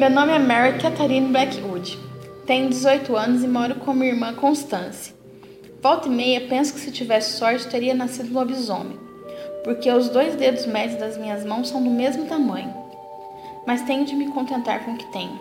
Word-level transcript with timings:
Meu 0.00 0.08
nome 0.08 0.32
é 0.32 0.38
Mary 0.38 0.78
Catherine 0.78 1.28
Blackwood. 1.30 1.98
Tenho 2.46 2.70
18 2.70 3.14
anos 3.14 3.44
e 3.44 3.46
moro 3.46 3.74
com 3.74 3.92
minha 3.92 4.12
irmã 4.12 4.32
Constance. 4.32 5.12
Volta 5.82 6.08
e 6.08 6.10
meia 6.10 6.40
penso 6.48 6.72
que 6.72 6.80
se 6.80 6.90
tivesse 6.90 7.36
sorte 7.36 7.68
teria 7.68 7.92
nascido 7.92 8.32
lobisomem, 8.32 8.98
porque 9.62 9.92
os 9.92 10.08
dois 10.08 10.36
dedos 10.36 10.64
médios 10.64 10.98
das 10.98 11.18
minhas 11.18 11.44
mãos 11.44 11.68
são 11.68 11.84
do 11.84 11.90
mesmo 11.90 12.24
tamanho. 12.24 12.72
Mas 13.66 13.82
tenho 13.82 14.06
de 14.06 14.14
me 14.14 14.32
contentar 14.32 14.86
com 14.86 14.92
o 14.92 14.96
que 14.96 15.12
tenho. 15.12 15.38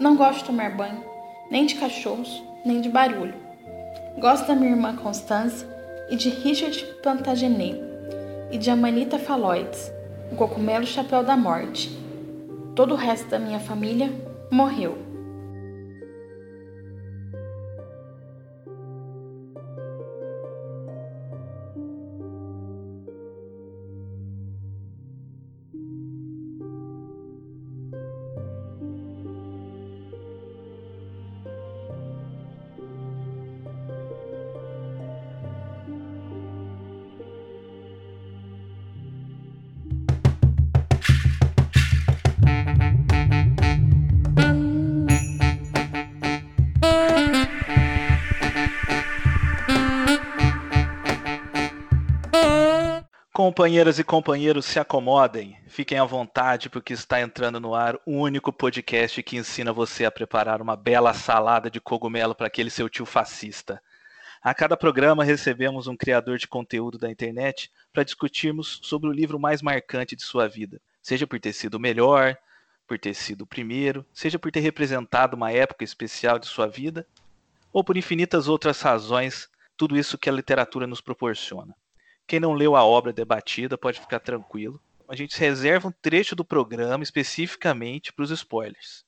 Não 0.00 0.16
gosto 0.16 0.40
de 0.40 0.46
tomar 0.46 0.76
banho, 0.76 1.04
nem 1.48 1.64
de 1.64 1.76
cachorros, 1.76 2.42
nem 2.64 2.80
de 2.80 2.88
barulho. 2.88 3.36
Gosto 4.18 4.48
da 4.48 4.56
minha 4.56 4.72
irmã 4.72 4.96
Constance 4.96 5.64
e 6.10 6.16
de 6.16 6.28
Richard 6.28 6.84
Plantagenet 7.04 7.80
e 8.50 8.58
de 8.58 8.68
Amanita 8.68 9.16
Phaloides, 9.16 9.92
o 10.32 10.34
cogumelo 10.34 10.84
chapéu 10.84 11.22
da 11.22 11.36
morte. 11.36 12.04
Todo 12.76 12.92
o 12.92 12.96
resto 12.98 13.30
da 13.30 13.38
minha 13.38 13.58
família 13.58 14.12
morreu. 14.50 15.05
Companheiras 53.46 54.00
e 54.00 54.02
companheiros, 54.02 54.66
se 54.66 54.80
acomodem, 54.80 55.56
fiquem 55.68 56.00
à 56.00 56.04
vontade, 56.04 56.68
porque 56.68 56.92
está 56.92 57.20
entrando 57.20 57.60
no 57.60 57.76
ar 57.76 57.96
o 58.04 58.18
único 58.18 58.52
podcast 58.52 59.22
que 59.22 59.36
ensina 59.36 59.72
você 59.72 60.04
a 60.04 60.10
preparar 60.10 60.60
uma 60.60 60.74
bela 60.74 61.14
salada 61.14 61.70
de 61.70 61.80
cogumelo 61.80 62.34
para 62.34 62.48
aquele 62.48 62.70
seu 62.70 62.88
tio 62.88 63.06
fascista. 63.06 63.80
A 64.42 64.52
cada 64.52 64.76
programa 64.76 65.22
recebemos 65.22 65.86
um 65.86 65.96
criador 65.96 66.38
de 66.38 66.48
conteúdo 66.48 66.98
da 66.98 67.08
internet 67.08 67.70
para 67.92 68.02
discutirmos 68.02 68.80
sobre 68.82 69.08
o 69.08 69.12
livro 69.12 69.38
mais 69.38 69.62
marcante 69.62 70.16
de 70.16 70.24
sua 70.24 70.48
vida, 70.48 70.80
seja 71.00 71.24
por 71.24 71.38
ter 71.38 71.52
sido 71.52 71.76
o 71.76 71.80
melhor, 71.80 72.36
por 72.84 72.98
ter 72.98 73.14
sido 73.14 73.42
o 73.42 73.46
primeiro, 73.46 74.04
seja 74.12 74.40
por 74.40 74.50
ter 74.50 74.58
representado 74.58 75.36
uma 75.36 75.52
época 75.52 75.84
especial 75.84 76.40
de 76.40 76.48
sua 76.48 76.66
vida, 76.66 77.06
ou 77.72 77.84
por 77.84 77.96
infinitas 77.96 78.48
outras 78.48 78.80
razões, 78.82 79.48
tudo 79.76 79.96
isso 79.96 80.18
que 80.18 80.28
a 80.28 80.32
literatura 80.32 80.84
nos 80.84 81.00
proporciona. 81.00 81.72
Quem 82.26 82.40
não 82.40 82.52
leu 82.52 82.74
a 82.74 82.84
obra 82.84 83.12
debatida 83.12 83.78
pode 83.78 84.00
ficar 84.00 84.20
tranquilo. 84.20 84.80
A 85.08 85.14
gente 85.14 85.38
reserva 85.38 85.88
um 85.88 85.92
trecho 85.92 86.34
do 86.34 86.44
programa 86.44 87.04
especificamente 87.04 88.12
para 88.12 88.24
os 88.24 88.30
spoilers. 88.30 89.04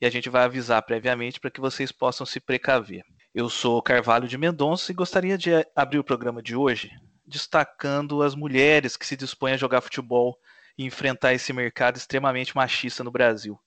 E 0.00 0.06
a 0.06 0.10
gente 0.10 0.30
vai 0.30 0.44
avisar 0.44 0.82
previamente 0.82 1.38
para 1.38 1.50
que 1.50 1.60
vocês 1.60 1.92
possam 1.92 2.26
se 2.26 2.40
precaver. 2.40 3.04
Eu 3.34 3.48
sou 3.48 3.82
Carvalho 3.82 4.26
de 4.26 4.38
Mendonça 4.38 4.90
e 4.90 4.94
gostaria 4.94 5.36
de 5.36 5.50
abrir 5.76 5.98
o 5.98 6.04
programa 6.04 6.42
de 6.42 6.56
hoje 6.56 6.90
destacando 7.32 8.22
as 8.22 8.34
mulheres 8.34 8.96
que 8.96 9.06
se 9.06 9.16
dispõem 9.16 9.54
a 9.54 9.56
jogar 9.56 9.80
futebol 9.80 10.38
e 10.76 10.84
enfrentar 10.84 11.32
esse 11.32 11.52
mercado 11.52 11.96
extremamente 11.96 12.54
machista 12.54 13.02
no 13.02 13.10
Brasil. 13.10 13.58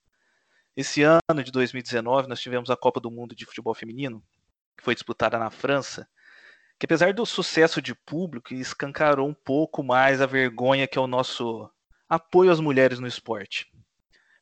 Esse 0.76 1.04
ano 1.04 1.44
de 1.44 1.52
2019, 1.52 2.28
nós 2.28 2.42
tivemos 2.42 2.70
a 2.70 2.76
Copa 2.76 3.00
do 3.00 3.10
Mundo 3.10 3.36
de 3.36 3.46
Futebol 3.46 3.74
Feminino, 3.74 4.22
que 4.78 4.84
foi 4.84 4.94
disputada 4.94 5.40
na 5.40 5.50
França, 5.50 6.08
que 6.78 6.86
apesar 6.86 7.14
do 7.14 7.26
sucesso 7.26 7.82
de 7.82 7.96
público, 7.96 8.54
escancarou 8.54 9.28
um 9.28 9.34
pouco 9.34 9.84
mais 9.84 10.22
a 10.22 10.26
vergonha 10.26 10.88
que 10.88 10.98
é 10.98 11.02
o 11.02 11.08
nosso 11.08 11.70
apoio 12.08 12.52
às 12.52 12.60
mulheres 12.60 13.00
no 13.00 13.08
esporte. 13.08 13.72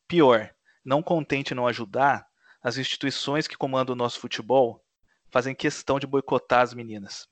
Pior, 0.07 0.49
não 0.83 1.01
contente 1.01 1.53
em 1.53 1.55
não 1.55 1.67
ajudar, 1.67 2.27
as 2.61 2.77
instituições 2.77 3.47
que 3.47 3.57
comandam 3.57 3.93
o 3.93 3.97
nosso 3.97 4.19
futebol 4.19 4.83
fazem 5.29 5.55
questão 5.55 5.99
de 5.99 6.07
boicotar 6.07 6.61
as 6.61 6.73
meninas. 6.73 7.27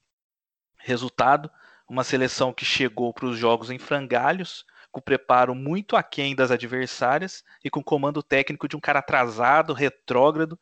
Resultado, 0.78 1.50
uma 1.88 2.04
seleção 2.04 2.54
que 2.54 2.66
chegou 2.66 3.14
para 3.14 3.26
os 3.26 3.38
jogos 3.38 3.70
em 3.70 3.78
frangalhos, 3.78 4.66
com 4.92 5.02
preparo 5.02 5.56
muito 5.56 5.96
aquém 5.96 6.36
das 6.36 6.52
adversárias 6.52 7.44
e 7.64 7.70
com 7.70 7.84
comando 7.84 8.24
técnico 8.24 8.68
de 8.68 8.76
um 8.76 8.80
cara 8.80 9.00
atrasado, 9.00 9.74
retrógrado. 9.74 10.60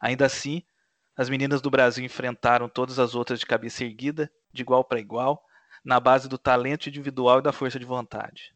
Ainda 0.00 0.26
assim, 0.26 0.62
as 1.16 1.30
meninas 1.30 1.62
do 1.62 1.70
Brasil 1.70 2.04
enfrentaram 2.04 2.68
todas 2.68 2.98
as 2.98 3.14
outras 3.14 3.40
de 3.40 3.46
cabeça 3.46 3.84
erguida, 3.84 4.30
de 4.52 4.62
igual 4.62 4.84
para 4.84 5.00
igual, 5.00 5.42
na 5.84 5.98
base 5.98 6.28
do 6.28 6.36
talento 6.36 6.88
individual 6.88 7.38
e 7.38 7.42
da 7.42 7.52
força 7.52 7.78
de 7.78 7.86
vontade. 7.86 8.54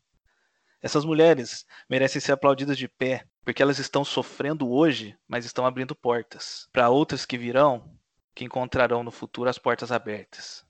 Essas 0.82 1.04
mulheres 1.04 1.64
merecem 1.88 2.20
ser 2.20 2.32
aplaudidas 2.32 2.76
de 2.76 2.88
pé, 2.88 3.24
porque 3.44 3.62
elas 3.62 3.78
estão 3.78 4.04
sofrendo 4.04 4.70
hoje, 4.70 5.16
mas 5.28 5.44
estão 5.44 5.64
abrindo 5.64 5.94
portas 5.94 6.68
para 6.72 6.88
outras 6.90 7.24
que 7.24 7.38
virão, 7.38 7.90
que 8.34 8.44
encontrarão 8.44 9.02
no 9.02 9.10
futuro 9.10 9.48
as 9.48 9.58
portas 9.58 9.92
abertas. 9.92 10.64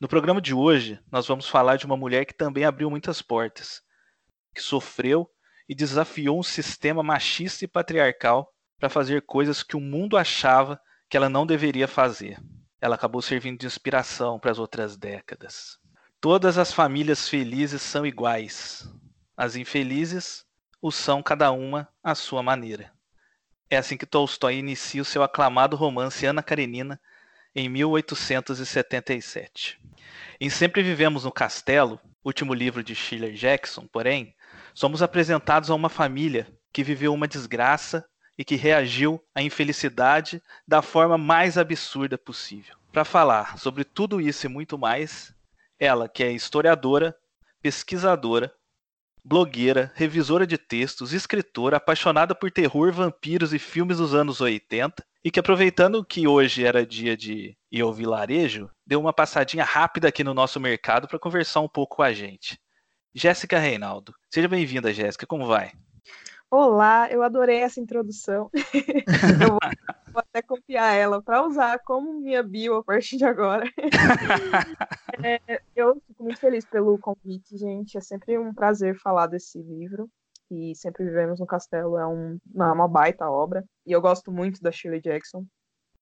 No 0.00 0.08
programa 0.08 0.40
de 0.40 0.54
hoje, 0.54 1.00
nós 1.10 1.26
vamos 1.26 1.48
falar 1.48 1.76
de 1.76 1.86
uma 1.86 1.96
mulher 1.96 2.24
que 2.24 2.34
também 2.34 2.64
abriu 2.64 2.88
muitas 2.88 3.20
portas, 3.20 3.82
que 4.54 4.60
sofreu 4.60 5.28
e 5.68 5.74
desafiou 5.74 6.38
um 6.38 6.42
sistema 6.42 7.02
machista 7.02 7.64
e 7.64 7.68
patriarcal 7.68 8.52
para 8.78 8.88
fazer 8.88 9.22
coisas 9.22 9.62
que 9.62 9.76
o 9.76 9.80
mundo 9.80 10.16
achava 10.16 10.80
que 11.08 11.16
ela 11.16 11.28
não 11.28 11.46
deveria 11.46 11.88
fazer. 11.88 12.38
Ela 12.80 12.94
acabou 12.94 13.22
servindo 13.22 13.58
de 13.58 13.66
inspiração 13.66 14.38
para 14.38 14.50
as 14.50 14.58
outras 14.58 14.96
décadas. 14.96 15.78
Todas 16.20 16.58
as 16.58 16.72
famílias 16.72 17.28
felizes 17.28 17.82
são 17.82 18.06
iguais. 18.06 18.88
As 19.36 19.56
infelizes 19.56 20.44
o 20.80 20.92
são 20.92 21.22
cada 21.22 21.50
uma 21.50 21.88
à 22.02 22.14
sua 22.14 22.42
maneira. 22.42 22.92
É 23.70 23.76
assim 23.76 23.96
que 23.96 24.06
Tolstói 24.06 24.56
inicia 24.56 25.02
o 25.02 25.04
seu 25.04 25.22
aclamado 25.22 25.76
romance 25.76 26.24
Ana 26.24 26.42
Karenina 26.42 27.00
em 27.54 27.68
1877. 27.68 29.78
Em 30.40 30.48
Sempre 30.48 30.82
Vivemos 30.82 31.24
no 31.24 31.32
Castelo, 31.32 32.00
último 32.24 32.54
livro 32.54 32.82
de 32.82 32.94
Schiller 32.94 33.32
Jackson, 33.32 33.86
porém, 33.86 34.34
somos 34.72 35.02
apresentados 35.02 35.70
a 35.70 35.74
uma 35.74 35.88
família 35.88 36.46
que 36.72 36.84
viveu 36.84 37.12
uma 37.12 37.26
desgraça 37.26 38.08
e 38.38 38.44
que 38.44 38.54
reagiu 38.54 39.20
à 39.34 39.42
infelicidade 39.42 40.40
da 40.66 40.80
forma 40.80 41.18
mais 41.18 41.58
absurda 41.58 42.16
possível. 42.16 42.76
Para 42.92 43.04
falar 43.04 43.58
sobre 43.58 43.82
tudo 43.82 44.20
isso 44.20 44.46
e 44.46 44.48
muito 44.48 44.78
mais, 44.78 45.34
ela 45.78 46.08
que 46.08 46.22
é 46.22 46.30
historiadora, 46.30 47.14
pesquisadora, 47.60 48.54
blogueira, 49.24 49.92
revisora 49.94 50.46
de 50.46 50.56
textos, 50.56 51.12
escritora, 51.12 51.76
apaixonada 51.76 52.34
por 52.34 52.50
terror, 52.50 52.92
vampiros 52.92 53.52
e 53.52 53.58
filmes 53.58 53.98
dos 53.98 54.14
anos 54.14 54.40
80, 54.40 55.04
e 55.24 55.30
que 55.30 55.40
aproveitando 55.40 56.04
que 56.04 56.26
hoje 56.26 56.64
era 56.64 56.86
dia 56.86 57.16
de 57.16 57.56
ir 57.70 57.80
ao 57.80 57.92
vilarejo, 57.92 58.70
deu 58.86 59.00
uma 59.00 59.12
passadinha 59.12 59.64
rápida 59.64 60.08
aqui 60.08 60.22
no 60.22 60.32
nosso 60.32 60.58
mercado 60.60 61.08
para 61.08 61.18
conversar 61.18 61.60
um 61.60 61.68
pouco 61.68 61.96
com 61.96 62.02
a 62.02 62.12
gente. 62.12 62.58
Jéssica 63.12 63.58
Reinaldo. 63.58 64.14
Seja 64.32 64.48
bem-vinda, 64.48 64.94
Jéssica. 64.94 65.26
Como 65.26 65.46
vai? 65.46 65.72
Olá, 66.50 67.10
eu 67.10 67.22
adorei 67.22 67.58
essa 67.58 67.78
introdução. 67.78 68.50
eu 69.44 69.50
vou, 69.50 69.60
vou, 70.12 70.22
até 70.22 70.40
copiar 70.40 70.94
ela 70.94 71.22
para 71.22 71.46
usar 71.46 71.78
como 71.80 72.20
minha 72.20 72.42
bio 72.42 72.76
a 72.76 72.82
partir 72.82 73.18
de 73.18 73.24
agora. 73.26 73.70
é, 75.22 75.60
eu 75.76 76.00
fico 76.06 76.24
muito 76.24 76.40
feliz 76.40 76.64
pelo 76.64 76.98
convite, 76.98 77.54
gente. 77.58 77.98
É 77.98 78.00
sempre 78.00 78.38
um 78.38 78.54
prazer 78.54 78.98
falar 78.98 79.26
desse 79.26 79.60
livro. 79.60 80.08
E 80.50 80.74
Sempre 80.74 81.04
Vivemos 81.04 81.38
no 81.38 81.46
Castelo 81.46 81.98
é 81.98 82.06
um, 82.06 82.38
uma 82.54 82.88
baita 82.88 83.28
obra. 83.28 83.62
E 83.84 83.92
eu 83.92 84.00
gosto 84.00 84.32
muito 84.32 84.62
da 84.62 84.72
Shirley 84.72 85.02
Jackson. 85.02 85.44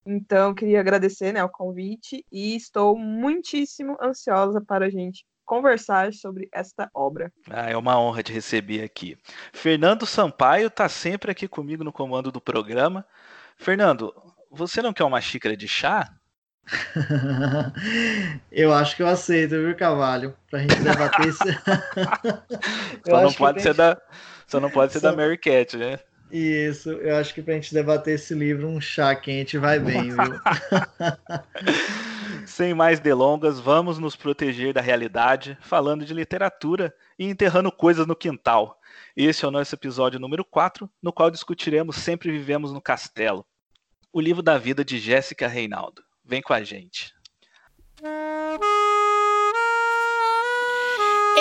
Então, 0.05 0.55
queria 0.55 0.79
agradecer 0.79 1.33
né, 1.33 1.43
o 1.43 1.49
convite 1.49 2.25
e 2.31 2.55
estou 2.55 2.97
muitíssimo 2.97 3.97
ansiosa 4.01 4.61
para 4.61 4.85
a 4.85 4.89
gente 4.89 5.25
conversar 5.47 6.13
sobre 6.13 6.49
esta 6.51 6.91
obra. 6.93 7.31
Ah, 7.49 7.71
é 7.71 7.77
uma 7.77 7.99
honra 7.99 8.21
te 8.21 8.33
receber 8.33 8.83
aqui. 8.83 9.17
Fernando 9.53 10.05
Sampaio 10.05 10.67
está 10.67 10.89
sempre 10.89 11.31
aqui 11.31 11.47
comigo 11.47 11.83
no 11.83 11.91
comando 11.91 12.31
do 12.31 12.41
programa. 12.41 13.05
Fernando, 13.55 14.13
você 14.51 14.81
não 14.81 14.93
quer 14.93 15.05
uma 15.05 15.21
xícara 15.21 15.55
de 15.55 15.67
chá? 15.67 16.13
eu 18.51 18.73
acho 18.73 18.97
que 18.97 19.01
eu 19.01 19.07
aceito, 19.07 19.51
viu, 19.51 19.73
Cavalho? 19.73 20.35
Pra 20.51 20.59
gente 20.59 20.81
debater 20.81 21.27
isso. 21.27 21.39
só, 23.07 23.21
não 23.21 23.31
pode 23.31 23.61
ser 23.61 23.69
gente... 23.69 23.77
da, 23.77 24.01
só 24.45 24.59
não 24.59 24.69
pode 24.69 24.91
ser 24.91 24.99
só... 24.99 25.09
da 25.09 25.15
Mary 25.15 25.37
Cat, 25.37 25.77
né? 25.77 25.97
Isso, 26.29 26.89
eu 26.89 27.15
acho 27.15 27.33
que 27.33 27.41
pra 27.41 27.53
gente 27.53 27.73
debater 27.73 28.15
esse 28.15 28.33
livro, 28.33 28.67
um 28.67 28.81
chá 28.81 29.15
quente 29.15 29.57
vai 29.57 29.79
bem, 29.79 30.09
viu? 30.09 30.17
Sem 32.47 32.73
mais 32.73 33.01
delongas, 33.01 33.59
vamos 33.59 33.99
nos 33.99 34.15
proteger 34.15 34.73
da 34.73 34.79
realidade, 34.79 35.57
falando 35.59 36.05
de 36.05 36.13
literatura 36.13 36.95
e 37.19 37.25
enterrando 37.25 37.69
coisas 37.69 38.07
no 38.07 38.15
quintal. 38.15 38.79
Esse 39.17 39.43
é 39.43 39.47
o 39.49 39.51
nosso 39.51 39.75
episódio 39.75 40.17
número 40.17 40.45
4, 40.45 40.89
no 41.03 41.11
qual 41.11 41.29
discutiremos 41.29 41.97
Sempre 41.97 42.31
Vivemos 42.31 42.71
no 42.71 42.81
Castelo, 42.81 43.45
o 44.13 44.21
livro 44.21 44.41
da 44.41 44.57
vida 44.57 44.85
de 44.85 44.97
Jéssica 44.97 45.45
Reinaldo. 45.45 46.01
Vem 46.23 46.41
com 46.41 46.53
a 46.53 46.63
gente. 46.63 47.13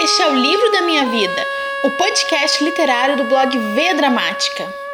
Este 0.03 0.23
é 0.23 0.29
o 0.29 0.35
livro 0.35 0.73
da 0.73 0.83
minha 0.83 1.09
vida, 1.09 1.47
o 1.85 1.91
podcast 1.93 2.65
literário 2.65 3.17
do 3.17 3.25
blog 3.25 3.57
V 3.57 3.95
Dramática. 3.95 4.86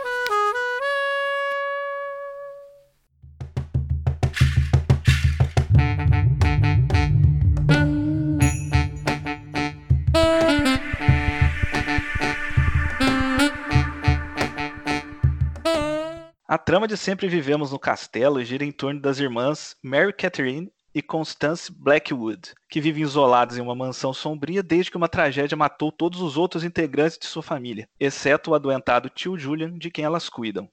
A 16.53 16.59
trama 16.59 16.87
de 16.87 16.99
Sempre 16.99 17.29
Vivemos 17.29 17.73
no 17.73 17.79
Castelo 17.79 18.45
gira 18.45 18.63
em 18.63 18.71
torno 18.71 19.01
das 19.01 19.19
irmãs 19.19 19.75
Mary 19.83 20.13
Catherine 20.13 20.71
e 20.95 21.01
Constance 21.01 21.73
Blackwood, 21.73 22.53
que 22.69 22.79
vivem 22.79 23.03
isoladas 23.03 23.57
em 23.57 23.63
uma 23.63 23.75
mansão 23.75 24.13
sombria 24.13 24.63
desde 24.63 24.91
que 24.91 24.99
uma 24.99 25.09
tragédia 25.09 25.57
matou 25.57 25.91
todos 25.91 26.21
os 26.21 26.37
outros 26.37 26.63
integrantes 26.63 27.17
de 27.17 27.25
sua 27.25 27.43
família, 27.43 27.89
exceto 27.99 28.51
o 28.51 28.55
adoentado 28.55 29.09
tio 29.09 29.39
Julian, 29.39 29.79
de 29.79 29.91
quem 29.91 30.05
elas 30.05 30.29
cuidam. 30.29 30.69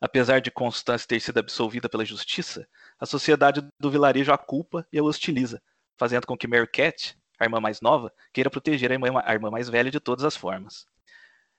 Apesar 0.00 0.40
de 0.40 0.52
Constance 0.52 1.04
ter 1.04 1.18
sido 1.18 1.38
absolvida 1.38 1.88
pela 1.88 2.04
justiça, 2.04 2.64
a 3.00 3.04
sociedade 3.04 3.60
do 3.80 3.90
vilarejo 3.90 4.32
a 4.32 4.38
culpa 4.38 4.86
e 4.92 5.00
a 5.00 5.02
hostiliza, 5.02 5.60
fazendo 5.96 6.28
com 6.28 6.38
que 6.38 6.46
Mary 6.46 6.68
Cat, 6.68 7.18
a 7.40 7.44
irmã 7.44 7.58
mais 7.58 7.80
nova, 7.80 8.12
queira 8.32 8.48
proteger 8.48 8.92
a 8.92 8.94
irmã, 8.94 9.50
mais 9.50 9.68
velha 9.68 9.90
de 9.90 9.98
todas 9.98 10.24
as 10.24 10.36
formas. 10.36 10.86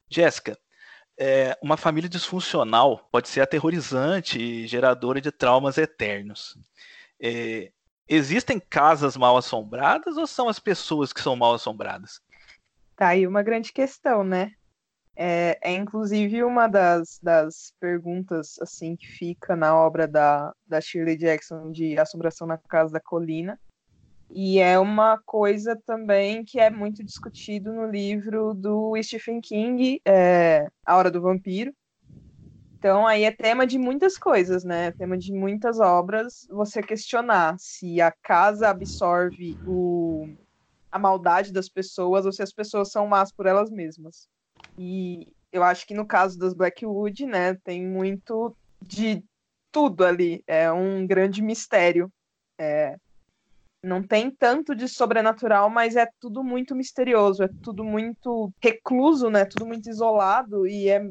Jéssica, 0.09 0.57
é, 1.17 1.57
uma 1.61 1.77
família 1.77 2.09
disfuncional 2.09 3.07
pode 3.11 3.29
ser 3.29 3.41
aterrorizante 3.41 4.39
e 4.39 4.67
geradora 4.67 5.21
de 5.21 5.31
traumas 5.31 5.77
eternos. 5.77 6.57
É, 7.21 7.71
existem 8.07 8.59
casas 8.59 9.15
mal 9.15 9.37
assombradas 9.37 10.17
ou 10.17 10.27
são 10.27 10.49
as 10.49 10.59
pessoas 10.59 11.13
que 11.13 11.21
são 11.21 11.35
mal 11.35 11.53
assombradas? 11.53 12.21
Tá 12.95 13.09
aí 13.09 13.25
uma 13.27 13.43
grande 13.43 13.71
questão, 13.71 14.23
né? 14.23 14.51
É, 15.17 15.57
é 15.61 15.73
inclusive 15.73 16.43
uma 16.43 16.67
das, 16.67 17.19
das 17.23 17.73
perguntas 17.79 18.59
assim 18.59 18.97
que 18.97 19.07
fica 19.07 19.55
na 19.55 19.73
obra 19.73 20.05
da, 20.07 20.53
da 20.67 20.81
Shirley 20.81 21.17
Jackson 21.17 21.71
de 21.71 21.97
Assombração 21.97 22.45
na 22.45 22.57
Casa 22.57 22.91
da 22.91 22.99
Colina. 22.99 23.57
E 24.29 24.59
é 24.59 24.77
uma 24.79 25.19
coisa 25.25 25.79
também 25.85 26.43
que 26.43 26.59
é 26.59 26.69
muito 26.69 27.03
discutido 27.03 27.71
no 27.73 27.87
livro 27.89 28.53
do 28.53 28.93
Stephen 29.01 29.39
King, 29.41 30.01
é, 30.05 30.67
A 30.85 30.97
Hora 30.97 31.11
do 31.11 31.21
Vampiro. 31.21 31.73
Então 32.77 33.07
aí 33.07 33.23
é 33.23 33.31
tema 33.31 33.65
de 33.65 33.77
muitas 33.79 34.17
coisas, 34.17 34.63
né? 34.63 34.91
Tema 34.91 35.17
de 35.17 35.33
muitas 35.33 35.79
obras. 35.79 36.45
Você 36.49 36.83
questionar 36.83 37.55
se 37.59 37.99
a 38.01 38.11
casa 38.21 38.69
absorve 38.69 39.57
o, 39.63 40.27
a 40.91 40.99
maldade 40.99 41.51
das 41.53 41.69
pessoas 41.69 42.25
ou 42.25 42.31
se 42.31 42.43
as 42.43 42.53
pessoas 42.53 42.91
são 42.91 43.07
más 43.07 43.31
por 43.31 43.45
elas 43.47 43.71
mesmas. 43.71 44.27
E 44.77 45.27
eu 45.51 45.63
acho 45.63 45.85
que 45.87 45.93
no 45.95 46.05
caso 46.07 46.37
das 46.37 46.53
Blackwood, 46.53 47.25
né, 47.25 47.55
tem 47.63 47.85
muito 47.87 48.55
de 48.81 49.23
tudo 49.71 50.05
ali. 50.05 50.43
É 50.47 50.71
um 50.71 51.07
grande 51.07 51.41
mistério. 51.41 52.11
É, 52.59 52.95
não 53.85 54.03
tem 54.03 54.29
tanto 54.31 54.75
de 54.75 54.87
sobrenatural, 54.87 55.69
mas 55.69 55.95
é 55.95 56.07
tudo 56.19 56.43
muito 56.43 56.75
misterioso, 56.75 57.43
é 57.43 57.49
tudo 57.61 57.83
muito 57.83 58.51
recluso, 58.61 59.29
né? 59.29 59.45
Tudo 59.45 59.65
muito 59.65 59.89
isolado 59.89 60.67
e 60.67 60.89
é 60.89 61.07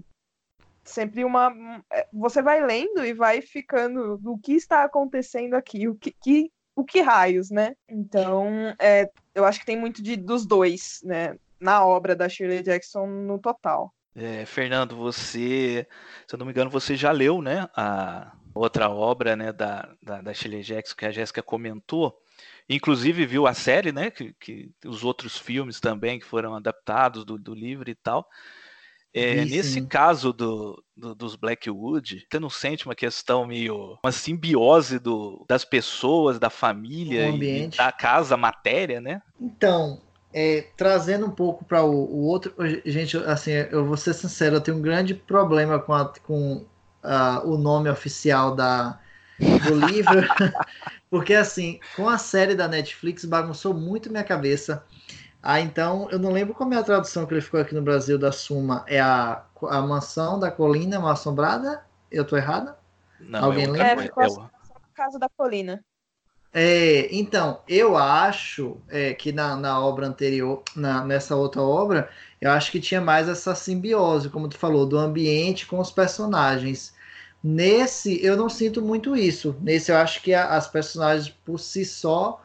sempre 0.84 1.24
uma 1.24 1.50
é, 1.90 2.06
você 2.12 2.42
vai 2.42 2.64
lendo 2.64 3.04
e 3.04 3.14
vai 3.14 3.40
ficando 3.40 4.18
do 4.18 4.36
que 4.38 4.52
está 4.52 4.84
acontecendo 4.84 5.54
aqui, 5.54 5.88
o 5.88 5.94
que, 5.94 6.14
que 6.22 6.50
o 6.76 6.84
que 6.84 7.00
raios, 7.00 7.50
né? 7.50 7.74
Então, 7.88 8.74
é, 8.80 9.08
eu 9.34 9.44
acho 9.44 9.60
que 9.60 9.66
tem 9.66 9.78
muito 9.78 10.02
de, 10.02 10.16
dos 10.16 10.44
dois, 10.44 11.00
né? 11.04 11.36
Na 11.60 11.86
obra 11.86 12.16
da 12.16 12.28
Shirley 12.28 12.62
Jackson 12.62 13.06
no 13.06 13.38
total. 13.38 13.94
É, 14.14 14.44
Fernando, 14.44 14.96
você, 14.96 15.86
se 16.26 16.34
eu 16.34 16.38
não 16.38 16.46
me 16.46 16.52
engano, 16.52 16.70
você 16.70 16.94
já 16.94 17.10
leu, 17.10 17.42
né, 17.42 17.68
a 17.74 18.32
outra 18.54 18.88
obra, 18.88 19.34
né, 19.34 19.52
da, 19.52 19.92
da, 20.00 20.20
da 20.20 20.32
Shirley 20.32 20.62
Jackson 20.62 20.94
que 20.96 21.06
a 21.06 21.10
Jéssica 21.10 21.42
comentou. 21.42 22.16
Inclusive 22.68 23.26
viu 23.26 23.46
a 23.46 23.54
série, 23.54 23.92
né? 23.92 24.10
Que, 24.10 24.34
que 24.40 24.70
os 24.86 25.04
outros 25.04 25.36
filmes 25.36 25.80
também 25.80 26.18
que 26.18 26.24
foram 26.24 26.54
adaptados 26.54 27.24
do, 27.24 27.38
do 27.38 27.54
livro 27.54 27.90
e 27.90 27.94
tal. 27.94 28.26
É, 29.16 29.44
nesse 29.44 29.80
caso 29.82 30.32
do, 30.32 30.82
do, 30.96 31.14
dos 31.14 31.36
Blackwood, 31.36 32.26
você 32.28 32.40
não 32.40 32.50
sente 32.50 32.84
uma 32.84 32.96
questão 32.96 33.46
meio. 33.46 33.96
uma 34.02 34.10
simbiose 34.10 34.98
do, 34.98 35.44
das 35.48 35.64
pessoas, 35.64 36.40
da 36.40 36.50
família 36.50 37.28
e 37.28 37.68
da 37.68 37.92
casa, 37.92 38.36
matéria, 38.36 39.00
né? 39.00 39.22
Então, 39.40 40.02
é, 40.32 40.66
trazendo 40.76 41.26
um 41.26 41.30
pouco 41.30 41.64
para 41.64 41.84
o, 41.84 41.92
o, 41.92 42.24
outro. 42.24 42.52
Gente, 42.84 43.16
assim, 43.18 43.52
eu 43.52 43.86
vou 43.86 43.96
ser 43.96 44.14
sincero, 44.14 44.56
eu 44.56 44.60
tenho 44.60 44.78
um 44.78 44.82
grande 44.82 45.14
problema 45.14 45.78
com, 45.78 45.92
a, 45.92 46.12
com 46.24 46.66
a, 47.00 47.40
o 47.44 47.56
nome 47.56 47.88
oficial 47.88 48.52
da, 48.52 48.98
do 49.38 49.86
livro, 49.86 50.26
porque 51.14 51.32
assim, 51.32 51.78
com 51.94 52.08
a 52.08 52.18
série 52.18 52.56
da 52.56 52.66
Netflix 52.66 53.24
bagunçou 53.24 53.72
muito 53.72 54.10
minha 54.10 54.24
cabeça. 54.24 54.84
Ah, 55.40 55.60
então, 55.60 56.08
eu 56.10 56.18
não 56.18 56.32
lembro 56.32 56.52
como 56.54 56.74
é 56.74 56.76
a 56.76 56.82
tradução 56.82 57.24
que 57.24 57.32
ele 57.32 57.40
ficou 57.40 57.60
aqui 57.60 57.72
no 57.72 57.82
Brasil 57.82 58.18
da 58.18 58.32
Suma. 58.32 58.84
É 58.88 58.98
a, 58.98 59.44
a 59.68 59.80
mansão 59.80 60.40
da 60.40 60.50
colina 60.50 60.98
mal 60.98 61.12
assombrada? 61.12 61.86
Eu 62.10 62.24
tô 62.24 62.36
errada? 62.36 62.76
Não, 63.20 63.44
Alguém 63.44 63.68
lembra? 63.68 63.92
É, 63.92 63.96
ficou 63.96 64.42
a 64.42 64.50
casa 64.92 65.16
da 65.16 65.28
colina. 65.36 65.84
É, 66.52 67.06
então, 67.14 67.60
eu 67.68 67.96
acho 67.96 68.76
é, 68.88 69.14
que 69.14 69.30
na, 69.30 69.54
na 69.54 69.78
obra 69.78 70.08
anterior, 70.08 70.64
na, 70.74 71.04
nessa 71.04 71.36
outra 71.36 71.62
obra, 71.62 72.10
eu 72.40 72.50
acho 72.50 72.72
que 72.72 72.80
tinha 72.80 73.00
mais 73.00 73.28
essa 73.28 73.54
simbiose, 73.54 74.28
como 74.30 74.48
tu 74.48 74.58
falou, 74.58 74.84
do 74.84 74.98
ambiente 74.98 75.64
com 75.64 75.78
os 75.78 75.92
personagens. 75.92 76.92
Nesse, 77.46 78.24
eu 78.24 78.38
não 78.38 78.48
sinto 78.48 78.80
muito 78.80 79.14
isso. 79.14 79.54
Nesse, 79.60 79.92
eu 79.92 79.98
acho 79.98 80.22
que 80.22 80.32
a, 80.32 80.56
as 80.56 80.66
personagens 80.66 81.28
por 81.44 81.60
si 81.60 81.84
só. 81.84 82.42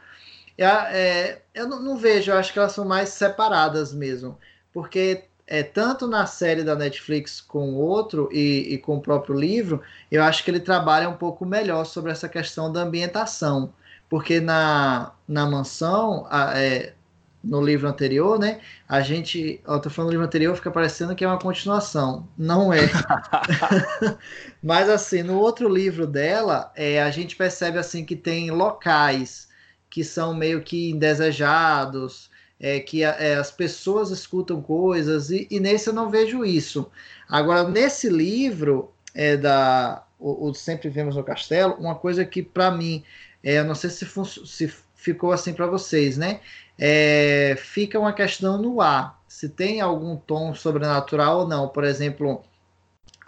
É, 0.58 0.66
é, 0.66 1.42
eu 1.54 1.70
não, 1.70 1.82
não, 1.82 1.98
vejo, 1.98 2.32
eu 2.32 2.38
acho 2.38 2.52
que 2.52 2.60
elas 2.60 2.74
são 2.74 2.84
mais 2.84 3.08
separadas 3.10 3.94
mesmo. 3.94 4.38
Porque 4.74 5.24
é, 5.48 5.64
tanto 5.64 6.06
na 6.06 6.26
série 6.26 6.64
da 6.64 6.76
Netflix 6.76 7.40
com 7.40 7.76
o 7.76 7.78
outro 7.78 8.28
e, 8.34 8.74
e, 8.74 8.78
com 8.78 8.98
o 8.98 9.02
próprio 9.02 9.36
livro, 9.36 9.82
eu 10.12 10.22
acho 10.22 10.44
que 10.44 10.52
ele 10.52 10.60
trabalha 10.60 11.08
um 11.08 11.16
pouco 11.16 11.46
melhor 11.46 11.86
sobre 11.86 12.12
essa 12.12 12.28
questão 12.28 12.70
da 12.70 12.82
ambientação. 12.82 13.74
Porque 14.10 14.42
na, 14.42 15.14
na 15.26 15.46
mansão, 15.46 16.28
a, 16.30 16.60
é, 16.60 16.94
no 17.44 17.62
livro 17.62 17.88
anterior, 17.88 18.38
né? 18.38 18.60
A 18.88 19.02
gente, 19.02 19.62
ó, 19.66 19.80
tô 19.80 19.90
falando 19.90 20.10
do 20.10 20.12
livro 20.12 20.26
anterior, 20.26 20.56
fica 20.56 20.72
parecendo 20.72 21.16
que 21.16 21.24
é 21.24 21.28
uma 21.28 21.40
continuação. 21.40 22.28
Não 22.38 22.74
é. 22.74 22.82
Mas 24.62 24.90
assim, 24.90 25.24
no 25.24 25.40
outro 25.40 25.70
livro 25.70 26.06
dela, 26.06 26.72
é, 26.76 27.02
a 27.02 27.10
gente 27.10 27.36
percebe 27.36 27.78
assim 27.78 28.04
que 28.04 28.16
tem 28.16 28.52
locais 28.52 29.48
que 29.90 30.04
são 30.04 30.34
meio 30.34 30.62
que 30.62 30.92
indesejados, 30.92 32.30
é, 32.60 32.80
que 32.80 33.04
é, 33.04 33.36
as 33.36 33.52
pessoas 33.52 34.12
escutam 34.12 34.62
coisas, 34.62 35.32
e, 35.32 35.48
e, 35.50 35.60
nesse 35.60 35.90
eu 35.90 35.94
não 35.94 36.10
vejo 36.10 36.46
isso. 36.46 36.92
Agora, 37.28 37.68
nesse 37.68 38.10
livro, 38.10 38.92
é, 39.16 39.38
da 39.38 40.04
o, 40.20 40.50
o 40.50 40.54
Sempre 40.54 40.90
Vemos 40.90 41.16
no 41.16 41.24
Castelo, 41.24 41.76
uma 41.76 41.96
coisa 41.96 42.26
que 42.26 42.44
para 42.44 42.70
mim, 42.70 43.04
é, 43.44 43.60
eu 43.60 43.64
não 43.64 43.74
sei 43.74 43.90
se, 43.90 44.06
se 44.46 44.74
ficou 44.94 45.32
assim 45.32 45.54
para 45.54 45.66
vocês, 45.66 46.18
né? 46.18 46.42
É, 46.80 47.58
fica 47.60 48.00
uma 48.00 48.14
questão 48.14 48.58
no 48.58 48.80
ar, 48.80 49.22
se 49.28 49.50
tem 49.50 49.82
algum 49.82 50.16
tom 50.16 50.56
sobrenatural 50.56 51.40
ou 51.40 51.48
não. 51.48 51.68
Por 51.68 51.84
exemplo, 51.84 52.42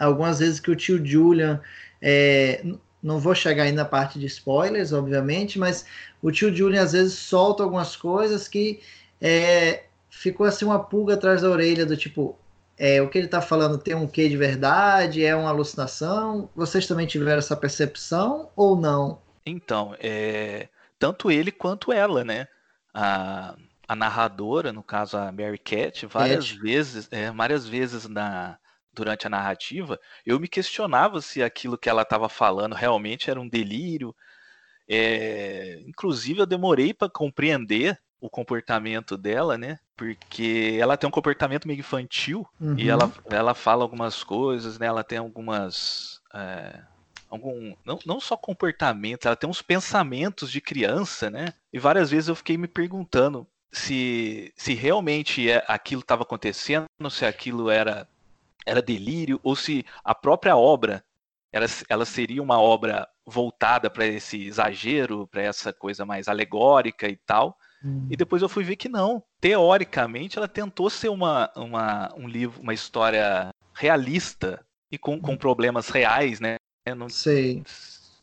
algumas 0.00 0.38
vezes 0.38 0.58
que 0.58 0.70
o 0.70 0.76
tio 0.76 1.04
Julian, 1.04 1.60
é, 2.00 2.64
não 3.02 3.18
vou 3.18 3.34
chegar 3.34 3.64
aí 3.64 3.72
na 3.72 3.84
parte 3.84 4.18
de 4.18 4.24
spoilers, 4.24 4.92
obviamente, 4.92 5.58
mas 5.58 5.84
o 6.22 6.32
tio 6.32 6.54
Julian 6.54 6.82
às 6.82 6.92
vezes 6.92 7.12
solta 7.12 7.62
algumas 7.62 7.94
coisas 7.94 8.48
que 8.48 8.80
é, 9.20 9.84
ficou 10.08 10.46
assim 10.46 10.64
uma 10.64 10.82
pulga 10.82 11.14
atrás 11.14 11.42
da 11.42 11.50
orelha 11.50 11.84
do 11.84 11.96
tipo, 11.96 12.38
é, 12.78 13.02
o 13.02 13.08
que 13.08 13.18
ele 13.18 13.26
está 13.26 13.42
falando 13.42 13.76
tem 13.76 13.94
um 13.94 14.06
quê 14.06 14.30
de 14.30 14.36
verdade? 14.36 15.24
É 15.24 15.36
uma 15.36 15.50
alucinação? 15.50 16.48
Vocês 16.56 16.86
também 16.86 17.06
tiveram 17.06 17.38
essa 17.38 17.56
percepção 17.56 18.48
ou 18.56 18.76
não? 18.76 19.20
Então, 19.44 19.94
é, 20.00 20.68
tanto 20.98 21.30
ele 21.30 21.52
quanto 21.52 21.92
ela, 21.92 22.24
né? 22.24 22.48
A, 22.94 23.56
a 23.88 23.96
narradora, 23.96 24.72
no 24.72 24.82
caso 24.82 25.16
a 25.16 25.32
Mary 25.32 25.58
Cat, 25.58 26.06
várias 26.06 26.52
Cat. 26.52 26.62
vezes, 26.62 27.08
é, 27.12 27.30
várias 27.30 27.66
vezes 27.66 28.08
na, 28.08 28.58
durante 28.92 29.26
a 29.26 29.30
narrativa, 29.30 29.98
eu 30.26 30.38
me 30.40 30.48
questionava 30.48 31.20
se 31.20 31.42
aquilo 31.42 31.78
que 31.78 31.88
ela 31.88 32.02
estava 32.02 32.28
falando 32.28 32.74
realmente 32.74 33.30
era 33.30 33.40
um 33.40 33.48
delírio, 33.48 34.14
É, 34.88 35.80
inclusive, 35.86 36.40
eu 36.40 36.46
demorei 36.46 36.92
para 36.92 37.08
compreender 37.08 37.98
o 38.20 38.28
comportamento 38.28 39.16
dela, 39.16 39.56
né? 39.56 39.78
Porque 39.96 40.76
ela 40.80 40.96
tem 40.96 41.08
um 41.08 41.10
comportamento 41.10 41.66
meio 41.66 41.80
infantil 41.80 42.46
uhum. 42.60 42.76
e 42.78 42.88
ela, 42.88 43.10
ela 43.30 43.54
fala 43.54 43.82
algumas 43.84 44.22
coisas, 44.24 44.78
né? 44.78 44.86
Ela 44.86 45.04
tem 45.04 45.18
algumas. 45.18 46.20
É, 46.34 46.82
algum, 47.32 47.74
não, 47.82 47.98
não 48.04 48.20
só 48.20 48.36
comportamentos, 48.36 49.24
ela 49.24 49.34
tem 49.34 49.48
uns 49.48 49.62
pensamentos 49.62 50.52
de 50.52 50.60
criança, 50.60 51.30
né? 51.30 51.54
E 51.72 51.78
várias 51.78 52.10
vezes 52.10 52.28
eu 52.28 52.34
fiquei 52.34 52.58
me 52.58 52.68
perguntando 52.68 53.46
se, 53.72 54.52
se 54.54 54.74
realmente 54.74 55.50
é, 55.50 55.64
aquilo 55.66 56.02
estava 56.02 56.24
acontecendo, 56.24 56.86
se 57.10 57.24
aquilo 57.24 57.70
era, 57.70 58.06
era 58.66 58.82
delírio, 58.82 59.40
ou 59.42 59.56
se 59.56 59.84
a 60.04 60.14
própria 60.14 60.56
obra 60.56 61.02
ela, 61.50 61.66
ela 61.88 62.04
seria 62.04 62.42
uma 62.42 62.60
obra 62.60 63.08
voltada 63.24 63.88
para 63.88 64.04
esse 64.06 64.46
exagero, 64.46 65.26
para 65.26 65.42
essa 65.42 65.72
coisa 65.72 66.04
mais 66.04 66.28
alegórica 66.28 67.08
e 67.08 67.16
tal. 67.16 67.56
Hum. 67.82 68.08
E 68.10 68.16
depois 68.16 68.42
eu 68.42 68.48
fui 68.48 68.62
ver 68.62 68.76
que 68.76 68.88
não. 68.90 69.22
Teoricamente, 69.40 70.36
ela 70.36 70.48
tentou 70.48 70.90
ser 70.90 71.08
uma, 71.08 71.50
uma, 71.56 72.12
um 72.14 72.28
livro, 72.28 72.60
uma 72.60 72.74
história 72.74 73.50
realista 73.74 74.64
e 74.90 74.98
com, 74.98 75.18
com 75.18 75.32
hum. 75.32 75.36
problemas 75.36 75.88
reais, 75.88 76.40
né? 76.40 76.56
Eu 76.84 76.96
não 76.96 77.08
sei. 77.08 77.62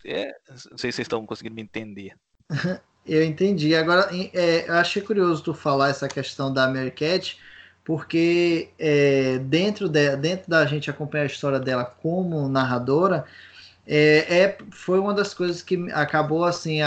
É, 0.06 0.36
não 0.50 0.78
sei 0.78 0.92
se 0.92 0.98
vocês 0.98 1.00
estão 1.00 1.25
conseguindo 1.25 1.56
me 1.56 1.62
entender. 1.62 2.16
Eu 3.06 3.24
entendi. 3.24 3.74
Agora, 3.75 4.08
é, 4.34 4.70
eu 4.70 4.75
achei 4.75 5.01
curioso 5.01 5.42
tu 5.42 5.51
falar 5.51 5.89
essa 5.89 6.08
questão 6.08 6.54
da 6.54 6.68
Mary 6.68 6.92
Cat, 6.92 7.39
porque 7.84 8.70
é, 8.78 9.39
dentro, 9.39 9.89
de, 9.89 10.16
dentro 10.18 10.48
da 10.48 10.63
gente 10.68 10.92
acompanhar 10.92 11.24
a 11.24 11.28
história 11.28 11.60
dela 11.60 11.84
como 11.86 12.48
narradora, 12.48 13.25
é, 13.88 14.42
é 14.42 14.58
foi 14.70 15.00
uma 15.00 15.13
das 15.13 15.34
coisas 15.34 15.63
que 15.63 15.92
acabou 15.92 16.44
assim, 16.44 16.80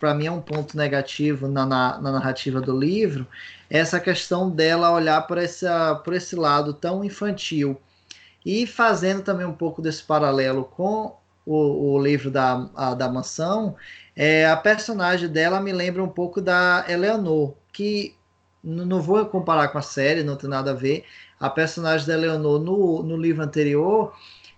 para 0.00 0.14
mim 0.14 0.26
é 0.26 0.32
um 0.32 0.40
ponto 0.40 0.76
negativo 0.76 1.46
na, 1.46 1.64
na, 1.64 2.00
na, 2.00 2.12
narrativa 2.12 2.60
do 2.60 2.76
livro, 2.76 3.24
essa 3.70 4.00
questão 4.00 4.50
dela 4.50 4.90
olhar 4.90 5.22
por, 5.28 5.38
essa, 5.38 5.94
por 5.94 6.12
esse 6.12 6.34
lado 6.34 6.74
tão 6.74 7.04
infantil 7.04 7.80
e 8.44 8.66
fazendo 8.66 9.22
também 9.22 9.46
um 9.46 9.52
pouco 9.52 9.82
desse 9.82 10.02
paralelo 10.02 10.64
com 10.64 11.16
o, 11.44 11.94
o 11.94 12.02
livro 12.02 12.30
da, 12.30 12.68
a, 12.74 12.94
da 12.94 13.08
mansão, 13.08 13.76
é, 14.14 14.46
a 14.46 14.56
personagem 14.56 15.28
dela 15.28 15.60
me 15.60 15.72
lembra 15.72 16.02
um 16.02 16.08
pouco 16.08 16.40
da 16.40 16.84
Eleanor, 16.88 17.54
que 17.72 18.14
não 18.62 19.00
vou 19.00 19.24
comparar 19.26 19.68
com 19.68 19.78
a 19.78 19.82
série, 19.82 20.22
não 20.22 20.36
tem 20.36 20.50
nada 20.50 20.72
a 20.72 20.74
ver. 20.74 21.04
A 21.38 21.48
personagem 21.48 22.06
da 22.06 22.14
Eleanor 22.14 22.58
no, 22.58 23.02
no 23.02 23.16
livro 23.16 23.42
anterior, 23.42 24.12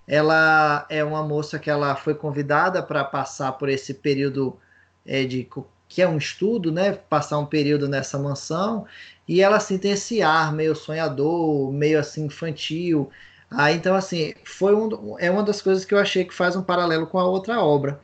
ela 0.07 0.87
é 0.89 1.05
uma 1.05 1.23
moça 1.23 1.59
que 1.59 1.71
ela 1.71 1.95
foi 1.95 2.15
convidada 2.15 2.83
para 2.83 3.05
passar 3.05 3.53
por 3.53 3.69
esse 3.69 3.95
período 3.95 4.59
é, 5.07 5.25
de 5.25 5.49
que 5.89 6.01
é 6.01 6.09
um 6.09 6.17
estudo, 6.17 6.73
né? 6.73 6.93
Passar 6.93 7.39
um 7.39 7.47
período 7.47 7.89
nessa 7.89 8.19
mansão 8.19 8.87
e 9.29 9.43
ela 9.43 9.57
assim 9.59 9.77
tem 9.77 9.93
esse 9.93 10.23
ar 10.23 10.53
meio 10.53 10.75
sonhador, 10.75 11.73
meio 11.73 11.99
assim 11.99 12.27
infantil. 12.27 13.11
Ah, 13.51 13.73
então 13.73 13.95
assim 13.95 14.35
foi 14.45 14.75
um, 14.75 15.19
é 15.19 15.31
uma 15.31 15.43
das 15.43 15.61
coisas 15.61 15.85
que 15.85 15.93
eu 15.95 15.99
achei 15.99 16.25
que 16.25 16.35
faz 16.35 16.55
um 16.55 16.63
paralelo 16.63 17.07
com 17.07 17.19
a 17.19 17.25
outra 17.25 17.61
obra. 17.61 18.01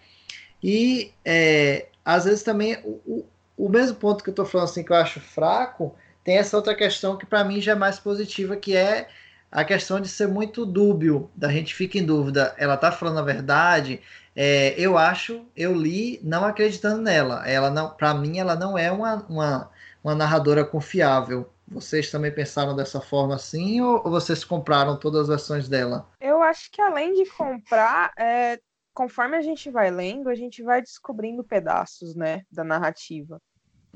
E 0.62 1.12
é, 1.24 1.86
às 2.04 2.24
vezes 2.24 2.42
também 2.42 2.78
o, 2.84 3.24
o, 3.56 3.68
mesmo 3.68 3.96
ponto 3.96 4.24
que 4.24 4.30
eu 4.30 4.32
estou 4.32 4.44
falando 4.44 4.68
assim 4.68 4.82
que 4.82 4.92
eu 4.92 4.96
acho 4.96 5.20
fraco, 5.20 5.94
tem 6.24 6.38
essa 6.38 6.56
outra 6.56 6.74
questão 6.74 7.16
que 7.16 7.26
para 7.26 7.44
mim 7.44 7.60
já 7.60 7.72
é 7.72 7.74
mais 7.76 7.98
positiva, 7.98 8.56
que 8.56 8.76
é 8.76 9.08
a 9.50 9.64
questão 9.64 10.00
de 10.00 10.08
ser 10.08 10.26
muito 10.28 10.66
dúbio, 10.66 11.30
da 11.34 11.50
gente 11.50 11.74
fica 11.74 11.98
em 11.98 12.04
dúvida, 12.04 12.54
ela 12.58 12.74
está 12.74 12.90
falando 12.90 13.20
a 13.20 13.22
verdade? 13.22 14.00
É, 14.34 14.74
eu 14.76 14.98
acho, 14.98 15.46
eu 15.56 15.72
li 15.74 16.20
não 16.22 16.44
acreditando 16.44 17.00
nela. 17.00 17.48
Ela 17.48 17.70
não, 17.70 17.88
para 17.90 18.12
mim, 18.12 18.38
ela 18.38 18.54
não 18.54 18.76
é 18.76 18.92
uma, 18.92 19.24
uma, 19.28 19.70
uma, 20.04 20.14
narradora 20.14 20.62
confiável. 20.62 21.48
Vocês 21.68 22.10
também 22.10 22.32
pensaram 22.32 22.76
dessa 22.76 23.00
forma 23.00 23.34
assim, 23.34 23.80
ou, 23.80 24.02
vocês 24.04 24.44
compraram 24.44 24.98
todas 24.98 25.22
as 25.22 25.28
versões 25.28 25.68
dela? 25.68 26.08
Eu 26.20 26.42
acho 26.42 26.70
que 26.70 26.80
além 26.80 27.12
de 27.14 27.28
comprar, 27.30 28.12
é, 28.16 28.58
conforme 28.94 29.36
a 29.36 29.42
gente 29.42 29.70
vai 29.70 29.90
lendo, 29.90 30.28
a 30.28 30.34
gente 30.34 30.62
vai 30.62 30.80
descobrindo 30.80 31.42
pedaços, 31.42 32.14
né, 32.14 32.42
da 32.50 32.62
narrativa. 32.62 33.40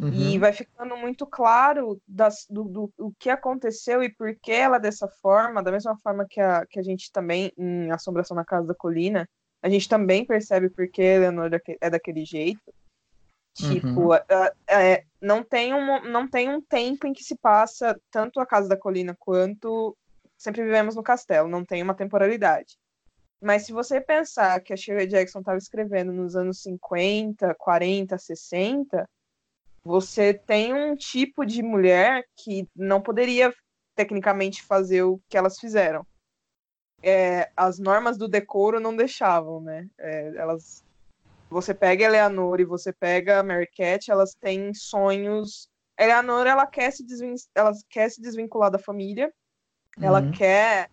Uhum. 0.00 0.12
E 0.12 0.38
vai 0.38 0.52
ficando 0.52 0.96
muito 0.96 1.26
claro 1.26 2.00
das, 2.08 2.46
do, 2.48 2.64
do, 2.64 2.92
do, 2.96 3.14
que 3.18 3.28
aconteceu 3.28 4.02
e 4.02 4.08
por 4.08 4.34
que 4.34 4.50
ela 4.50 4.78
dessa 4.78 5.06
forma, 5.20 5.62
da 5.62 5.70
mesma 5.70 5.96
forma 5.98 6.26
que 6.28 6.40
a, 6.40 6.64
que 6.66 6.78
a 6.78 6.82
gente 6.82 7.12
também, 7.12 7.52
em 7.56 7.90
Assombração 7.90 8.34
na 8.34 8.44
Casa 8.44 8.66
da 8.66 8.74
Colina, 8.74 9.28
a 9.62 9.68
gente 9.68 9.86
também 9.88 10.24
percebe 10.24 10.70
por 10.70 10.88
que 10.88 11.02
Eleanor 11.02 11.50
é 11.80 11.90
daquele 11.90 12.24
jeito. 12.24 12.60
Tipo, 13.54 14.08
uhum. 14.08 14.14
é, 14.14 14.54
é, 14.68 15.04
não, 15.20 15.42
tem 15.42 15.74
um, 15.74 16.04
não 16.04 16.28
tem 16.28 16.48
um 16.48 16.60
tempo 16.60 17.06
em 17.06 17.12
que 17.12 17.24
se 17.24 17.36
passa 17.36 18.00
tanto 18.10 18.40
a 18.40 18.46
Casa 18.46 18.68
da 18.68 18.76
Colina 18.76 19.16
quanto 19.18 19.96
Sempre 20.38 20.64
Vivemos 20.64 20.96
no 20.96 21.02
Castelo, 21.02 21.48
não 21.48 21.64
tem 21.64 21.82
uma 21.82 21.94
temporalidade. 21.94 22.78
Mas 23.42 23.66
se 23.66 23.72
você 23.72 24.00
pensar 24.00 24.60
que 24.60 24.72
a 24.72 24.76
Shirley 24.76 25.06
Jackson 25.06 25.40
estava 25.40 25.58
escrevendo 25.58 26.12
nos 26.12 26.36
anos 26.36 26.62
50, 26.62 27.54
40, 27.54 28.16
60, 28.16 29.08
você 29.82 30.32
tem 30.32 30.72
um 30.72 30.94
tipo 30.94 31.44
de 31.44 31.62
mulher 31.62 32.24
que 32.36 32.66
não 32.76 33.00
poderia 33.00 33.52
tecnicamente 33.94 34.62
fazer 34.62 35.02
o 35.02 35.20
que 35.28 35.36
elas 35.36 35.58
fizeram. 35.58 36.06
É, 37.02 37.50
as 37.56 37.78
normas 37.78 38.16
do 38.16 38.28
decoro 38.28 38.80
não 38.80 38.94
deixavam, 38.94 39.60
né? 39.60 39.88
É, 39.98 40.36
elas, 40.36 40.84
você 41.50 41.74
pega 41.74 42.04
a 42.04 42.08
Eleanor 42.08 42.60
e 42.60 42.64
você 42.64 42.92
pega 42.92 43.40
a 43.40 43.42
Mary 43.42 43.68
Cat, 43.74 44.10
elas 44.10 44.34
têm 44.34 44.72
sonhos. 44.72 45.68
A 45.98 46.04
Eleanor 46.04 46.46
ela 46.46 46.66
quer 46.66 46.92
se, 46.92 47.04
desvin... 47.04 47.34
ela 47.54 47.72
quer 47.90 48.08
se 48.08 48.22
desvincular 48.22 48.70
da 48.70 48.78
família, 48.78 49.32
uhum. 49.98 50.04
ela 50.04 50.30
quer, 50.30 50.88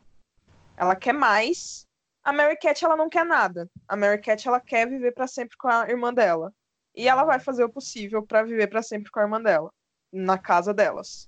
ela 0.75 0.95
quer 0.95 1.13
mais, 1.13 1.87
a 2.27 2.33
Mary 2.33 2.57
Cat, 2.57 2.83
ela 2.83 2.97
não 2.97 3.07
quer 3.07 3.25
nada. 3.25 3.69
A 3.87 3.95
Mary 3.95 4.19
Cat, 4.19 4.45
ela 4.45 4.59
quer 4.59 4.85
viver 4.85 5.13
para 5.13 5.27
sempre 5.27 5.55
com 5.55 5.69
a 5.69 5.87
irmã 5.87 6.13
dela. 6.13 6.51
E 6.93 7.07
ela 7.07 7.23
vai 7.23 7.39
fazer 7.39 7.63
o 7.63 7.69
possível 7.69 8.21
para 8.21 8.43
viver 8.43 8.67
para 8.67 8.81
sempre 8.81 9.09
com 9.09 9.19
a 9.19 9.23
irmã 9.23 9.41
dela, 9.41 9.71
na 10.11 10.37
casa 10.37 10.73
delas. 10.73 11.25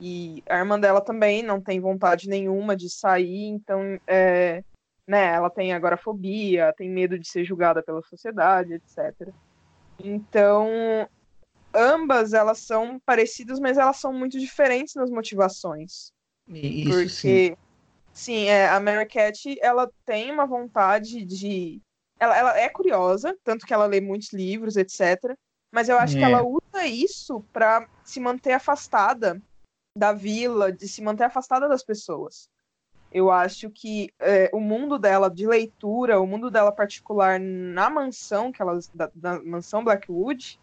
E 0.00 0.42
a 0.48 0.58
irmã 0.58 0.80
dela 0.80 1.00
também 1.00 1.40
não 1.40 1.60
tem 1.60 1.78
vontade 1.78 2.28
nenhuma 2.28 2.74
de 2.74 2.90
sair, 2.90 3.44
então, 3.44 4.00
é, 4.08 4.64
né, 5.06 5.34
ela 5.34 5.50
tem 5.50 5.72
agorafobia, 5.72 6.74
tem 6.76 6.90
medo 6.90 7.18
de 7.18 7.28
ser 7.28 7.44
julgada 7.44 7.82
pela 7.82 8.02
sociedade, 8.02 8.74
etc. 8.74 9.28
Então, 9.98 10.68
ambas 11.74 12.32
elas 12.32 12.58
são 12.58 12.98
parecidas, 13.04 13.60
mas 13.60 13.78
elas 13.78 13.96
são 13.96 14.12
muito 14.12 14.38
diferentes 14.38 14.94
nas 14.94 15.10
motivações. 15.10 16.12
Isso 16.48 16.90
porque 16.90 17.08
sim. 17.08 17.56
Sim, 18.14 18.44
é, 18.44 18.68
a 18.68 18.78
Mary 18.78 19.06
Cat, 19.06 19.58
ela 19.60 19.90
tem 20.06 20.30
uma 20.30 20.46
vontade 20.46 21.24
de... 21.24 21.82
Ela, 22.18 22.38
ela 22.38 22.58
é 22.58 22.68
curiosa, 22.68 23.36
tanto 23.42 23.66
que 23.66 23.74
ela 23.74 23.86
lê 23.86 24.00
muitos 24.00 24.32
livros, 24.32 24.76
etc. 24.76 25.36
Mas 25.72 25.88
eu 25.88 25.98
acho 25.98 26.16
é. 26.16 26.18
que 26.20 26.24
ela 26.24 26.44
usa 26.44 26.86
isso 26.86 27.44
para 27.52 27.88
se 28.04 28.20
manter 28.20 28.52
afastada 28.52 29.42
da 29.98 30.12
vila, 30.12 30.72
de 30.72 30.86
se 30.86 31.02
manter 31.02 31.24
afastada 31.24 31.68
das 31.68 31.84
pessoas. 31.84 32.48
Eu 33.14 33.30
acho 33.30 33.70
que 33.70 34.10
é, 34.18 34.50
o 34.52 34.58
mundo 34.58 34.98
dela 34.98 35.30
de 35.30 35.46
leitura, 35.46 36.20
o 36.20 36.26
mundo 36.26 36.50
dela 36.50 36.72
particular 36.72 37.38
na 37.38 37.88
mansão, 37.88 38.50
que 38.50 38.60
ela, 38.60 38.76
da, 38.92 39.08
da 39.14 39.40
mansão 39.40 39.84
Blackwood, 39.84 40.58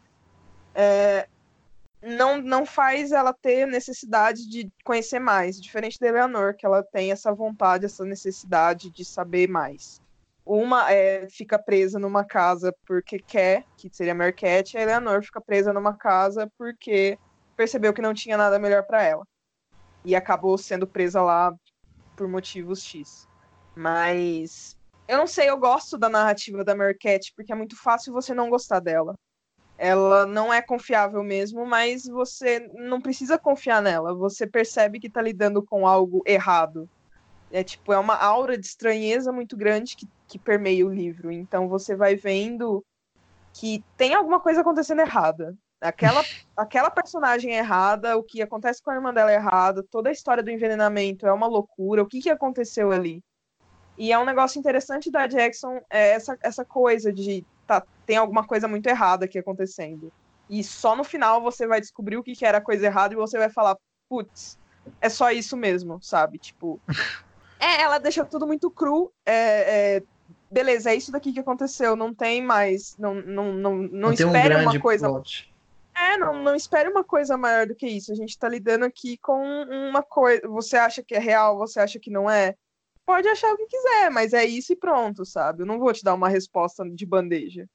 é, 0.76 1.30
não, 2.02 2.42
não 2.42 2.66
faz 2.66 3.14
ela 3.14 3.32
ter 3.32 3.66
necessidade 3.66 4.50
de 4.50 4.70
conhecer 4.84 5.18
mais, 5.18 5.62
diferente 5.62 5.98
da 5.98 6.08
Eleanor, 6.08 6.54
que 6.54 6.66
ela 6.66 6.84
tem 6.84 7.14
essa 7.14 7.32
vontade, 7.32 7.86
essa 7.86 8.04
necessidade 8.04 8.90
de 8.90 9.06
saber 9.06 9.48
mais. 9.48 10.02
Uma 10.46 10.92
é, 10.92 11.30
fica 11.30 11.58
presa 11.58 11.98
numa 12.00 12.26
casa 12.26 12.76
porque 12.86 13.18
quer, 13.20 13.64
que 13.78 13.90
seria 13.94 14.12
a 14.12 14.16
Mercat, 14.16 14.74
e 14.74 14.78
a 14.78 14.82
Eleanor 14.82 15.24
fica 15.24 15.40
presa 15.40 15.72
numa 15.72 15.94
casa 15.94 16.52
porque 16.58 17.18
percebeu 17.56 17.94
que 17.94 18.02
não 18.02 18.14
tinha 18.14 18.36
nada 18.36 18.60
melhor 18.60 18.84
para 18.84 19.04
ela. 19.04 19.26
E 20.04 20.18
acabou 20.18 20.58
sendo 20.58 20.86
presa 20.86 21.22
lá 21.22 21.56
por 22.22 22.28
motivos 22.28 22.84
X. 22.84 23.28
Mas 23.76 24.78
eu 25.08 25.18
não 25.18 25.26
sei, 25.26 25.50
eu 25.50 25.58
gosto 25.58 25.98
da 25.98 26.08
narrativa 26.08 26.64
da 26.64 26.76
Mercat 26.76 27.34
porque 27.36 27.52
é 27.52 27.56
muito 27.56 27.76
fácil 27.76 28.14
você 28.14 28.32
não 28.32 28.48
gostar 28.48 28.80
dela 28.80 29.16
ela 29.76 30.28
não 30.28 30.54
é 30.54 30.62
confiável 30.62 31.24
mesmo, 31.24 31.66
mas 31.66 32.06
você 32.06 32.60
não 32.76 33.02
precisa 33.02 33.40
confiar 33.40 33.82
nela. 33.82 34.14
Você 34.14 34.46
percebe 34.46 35.00
que 35.00 35.08
está 35.08 35.20
lidando 35.24 35.64
com 35.64 35.88
algo 35.88 36.22
errado. 36.24 36.88
É 37.52 37.64
tipo, 37.64 37.92
é 37.92 37.98
uma 37.98 38.16
aura 38.16 38.56
de 38.56 38.64
estranheza 38.64 39.32
muito 39.32 39.58
grande 39.58 39.96
que, 39.96 40.08
que 40.28 40.38
permeia 40.38 40.86
o 40.86 40.94
livro. 40.94 41.32
Então 41.32 41.68
você 41.68 41.96
vai 41.96 42.16
vendo 42.16 42.86
que 43.56 43.84
tem 43.98 44.14
alguma 44.14 44.40
coisa 44.40 44.62
acontecendo 44.62 45.02
errada. 45.02 45.58
Aquela, 45.82 46.24
aquela 46.56 46.92
personagem 46.92 47.54
errada, 47.54 48.16
o 48.16 48.24
que 48.24 48.42
acontece 48.42 48.84
com 48.84 48.92
a 48.92 48.96
irmã 48.96 49.12
dela 49.12 49.32
é 49.32 49.36
errado, 49.36 49.82
toda 49.82 50.10
a 50.10 50.12
história 50.12 50.44
do 50.44 50.52
envenenamento 50.52 51.26
é 51.26 51.34
uma 51.34 51.48
loucura, 51.48 52.04
o 52.04 52.08
que, 52.08 52.22
que 52.22 52.30
aconteceu 52.30 52.92
ali? 52.92 53.24
E 53.98 54.12
é 54.12 54.18
um 54.18 54.26
negócio 54.26 54.60
interessante 54.60 55.10
da 55.10 55.26
Jackson, 55.26 55.82
é 55.90 56.12
essa, 56.12 56.38
essa 56.42 56.64
coisa 56.64 57.12
de 57.12 57.44
tá, 57.66 57.84
tem 58.06 58.18
alguma 58.18 58.46
coisa 58.46 58.68
muito 58.68 58.88
errada 58.88 59.26
aqui 59.26 59.40
acontecendo. 59.40 60.12
E 60.50 60.64
só 60.64 60.96
no 60.96 61.04
final 61.04 61.42
você 61.42 61.66
vai 61.66 61.80
descobrir 61.80 62.18
o 62.18 62.24
que, 62.24 62.36
que 62.36 62.46
era 62.46 62.60
a 62.60 62.62
coisa 62.62 62.86
errada 62.86 63.14
e 63.14 63.18
você 63.18 63.38
vai 63.38 63.50
falar, 63.50 63.78
putz, 64.10 64.60
é 65.00 65.10
só 65.10 65.32
isso 65.32 65.56
mesmo, 65.56 66.02
sabe? 66.02 66.38
Tipo. 66.38 66.80
é, 67.60 67.82
ela 67.82 67.98
deixa 67.98 68.26
tudo 68.26 68.46
muito 68.46 68.70
cru. 68.70 69.12
É, 69.26 69.96
é, 69.96 70.04
beleza, 70.50 70.92
é 70.92 70.96
isso 70.96 71.12
daqui 71.12 71.32
que 71.32 71.40
aconteceu. 71.40 71.96
Não 71.96 72.14
tem 72.14 72.42
mais. 72.42 72.98
Não, 72.98 73.16
não, 73.16 73.54
não, 73.54 73.76
não, 73.76 73.90
não 73.92 74.14
espere 74.14 74.56
um 74.56 74.64
uma 74.64 74.80
coisa. 74.80 75.08
Plot. 75.08 75.51
É, 76.02 76.18
não, 76.18 76.42
não 76.42 76.56
espere 76.56 76.90
uma 76.90 77.04
coisa 77.04 77.38
maior 77.38 77.68
do 77.68 77.76
que 77.76 77.88
isso. 77.88 78.12
A 78.12 78.16
gente 78.16 78.38
tá 78.38 78.50
lidando 78.50 78.86
aqui 78.86 79.18
com 79.18 79.40
uma 79.70 80.02
coisa. 80.02 80.42
Você 80.48 80.76
acha 80.76 81.04
que 81.04 81.14
é 81.14 81.20
real, 81.20 81.58
você 81.58 81.80
acha 81.80 82.00
que 82.00 82.10
não 82.10 82.30
é? 82.30 82.56
Pode 83.06 83.28
achar 83.28 83.54
o 83.54 83.58
que 83.58 83.68
quiser, 83.68 84.10
mas 84.10 84.34
é 84.34 84.44
isso 84.44 84.74
e 84.74 84.76
pronto, 84.76 85.24
sabe? 85.26 85.62
Eu 85.62 85.68
não 85.68 85.80
vou 85.80 85.94
te 85.94 86.04
dar 86.04 86.16
uma 86.16 86.28
resposta 86.28 86.84
de 86.90 87.06
bandeja. 87.06 87.68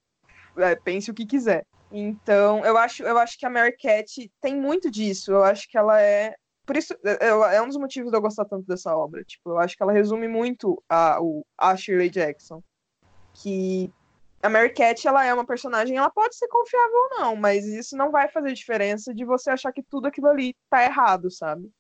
É, 0.57 0.75
pense 0.75 1.11
o 1.11 1.15
que 1.15 1.25
quiser. 1.25 1.65
Então, 1.93 2.65
eu 2.65 2.77
acho, 2.77 3.05
eu 3.05 3.17
acho 3.17 3.39
que 3.39 3.47
a 3.47 3.51
Mary 3.51 3.77
Cat 3.77 4.31
tem 4.41 4.57
muito 4.57 4.91
disso. 4.91 5.31
Eu 5.31 5.45
acho 5.45 5.69
que 5.69 5.79
ela 5.79 6.01
é. 6.01 6.35
Por 6.65 6.77
isso, 6.77 6.95
é, 7.05 7.27
é, 7.27 7.57
é 7.57 7.63
um 7.63 7.69
dos 7.69 7.77
motivos 7.77 8.11
de 8.11 8.17
eu 8.17 8.21
gostar 8.21 8.45
tanto 8.45 8.67
dessa 8.67 8.97
obra. 8.97 9.23
Tipo, 9.23 9.51
eu 9.51 9.59
acho 9.59 9.77
que 9.77 9.83
ela 9.83 9.93
resume 9.93 10.27
muito 10.27 10.83
a, 10.89 11.21
o, 11.21 11.47
a 11.57 11.77
Shirley 11.77 12.11
Jackson. 12.11 12.61
Que 13.35 13.93
a 14.43 14.49
Mary 14.49 14.71
Cat, 14.71 15.07
ela 15.07 15.25
é 15.25 15.33
uma 15.33 15.47
personagem, 15.47 15.97
ela 15.97 16.11
pode 16.11 16.37
ser 16.37 16.49
confiável 16.49 16.95
ou 16.95 17.21
não, 17.21 17.37
mas 17.37 17.65
isso 17.65 17.97
não 17.97 18.11
vai 18.11 18.29
fazer 18.29 18.53
diferença 18.53 19.15
de 19.15 19.25
você 19.25 19.51
achar 19.51 19.73
que 19.73 19.83
tudo 19.83 20.07
aquilo 20.07 20.29
ali 20.29 20.55
tá 20.71 20.85
errado, 20.85 21.31
sabe? 21.31 21.71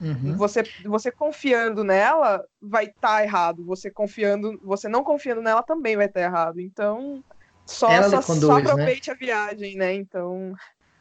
Uhum. 0.00 0.36
Você, 0.36 0.62
você 0.84 1.10
confiando 1.10 1.82
nela 1.82 2.44
vai 2.60 2.84
estar 2.84 3.16
tá 3.16 3.22
errado. 3.22 3.64
Você 3.64 3.90
confiando, 3.90 4.60
você 4.62 4.88
não 4.88 5.02
confiando 5.02 5.40
nela 5.40 5.62
também 5.62 5.96
vai 5.96 6.06
estar 6.06 6.20
tá 6.20 6.26
errado. 6.26 6.60
Então, 6.60 7.24
só, 7.64 7.88
só, 8.02 8.22
conduz, 8.22 8.46
só, 8.46 8.58
né? 8.58 8.70
aproveite 8.70 9.08
né? 9.08 9.14
a 9.14 9.18
viagem, 9.18 9.76
né? 9.76 9.94
Então, 9.94 10.52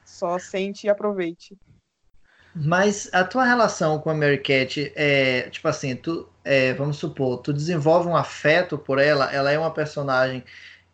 só 0.05 0.39
sente 0.39 0.87
e 0.87 0.89
aproveite. 0.89 1.57
Mas 2.55 3.09
a 3.11 3.25
tua 3.25 3.43
relação 3.43 3.99
com 3.99 4.09
a 4.09 4.13
Mary 4.13 4.37
Cat 4.37 4.93
é, 4.95 5.49
tipo 5.49 5.67
assim, 5.67 5.93
tu, 5.93 6.29
é, 6.41 6.73
vamos 6.73 6.95
supor, 6.95 7.39
tu 7.39 7.51
desenvolve 7.51 8.07
um 8.07 8.15
afeto 8.15 8.77
por 8.77 8.97
ela, 8.97 9.29
ela 9.33 9.51
é 9.51 9.59
uma 9.59 9.73
personagem 9.73 10.41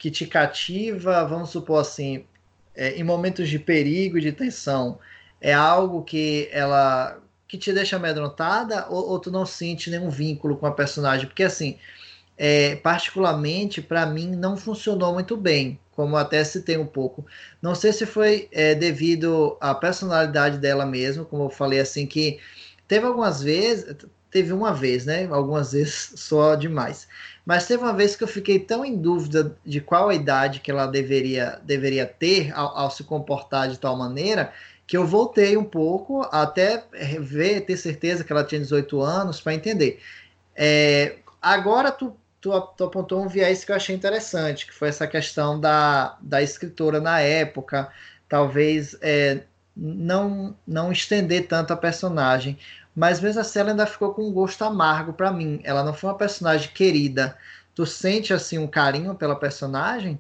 que 0.01 0.10
te 0.10 0.25
cativa, 0.25 1.24
vamos 1.25 1.51
supor 1.51 1.79
assim, 1.79 2.25
é, 2.75 2.96
em 2.96 3.03
momentos 3.03 3.48
de 3.48 3.60
perigo 3.60 4.17
e 4.17 4.22
de 4.22 4.31
tensão, 4.31 4.98
é 5.39 5.53
algo 5.53 6.03
que 6.03 6.50
ela 6.51 7.20
que 7.48 7.55
te 7.55 7.72
deixa 7.72 7.98
amedrontada 7.98 8.88
ou, 8.89 9.10
ou 9.12 9.20
tu 9.20 9.29
não 9.29 9.46
sente 9.46 9.91
nenhum 9.91 10.10
vínculo 10.10 10.58
com 10.58 10.65
a 10.65 10.72
personagem? 10.72 11.27
Porque 11.27 11.43
assim, 11.43 11.77
é, 12.36 12.77
particularmente 12.77 13.79
para 13.79 14.03
mim 14.08 14.36
não 14.36 14.58
funcionou 14.58 15.13
muito 15.13 15.38
bem, 15.38 15.79
como 15.91 16.17
até 16.17 16.43
citei 16.43 16.77
um 16.77 16.88
pouco. 16.88 17.24
Não 17.62 17.75
sei 17.75 17.93
se 17.93 18.08
foi 18.08 18.50
é, 18.51 18.74
devido 18.74 19.55
à 19.62 19.75
personalidade 19.75 20.58
dela 20.58 20.84
mesmo, 20.84 21.25
como 21.25 21.43
eu 21.43 21.50
falei 21.51 21.79
assim 21.79 22.08
que 22.08 22.39
teve 22.88 23.05
algumas 23.05 23.43
vezes, 23.43 23.96
teve 24.31 24.51
uma 24.51 24.74
vez, 24.74 25.05
né? 25.05 25.27
Algumas 25.29 25.74
vezes 25.74 26.13
só 26.15 26.55
demais. 26.55 27.08
Mas 27.51 27.67
teve 27.67 27.84
uma 27.84 27.91
vez 27.91 28.15
que 28.15 28.24
eu 28.24 28.29
fiquei 28.29 28.60
tão 28.60 28.86
em 28.86 28.96
dúvida 28.96 29.58
de 29.65 29.81
qual 29.81 30.08
a 30.08 30.15
idade 30.15 30.62
que 30.62 30.72
ela 30.72 30.86
deveria, 30.86 31.60
deveria 31.65 32.05
ter 32.05 32.50
ao, 32.53 32.77
ao 32.77 32.89
se 32.89 33.03
comportar 33.03 33.67
de 33.67 33.77
tal 33.77 33.98
maneira 33.98 34.53
que 34.88 34.96
eu 34.96 35.05
voltei 35.05 35.58
um 35.58 35.63
pouco 35.65 36.22
até 36.31 36.81
ver, 37.20 37.65
ter 37.65 37.75
certeza 37.75 38.24
que 38.24 38.31
ela 38.31 38.46
tinha 38.46 38.62
18 38.62 39.01
anos 39.01 39.41
para 39.41 39.53
entender. 39.53 40.00
É, 40.55 41.17
agora 41.41 41.91
tu, 41.91 42.15
tu, 42.39 42.58
tu, 42.77 42.86
apontou 42.86 43.22
um 43.22 43.27
viés 43.27 43.65
que 43.65 43.74
eu 43.74 43.75
achei 43.75 43.93
interessante, 43.93 44.65
que 44.65 44.74
foi 44.74 44.88
essa 44.88 45.05
questão 45.05 45.60
da, 45.60 46.17
da 46.22 46.41
escritora 46.41 47.01
na 47.01 47.20
época, 47.20 47.91
talvez 48.29 48.96
é, 49.01 49.42
não, 49.75 50.55
não 50.66 50.90
estender 50.90 51.50
tanto 51.50 51.74
a 51.74 51.75
personagem. 51.75 52.57
Mas 52.96 53.22
mesmo 53.22 53.42
assim 53.42 53.60
ela 53.60 53.72
ainda 53.72 53.86
ficou 53.86 54.14
com 54.14 54.24
um 54.24 54.34
gosto 54.34 54.64
amargo 54.64 55.14
para 55.14 55.32
mim. 55.32 55.62
Ela 55.64 55.84
não 55.84 55.94
foi 55.94 56.10
uma 56.10 56.18
personagem 56.18 56.72
querida. 56.74 57.38
Tu 57.74 57.86
sente 57.86 58.34
assim 58.34 58.58
um 58.58 58.68
carinho 58.68 59.16
pela 59.16 59.40
personagem? 59.40 60.20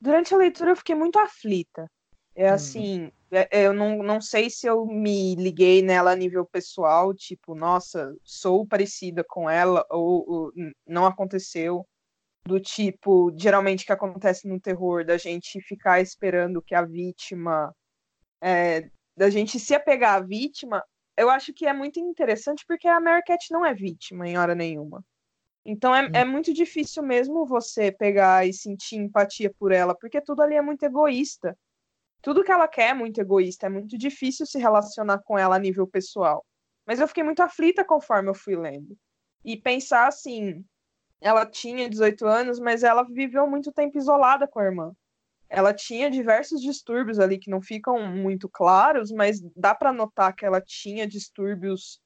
Durante 0.00 0.32
a 0.32 0.38
leitura 0.38 0.70
eu 0.70 0.76
fiquei 0.76 0.94
muito 0.94 1.18
aflita. 1.18 1.86
É 2.34 2.50
hum. 2.50 2.54
assim, 2.54 3.12
é, 3.30 3.48
é, 3.50 3.66
eu 3.66 3.72
não, 3.72 3.98
não 4.02 4.20
sei 4.20 4.48
se 4.48 4.66
eu 4.66 4.86
me 4.86 5.34
liguei 5.34 5.82
nela 5.82 6.12
a 6.12 6.16
nível 6.16 6.46
pessoal, 6.46 7.12
tipo, 7.12 7.54
nossa, 7.54 8.14
sou 8.24 8.66
parecida 8.66 9.24
com 9.28 9.50
ela, 9.50 9.84
ou, 9.90 10.24
ou 10.28 10.52
não 10.86 11.04
aconteceu. 11.04 11.86
Do 12.46 12.58
tipo, 12.58 13.30
geralmente 13.36 13.84
que 13.84 13.92
acontece 13.92 14.48
no 14.48 14.58
terror, 14.58 15.04
da 15.04 15.18
gente 15.18 15.60
ficar 15.60 16.00
esperando 16.00 16.62
que 16.62 16.74
a 16.74 16.82
vítima. 16.82 17.74
É, 18.40 18.88
da 19.16 19.28
gente 19.28 19.58
se 19.58 19.74
apegar 19.74 20.14
à 20.14 20.20
vítima, 20.20 20.82
eu 21.18 21.28
acho 21.28 21.52
que 21.52 21.66
é 21.66 21.72
muito 21.72 21.98
interessante 21.98 22.64
porque 22.66 22.86
a 22.86 23.00
Mary 23.00 23.22
Cat 23.24 23.50
não 23.50 23.66
é 23.66 23.74
vítima 23.74 24.26
em 24.28 24.38
hora 24.38 24.54
nenhuma. 24.54 25.04
Então 25.64 25.94
é, 25.94 26.08
é 26.14 26.24
muito 26.24 26.54
difícil 26.54 27.02
mesmo 27.02 27.44
você 27.44 27.92
pegar 27.92 28.46
e 28.46 28.52
sentir 28.52 28.96
empatia 28.96 29.52
por 29.58 29.72
ela, 29.72 29.94
porque 29.94 30.20
tudo 30.20 30.42
ali 30.42 30.54
é 30.54 30.62
muito 30.62 30.84
egoísta. 30.84 31.58
Tudo 32.22 32.42
que 32.44 32.52
ela 32.52 32.66
quer 32.68 32.90
é 32.90 32.94
muito 32.94 33.20
egoísta, 33.20 33.66
é 33.66 33.68
muito 33.68 33.98
difícil 33.98 34.46
se 34.46 34.58
relacionar 34.58 35.18
com 35.18 35.38
ela 35.38 35.56
a 35.56 35.58
nível 35.58 35.86
pessoal. 35.86 36.44
Mas 36.86 37.00
eu 37.00 37.08
fiquei 37.08 37.22
muito 37.22 37.42
aflita 37.42 37.84
conforme 37.84 38.30
eu 38.30 38.34
fui 38.34 38.56
lendo. 38.56 38.96
E 39.44 39.56
pensar 39.56 40.06
assim, 40.08 40.64
ela 41.20 41.44
tinha 41.44 41.88
18 41.88 42.26
anos, 42.26 42.58
mas 42.58 42.82
ela 42.82 43.02
viveu 43.02 43.46
muito 43.46 43.72
tempo 43.72 43.98
isolada 43.98 44.48
com 44.48 44.60
a 44.60 44.64
irmã 44.64 44.94
ela 45.48 45.72
tinha 45.72 46.10
diversos 46.10 46.60
distúrbios 46.60 47.18
ali 47.18 47.38
que 47.38 47.50
não 47.50 47.60
ficam 47.60 48.06
muito 48.06 48.48
claros, 48.48 49.10
mas 49.10 49.40
dá 49.56 49.74
para 49.74 49.92
notar 49.92 50.34
que 50.34 50.44
ela 50.44 50.60
tinha 50.60 51.06
distúrbios 51.06 52.00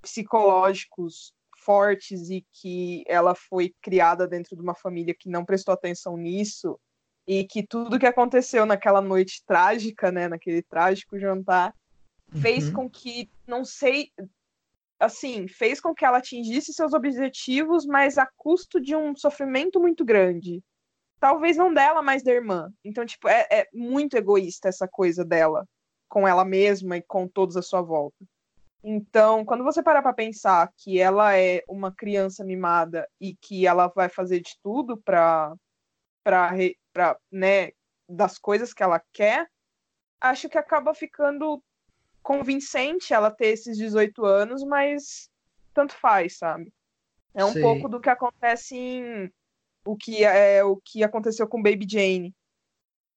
psicológicos 0.00 1.34
fortes 1.58 2.30
e 2.30 2.46
que 2.52 3.02
ela 3.08 3.34
foi 3.34 3.74
criada 3.82 4.28
dentro 4.28 4.54
de 4.54 4.62
uma 4.62 4.74
família 4.74 5.14
que 5.18 5.28
não 5.28 5.44
prestou 5.44 5.72
atenção 5.72 6.16
nisso 6.16 6.78
e 7.26 7.44
que 7.44 7.66
tudo 7.66 7.98
que 7.98 8.06
aconteceu 8.06 8.66
naquela 8.66 9.00
noite 9.00 9.42
trágica, 9.46 10.12
né, 10.12 10.28
naquele 10.28 10.62
trágico 10.62 11.18
jantar, 11.18 11.74
fez 12.40 12.68
uhum. 12.68 12.74
com 12.74 12.90
que, 12.90 13.30
não 13.46 13.64
sei, 13.64 14.10
assim, 15.00 15.48
fez 15.48 15.80
com 15.80 15.94
que 15.94 16.04
ela 16.04 16.18
atingisse 16.18 16.72
seus 16.72 16.92
objetivos, 16.92 17.86
mas 17.86 18.18
a 18.18 18.28
custo 18.36 18.78
de 18.78 18.94
um 18.94 19.16
sofrimento 19.16 19.80
muito 19.80 20.04
grande 20.04 20.62
talvez 21.24 21.56
não 21.56 21.72
dela, 21.72 22.02
mas 22.02 22.22
da 22.22 22.32
irmã. 22.32 22.70
Então, 22.84 23.06
tipo, 23.06 23.26
é, 23.26 23.46
é 23.50 23.68
muito 23.72 24.14
egoísta 24.14 24.68
essa 24.68 24.86
coisa 24.86 25.24
dela 25.24 25.66
com 26.06 26.28
ela 26.28 26.44
mesma 26.44 26.98
e 26.98 27.02
com 27.02 27.26
todos 27.26 27.56
à 27.56 27.62
sua 27.62 27.80
volta. 27.80 28.26
Então, 28.82 29.42
quando 29.42 29.64
você 29.64 29.82
parar 29.82 30.02
para 30.02 30.12
pensar 30.12 30.70
que 30.76 31.00
ela 31.00 31.34
é 31.34 31.62
uma 31.66 31.90
criança 31.90 32.44
mimada 32.44 33.08
e 33.18 33.34
que 33.40 33.66
ela 33.66 33.86
vai 33.88 34.10
fazer 34.10 34.40
de 34.40 34.54
tudo 34.62 34.98
para 34.98 35.54
para 36.22 37.18
né, 37.32 37.70
das 38.06 38.36
coisas 38.38 38.74
que 38.74 38.82
ela 38.82 39.02
quer, 39.10 39.48
acho 40.20 40.46
que 40.50 40.58
acaba 40.58 40.92
ficando 40.92 41.62
convincente 42.22 43.14
ela 43.14 43.30
ter 43.30 43.46
esses 43.46 43.78
18 43.78 44.26
anos, 44.26 44.62
mas 44.62 45.30
tanto 45.72 45.94
faz, 45.94 46.36
sabe? 46.36 46.70
É 47.34 47.42
um 47.42 47.52
Sim. 47.52 47.62
pouco 47.62 47.88
do 47.88 47.98
que 47.98 48.10
acontece 48.10 48.76
em 48.76 49.32
o 49.84 49.96
que 49.96 50.24
é 50.24 50.64
o 50.64 50.76
que 50.76 51.02
aconteceu 51.04 51.46
com 51.46 51.62
Baby 51.62 51.86
Jane. 51.88 52.34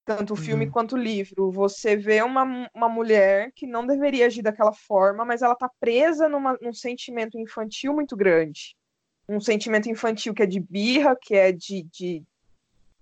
Tanto 0.06 0.34
o 0.34 0.38
filme 0.38 0.65
uhum. 0.65 0.71
quanto 0.71 0.95
o 0.95 0.97
livro. 0.97 1.51
Você 1.51 1.97
vê 1.97 2.21
uma, 2.21 2.69
uma 2.73 2.88
mulher 2.88 3.51
que 3.53 3.67
não 3.67 3.86
deveria 3.86 4.27
agir 4.27 4.41
daquela 4.41 4.71
forma, 4.71 5.25
mas 5.25 5.41
ela 5.41 5.53
tá 5.53 5.69
presa 5.82 6.30
numa, 6.30 6.58
num 6.62 6.73
sentimento 6.73 7.38
infantil 7.38 7.93
muito 7.93 8.15
grande. 8.15 8.75
Um 9.27 9.41
sentimento 9.41 9.89
infantil 9.89 10.34
que 10.34 10.43
é 10.43 10.45
de 10.45 10.62
birra, 10.62 11.13
que 11.13 11.36
é 11.36 11.51
de, 11.51 11.84
de, 11.91 12.23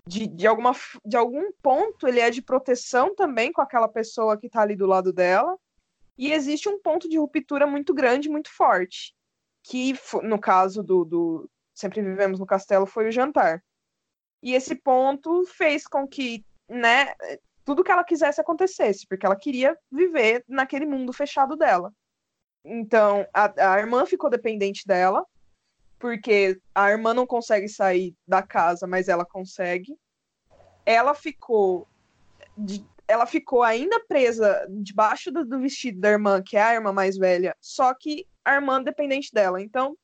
de, 0.08 0.26
de, 0.26 0.48
alguma, 0.48 0.72
de 1.06 1.16
algum 1.16 1.52
ponto, 1.62 2.08
ele 2.08 2.20
é 2.20 2.32
de 2.32 2.42
proteção 2.42 3.14
também 3.14 3.52
com 3.52 3.62
aquela 3.62 3.88
pessoa 3.88 4.36
que 4.36 4.50
tá 4.50 4.62
ali 4.62 4.76
do 4.76 4.88
lado 4.88 5.14
dela. 5.14 5.56
E 6.18 6.32
existe 6.32 6.68
um 6.68 6.82
ponto 6.82 7.08
de 7.08 7.20
ruptura 7.20 7.68
muito 7.68 7.94
grande, 7.94 8.30
muito 8.30 8.50
forte. 8.50 9.14
Que, 9.64 9.94
no 10.24 10.40
caso 10.40 10.82
do, 10.82 11.06
do, 11.06 11.50
sempre 11.76 12.02
vivemos 12.02 12.40
no 12.40 12.46
castelo 12.46 12.86
foi 12.86 13.10
o 13.10 13.12
jantar. 13.12 13.64
E 14.42 14.54
esse 14.54 14.76
ponto 14.76 15.46
fez 15.46 15.86
com 15.86 16.08
que, 16.08 16.46
né, 16.70 17.14
tudo 17.64 17.84
que 17.84 17.92
ela 17.92 18.04
quisesse 18.04 18.40
acontecesse, 18.40 19.06
porque 19.08 19.26
ela 19.26 19.36
queria 19.36 19.78
viver 19.92 20.44
naquele 20.48 20.86
mundo 20.86 21.12
fechado 21.12 21.56
dela. 21.56 21.92
Então, 22.64 23.28
a, 23.34 23.74
a 23.74 23.80
irmã 23.80 24.06
ficou 24.06 24.30
dependente 24.30 24.88
dela, 24.88 25.26
porque 26.00 26.60
a 26.74 26.92
irmã 26.92 27.14
não 27.14 27.26
consegue 27.26 27.68
sair 27.68 28.16
da 28.28 28.42
casa, 28.42 28.88
mas 28.88 29.08
ela 29.08 29.26
consegue. 29.26 29.96
Ela 30.86 31.14
ficou 31.14 31.88
de, 32.58 32.86
ela 33.08 33.26
ficou 33.26 33.64
ainda 33.64 34.04
presa 34.08 34.66
debaixo 34.70 35.32
do, 35.32 35.46
do, 35.46 35.60
vestido 35.60 36.00
da 36.00 36.10
irmã, 36.10 36.42
que 36.42 36.58
é 36.58 36.62
a 36.62 36.74
irmã 36.74 36.92
mais 36.92 37.18
velha, 37.18 37.56
só 37.60 37.94
que 37.94 38.28
a 38.44 38.56
irmã 38.56 38.82
dependente 38.82 39.32
dela. 39.34 39.62
Então, 39.62 39.98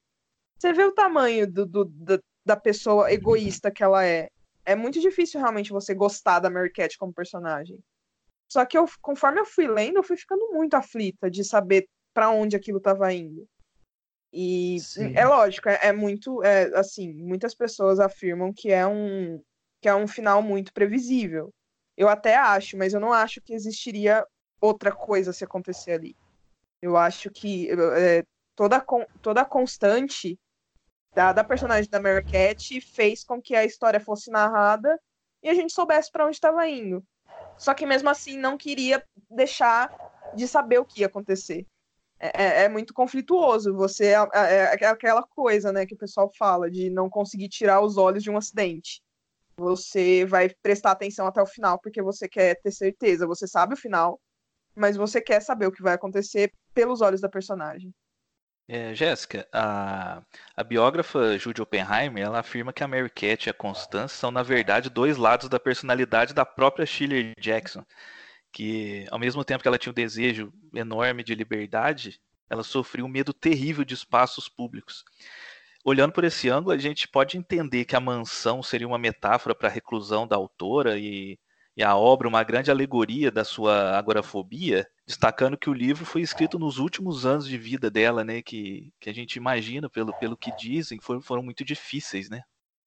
você 0.61 0.73
vê 0.73 0.83
o 0.83 0.93
tamanho 0.93 1.51
do, 1.51 1.65
do, 1.65 1.85
do, 1.85 2.23
da 2.45 2.55
pessoa 2.55 3.11
egoísta 3.11 3.71
que 3.71 3.83
ela 3.83 4.05
é. 4.05 4.29
é 4.63 4.75
muito 4.75 4.99
difícil 4.99 5.39
realmente 5.39 5.71
você 5.71 5.95
gostar 5.95 6.39
da 6.39 6.51
Mary 6.51 6.71
Cat 6.71 6.95
como 6.99 7.11
personagem. 7.11 7.79
Só 8.47 8.63
que 8.63 8.77
eu, 8.77 8.85
conforme 9.01 9.39
eu 9.39 9.45
fui 9.45 9.67
lendo, 9.67 9.97
eu 9.97 10.03
fui 10.03 10.15
ficando 10.15 10.51
muito 10.51 10.75
aflita 10.75 11.31
de 11.31 11.43
saber 11.43 11.87
para 12.13 12.29
onde 12.29 12.55
aquilo 12.55 12.77
estava 12.77 13.11
indo. 13.11 13.47
E 14.31 14.79
Sim. 14.79 15.13
é 15.15 15.25
lógico, 15.25 15.67
é, 15.67 15.79
é 15.81 15.91
muito, 15.91 16.43
é, 16.43 16.65
assim, 16.77 17.11
muitas 17.11 17.55
pessoas 17.55 17.99
afirmam 17.99 18.53
que 18.53 18.71
é 18.71 18.85
um 18.85 19.41
que 19.81 19.89
é 19.89 19.95
um 19.95 20.07
final 20.07 20.43
muito 20.43 20.71
previsível. 20.73 21.51
Eu 21.97 22.07
até 22.07 22.35
acho, 22.35 22.77
mas 22.77 22.93
eu 22.93 22.99
não 22.99 23.11
acho 23.11 23.41
que 23.41 23.51
existiria 23.51 24.23
outra 24.61 24.91
coisa 24.91 25.33
se 25.33 25.43
acontecer 25.43 25.93
ali. 25.93 26.15
Eu 26.79 26.95
acho 26.95 27.31
que 27.31 27.67
é, 27.71 28.23
toda, 28.55 28.85
toda 29.23 29.43
constante 29.43 30.37
da, 31.13 31.33
da 31.33 31.43
personagem 31.43 31.89
da 31.89 31.99
Mary 31.99 32.23
Cat 32.23 32.79
fez 32.81 33.23
com 33.23 33.41
que 33.41 33.55
a 33.55 33.65
história 33.65 33.99
fosse 33.99 34.31
narrada 34.31 34.99
e 35.43 35.49
a 35.49 35.53
gente 35.53 35.73
soubesse 35.73 36.11
para 36.11 36.25
onde 36.25 36.35
estava 36.35 36.67
indo. 36.67 37.03
Só 37.57 37.73
que 37.73 37.85
mesmo 37.85 38.09
assim 38.09 38.37
não 38.37 38.57
queria 38.57 39.03
deixar 39.29 39.93
de 40.35 40.47
saber 40.47 40.79
o 40.79 40.85
que 40.85 41.01
ia 41.01 41.07
acontecer. 41.07 41.65
É, 42.19 42.43
é, 42.43 42.63
é 42.63 42.69
muito 42.69 42.93
conflituoso. 42.93 43.73
Você 43.75 44.07
é, 44.07 44.17
é, 44.33 44.77
é, 44.79 44.85
aquela 44.85 45.23
coisa, 45.23 45.71
né, 45.71 45.85
que 45.85 45.95
o 45.95 45.97
pessoal 45.97 46.31
fala 46.37 46.69
de 46.69 46.89
não 46.89 47.09
conseguir 47.09 47.49
tirar 47.49 47.81
os 47.81 47.97
olhos 47.97 48.23
de 48.23 48.29
um 48.29 48.37
acidente. 48.37 49.01
Você 49.57 50.25
vai 50.25 50.49
prestar 50.61 50.91
atenção 50.91 51.27
até 51.27 51.41
o 51.41 51.45
final 51.45 51.79
porque 51.79 52.01
você 52.01 52.27
quer 52.27 52.59
ter 52.61 52.71
certeza. 52.71 53.27
Você 53.27 53.47
sabe 53.47 53.73
o 53.73 53.77
final, 53.77 54.19
mas 54.75 54.95
você 54.95 55.19
quer 55.19 55.41
saber 55.41 55.67
o 55.67 55.71
que 55.71 55.83
vai 55.83 55.93
acontecer 55.93 56.53
pelos 56.73 57.01
olhos 57.01 57.21
da 57.21 57.29
personagem. 57.29 57.93
É, 58.73 58.95
Jéssica, 58.95 59.45
a, 59.51 60.23
a 60.55 60.63
biógrafa 60.63 61.37
Judy 61.37 61.61
Oppenheimer, 61.61 62.23
ela 62.23 62.39
afirma 62.39 62.71
que 62.71 62.81
a 62.81 62.87
Mary 62.87 63.09
Cat 63.09 63.45
e 63.45 63.49
a 63.49 63.53
Constance 63.53 64.15
são, 64.15 64.31
na 64.31 64.43
verdade, 64.43 64.89
dois 64.89 65.17
lados 65.17 65.49
da 65.49 65.59
personalidade 65.59 66.33
da 66.33 66.45
própria 66.45 66.85
Shirley 66.85 67.33
Jackson, 67.37 67.85
que, 68.49 69.05
ao 69.11 69.19
mesmo 69.19 69.43
tempo 69.43 69.61
que 69.61 69.67
ela 69.67 69.77
tinha 69.77 69.91
um 69.91 69.93
desejo 69.93 70.53
enorme 70.73 71.21
de 71.21 71.35
liberdade, 71.35 72.21
ela 72.49 72.63
sofria 72.63 73.03
um 73.03 73.09
medo 73.09 73.33
terrível 73.33 73.83
de 73.83 73.93
espaços 73.93 74.47
públicos. 74.47 75.03
Olhando 75.83 76.13
por 76.13 76.23
esse 76.23 76.47
ângulo, 76.47 76.73
a 76.73 76.77
gente 76.77 77.09
pode 77.09 77.37
entender 77.37 77.83
que 77.83 77.97
a 77.97 77.99
mansão 77.99 78.63
seria 78.63 78.87
uma 78.87 78.97
metáfora 78.97 79.53
para 79.53 79.67
a 79.67 79.71
reclusão 79.71 80.25
da 80.25 80.37
autora 80.37 80.97
e 80.97 81.37
e 81.75 81.83
a 81.83 81.95
obra 81.95 82.27
uma 82.27 82.43
grande 82.43 82.69
alegoria 82.69 83.31
da 83.31 83.43
sua 83.43 83.97
agorafobia, 83.97 84.87
destacando 85.07 85.57
que 85.57 85.69
o 85.69 85.73
livro 85.73 86.05
foi 86.05 86.21
escrito 86.21 86.59
nos 86.59 86.77
últimos 86.77 87.25
anos 87.25 87.47
de 87.47 87.57
vida 87.57 87.89
dela, 87.89 88.23
né, 88.23 88.41
que, 88.41 88.93
que 88.99 89.09
a 89.09 89.13
gente 89.13 89.35
imagina, 89.35 89.89
pelo, 89.89 90.13
pelo 90.19 90.37
que 90.37 90.55
dizem, 90.55 90.99
foram, 91.01 91.21
foram 91.21 91.43
muito 91.43 91.63
difíceis, 91.63 92.29
né? 92.29 92.41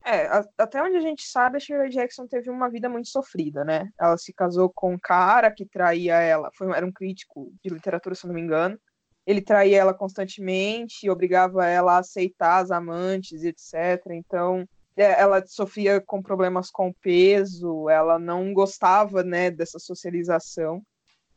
É, 0.07 0.29
até 0.59 0.83
onde 0.83 0.97
a 0.97 1.01
gente 1.01 1.23
sabe, 1.23 1.57
a 1.57 1.61
Shirley 1.61 1.89
Jackson 1.89 2.27
teve 2.27 2.51
uma 2.51 2.69
vida 2.69 2.91
muito 2.91 3.09
sofrida, 3.09 3.65
né? 3.65 3.89
Ela 3.99 4.19
se 4.19 4.35
casou 4.35 4.71
com 4.71 4.93
um 4.93 4.99
cara 4.99 5.51
que 5.51 5.65
traía 5.65 6.21
ela, 6.21 6.51
foi, 6.55 6.71
era 6.77 6.85
um 6.85 6.93
crítico 6.93 7.51
de 7.65 7.71
literatura, 7.71 8.15
se 8.15 8.27
não 8.27 8.35
me 8.35 8.43
engano. 8.43 8.79
Ele 9.27 9.41
traía 9.41 9.79
ela 9.79 9.95
constantemente, 9.95 11.09
obrigava 11.09 11.67
ela 11.67 11.95
a 11.95 11.99
aceitar 12.01 12.63
as 12.63 12.71
amantes, 12.71 13.43
etc. 13.45 14.11
Então, 14.11 14.69
ela 14.97 15.45
sofria 15.47 16.01
com 16.01 16.23
problemas 16.23 16.71
com 16.71 16.93
peso, 16.93 17.89
ela 17.89 18.19
não 18.19 18.53
gostava, 18.53 19.23
né, 19.23 19.51
dessa 19.51 19.79
socialização. 19.79 20.83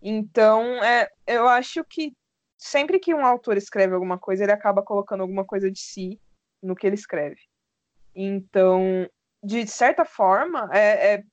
Então, 0.01 0.61
é, 0.83 1.09
eu 1.25 1.47
acho 1.47 1.83
que 1.83 2.13
sempre 2.57 2.99
que 2.99 3.13
um 3.13 3.25
autor 3.25 3.57
escreve 3.57 3.93
alguma 3.93 4.17
coisa, 4.17 4.43
ele 4.43 4.51
acaba 4.51 4.83
colocando 4.83 5.21
alguma 5.21 5.45
coisa 5.45 5.71
de 5.71 5.79
si 5.79 6.19
no 6.61 6.75
que 6.75 6.85
ele 6.85 6.95
escreve. 6.95 7.41
Então, 8.15 9.09
de 9.43 9.65
certa 9.67 10.05
forma, 10.05 10.69
é, 10.71 11.13
é 11.13 11.23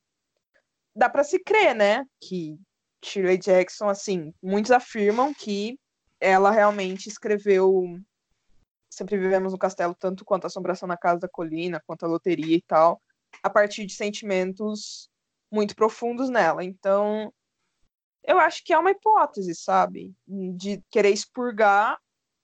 dá 0.94 1.08
para 1.08 1.24
se 1.24 1.38
crer, 1.38 1.74
né, 1.74 2.06
que 2.20 2.58
Shirley 3.04 3.36
Jackson, 3.36 3.88
assim, 3.88 4.32
muitos 4.42 4.70
afirmam 4.70 5.34
que 5.34 5.78
ela 6.20 6.50
realmente 6.50 7.08
escreveu 7.08 7.98
Sempre 8.94 9.18
Vivemos 9.18 9.52
no 9.52 9.58
Castelo, 9.58 9.94
tanto 9.94 10.24
quanto 10.24 10.46
Assombração 10.46 10.86
na 10.86 10.96
Casa 10.96 11.20
da 11.20 11.28
Colina, 11.28 11.82
quanto 11.86 12.04
a 12.04 12.08
Loteria 12.08 12.56
e 12.56 12.62
tal, 12.62 13.00
a 13.42 13.50
partir 13.50 13.86
de 13.86 13.94
sentimentos 13.94 15.08
muito 15.50 15.74
profundos 15.74 16.30
nela. 16.30 16.64
Então, 16.64 17.32
eu 18.22 18.38
acho 18.38 18.62
que 18.64 18.72
é 18.72 18.78
uma 18.78 18.90
hipótese, 18.90 19.54
sabe? 19.54 20.14
De 20.26 20.82
querer 20.90 21.10
expurgar 21.10 21.98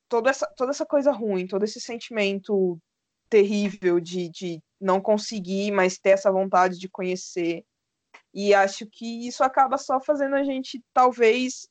toda 0.09 0.29
essa, 0.29 0.47
toda 0.57 0.71
essa 0.71 0.85
coisa 0.85 1.13
ruim, 1.13 1.47
todo 1.47 1.65
esse 1.65 1.81
sentimento 1.81 2.79
terrível 3.29 4.01
de, 4.01 4.29
de 4.29 4.63
não 4.81 5.01
conseguir, 5.01 5.71
mas 5.71 5.99
ter 5.99 6.11
essa 6.11 6.33
vontade 6.33 6.79
de 6.79 6.89
conhecer. 6.89 7.65
E 8.35 8.53
acho 8.53 8.87
que 8.91 9.27
isso 9.27 9.43
acaba 9.43 9.79
só 9.79 10.01
fazendo 10.01 10.35
a 10.35 10.43
gente, 10.43 10.83
talvez, 10.93 11.69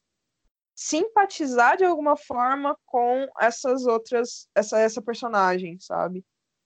simpatizar 0.79 1.75
de 1.75 1.83
alguma 1.83 2.15
forma 2.15 2.73
com 2.85 3.27
essas 3.37 3.85
outras, 3.85 4.47
essa, 4.55 4.79
essa 4.79 5.01
personagem, 5.01 5.77
sabe? 5.77 6.23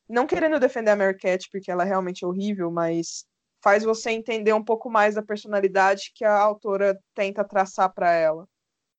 Não 0.08 0.28
querendo 0.28 0.60
defender 0.60 0.91
a 0.91 0.95
Mary 0.95 1.17
Cat, 1.17 1.49
porque 1.52 1.71
ela 1.71 1.82
é 1.82 1.88
realmente 1.88 2.23
horrível, 2.23 2.69
mas 2.69 3.26
faz 3.60 3.84
você 3.84 4.12
entender 4.12 4.54
um 4.54 4.63
pouco 4.63 4.88
mais 4.88 5.15
da 5.15 5.23
personalidade 5.23 6.12
que 6.13 6.23
a 6.23 6.38
autora 6.38 6.95
tenta 7.15 7.43
traçar 7.43 7.91
para 7.91 8.12
ela. 8.12 8.47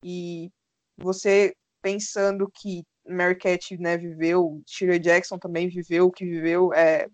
E 0.03 0.51
você 0.97 1.55
pensando 1.81 2.51
que 2.53 2.83
Mary 3.07 3.37
Cat 3.37 3.77
né, 3.77 3.97
viveu, 3.97 4.61
Shirley 4.67 4.99
Jackson 4.99 5.39
também 5.39 5.69
viveu 5.69 6.07
o 6.07 6.11
que 6.11 6.25
viveu, 6.25 6.73
é, 6.73 7.07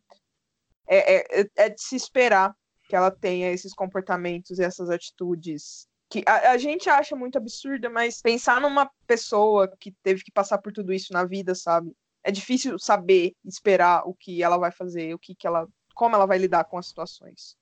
é, 0.88 1.42
é, 1.42 1.46
é 1.56 1.70
de 1.70 1.80
se 1.80 1.96
esperar 1.96 2.52
que 2.86 2.96
ela 2.96 3.12
tenha 3.12 3.52
esses 3.52 3.76
comportamentos 3.76 4.58
e 4.58 4.64
essas 4.64 4.90
atitudes 4.90 5.88
que 6.12 6.24
a, 6.28 6.52
a, 6.52 6.58
gente 6.58 6.90
acha 6.90 7.16
muito 7.16 7.38
absurda, 7.38 7.90
mas 7.90 8.22
pensar 8.22 8.60
numa 8.60 8.92
pessoa 9.08 9.74
que 9.80 9.92
teve 10.04 10.22
que 10.22 10.32
passar 10.32 10.58
por 10.58 10.74
tudo 10.74 10.92
isso 10.92 11.14
na 11.14 11.24
vida, 11.24 11.56
sabe? 11.56 11.96
É 12.22 12.30
difícil 12.30 12.78
saber, 12.78 13.34
esperar 13.46 14.04
o 14.06 14.14
que 14.14 14.44
ela 14.44 14.58
vai 14.58 14.72
fazer, 14.72 15.14
o 15.14 15.20
que, 15.20 15.34
que 15.34 15.48
ela, 15.48 15.66
como 15.96 16.14
ela 16.14 16.26
vai 16.26 16.38
lidar 16.38 16.66
com 16.66 16.78
as 16.78 16.88
situações. 16.88 17.56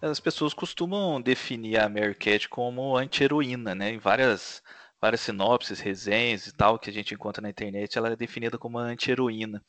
As 0.00 0.20
pessoas 0.20 0.54
costumam 0.54 1.20
definir 1.20 1.78
a 1.78 1.88
Mary 1.88 2.16
como 2.48 2.96
anti-heroína, 2.96 3.74
né? 3.74 3.90
Em 3.90 3.98
várias, 3.98 4.62
várias 5.00 5.20
sinopses, 5.20 5.80
resenhas 5.80 6.46
e 6.46 6.52
tal 6.54 6.78
que 6.78 6.88
a 6.88 6.92
gente 6.92 7.14
encontra 7.14 7.42
na 7.42 7.50
internet, 7.50 7.98
ela 7.98 8.12
é 8.12 8.16
definida 8.16 8.56
como 8.56 8.78
anti-heroína. 8.78 9.60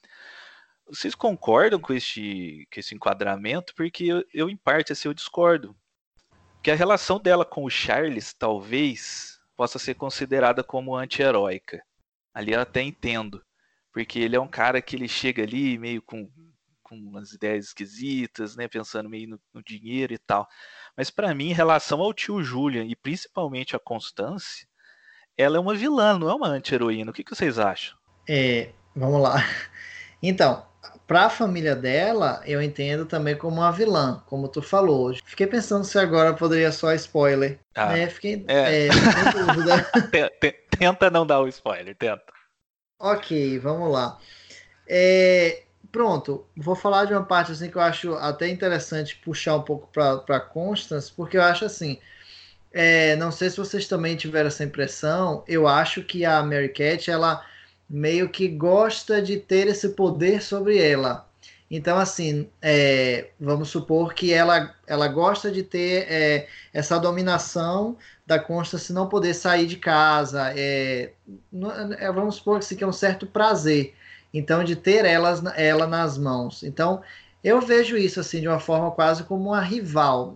Vocês 0.88 1.16
concordam 1.16 1.80
com 1.80 1.94
este, 1.94 2.68
com 2.72 2.80
esse 2.80 2.94
enquadramento? 2.94 3.74
Porque 3.76 4.04
eu, 4.04 4.24
eu 4.32 4.50
em 4.52 4.56
parte, 4.56 4.94
assim, 4.94 5.08
eu 5.08 5.16
discordo 5.16 5.76
que 6.66 6.72
a 6.72 6.76
relação 6.76 7.20
dela 7.20 7.46
com 7.46 7.64
o 7.64 7.70
Charles 7.70 8.34
talvez 8.34 9.40
possa 9.56 9.78
ser 9.78 9.94
considerada 9.94 10.64
como 10.64 10.96
anti-heróica. 10.96 11.80
Ali 12.34 12.54
eu 12.54 12.60
até 12.60 12.82
entendo, 12.82 13.40
porque 13.94 14.18
ele 14.18 14.36
é 14.36 14.42
um 14.42 14.48
cara 14.48 14.82
que 14.82 14.96
ele 14.96 15.08
chega 15.08 15.44
ali 15.44 15.78
meio 15.78 16.02
com, 16.02 16.28
com 16.82 16.96
umas 16.96 17.34
ideias 17.34 17.66
esquisitas, 17.68 18.56
né, 18.56 18.68
pensando 18.68 19.08
meio 19.08 19.30
no, 19.30 19.40
no 19.54 19.62
dinheiro 19.62 20.12
e 20.12 20.18
tal. 20.18 20.48
Mas 20.98 21.12
para 21.12 21.36
mim, 21.36 21.50
em 21.50 21.54
relação 21.54 22.02
ao 22.02 22.12
tio 22.12 22.42
Julian 22.42 22.86
e 22.86 22.96
principalmente 22.96 23.76
a 23.76 23.80
Constance, 23.80 24.68
ela 25.38 25.58
é 25.58 25.60
uma 25.60 25.76
vilã, 25.76 26.18
não 26.18 26.32
é 26.32 26.34
uma 26.34 26.48
anti-heroína. 26.48 27.12
O 27.12 27.14
que, 27.14 27.24
que 27.24 27.36
vocês 27.36 27.60
acham? 27.60 27.96
É, 28.28 28.72
vamos 28.96 29.22
lá. 29.22 29.36
Então, 30.24 30.66
para 31.08 31.26
a 31.26 31.30
família 31.30 31.76
dela, 31.76 32.42
eu 32.46 32.62
entendo 32.62 33.06
também 33.06 33.36
como 33.36 33.58
uma 33.58 33.72
vilã, 33.72 34.24
como 34.26 34.48
tu 34.48 34.62
falou. 34.62 35.14
Fiquei 35.24 35.46
pensando 35.46 35.84
se 35.84 35.98
agora 36.00 36.34
poderia 36.34 36.72
só 36.72 36.94
spoiler. 36.94 37.60
Ah, 37.76 37.94
né? 37.94 38.08
Fiquei 38.10 38.44
é. 38.48 38.88
É, 38.88 38.90
dúvida. 39.32 39.92
tenta 40.80 41.10
não 41.12 41.26
dar 41.26 41.42
o 41.42 41.48
spoiler, 41.48 41.96
tenta. 41.96 42.24
Ok, 43.00 43.60
vamos 43.60 43.92
lá. 43.92 44.18
É, 44.88 45.64
pronto, 45.92 46.48
vou 46.58 46.76
falar 46.76 47.06
de 47.06 47.14
uma 47.14 47.24
parte 47.24 47.52
assim 47.52 47.70
que 47.70 47.78
eu 47.78 47.82
acho 47.82 48.16
até 48.16 48.48
interessante 48.48 49.16
puxar 49.18 49.58
um 49.58 49.62
pouco 49.62 49.88
para 49.92 50.40
Constance, 50.40 51.12
porque 51.12 51.38
eu 51.38 51.44
acho 51.44 51.66
assim. 51.66 52.00
É, 52.74 53.16
não 53.16 53.32
sei 53.32 53.50
se 53.50 53.58
vocês 53.58 53.88
também 53.88 54.16
tiveram 54.16 54.48
essa 54.48 54.64
impressão. 54.64 55.44
Eu 55.48 55.68
acho 55.68 56.04
que 56.04 56.26
a 56.26 56.42
Mary 56.42 56.70
Cat, 56.70 57.10
ela 57.10 57.46
meio 57.90 58.30
que 58.30 58.48
gosta 58.48 59.22
de 59.22 59.38
ter 59.38 59.68
esse 59.68 59.90
poder 59.90 60.42
sobre 60.42 60.78
ela. 60.78 61.28
Então, 61.70 61.98
assim, 61.98 62.48
é, 62.62 63.30
vamos 63.40 63.70
supor 63.70 64.14
que 64.14 64.32
ela, 64.32 64.74
ela 64.86 65.08
gosta 65.08 65.52
de 65.52 65.64
ter 65.64 66.06
é, 66.10 66.48
essa 66.72 67.00
dominação 67.00 67.98
da 68.26 68.40
Constance 68.40 68.94
não 68.94 69.10
poder 69.10 69.34
sair 69.34 69.66
de 69.66 69.78
casa. 69.78 70.54
É, 70.56 71.12
é, 72.00 72.12
vamos 72.12 72.36
supor 72.36 72.60
que 72.60 72.66
isso 72.66 72.84
é 72.84 72.88
um 72.88 72.94
certo 72.94 73.26
prazer. 73.26 73.96
Então, 74.34 74.64
de 74.64 74.76
ter 74.76 75.06
elas, 75.06 75.42
ela 75.56 75.88
nas 75.88 76.18
mãos. 76.18 76.62
Então, 76.64 77.02
eu 77.44 77.62
vejo 77.62 77.98
isso 77.98 78.20
assim 78.20 78.42
de 78.42 78.48
uma 78.48 78.60
forma 78.60 78.92
quase 78.92 79.24
como 79.24 79.50
uma 79.50 79.62
rival. 79.62 80.36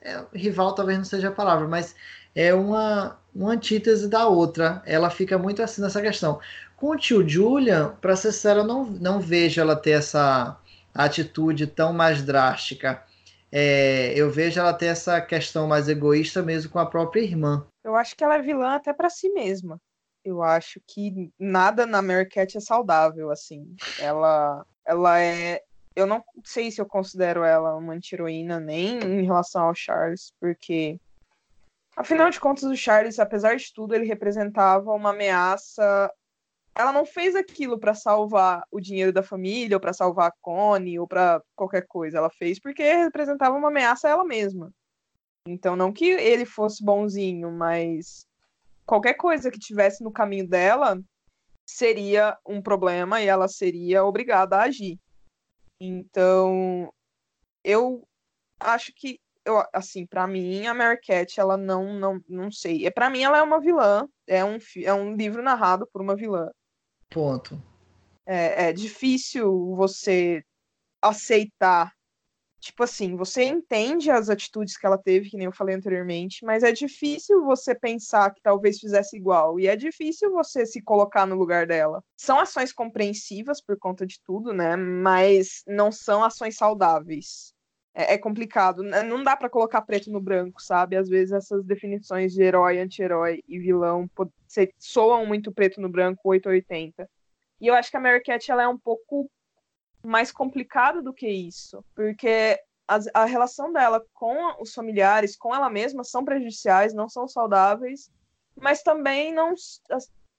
É, 0.00 0.22
rival 0.34 0.74
talvez 0.74 0.98
não 0.98 1.04
seja 1.04 1.28
a 1.28 1.32
palavra, 1.32 1.66
mas 1.66 1.94
é 2.34 2.54
uma, 2.54 3.18
uma 3.34 3.52
antítese 3.52 4.08
da 4.08 4.26
outra. 4.28 4.82
Ela 4.86 5.10
fica 5.10 5.36
muito 5.38 5.62
assim 5.62 5.82
nessa 5.82 6.00
questão. 6.00 6.40
Com 6.78 6.90
o 6.90 6.96
tio 6.96 7.28
Julian, 7.28 7.96
para 8.00 8.14
ser 8.14 8.30
sincero, 8.30 8.60
eu 8.60 8.64
não, 8.64 8.84
não 8.84 9.18
vejo 9.18 9.60
ela 9.60 9.74
ter 9.74 9.90
essa 9.90 10.56
atitude 10.94 11.66
tão 11.66 11.92
mais 11.92 12.22
drástica. 12.22 13.02
É, 13.50 14.12
eu 14.14 14.30
vejo 14.30 14.60
ela 14.60 14.72
ter 14.72 14.86
essa 14.86 15.20
questão 15.20 15.66
mais 15.66 15.88
egoísta 15.88 16.40
mesmo 16.40 16.70
com 16.70 16.78
a 16.78 16.86
própria 16.86 17.20
irmã. 17.20 17.66
Eu 17.82 17.96
acho 17.96 18.14
que 18.14 18.22
ela 18.22 18.36
é 18.36 18.42
vilã 18.42 18.76
até 18.76 18.92
para 18.92 19.10
si 19.10 19.28
mesma. 19.30 19.80
Eu 20.24 20.40
acho 20.40 20.80
que 20.86 21.32
nada 21.36 21.84
na 21.84 22.00
Mary 22.00 22.28
Cat 22.28 22.56
é 22.56 22.60
saudável, 22.60 23.32
assim. 23.32 23.74
Ela, 23.98 24.64
ela 24.86 25.20
é. 25.20 25.60
Eu 25.96 26.06
não 26.06 26.22
sei 26.44 26.70
se 26.70 26.80
eu 26.80 26.86
considero 26.86 27.42
ela 27.42 27.74
uma 27.74 27.94
anti-heroína 27.94 28.60
nem 28.60 29.00
em 29.00 29.24
relação 29.24 29.64
ao 29.64 29.74
Charles, 29.74 30.32
porque 30.38 31.00
Afinal 31.98 32.30
de 32.30 32.38
contas, 32.38 32.62
o 32.62 32.76
Charles, 32.76 33.18
apesar 33.18 33.56
de 33.56 33.74
tudo, 33.74 33.92
ele 33.92 34.06
representava 34.06 34.92
uma 34.92 35.10
ameaça. 35.10 36.08
Ela 36.78 36.92
não 36.92 37.04
fez 37.04 37.34
aquilo 37.34 37.76
para 37.76 37.92
salvar 37.92 38.62
o 38.70 38.80
dinheiro 38.80 39.12
da 39.12 39.20
família, 39.20 39.76
ou 39.76 39.80
para 39.80 39.92
salvar 39.92 40.28
a 40.28 40.34
Connie, 40.40 40.96
ou 40.96 41.08
para 41.08 41.42
qualquer 41.56 41.84
coisa. 41.88 42.18
Ela 42.18 42.30
fez 42.30 42.60
porque 42.60 42.82
representava 42.84 43.56
uma 43.56 43.66
ameaça 43.66 44.06
a 44.06 44.12
ela 44.12 44.24
mesma. 44.24 44.72
Então, 45.44 45.74
não 45.74 45.92
que 45.92 46.04
ele 46.04 46.46
fosse 46.46 46.84
bonzinho, 46.84 47.50
mas 47.50 48.24
qualquer 48.86 49.14
coisa 49.14 49.50
que 49.50 49.58
tivesse 49.58 50.04
no 50.04 50.12
caminho 50.12 50.46
dela 50.46 51.02
seria 51.66 52.38
um 52.46 52.62
problema 52.62 53.20
e 53.20 53.26
ela 53.26 53.48
seria 53.48 54.04
obrigada 54.04 54.58
a 54.58 54.62
agir. 54.62 55.00
Então, 55.80 56.92
eu 57.64 58.06
acho 58.60 58.92
que 58.94 59.20
eu, 59.44 59.64
assim, 59.72 60.06
para 60.06 60.26
mim, 60.26 60.66
a 60.66 60.74
Mary 60.74 61.00
Cat, 61.00 61.40
ela 61.40 61.56
não, 61.56 61.94
não, 61.94 62.20
não 62.28 62.52
sei. 62.52 62.86
É, 62.86 62.90
para 62.90 63.10
mim, 63.10 63.22
ela 63.22 63.38
é 63.38 63.42
uma 63.42 63.60
vilã. 63.60 64.06
É 64.26 64.44
um, 64.44 64.58
é 64.84 64.92
um 64.92 65.16
livro 65.16 65.42
narrado 65.42 65.88
por 65.92 66.02
uma 66.02 66.14
vilã. 66.14 66.50
Ponto. 67.10 67.60
É, 68.26 68.68
é 68.68 68.72
difícil 68.72 69.74
você 69.74 70.42
aceitar. 71.02 71.92
Tipo 72.60 72.82
assim, 72.82 73.16
você 73.16 73.44
entende 73.44 74.10
as 74.10 74.28
atitudes 74.28 74.76
que 74.76 74.84
ela 74.84 74.98
teve, 74.98 75.30
que 75.30 75.36
nem 75.36 75.46
eu 75.46 75.52
falei 75.52 75.76
anteriormente, 75.76 76.44
mas 76.44 76.64
é 76.64 76.72
difícil 76.72 77.44
você 77.44 77.72
pensar 77.72 78.34
que 78.34 78.42
talvez 78.42 78.80
fizesse 78.80 79.16
igual. 79.16 79.60
E 79.60 79.68
é 79.68 79.76
difícil 79.76 80.32
você 80.32 80.66
se 80.66 80.82
colocar 80.82 81.24
no 81.24 81.36
lugar 81.36 81.66
dela. 81.66 82.02
São 82.16 82.38
ações 82.38 82.72
compreensivas 82.72 83.60
por 83.60 83.78
conta 83.78 84.04
de 84.04 84.20
tudo, 84.24 84.52
né? 84.52 84.74
Mas 84.74 85.62
não 85.66 85.92
são 85.92 86.24
ações 86.24 86.56
saudáveis 86.56 87.54
é, 87.98 88.14
é 88.14 88.18
complicado. 88.18 88.84
Não 88.84 89.24
dá 89.24 89.36
para 89.36 89.50
colocar 89.50 89.82
preto 89.82 90.08
no 90.08 90.20
branco, 90.20 90.62
sabe? 90.62 90.96
Às 90.96 91.08
vezes 91.08 91.32
essas 91.32 91.64
definições 91.64 92.32
de 92.32 92.42
herói, 92.42 92.78
anti-herói 92.78 93.42
e 93.48 93.58
vilão 93.58 94.08
soam 94.78 95.26
muito 95.26 95.50
preto 95.50 95.80
no 95.80 95.88
branco, 95.88 96.28
880. 96.28 97.10
E 97.60 97.66
eu 97.66 97.74
acho 97.74 97.90
que 97.90 97.96
a 97.96 98.00
Mary 98.00 98.22
Cat 98.22 98.48
ela 98.48 98.62
é 98.62 98.68
um 98.68 98.78
pouco 98.78 99.28
mais 100.00 100.30
complicada 100.30 101.02
do 101.02 101.12
que 101.12 101.28
isso, 101.28 101.84
porque 101.92 102.56
a, 102.86 102.98
a 103.14 103.24
relação 103.24 103.72
dela 103.72 104.00
com 104.14 104.62
os 104.62 104.72
familiares, 104.72 105.36
com 105.36 105.52
ela 105.52 105.68
mesma, 105.68 106.04
são 106.04 106.24
prejudiciais, 106.24 106.94
não 106.94 107.08
são 107.08 107.26
saudáveis, 107.26 108.08
mas 108.54 108.80
também 108.80 109.34
não 109.34 109.54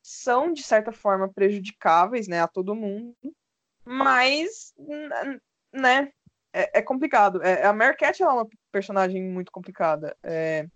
são, 0.02 0.54
de 0.54 0.64
certa 0.64 0.94
forma, 0.94 1.32
prejudicáveis 1.32 2.26
né, 2.30 2.40
a 2.40 2.48
todo 2.48 2.74
mundo. 2.74 3.14
Mas, 3.84 4.74
né, 5.74 6.12
é, 6.60 6.80
é 6.80 6.82
complicado. 6.82 7.42
É, 7.42 7.66
a 7.66 7.74
Mary 7.74 7.96
Cat 7.96 8.22
é 8.22 8.28
uma 8.28 8.48
personagem 8.72 9.24
muito 9.24 9.52
complicada. 9.52 10.16
É, 10.24 10.68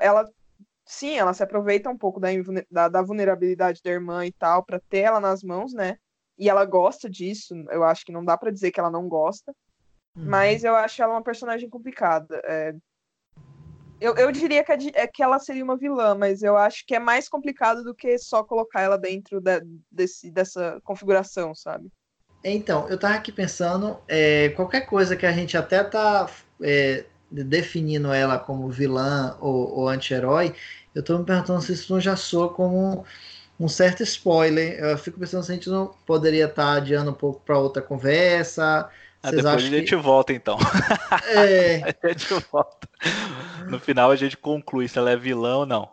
ela, 0.00 0.28
sim, 0.84 1.18
ela 1.18 1.34
se 1.34 1.42
aproveita 1.42 1.90
um 1.90 1.98
pouco 1.98 2.18
da, 2.18 2.28
da, 2.70 2.88
da 2.88 3.02
vulnerabilidade 3.02 3.80
da 3.82 3.90
irmã 3.90 4.24
e 4.26 4.32
tal, 4.32 4.64
para 4.64 4.80
ter 4.80 5.00
ela 5.00 5.20
nas 5.20 5.42
mãos, 5.42 5.72
né? 5.72 5.96
E 6.38 6.48
ela 6.48 6.64
gosta 6.64 7.08
disso. 7.08 7.54
Eu 7.70 7.84
acho 7.84 8.04
que 8.04 8.12
não 8.12 8.24
dá 8.24 8.36
para 8.36 8.50
dizer 8.50 8.70
que 8.70 8.80
ela 8.80 8.90
não 8.90 9.08
gosta. 9.08 9.52
Uhum. 10.16 10.24
Mas 10.26 10.64
eu 10.64 10.74
acho 10.74 11.02
ela 11.02 11.14
uma 11.14 11.22
personagem 11.22 11.68
complicada. 11.68 12.40
É, 12.44 12.74
eu, 14.00 14.16
eu 14.16 14.32
diria 14.32 14.64
que, 14.64 14.72
é, 14.94 15.06
que 15.06 15.22
ela 15.22 15.38
seria 15.38 15.62
uma 15.62 15.76
vilã, 15.76 16.14
mas 16.14 16.42
eu 16.42 16.56
acho 16.56 16.86
que 16.86 16.94
é 16.94 16.98
mais 16.98 17.28
complicado 17.28 17.84
do 17.84 17.94
que 17.94 18.18
só 18.18 18.42
colocar 18.42 18.80
ela 18.80 18.96
dentro 18.96 19.40
da, 19.40 19.60
desse, 19.92 20.30
dessa 20.30 20.80
configuração, 20.82 21.54
sabe? 21.54 21.90
Então, 22.42 22.88
eu 22.88 22.98
tava 22.98 23.14
aqui 23.14 23.30
pensando, 23.30 23.98
é, 24.08 24.48
qualquer 24.50 24.82
coisa 24.82 25.14
que 25.14 25.26
a 25.26 25.32
gente 25.32 25.56
até 25.56 25.84
tá 25.84 26.28
é, 26.62 27.04
definindo 27.30 28.12
ela 28.12 28.38
como 28.38 28.70
vilã 28.70 29.36
ou, 29.40 29.80
ou 29.80 29.88
anti-herói, 29.88 30.54
eu 30.94 31.02
tô 31.02 31.18
me 31.18 31.24
perguntando 31.24 31.60
se 31.60 31.72
isso 31.72 31.92
não 31.92 32.00
já 32.00 32.16
soa 32.16 32.48
como 32.48 33.04
um, 33.58 33.64
um 33.64 33.68
certo 33.68 34.02
spoiler. 34.02 34.78
Eu 34.78 34.98
fico 34.98 35.20
pensando 35.20 35.44
se 35.44 35.52
a 35.52 35.54
gente 35.54 35.68
não 35.68 35.94
poderia 36.06 36.46
estar 36.46 36.64
tá 36.64 36.72
adiando 36.72 37.10
um 37.10 37.14
pouco 37.14 37.40
para 37.44 37.58
outra 37.58 37.82
conversa. 37.82 38.88
Ah, 39.22 39.30
depois 39.30 39.46
a 39.46 39.58
gente 39.58 39.90
que... 39.90 39.96
volta, 39.96 40.32
então. 40.32 40.58
É... 41.28 41.82
a 42.02 42.08
gente 42.08 42.26
volta. 42.50 42.88
No 43.68 43.78
final 43.78 44.10
a 44.10 44.16
gente 44.16 44.36
conclui 44.36 44.88
se 44.88 44.98
ela 44.98 45.10
é 45.10 45.16
vilã 45.16 45.58
ou 45.58 45.66
não. 45.66 45.90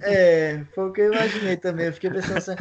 É, 0.00 0.64
foi 0.74 0.88
o 0.88 0.92
que 0.92 1.00
eu 1.02 1.12
imaginei 1.12 1.56
também. 1.56 1.86
Eu 1.86 1.92
fiquei 1.92 2.10
pensando 2.10 2.38
assim. 2.38 2.54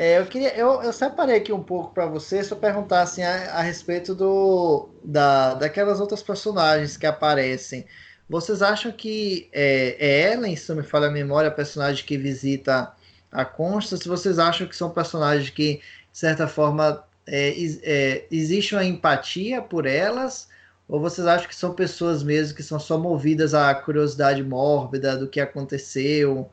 É, 0.00 0.16
eu 0.18 0.24
queria, 0.24 0.56
eu, 0.56 0.82
eu 0.82 0.94
separei 0.94 1.36
aqui 1.36 1.52
um 1.52 1.62
pouco 1.62 1.92
para 1.92 2.06
você, 2.06 2.40
eu 2.40 2.56
perguntar 2.56 3.02
assim, 3.02 3.22
a, 3.22 3.58
a, 3.58 3.60
respeito 3.60 4.14
do, 4.14 4.88
da, 5.04 5.52
daquelas 5.52 6.00
outras 6.00 6.22
personagens 6.22 6.96
que 6.96 7.04
aparecem. 7.04 7.84
Vocês 8.26 8.62
acham 8.62 8.90
que 8.92 9.50
é, 9.52 9.96
é 10.00 10.32
Ellen, 10.32 10.56
se 10.56 10.70
não 10.70 10.76
me 10.76 10.82
falha 10.82 11.08
a 11.08 11.10
memória, 11.10 11.48
a 11.48 11.52
personagem 11.52 12.02
que 12.02 12.16
visita 12.16 12.90
a 13.30 13.44
Constance? 13.44 14.08
Vocês 14.08 14.38
acham 14.38 14.66
que 14.66 14.74
são 14.74 14.88
personagens 14.88 15.50
que, 15.50 15.82
de 16.10 16.18
certa 16.18 16.48
forma, 16.48 17.04
é, 17.26 17.54
é, 17.82 18.26
existe 18.30 18.74
uma 18.74 18.84
empatia 18.86 19.60
por 19.60 19.84
elas? 19.84 20.48
Ou 20.88 20.98
vocês 20.98 21.26
acham 21.26 21.46
que 21.46 21.54
são 21.54 21.74
pessoas 21.74 22.22
mesmo 22.22 22.56
que 22.56 22.62
são 22.62 22.80
só 22.80 22.96
movidas 22.96 23.52
à 23.52 23.74
curiosidade 23.74 24.42
mórbida 24.42 25.14
do 25.18 25.28
que 25.28 25.40
aconteceu? 25.40 26.50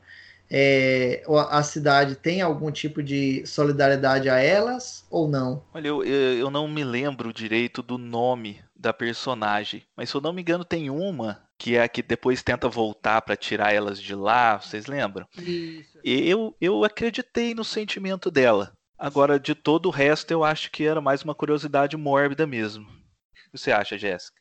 É, 0.50 1.24
a 1.50 1.62
cidade 1.62 2.16
tem 2.16 2.42
algum 2.42 2.72
tipo 2.72 3.04
de 3.04 3.46
solidariedade 3.46 4.30
a 4.30 4.40
elas 4.40 5.06
ou 5.10 5.28
não? 5.28 5.64
Olha, 5.74 5.88
eu, 5.88 6.04
eu 6.04 6.50
não 6.50 6.68
me 6.68 6.84
lembro 6.84 7.34
direito 7.34 7.82
do 7.82 7.98
nome 7.98 8.62
da 8.76 8.94
personagem, 8.94 9.84
mas 9.96 10.10
se 10.10 10.16
eu 10.16 10.22
não 10.22 10.32
me 10.32 10.42
engano 10.42 10.64
tem 10.64 10.90
uma 10.90 11.46
que 11.58 11.76
é 11.76 11.84
a 11.84 11.90
que 11.90 12.04
depois 12.04 12.44
tenta 12.44 12.70
voltar 12.70 13.22
para 13.22 13.36
tirar 13.36 13.74
elas 13.74 14.00
de 14.00 14.14
lá, 14.14 14.58
vocês 14.58 14.86
lembram? 14.86 15.28
Isso. 15.36 16.00
Eu, 16.04 16.56
eu 16.62 16.84
acreditei 16.84 17.56
no 17.56 17.64
sentimento 17.64 18.30
dela. 18.30 18.74
Agora, 18.98 19.40
de 19.40 19.56
todo 19.56 19.88
o 19.88 19.92
resto, 19.92 20.32
eu 20.32 20.44
acho 20.44 20.72
que 20.72 20.84
era 20.84 21.02
mais 21.02 21.24
uma 21.24 21.36
curiosidade 21.36 21.98
mórbida 21.98 22.46
mesmo. 22.46 22.86
O 22.86 23.52
que 23.52 23.58
você 23.58 23.72
acha, 23.72 23.98
Jéssica? 23.98 24.40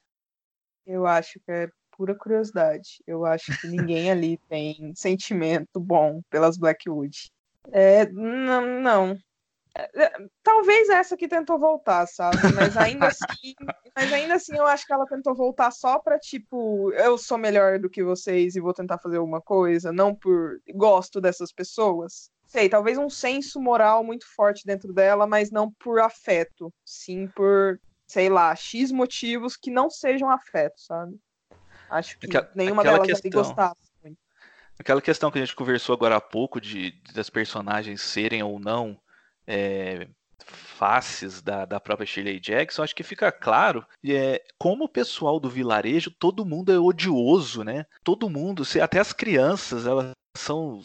Eu 0.86 1.06
acho 1.06 1.40
que 1.40 1.50
é 1.50 1.68
pura 1.96 2.14
curiosidade. 2.14 3.02
Eu 3.06 3.24
acho 3.24 3.58
que 3.60 3.66
ninguém 3.66 4.10
ali 4.10 4.38
tem 4.48 4.92
sentimento 4.94 5.80
bom 5.80 6.20
pelas 6.30 6.56
Blackwood. 6.56 7.30
É, 7.72 8.08
não, 8.10 8.80
não. 8.80 9.18
É, 9.76 10.04
é, 10.04 10.12
talvez 10.42 10.88
essa 10.88 11.16
que 11.16 11.28
tentou 11.28 11.58
voltar, 11.58 12.06
sabe? 12.06 12.38
Mas 12.54 12.76
ainda 12.76 13.08
assim, 13.08 13.54
mas 13.94 14.12
ainda 14.12 14.34
assim 14.34 14.56
eu 14.56 14.66
acho 14.66 14.86
que 14.86 14.92
ela 14.92 15.06
tentou 15.06 15.34
voltar 15.34 15.70
só 15.70 15.98
pra 15.98 16.18
tipo, 16.18 16.90
eu 16.92 17.18
sou 17.18 17.36
melhor 17.36 17.78
do 17.78 17.90
que 17.90 18.02
vocês 18.02 18.56
e 18.56 18.60
vou 18.60 18.72
tentar 18.72 18.98
fazer 18.98 19.18
alguma 19.18 19.40
coisa, 19.40 19.92
não 19.92 20.14
por 20.14 20.60
gosto 20.74 21.20
dessas 21.20 21.52
pessoas. 21.52 22.30
Sei, 22.46 22.68
talvez 22.68 22.96
um 22.96 23.10
senso 23.10 23.60
moral 23.60 24.02
muito 24.02 24.24
forte 24.34 24.64
dentro 24.64 24.92
dela, 24.92 25.26
mas 25.26 25.50
não 25.50 25.70
por 25.72 26.00
afeto, 26.00 26.72
sim 26.84 27.26
por, 27.28 27.78
sei 28.06 28.30
lá, 28.30 28.54
X 28.54 28.90
motivos 28.90 29.56
que 29.56 29.70
não 29.70 29.90
sejam 29.90 30.30
afeto, 30.30 30.80
sabe? 30.80 31.18
Acho 31.90 32.18
que 32.18 32.26
aquela, 32.26 32.50
nenhuma 32.54 32.82
aquela 32.82 32.98
delas 32.98 33.20
questão, 33.20 33.76
muito. 34.02 34.18
Aquela 34.78 35.00
questão 35.00 35.30
que 35.30 35.38
a 35.38 35.44
gente 35.44 35.56
conversou 35.56 35.94
agora 35.94 36.16
há 36.16 36.20
pouco 36.20 36.60
de, 36.60 36.92
das 37.14 37.30
personagens 37.30 38.02
serem 38.02 38.42
ou 38.42 38.58
não 38.58 39.00
é, 39.46 40.08
faces 40.44 41.40
da, 41.40 41.64
da 41.64 41.80
própria 41.80 42.06
Shirley 42.06 42.38
Jackson, 42.38 42.82
acho 42.82 42.94
que 42.94 43.02
fica 43.02 43.32
claro 43.32 43.86
é, 44.04 44.42
como 44.58 44.84
o 44.84 44.88
pessoal 44.88 45.40
do 45.40 45.48
vilarejo, 45.48 46.10
todo 46.10 46.44
mundo 46.44 46.72
é 46.72 46.78
odioso, 46.78 47.64
né? 47.64 47.86
Todo 48.04 48.28
mundo, 48.28 48.62
até 48.82 48.98
as 48.98 49.12
crianças, 49.12 49.86
elas 49.86 50.12
são 50.36 50.82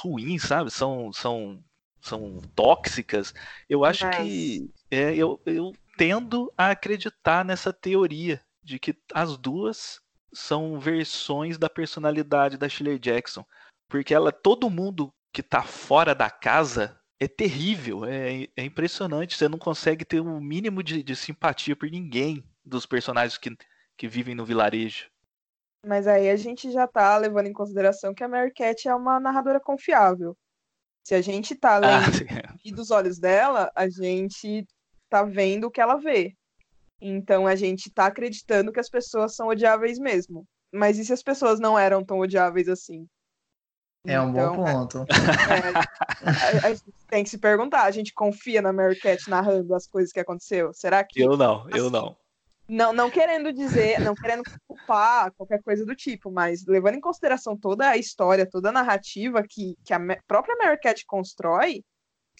ruins, 0.00 0.42
sabe? 0.42 0.70
São, 0.70 1.12
são, 1.12 1.62
são 2.00 2.40
tóxicas. 2.54 3.32
Eu 3.68 3.84
acho 3.84 4.04
Mas... 4.06 4.16
que 4.16 4.70
é, 4.90 5.14
eu, 5.14 5.40
eu 5.46 5.72
tendo 5.96 6.52
a 6.56 6.70
acreditar 6.70 7.44
nessa 7.44 7.72
teoria 7.72 8.40
de 8.62 8.78
que 8.78 8.96
as 9.14 9.36
duas 9.36 10.00
são 10.32 10.78
versões 10.78 11.58
da 11.58 11.68
personalidade 11.68 12.56
da 12.56 12.68
Shirley 12.68 12.98
Jackson. 12.98 13.44
Porque 13.88 14.14
ela, 14.14 14.32
todo 14.32 14.70
mundo 14.70 15.12
que 15.32 15.42
tá 15.42 15.62
fora 15.62 16.14
da 16.14 16.30
casa 16.30 16.98
é 17.20 17.28
terrível, 17.28 18.04
é, 18.04 18.48
é 18.56 18.64
impressionante. 18.64 19.36
Você 19.36 19.48
não 19.48 19.58
consegue 19.58 20.04
ter 20.04 20.20
o 20.20 20.24
um 20.24 20.40
mínimo 20.40 20.82
de, 20.82 21.02
de, 21.02 21.14
simpatia 21.14 21.76
por 21.76 21.90
ninguém 21.90 22.44
dos 22.64 22.86
personagens 22.86 23.38
que, 23.38 23.56
que 23.96 24.08
vivem 24.08 24.34
no 24.34 24.44
vilarejo. 24.44 25.10
Mas 25.86 26.06
aí 26.06 26.30
a 26.30 26.36
gente 26.36 26.70
já 26.70 26.86
tá 26.86 27.16
levando 27.18 27.46
em 27.46 27.52
consideração 27.52 28.14
que 28.14 28.22
a 28.22 28.28
Mary 28.28 28.52
Cat 28.52 28.88
é 28.88 28.94
uma 28.94 29.18
narradora 29.18 29.60
confiável. 29.60 30.36
Se 31.04 31.14
a 31.14 31.20
gente 31.20 31.54
tá 31.54 31.76
ah, 31.76 31.78
lendo 31.78 32.06
ah, 32.30 32.54
e 32.64 32.72
dos 32.72 32.90
olhos 32.90 33.18
dela, 33.18 33.70
a 33.74 33.88
gente 33.88 34.66
tá 35.08 35.24
vendo 35.24 35.66
o 35.66 35.70
que 35.70 35.80
ela 35.80 35.96
vê. 35.96 36.34
Então 37.04 37.46
a 37.48 37.56
gente 37.56 37.90
tá 37.90 38.06
acreditando 38.06 38.72
que 38.72 38.78
as 38.78 38.88
pessoas 38.88 39.34
são 39.34 39.48
odiáveis 39.48 39.98
mesmo. 39.98 40.46
Mas 40.72 40.98
e 40.98 41.04
se 41.04 41.12
as 41.12 41.22
pessoas 41.22 41.58
não 41.58 41.76
eram 41.78 42.04
tão 42.04 42.20
odiáveis 42.20 42.68
assim? 42.68 43.06
É 44.06 44.20
um 44.20 44.30
Então, 44.30 44.56
bom 44.56 44.64
ponto. 44.64 45.04
É, 45.08 46.64
a, 46.64 46.68
a 46.68 46.74
gente 46.74 46.82
tem 47.08 47.24
que 47.24 47.30
se 47.30 47.38
perguntar, 47.38 47.82
a 47.82 47.90
gente 47.90 48.12
confia 48.14 48.62
na 48.62 48.72
Mary 48.72 48.98
Cat 48.98 49.28
narrando 49.28 49.74
as 49.74 49.86
coisas 49.86 50.12
que 50.12 50.20
aconteceu? 50.20 50.72
Será 50.72 51.04
que 51.04 51.20
Eu 51.20 51.36
não, 51.36 51.68
eu 51.70 51.86
Assim, 51.86 51.92
não. 51.92 52.16
não, 52.68 52.92
não 52.92 53.10
querendo 53.10 53.52
dizer, 53.52 54.00
não 54.00 54.14
querendo 54.14 54.42
culpar 54.66 55.32
qualquer 55.34 55.62
coisa 55.62 55.84
do 55.84 55.94
tipo, 55.94 56.30
mas 56.30 56.64
levando 56.66 56.94
em 56.96 57.00
consideração 57.00 57.56
toda 57.56 57.88
a 57.88 57.96
história, 57.96 58.48
toda 58.48 58.70
a 58.70 58.72
narrativa 58.72 59.42
que, 59.48 59.76
que 59.84 59.92
a 59.92 60.00
própria 60.26 60.56
Mary 60.56 60.78
Cat 60.80 61.04
constrói, 61.06 61.82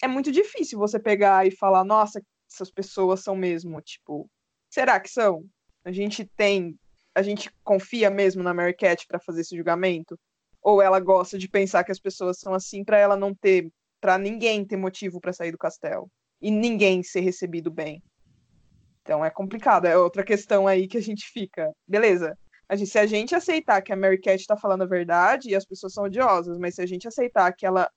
é 0.01 0.07
muito 0.07 0.31
difícil 0.31 0.79
você 0.79 0.99
pegar 0.99 1.45
e 1.45 1.51
falar, 1.51 1.83
nossa, 1.83 2.21
essas 2.51 2.71
pessoas 2.71 3.21
são 3.21 3.35
mesmo, 3.35 3.81
tipo, 3.81 4.29
será 4.73 4.99
que 4.99 5.09
são? 5.09 5.45
A 5.85 5.91
gente 5.91 6.25
tem, 6.35 6.75
a 7.13 7.21
gente 7.21 7.51
confia 7.63 8.09
mesmo 8.09 8.41
na 8.41 8.55
Mary 8.55 8.75
Cat 8.75 9.05
para 9.07 9.19
fazer 9.19 9.41
esse 9.41 9.55
julgamento? 9.55 10.19
Ou 10.61 10.81
ela 10.81 10.99
gosta 10.99 11.37
de 11.37 11.47
pensar 11.47 11.83
que 11.83 11.91
as 11.91 11.99
pessoas 11.99 12.39
são 12.39 12.55
assim 12.55 12.83
para 12.83 12.97
ela 12.97 13.15
não 13.15 13.35
ter, 13.35 13.69
para 14.01 14.17
ninguém 14.17 14.65
ter 14.65 14.77
motivo 14.77 15.21
para 15.21 15.33
sair 15.33 15.51
do 15.51 15.57
castelo 15.57 16.09
e 16.41 16.49
ninguém 16.49 17.03
ser 17.03 17.19
recebido 17.19 17.69
bem? 17.69 18.01
Então 19.03 19.23
é 19.23 19.29
complicado, 19.29 19.85
é 19.85 19.95
outra 19.95 20.23
questão 20.23 20.65
aí 20.65 20.87
que 20.87 20.97
a 20.97 21.01
gente 21.01 21.27
fica. 21.27 21.71
Beleza. 21.87 22.35
A 22.67 22.75
gente, 22.75 22.89
se 22.89 22.97
a 22.97 23.05
gente 23.05 23.35
aceitar 23.35 23.81
que 23.81 23.93
a 23.93 23.95
Mary 23.95 24.19
Cat 24.19 24.43
tá 24.47 24.57
falando 24.57 24.83
a 24.83 24.87
verdade 24.87 25.49
e 25.49 25.55
as 25.55 25.65
pessoas 25.65 25.93
são 25.93 26.05
odiosas, 26.05 26.57
mas 26.57 26.75
se 26.75 26.81
a 26.81 26.87
gente 26.87 27.07
aceitar 27.07 27.53
que 27.53 27.65
ela 27.65 27.87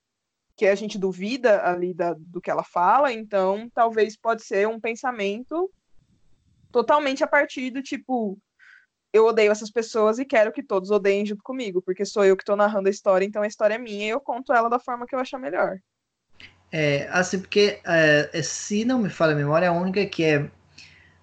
que 0.58 0.66
a 0.66 0.74
gente 0.74 0.98
duvida 0.98 1.66
ali 1.66 1.92
da, 1.92 2.14
do 2.18 2.40
que 2.40 2.50
ela 2.50 2.64
fala, 2.64 3.12
então 3.12 3.70
talvez 3.74 4.16
pode 4.16 4.42
ser 4.42 4.66
um 4.66 4.80
pensamento 4.80 5.70
totalmente 6.70 7.24
a 7.24 7.26
partir 7.26 7.70
do 7.70 7.82
tipo 7.82 8.38
eu 9.12 9.26
odeio 9.26 9.50
essas 9.50 9.70
pessoas 9.70 10.18
e 10.18 10.24
quero 10.24 10.52
que 10.52 10.62
todos 10.62 10.90
odeiem 10.90 11.24
junto 11.24 11.42
comigo, 11.42 11.80
porque 11.80 12.04
sou 12.04 12.24
eu 12.24 12.36
que 12.36 12.44
tô 12.44 12.54
narrando 12.54 12.88
a 12.88 12.90
história, 12.90 13.24
então 13.24 13.42
a 13.42 13.46
história 13.46 13.74
é 13.74 13.78
minha 13.78 14.06
e 14.06 14.10
eu 14.10 14.20
conto 14.20 14.52
ela 14.52 14.68
da 14.68 14.78
forma 14.78 15.06
que 15.06 15.14
eu 15.14 15.18
achar 15.18 15.38
melhor. 15.38 15.78
É, 16.70 17.08
assim, 17.10 17.38
porque 17.38 17.80
é, 17.84 18.42
se 18.42 18.84
não 18.84 18.98
me 18.98 19.08
falha 19.08 19.32
a 19.32 19.36
memória, 19.36 19.68
a 19.68 19.72
única 19.72 20.04
que 20.04 20.24
é 20.24 20.50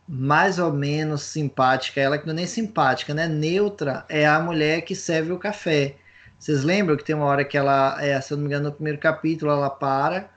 mais 0.07 0.59
ou 0.59 0.71
menos 0.71 1.23
simpática, 1.23 2.01
ela 2.01 2.17
que 2.17 2.25
não 2.25 2.33
é 2.33 2.37
nem 2.37 2.47
simpática, 2.47 3.13
né? 3.13 3.27
Neutra, 3.27 4.05
é 4.09 4.25
a 4.25 4.39
mulher 4.39 4.81
que 4.81 4.95
serve 4.95 5.31
o 5.31 5.39
café. 5.39 5.95
Vocês 6.39 6.63
lembram 6.63 6.97
que 6.97 7.03
tem 7.03 7.15
uma 7.15 7.25
hora 7.25 7.45
que 7.45 7.57
ela, 7.57 8.03
é, 8.03 8.19
se 8.19 8.33
eu 8.33 8.37
não 8.37 8.43
me 8.43 8.49
engano, 8.49 8.69
no 8.69 8.75
primeiro 8.75 8.99
capítulo, 8.99 9.51
ela 9.51 9.69
para, 9.69 10.29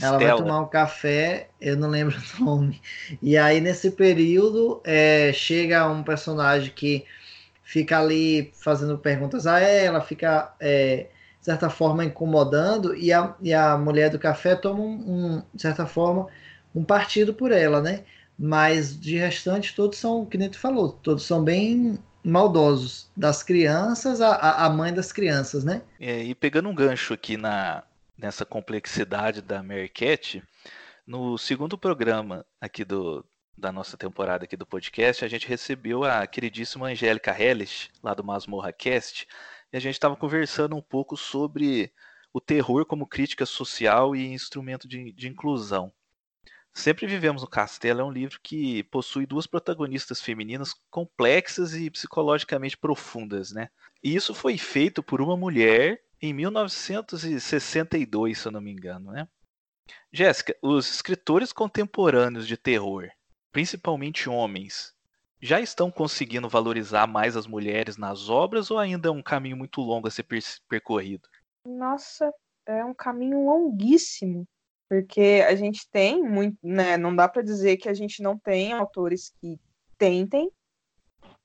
ela 0.00 0.18
vai 0.18 0.26
Estela. 0.28 0.42
tomar 0.42 0.60
um 0.60 0.68
café, 0.68 1.48
eu 1.60 1.76
não 1.76 1.88
lembro 1.88 2.16
o 2.40 2.44
nome. 2.44 2.80
E 3.22 3.36
aí, 3.36 3.60
nesse 3.60 3.90
período, 3.90 4.80
é, 4.84 5.32
chega 5.32 5.88
um 5.88 6.02
personagem 6.02 6.72
que 6.74 7.04
fica 7.62 7.98
ali 7.98 8.52
fazendo 8.54 8.98
perguntas 8.98 9.46
a 9.46 9.60
ela, 9.60 10.00
fica, 10.00 10.54
é, 10.60 11.08
de 11.38 11.44
certa 11.44 11.70
forma, 11.70 12.04
incomodando, 12.04 12.94
e 12.96 13.12
a, 13.12 13.34
e 13.40 13.52
a 13.52 13.76
mulher 13.76 14.10
do 14.10 14.18
café 14.18 14.54
toma, 14.54 14.80
um, 14.80 15.36
um, 15.36 15.42
de 15.54 15.62
certa 15.62 15.86
forma, 15.86 16.26
um 16.74 16.84
partido 16.84 17.32
por 17.32 17.52
ela, 17.52 17.80
né? 17.80 18.04
Mas 18.38 18.98
de 18.98 19.16
restante, 19.16 19.74
todos 19.74 19.98
são, 19.98 20.26
que 20.26 20.36
nem 20.36 20.50
tu 20.50 20.58
falou, 20.58 20.92
todos 20.92 21.24
são 21.24 21.42
bem 21.42 21.98
maldosos. 22.24 23.08
Das 23.16 23.42
crianças 23.42 24.20
a 24.20 24.68
mãe 24.70 24.92
das 24.92 25.12
crianças, 25.12 25.62
né? 25.62 25.82
É, 26.00 26.22
e 26.22 26.34
pegando 26.34 26.68
um 26.68 26.74
gancho 26.74 27.14
aqui 27.14 27.36
na, 27.36 27.84
nessa 28.16 28.44
complexidade 28.44 29.42
da 29.42 29.62
Mary 29.62 29.88
Cat, 29.88 30.42
no 31.06 31.36
segundo 31.36 31.76
programa 31.76 32.46
aqui 32.60 32.84
do, 32.84 33.24
da 33.56 33.70
nossa 33.70 33.96
temporada 33.96 34.44
aqui 34.44 34.56
do 34.56 34.66
podcast, 34.66 35.24
a 35.24 35.28
gente 35.28 35.46
recebeu 35.46 36.04
a 36.04 36.26
queridíssima 36.26 36.88
Angélica 36.88 37.38
Hellish, 37.38 37.90
lá 38.02 38.14
do 38.14 38.24
Masmorra 38.24 38.72
Cast, 38.72 39.26
e 39.72 39.76
a 39.76 39.80
gente 39.80 39.94
estava 39.94 40.16
conversando 40.16 40.76
um 40.76 40.82
pouco 40.82 41.16
sobre 41.16 41.92
o 42.32 42.40
terror 42.40 42.84
como 42.84 43.06
crítica 43.06 43.46
social 43.46 44.14
e 44.16 44.26
instrumento 44.26 44.88
de, 44.88 45.12
de 45.12 45.28
inclusão. 45.28 45.92
Sempre 46.72 47.06
Vivemos 47.06 47.42
no 47.42 47.48
Castelo 47.48 48.00
é 48.00 48.04
um 48.04 48.10
livro 48.10 48.40
que 48.42 48.82
possui 48.84 49.26
duas 49.26 49.46
protagonistas 49.46 50.20
femininas 50.20 50.74
complexas 50.90 51.72
e 51.74 51.88
psicologicamente 51.88 52.76
profundas, 52.76 53.52
né? 53.52 53.68
E 54.02 54.12
isso 54.12 54.34
foi 54.34 54.58
feito 54.58 55.00
por 55.00 55.20
uma 55.20 55.36
mulher 55.36 56.03
em 56.20 56.32
1962, 56.32 58.38
se 58.38 58.48
eu 58.48 58.52
não 58.52 58.60
me 58.60 58.70
engano, 58.70 59.12
né? 59.12 59.28
Jéssica, 60.12 60.56
os 60.62 60.88
escritores 60.88 61.52
contemporâneos 61.52 62.46
de 62.46 62.56
terror, 62.56 63.08
principalmente 63.52 64.28
homens, 64.28 64.94
já 65.42 65.60
estão 65.60 65.90
conseguindo 65.90 66.48
valorizar 66.48 67.06
mais 67.06 67.36
as 67.36 67.46
mulheres 67.46 67.96
nas 67.96 68.30
obras 68.30 68.70
ou 68.70 68.78
ainda 68.78 69.08
é 69.08 69.12
um 69.12 69.22
caminho 69.22 69.56
muito 69.56 69.80
longo 69.80 70.08
a 70.08 70.10
ser 70.10 70.22
per- 70.22 70.42
percorrido? 70.68 71.28
Nossa, 71.66 72.32
é 72.66 72.84
um 72.84 72.94
caminho 72.94 73.44
longuíssimo, 73.44 74.46
porque 74.88 75.44
a 75.46 75.54
gente 75.54 75.88
tem 75.90 76.22
muito, 76.22 76.56
né? 76.62 76.96
Não 76.96 77.14
dá 77.14 77.28
para 77.28 77.42
dizer 77.42 77.76
que 77.76 77.88
a 77.88 77.94
gente 77.94 78.22
não 78.22 78.38
tem 78.38 78.72
autores 78.72 79.32
que 79.40 79.58
tentem, 79.98 80.50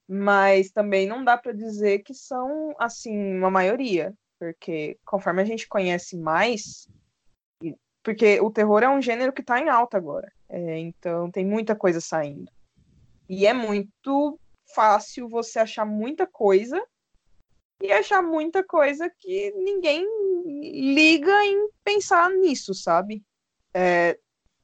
mas 0.07 0.71
também 0.71 1.07
não 1.07 1.23
dá 1.23 1.37
para 1.37 1.51
dizer 1.51 1.99
que 1.99 2.13
são 2.13 2.73
assim 2.79 3.35
uma 3.35 3.51
maioria, 3.51 4.13
porque 4.39 4.97
conforme 5.05 5.41
a 5.41 5.45
gente 5.45 5.67
conhece 5.67 6.17
mais, 6.17 6.87
porque 8.01 8.39
o 8.39 8.49
terror 8.49 8.81
é 8.81 8.89
um 8.89 9.01
gênero 9.01 9.33
que 9.33 9.41
está 9.41 9.59
em 9.59 9.69
alta 9.69 9.97
agora, 9.97 10.31
é, 10.47 10.79
então 10.79 11.29
tem 11.29 11.45
muita 11.45 11.75
coisa 11.75 11.99
saindo 11.99 12.49
e 13.29 13.45
é 13.45 13.53
muito 13.53 14.39
fácil 14.73 15.29
você 15.29 15.59
achar 15.59 15.85
muita 15.85 16.25
coisa 16.25 16.83
e 17.81 17.91
achar 17.91 18.23
muita 18.23 18.63
coisa 18.63 19.09
que 19.19 19.51
ninguém 19.51 20.03
liga 20.93 21.45
em 21.45 21.69
pensar 21.83 22.29
nisso, 22.31 22.73
sabe? 22.73 23.23
É, 23.73 24.19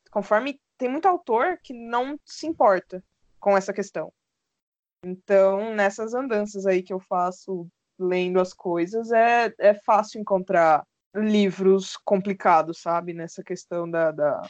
conforme 0.10 0.60
tem 0.78 0.90
muito 0.90 1.08
autor 1.08 1.60
que 1.64 1.74
não 1.74 2.20
se 2.26 2.48
importa 2.48 3.04
com 3.40 3.56
essa 3.56 3.72
questão. 3.72 4.12
Então, 5.04 5.74
nessas 5.76 6.16
andanças 6.16 6.66
aí 6.66 6.82
que 6.82 6.92
eu 6.92 7.00
faço 7.00 7.68
lendo 8.00 8.40
as 8.40 8.54
coisas, 8.54 9.12
é, 9.12 9.54
é 9.60 9.74
fácil 9.74 10.20
encontrar 10.20 10.86
livros 11.16 11.98
complicados, 11.98 12.82
sabe? 12.82 13.14
Nessa 13.14 13.44
questão 13.44 13.90
da, 13.90 14.12
da, 14.12 14.42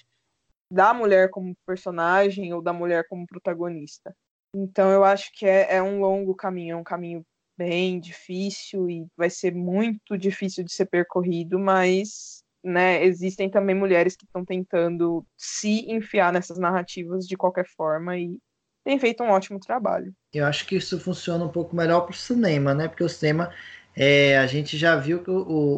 da 0.72 0.94
mulher 0.94 1.30
como 1.30 1.56
personagem 1.66 2.54
ou 2.54 2.62
da 2.62 2.74
mulher 2.74 3.06
como 3.08 3.28
protagonista. 3.28 4.16
Então, 4.56 4.90
eu 4.92 5.04
acho 5.04 5.32
que 5.34 5.46
é, 5.46 5.76
é 5.76 5.84
um 5.84 6.00
longo 6.00 6.34
caminho, 6.34 6.74
é 6.74 6.78
um 6.78 6.84
caminho 6.84 7.26
bem 7.58 8.00
difícil 8.00 8.90
e 8.90 9.08
vai 9.16 9.30
ser 9.30 9.54
muito 9.54 10.18
difícil 10.18 10.64
de 10.64 10.72
ser 10.72 10.86
percorrido, 10.86 11.60
mas 11.60 12.44
né, 12.64 13.04
existem 13.04 13.50
também 13.50 13.76
mulheres 13.76 14.16
que 14.16 14.26
estão 14.26 14.44
tentando 14.44 15.26
se 15.38 15.90
enfiar 15.92 16.34
nessas 16.34 16.58
narrativas 16.58 17.28
de 17.28 17.38
qualquer 17.38 17.68
forma 17.68 18.18
e 18.18 18.40
têm 18.86 19.00
feito 19.00 19.24
um 19.24 19.32
ótimo 19.32 19.60
trabalho. 19.60 20.15
Eu 20.34 20.45
acho 20.45 20.65
que 20.67 20.76
isso 20.76 21.00
funciona 21.00 21.45
um 21.45 21.50
pouco 21.50 21.76
melhor 21.76 22.02
para 22.02 22.12
o 22.12 22.15
cinema, 22.15 22.74
né? 22.74 22.88
Porque 22.88 23.04
o 23.04 23.10
cinema, 23.10 23.52
é, 23.95 24.38
a 24.38 24.45
gente 24.48 24.78
já 24.78 24.95
viu 24.98 25.24
que 25.24 25.32
o, 25.32 25.38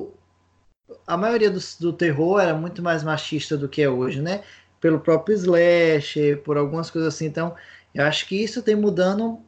o- 0.09 0.13
a 1.07 1.17
maioria 1.17 1.49
do, 1.51 1.59
do 1.79 1.93
terror 1.93 2.39
era 2.41 2.55
muito 2.55 2.81
mais 2.83 3.03
machista 3.03 3.57
do 3.57 3.69
que 3.69 3.81
é 3.81 3.89
hoje, 3.89 4.21
né? 4.21 4.43
Pelo 4.81 4.99
próprio 4.99 5.35
slash, 5.35 6.37
por 6.45 6.57
algumas 6.57 6.89
coisas 6.91 7.13
assim. 7.15 7.25
Então, 7.27 7.55
eu 7.93 8.05
acho 8.05 8.27
que 8.27 8.35
isso 8.43 8.61
tem 8.63 8.75
mudando 8.75 9.39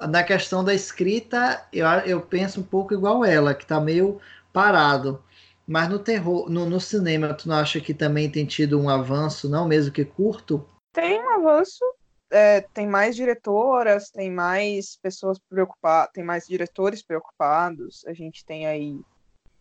na 0.00 0.22
questão 0.24 0.64
da 0.64 0.74
escrita. 0.74 1.66
Eu, 1.72 1.86
eu 2.06 2.20
penso 2.22 2.60
um 2.60 2.64
pouco 2.64 2.94
igual 2.94 3.24
ela, 3.24 3.54
que 3.54 3.66
tá 3.66 3.80
meio 3.80 4.20
parado. 4.52 5.22
Mas 5.66 5.88
no 5.88 5.98
terror, 5.98 6.50
no, 6.50 6.66
no 6.68 6.80
cinema, 6.80 7.34
tu 7.34 7.48
não 7.48 7.56
acha 7.56 7.80
que 7.80 7.94
também 7.94 8.30
tem 8.30 8.46
tido 8.46 8.80
um 8.80 8.88
avanço, 8.88 9.48
não 9.48 9.66
mesmo 9.68 9.92
que 9.92 10.04
curto? 10.04 10.66
Tem 10.92 11.20
um 11.22 11.30
avanço, 11.30 11.84
é, 12.30 12.60
tem 12.60 12.86
mais 12.86 13.14
diretoras, 13.16 14.10
tem 14.10 14.30
mais 14.30 14.96
pessoas 14.96 15.38
preocupadas, 15.38 16.12
tem 16.12 16.24
mais 16.24 16.46
diretores 16.46 17.02
preocupados. 17.02 18.04
A 18.06 18.12
gente 18.12 18.44
tem 18.44 18.66
aí 18.66 19.00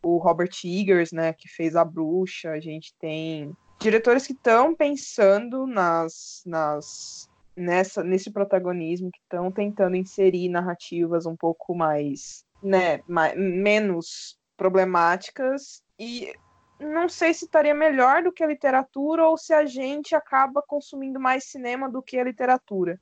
o 0.01 0.17
Robert 0.17 0.51
Eggers, 0.63 1.11
né, 1.11 1.33
que 1.33 1.47
fez 1.47 1.75
A 1.75 1.85
Bruxa. 1.85 2.51
A 2.51 2.59
gente 2.59 2.93
tem 2.99 3.55
diretores 3.79 4.25
que 4.25 4.33
estão 4.33 4.75
pensando 4.75 5.65
nas, 5.65 6.41
nas 6.45 7.29
nessa 7.55 8.03
nesse 8.03 8.31
protagonismo, 8.31 9.11
que 9.11 9.19
estão 9.19 9.51
tentando 9.51 9.95
inserir 9.95 10.49
narrativas 10.49 11.25
um 11.25 11.35
pouco 11.35 11.75
mais, 11.75 12.43
né, 12.61 13.01
mais, 13.07 13.37
menos 13.37 14.37
problemáticas 14.57 15.83
e 15.99 16.33
não 16.79 17.07
sei 17.07 17.33
se 17.33 17.45
estaria 17.45 17.73
melhor 17.73 18.23
do 18.23 18.31
que 18.31 18.43
a 18.43 18.47
literatura 18.47 19.27
ou 19.27 19.37
se 19.37 19.53
a 19.53 19.65
gente 19.65 20.15
acaba 20.15 20.61
consumindo 20.61 21.19
mais 21.19 21.45
cinema 21.45 21.89
do 21.89 22.01
que 22.01 22.17
a 22.17 22.23
literatura. 22.23 22.99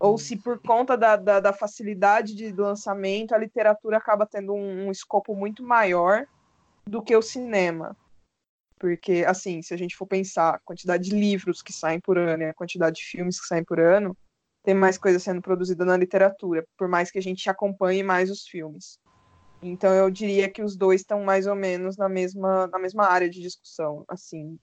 Ou 0.00 0.16
se 0.16 0.36
por 0.36 0.60
conta 0.60 0.96
da, 0.96 1.16
da, 1.16 1.40
da 1.40 1.52
facilidade 1.52 2.34
de 2.34 2.52
lançamento, 2.52 3.34
a 3.34 3.38
literatura 3.38 3.96
acaba 3.96 4.24
tendo 4.24 4.52
um, 4.54 4.86
um 4.86 4.90
escopo 4.92 5.34
muito 5.34 5.62
maior 5.62 6.24
do 6.86 7.02
que 7.02 7.16
o 7.16 7.22
cinema. 7.22 7.96
Porque, 8.78 9.24
assim, 9.26 9.60
se 9.60 9.74
a 9.74 9.76
gente 9.76 9.96
for 9.96 10.06
pensar 10.06 10.54
a 10.54 10.58
quantidade 10.60 11.10
de 11.10 11.16
livros 11.16 11.60
que 11.62 11.72
saem 11.72 11.98
por 11.98 12.16
ano 12.16 12.44
e 12.44 12.46
a 12.46 12.54
quantidade 12.54 12.96
de 12.96 13.02
filmes 13.02 13.40
que 13.40 13.48
saem 13.48 13.64
por 13.64 13.80
ano, 13.80 14.16
tem 14.62 14.74
mais 14.74 14.96
coisa 14.96 15.18
sendo 15.18 15.42
produzida 15.42 15.84
na 15.84 15.96
literatura, 15.96 16.64
por 16.76 16.86
mais 16.86 17.10
que 17.10 17.18
a 17.18 17.22
gente 17.22 17.50
acompanhe 17.50 18.04
mais 18.04 18.30
os 18.30 18.46
filmes. 18.46 19.00
Então 19.62 19.92
eu 19.92 20.10
diria 20.10 20.48
que 20.48 20.62
os 20.62 20.76
dois 20.76 21.00
estão 21.00 21.24
mais 21.24 21.46
ou 21.46 21.54
menos 21.54 21.96
na 21.96 22.08
mesma, 22.08 22.66
na 22.68 22.78
mesma 22.78 23.06
área 23.06 23.28
de 23.28 23.40
discussão. 23.40 24.04
Assim, 24.08 24.58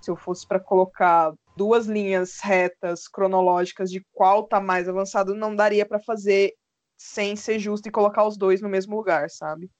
se 0.00 0.10
eu 0.10 0.16
fosse 0.16 0.46
para 0.46 0.58
colocar 0.58 1.32
duas 1.56 1.86
linhas 1.86 2.40
retas 2.40 3.06
cronológicas 3.06 3.90
de 3.90 4.04
qual 4.12 4.44
tá 4.44 4.60
mais 4.60 4.88
avançado, 4.88 5.34
não 5.34 5.54
daria 5.54 5.86
para 5.86 6.00
fazer 6.00 6.54
sem 6.96 7.36
ser 7.36 7.58
justo 7.58 7.88
e 7.88 7.92
colocar 7.92 8.26
os 8.26 8.36
dois 8.36 8.60
no 8.60 8.68
mesmo 8.68 8.96
lugar, 8.96 9.30
sabe? 9.30 9.70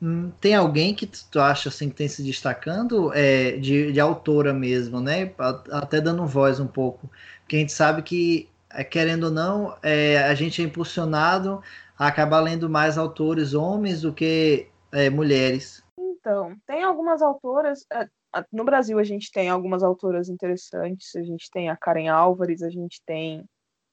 Hum, 0.00 0.30
tem 0.40 0.54
alguém 0.54 0.94
que 0.94 1.06
tu 1.06 1.40
acha 1.40 1.70
assim 1.70 1.88
que 1.88 1.94
tem 1.94 2.08
se 2.08 2.22
destacando 2.22 3.12
é, 3.14 3.52
de, 3.52 3.92
de 3.92 4.00
autora 4.00 4.52
mesmo, 4.52 5.00
né? 5.00 5.32
Até 5.70 6.00
dando 6.00 6.26
voz 6.26 6.60
um 6.60 6.66
pouco. 6.66 7.10
Porque 7.40 7.56
a 7.56 7.58
gente 7.58 7.72
sabe 7.72 8.02
que, 8.02 8.48
é, 8.70 8.84
querendo 8.84 9.24
ou 9.24 9.30
não, 9.30 9.76
é, 9.82 10.18
a 10.18 10.34
gente 10.34 10.60
é 10.60 10.64
impulsionado 10.64 11.62
acabar 11.98 12.40
lendo 12.40 12.68
mais 12.68 12.98
autores 12.98 13.54
homens 13.54 14.02
do 14.02 14.12
que 14.12 14.68
é, 14.92 15.08
mulheres. 15.10 15.82
Então, 15.98 16.56
tem 16.66 16.82
algumas 16.82 17.22
autoras. 17.22 17.86
É, 17.92 18.08
no 18.52 18.64
Brasil 18.64 18.98
a 18.98 19.04
gente 19.04 19.30
tem 19.30 19.48
algumas 19.48 19.82
autoras 19.82 20.28
interessantes. 20.28 21.14
A 21.16 21.22
gente 21.22 21.50
tem 21.50 21.70
a 21.70 21.76
Karen 21.76 22.08
Álvares, 22.08 22.62
a 22.62 22.70
gente 22.70 23.00
tem 23.06 23.44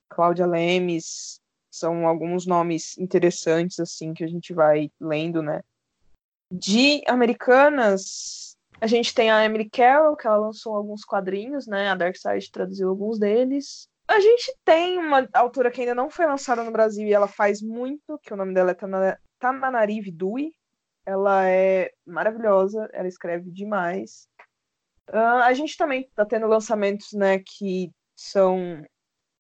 Cláudia 0.10 0.45
Lemes. 0.45 1.39
São 1.72 2.08
alguns 2.08 2.45
nomes 2.45 2.97
interessantes 2.97 3.80
assim 3.80 4.14
que 4.14 4.24
a 4.24 4.28
gente 4.28 4.54
vai 4.54 4.91
lendo, 4.99 5.41
né? 5.41 5.62
De 6.51 7.01
americanas, 7.08 8.56
a 8.80 8.86
gente 8.86 9.14
tem 9.16 9.32
a 9.32 9.43
Emily 9.43 9.70
Carroll, 9.70 10.16
que 10.16 10.28
ela 10.28 10.38
lançou 10.38 10.76
alguns 10.76 11.04
quadrinhos, 11.04 11.66
né? 11.66 11.89
A 11.89 11.95
Dark 11.95 12.16
Side 12.16 12.51
traduziu 12.51 12.89
alguns 12.89 13.18
deles. 13.18 13.88
A 14.14 14.20
gente 14.20 14.55
tem 14.64 14.99
uma 14.99 15.28
autora 15.34 15.72
que 15.72 15.82
ainda 15.82 15.95
não 15.95 16.07
foi 16.07 16.28
lançada 16.28 16.64
no 16.64 16.72
Brasil 16.72 17.07
e 17.07 17.14
ela 17.14 17.28
faz 17.28 17.61
muito, 17.64 18.20
que 18.22 18.32
o 18.32 18.38
nome 18.38 18.53
dela 18.53 18.72
é 18.72 19.18
Tananarive 19.39 20.11
Dewey. 20.11 20.53
Ela 21.03 21.49
é 21.49 21.91
maravilhosa, 22.05 22.88
ela 22.93 23.07
escreve 23.07 23.49
demais. 23.49 24.28
Uh, 25.09 25.41
a 25.43 25.53
gente 25.53 25.76
também 25.76 26.01
está 26.01 26.24
tendo 26.26 26.47
lançamentos, 26.47 27.11
né, 27.14 27.39
que 27.39 27.91
são 28.16 28.86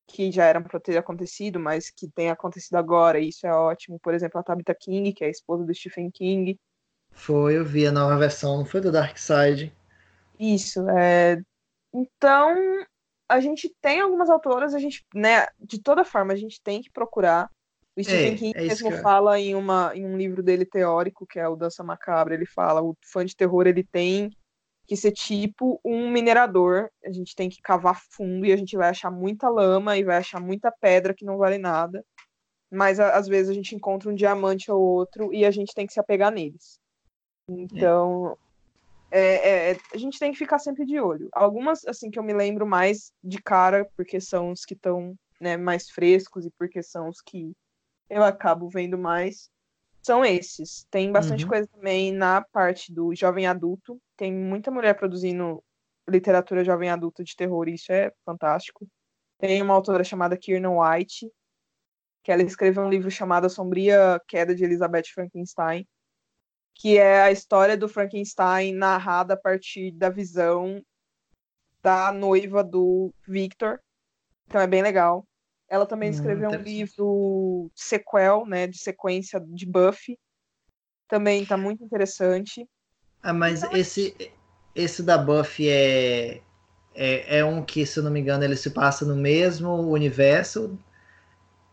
que 0.07 0.31
já 0.31 0.45
eram 0.45 0.63
para 0.63 0.79
ter 0.79 0.97
acontecido, 0.97 1.59
mas 1.59 1.89
que 1.89 2.09
tem 2.09 2.29
acontecido 2.29 2.75
agora, 2.75 3.19
e 3.19 3.29
isso 3.29 3.47
é 3.47 3.53
ótimo. 3.53 3.99
Por 3.99 4.13
exemplo, 4.13 4.39
a 4.39 4.43
Tabitha 4.43 4.75
King, 4.75 5.13
que 5.13 5.23
é 5.23 5.27
a 5.27 5.31
esposa 5.31 5.63
do 5.63 5.73
Stephen 5.73 6.11
King, 6.11 6.59
foi, 7.11 7.57
eu 7.57 7.63
vi 7.63 7.85
a 7.85 7.91
nova 7.91 8.17
versão, 8.17 8.57
não 8.57 8.65
foi 8.65 8.81
do 8.81 8.91
Dark 8.91 9.17
Side. 9.17 9.71
Isso, 10.39 10.87
é. 10.89 11.39
Então, 11.93 12.55
a 13.33 13.39
gente 13.39 13.73
tem 13.81 13.99
algumas 13.99 14.29
autoras, 14.29 14.75
a 14.75 14.79
gente, 14.79 15.03
né, 15.13 15.47
de 15.59 15.81
toda 15.81 16.05
forma, 16.05 16.33
a 16.33 16.35
gente 16.35 16.61
tem 16.61 16.81
que 16.81 16.91
procurar. 16.91 17.49
O 17.97 18.03
Stephen 18.03 18.33
é, 18.33 18.37
King 18.37 18.53
é 18.55 18.61
mesmo 18.61 18.91
fala 19.01 19.39
em, 19.39 19.55
uma, 19.55 19.91
em 19.95 20.05
um 20.05 20.15
livro 20.15 20.43
dele 20.43 20.65
teórico, 20.65 21.25
que 21.25 21.39
é 21.39 21.47
o 21.47 21.55
Dança 21.55 21.83
Macabra, 21.83 22.35
ele 22.35 22.45
fala, 22.45 22.83
o 22.83 22.95
fã 23.01 23.25
de 23.25 23.35
terror, 23.35 23.65
ele 23.65 23.83
tem 23.83 24.29
que 24.85 24.95
ser 24.95 25.11
tipo 25.11 25.79
um 25.83 26.11
minerador, 26.11 26.89
a 27.03 27.11
gente 27.11 27.35
tem 27.35 27.49
que 27.49 27.61
cavar 27.61 27.99
fundo 28.11 28.45
e 28.45 28.51
a 28.51 28.57
gente 28.57 28.77
vai 28.77 28.89
achar 28.89 29.09
muita 29.09 29.49
lama 29.49 29.97
e 29.97 30.03
vai 30.03 30.17
achar 30.17 30.39
muita 30.39 30.71
pedra 30.71 31.13
que 31.13 31.25
não 31.25 31.37
vale 31.37 31.57
nada, 31.57 32.05
mas 32.71 32.99
às 32.99 33.27
vezes 33.27 33.49
a 33.49 33.53
gente 33.53 33.75
encontra 33.75 34.09
um 34.11 34.15
diamante 34.15 34.71
ou 34.71 34.79
outro 34.79 35.33
e 35.33 35.43
a 35.43 35.51
gente 35.51 35.73
tem 35.73 35.87
que 35.87 35.93
se 35.93 35.99
apegar 35.99 36.31
neles. 36.31 36.79
Então, 37.49 38.37
é. 39.19 39.71
É, 39.71 39.77
a 39.93 39.97
gente 39.97 40.19
tem 40.19 40.31
que 40.31 40.37
ficar 40.37 40.59
sempre 40.59 40.85
de 40.85 40.99
olho. 40.99 41.29
Algumas, 41.33 41.85
assim, 41.85 42.09
que 42.09 42.17
eu 42.17 42.23
me 42.23 42.33
lembro 42.33 42.65
mais 42.65 43.11
de 43.23 43.41
cara, 43.41 43.87
porque 43.95 44.19
são 44.19 44.51
os 44.51 44.65
que 44.65 44.73
estão 44.73 45.15
né, 45.39 45.57
mais 45.57 45.89
frescos 45.89 46.45
e 46.45 46.51
porque 46.57 46.81
são 46.81 47.09
os 47.09 47.21
que 47.21 47.53
eu 48.09 48.23
acabo 48.23 48.69
vendo 48.69 48.97
mais, 48.97 49.49
são 50.01 50.23
esses. 50.23 50.85
Tem 50.91 51.11
bastante 51.11 51.43
uhum. 51.43 51.49
coisa 51.49 51.67
também 51.67 52.11
na 52.11 52.41
parte 52.41 52.93
do 52.93 53.13
jovem 53.15 53.47
adulto. 53.47 53.99
Tem 54.17 54.33
muita 54.33 54.69
mulher 54.69 54.95
produzindo 54.95 55.63
literatura 56.07 56.63
jovem 56.63 56.89
adulto 56.89 57.23
de 57.23 57.35
terror, 57.35 57.67
e 57.69 57.75
isso 57.75 57.91
é 57.91 58.11
fantástico. 58.25 58.87
Tem 59.39 59.61
uma 59.61 59.73
autora 59.73 60.03
chamada 60.03 60.37
Kiernan 60.37 60.77
White, 60.79 61.31
que 62.23 62.31
ela 62.31 62.43
escreveu 62.43 62.83
um 62.83 62.89
livro 62.89 63.09
chamado 63.09 63.45
A 63.45 63.49
Sombria 63.49 64.19
Queda 64.27 64.53
de 64.55 64.63
Elizabeth 64.63 65.03
Frankenstein, 65.13 65.87
que 66.75 66.97
é 66.97 67.21
a 67.21 67.31
história 67.31 67.77
do 67.77 67.87
Frankenstein 67.87 68.73
narrada 68.73 69.35
a 69.35 69.37
partir 69.37 69.91
da 69.91 70.09
visão 70.09 70.83
da 71.81 72.11
noiva 72.11 72.63
do 72.63 73.13
Victor. 73.27 73.79
Então 74.47 74.61
é 74.61 74.67
bem 74.67 74.81
legal. 74.81 75.25
Ela 75.69 75.85
também 75.85 76.09
hum, 76.09 76.13
escreveu 76.13 76.51
um 76.51 76.61
livro 76.61 77.71
sequel, 77.75 78.45
né, 78.45 78.67
de 78.67 78.77
sequência 78.77 79.39
de 79.39 79.65
Buffy. 79.65 80.17
Também 81.07 81.45
tá 81.45 81.57
muito 81.57 81.83
interessante. 81.83 82.67
Ah, 83.21 83.33
mas 83.33 83.63
então, 83.63 83.77
esse 83.77 84.31
esse 84.75 85.03
da 85.03 85.17
Buffy 85.17 85.69
é, 85.69 86.41
é, 86.95 87.39
é 87.39 87.45
um 87.45 87.63
que, 87.63 87.85
se 87.85 87.99
eu 87.99 88.03
não 88.03 88.11
me 88.11 88.19
engano, 88.19 88.43
ele 88.43 88.55
se 88.55 88.71
passa 88.71 89.05
no 89.05 89.15
mesmo 89.15 89.69
universo 89.89 90.77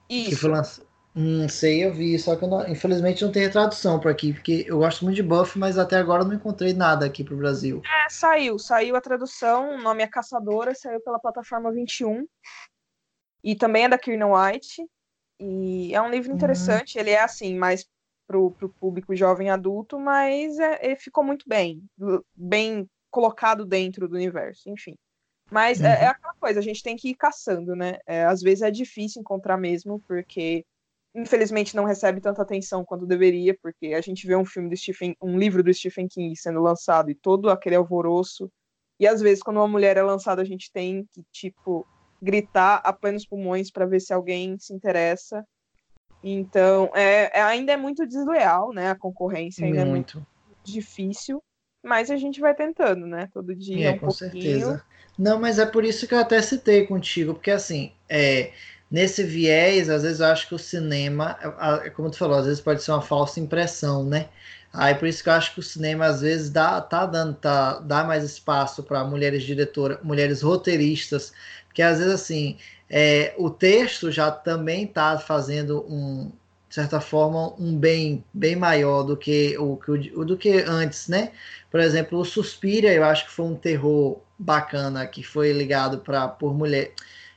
Isso. 0.09 0.31
que 0.31 0.37
foi 0.37 0.51
lançado 0.51 0.90
Hum, 1.15 1.49
sei, 1.49 1.85
eu 1.85 1.93
vi, 1.93 2.17
só 2.19 2.37
que 2.37 2.47
não, 2.47 2.67
infelizmente 2.69 3.25
não 3.25 3.33
tem 3.33 3.51
tradução 3.51 3.99
por 3.99 4.11
aqui, 4.11 4.33
porque 4.33 4.65
eu 4.69 4.79
gosto 4.79 5.05
muito 5.05 5.17
de 5.17 5.23
Buff, 5.23 5.59
mas 5.59 5.77
até 5.77 5.97
agora 5.97 6.25
não 6.25 6.35
encontrei 6.35 6.73
nada 6.73 7.05
aqui 7.05 7.25
pro 7.25 7.37
Brasil. 7.37 7.83
É, 7.85 8.09
saiu, 8.09 8.59
saiu 8.59 8.95
a 8.95 9.01
tradução, 9.01 9.75
o 9.75 9.83
nome 9.83 10.03
é 10.05 10.07
Caçadora, 10.07 10.75
saiu 10.75 11.01
pela 11.01 11.19
plataforma 11.19 11.73
21. 11.73 12.27
E 13.43 13.57
também 13.57 13.85
é 13.85 13.89
da 13.89 13.99
Kiernan 13.99 14.29
White. 14.29 14.87
E 15.41 15.95
é 15.95 16.01
um 16.01 16.11
livro 16.11 16.31
hum. 16.31 16.37
interessante, 16.37 16.99
ele 16.99 17.11
é 17.11 17.23
assim, 17.23 17.57
mais 17.57 17.87
pro, 18.27 18.53
pro 18.53 18.69
público 18.69 19.17
jovem 19.17 19.51
adulto, 19.51 19.99
mas 19.99 20.59
é, 20.59 20.79
ele 20.87 20.97
ficou 20.97 21.25
muito 21.25 21.45
bem, 21.49 21.83
bem 22.37 22.89
colocado 23.11 23.67
dentro 23.67 24.07
do 24.07 24.15
universo, 24.15 24.71
enfim. 24.71 24.95
Mas 25.51 25.81
uhum. 25.81 25.87
é, 25.87 26.05
é, 26.05 26.07
aquela 26.07 26.35
coisa, 26.35 26.61
a 26.61 26.63
gente 26.63 26.83
tem 26.83 26.95
que 26.95 27.09
ir 27.09 27.17
caçando, 27.17 27.75
né? 27.75 27.99
É, 28.07 28.25
às 28.25 28.41
vezes 28.41 28.63
é 28.63 28.71
difícil 28.71 29.21
encontrar 29.21 29.57
mesmo, 29.57 30.01
porque 30.07 30.65
infelizmente 31.15 31.75
não 31.75 31.85
recebe 31.85 32.21
tanta 32.21 32.43
atenção 32.43 32.85
quanto 32.85 33.07
deveria, 33.07 33.57
porque 33.61 33.89
a 33.89 34.01
gente 34.01 34.27
vê 34.27 34.37
um 34.37 34.45
filme 34.45 34.69
do 34.69 34.77
Stephen, 34.77 35.17
um 35.21 35.39
livro 35.39 35.63
do 35.63 35.73
Stephen 35.73 36.07
King 36.09 36.37
sendo 36.37 36.61
lançado 36.61 37.11
e 37.11 37.15
todo 37.15 37.51
aquele 37.51 37.77
alvoroço. 37.77 38.51
E 38.99 39.07
às 39.07 39.21
vezes 39.21 39.43
quando 39.43 39.57
uma 39.57 39.69
mulher 39.69 39.97
é 39.97 40.03
lançada, 40.03 40.43
a 40.43 40.45
gente 40.45 40.71
tem 40.73 41.05
que 41.13 41.23
tipo 41.33 41.87
gritar 42.23 42.77
a 42.85 42.93
plenos 42.93 43.27
pulmões 43.27 43.71
para 43.71 43.87
ver 43.87 44.01
se 44.01 44.13
alguém 44.13 44.59
se 44.59 44.73
interessa. 44.75 45.45
Então, 46.23 46.91
é, 46.95 47.39
é, 47.39 47.43
ainda 47.43 47.73
é 47.73 47.77
muito 47.77 48.07
desleal, 48.07 48.73
né? 48.73 48.91
A 48.91 48.95
concorrência 48.95 49.65
ainda 49.65 49.87
muito. 49.87 50.19
é 50.19 50.21
muito 50.21 50.27
difícil, 50.63 51.43
mas 51.83 52.11
a 52.11 52.17
gente 52.17 52.41
vai 52.41 52.55
tentando, 52.55 53.07
né? 53.07 53.29
Todo 53.33 53.55
dia 53.55 53.89
é, 53.89 53.91
um 53.93 53.99
com 53.99 54.07
pouquinho. 54.09 54.31
certeza. 54.31 54.85
Não, 55.19 55.41
mas 55.41 55.59
é 55.59 55.67
por 55.67 55.85
isso 55.85 56.07
que 56.07 56.15
eu 56.15 56.19
até 56.19 56.41
citei 56.43 56.87
contigo, 56.87 57.35
porque 57.35 57.51
assim, 57.51 57.93
é, 58.09 58.53
nesse 58.91 59.23
viés, 59.23 59.89
às 59.89 60.03
vezes 60.03 60.21
eu 60.21 60.27
acho 60.27 60.49
que 60.49 60.55
o 60.55 60.59
cinema, 60.59 61.39
como 61.95 62.11
tu 62.11 62.17
falou, 62.19 62.39
às 62.39 62.47
vezes 62.47 62.61
pode 62.61 62.83
ser 62.83 62.91
uma 62.93 63.03
falsa 63.03 63.39
impressão, 63.41 64.05
né? 64.05 64.29
Aí 64.73 64.95
por 64.95 65.09
isso 65.09 65.23
que 65.23 65.29
eu 65.29 65.33
acho 65.33 65.55
que 65.55 65.61
o 65.61 65.63
cinema 65.63 66.07
às 66.07 66.21
vezes 66.21 66.51
dá, 66.51 66.81
tá 66.81 67.05
dando, 67.07 67.35
tá, 67.35 67.81
dá 67.81 68.05
mais 68.05 68.25
espaço 68.25 68.83
para 68.83 69.05
mulheres 69.05 69.43
diretoras, 69.43 69.99
mulheres 70.03 70.43
roteiristas, 70.43 71.33
porque 71.67 71.83
às 71.83 71.99
vezes 71.99 72.15
assim, 72.15 72.57
é, 72.89 73.35
o 73.39 73.51
texto 73.51 74.11
já 74.11 74.31
também 74.31 74.87
tá 74.87 75.19
fazendo 75.19 75.85
um, 75.89 76.31
de 76.69 76.75
certa 76.75 77.01
forma, 77.01 77.53
um 77.59 77.77
bem 77.77 78.25
bem 78.33 78.55
maior 78.57 79.03
do 79.03 79.17
que 79.17 79.57
o 79.59 80.25
do 80.25 80.37
que 80.37 80.63
antes, 80.67 81.09
né? 81.09 81.33
Por 81.71 81.81
exemplo, 81.81 82.19
o 82.19 82.25
Suspira, 82.25 82.93
eu 82.93 83.05
acho 83.05 83.27
que 83.27 83.33
foi 83.33 83.47
um 83.47 83.57
terror 83.57 84.21
bacana 84.39 85.07
que 85.07 85.23
foi 85.23 85.53
ligado 85.53 85.99
para 85.99 86.29
por 86.29 86.55
mulher 86.55 86.93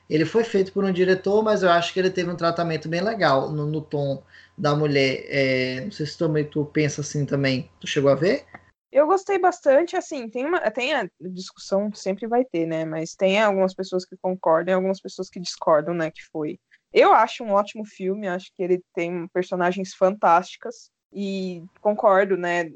ele 0.10 0.26
foi 0.26 0.43
feito 0.43 0.72
por 0.74 0.84
um 0.84 0.91
diretor, 0.91 1.43
mas 1.43 1.64
eu 1.64 1.70
acho 1.70 1.93
que 1.93 1.99
ele 1.99 2.10
teve 2.10 2.30
um 2.30 2.36
tratamento 2.36 2.89
bem 2.89 3.01
legal 3.01 3.49
no, 3.51 3.66
no 3.66 3.82
tom 3.82 4.22
da 4.58 4.76
mulher. 4.76 5.26
É, 5.28 5.82
não 5.82 5.91
sei 5.91 6.06
se 6.06 6.18
também 6.18 6.45
tu 6.45 6.66
pensa 6.66 7.01
assim 7.01 7.26
também. 7.26 7.70
Tu 7.80 7.88
chegou 7.88 8.12
a 8.12 8.16
ver? 8.16 8.45
Eu 8.91 9.08
gostei 9.08 9.39
bastante, 9.39 9.95
assim, 9.95 10.30
tem, 10.30 10.45
uma, 10.45 10.60
tem 10.70 10.93
a 10.93 11.10
discussão, 11.20 11.91
sempre 11.93 12.28
vai 12.28 12.45
ter, 12.45 12.68
né? 12.68 12.86
Mas 12.86 13.16
tem 13.16 13.41
algumas 13.41 13.74
pessoas 13.74 14.06
que 14.06 14.16
concordam 14.18 14.72
e 14.72 14.76
algumas 14.76 15.01
pessoas 15.01 15.30
que 15.30 15.39
discordam, 15.39 15.95
né? 15.95 16.12
Que 16.12 16.24
foi. 16.32 16.60
Eu 16.93 17.12
acho 17.12 17.43
um 17.43 17.51
ótimo 17.54 17.84
filme, 17.86 18.28
acho 18.28 18.51
que 18.54 18.62
ele 18.62 18.84
tem 18.93 19.28
personagens 19.30 19.95
fantásticas 19.95 20.91
e 21.12 21.64
concordo, 21.82 22.38
né? 22.38 22.72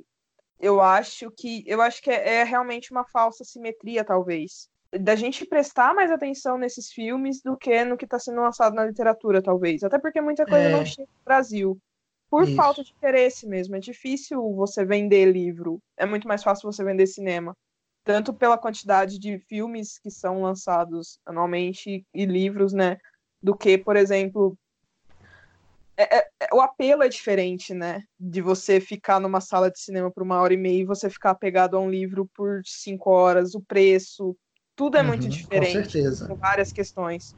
Eu 0.60 0.82
acho 0.82 1.30
que 1.30 1.64
eu 1.68 1.82
acho 1.84 2.02
que 2.02 2.10
é, 2.10 2.38
é 2.38 2.44
realmente 2.44 2.90
uma 2.90 3.06
falsa 3.06 3.44
simetria, 3.44 4.04
talvez 4.04 4.68
da 4.92 5.16
gente 5.16 5.46
prestar 5.46 5.94
mais 5.94 6.12
atenção 6.12 6.58
nesses 6.58 6.92
filmes 6.92 7.42
do 7.42 7.58
que 7.58 7.84
no 7.84 7.98
que 7.98 8.06
está 8.06 8.20
sendo 8.20 8.42
lançado 8.42 8.74
na 8.74 8.86
literatura, 8.86 9.42
talvez. 9.42 9.84
Até 9.84 10.00
porque 10.00 10.22
muita 10.22 10.46
coisa 10.46 10.66
é. 10.66 10.72
não 10.72 10.86
chega 10.86 11.08
no 11.08 11.26
Brasil. 11.26 11.78
Por 12.30 12.44
Isso. 12.44 12.56
falta 12.56 12.84
de 12.84 12.92
interesse 12.92 13.48
mesmo. 13.48 13.76
É 13.76 13.80
difícil 13.80 14.42
você 14.54 14.86
vender 14.86 15.32
livro. 15.32 15.80
É 15.96 16.06
muito 16.06 16.28
mais 16.28 16.44
fácil 16.44 16.72
você 16.72 16.84
vender 16.84 17.08
cinema. 17.08 17.56
tanto 18.04 18.34
pela 18.34 18.58
quantidade 18.58 19.20
de 19.20 19.38
filmes 19.38 20.00
que 20.00 20.10
são 20.10 20.42
lançados 20.42 21.20
anualmente 21.26 22.06
e 22.14 22.26
livros, 22.26 22.72
né, 22.72 22.98
do 23.44 23.54
que, 23.54 23.78
por 23.78 23.98
exemplo, 23.98 24.58
é, 25.98 26.20
é, 26.20 26.28
é, 26.42 26.48
o 26.54 26.62
apelo 26.62 27.04
é 27.04 27.10
diferente, 27.10 27.74
né? 27.74 28.04
De 28.20 28.40
você 28.40 28.80
ficar 28.80 29.20
numa 29.20 29.42
sala 29.42 29.72
de 29.72 29.80
cinema 29.80 30.12
por 30.12 30.22
uma 30.24 30.40
hora 30.40 30.54
e 30.54 30.58
meia 30.58 30.82
e 30.82 30.86
você 30.86 31.10
ficar 31.10 31.34
pegado 31.36 31.76
a 31.76 31.80
um 31.80 31.90
livro 31.90 32.30
por 32.36 32.62
cinco 32.64 33.10
horas, 33.10 33.56
o 33.56 33.62
preço, 33.62 34.38
tudo 34.78 34.96
é 34.96 35.02
uhum, 35.02 35.08
muito 35.08 35.28
diferente. 35.28 35.76
Com 35.76 35.84
certeza. 35.84 36.28
Com 36.28 36.36
várias 36.36 36.72
questões. 36.72 37.36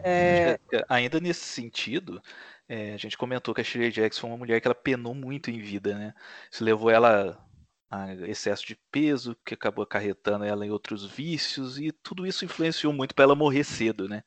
É... 0.00 0.60
Ainda 0.88 1.18
nesse 1.18 1.44
sentido, 1.46 2.22
é, 2.68 2.92
a 2.92 2.96
gente 2.98 3.16
comentou 3.16 3.54
que 3.54 3.62
a 3.62 3.64
Shirley 3.64 3.90
Jackson 3.90 4.20
foi 4.20 4.30
uma 4.30 4.36
mulher 4.36 4.60
que 4.60 4.68
ela 4.68 4.74
penou 4.74 5.14
muito 5.14 5.50
em 5.50 5.58
vida, 5.58 5.96
né? 5.96 6.14
Isso 6.52 6.62
levou 6.62 6.90
ela 6.90 7.42
a 7.90 8.12
excesso 8.26 8.66
de 8.66 8.76
peso, 8.92 9.34
que 9.46 9.54
acabou 9.54 9.82
acarretando 9.82 10.44
ela 10.44 10.66
em 10.66 10.70
outros 10.70 11.06
vícios, 11.06 11.78
e 11.78 11.90
tudo 11.90 12.26
isso 12.26 12.44
influenciou 12.44 12.92
muito 12.92 13.14
para 13.14 13.24
ela 13.24 13.34
morrer 13.34 13.64
cedo, 13.64 14.06
né? 14.06 14.22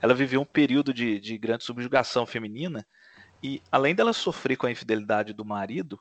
Ela 0.00 0.14
viveu 0.14 0.40
um 0.40 0.46
período 0.46 0.94
de, 0.94 1.20
de 1.20 1.36
grande 1.36 1.62
subjugação 1.62 2.24
feminina, 2.24 2.86
e 3.42 3.60
além 3.70 3.94
dela 3.94 4.14
sofrer 4.14 4.56
com 4.56 4.66
a 4.66 4.70
infidelidade 4.70 5.34
do 5.34 5.44
marido, 5.44 6.00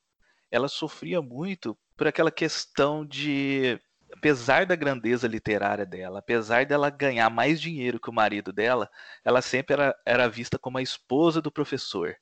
ela 0.50 0.70
sofria 0.70 1.22
muito 1.22 1.78
por 1.98 2.08
aquela 2.08 2.32
questão 2.32 3.06
de, 3.06 3.78
apesar 4.14 4.66
da 4.66 4.76
grandeza 4.76 5.28
literária 5.28 5.86
dela, 5.86 6.20
apesar 6.20 6.66
dela 6.66 6.90
ganhar 6.90 7.30
mais 7.30 7.62
dinheiro 7.62 8.00
que 8.00 8.10
o 8.10 8.14
marido 8.14 8.52
dela, 8.52 8.90
ela 9.24 9.42
sempre 9.42 9.74
era, 9.74 9.96
era 10.06 10.30
vista 10.30 10.58
como 10.60 10.78
a 10.78 10.82
esposa 10.82 11.42
do 11.42 11.52
professor. 11.52 12.16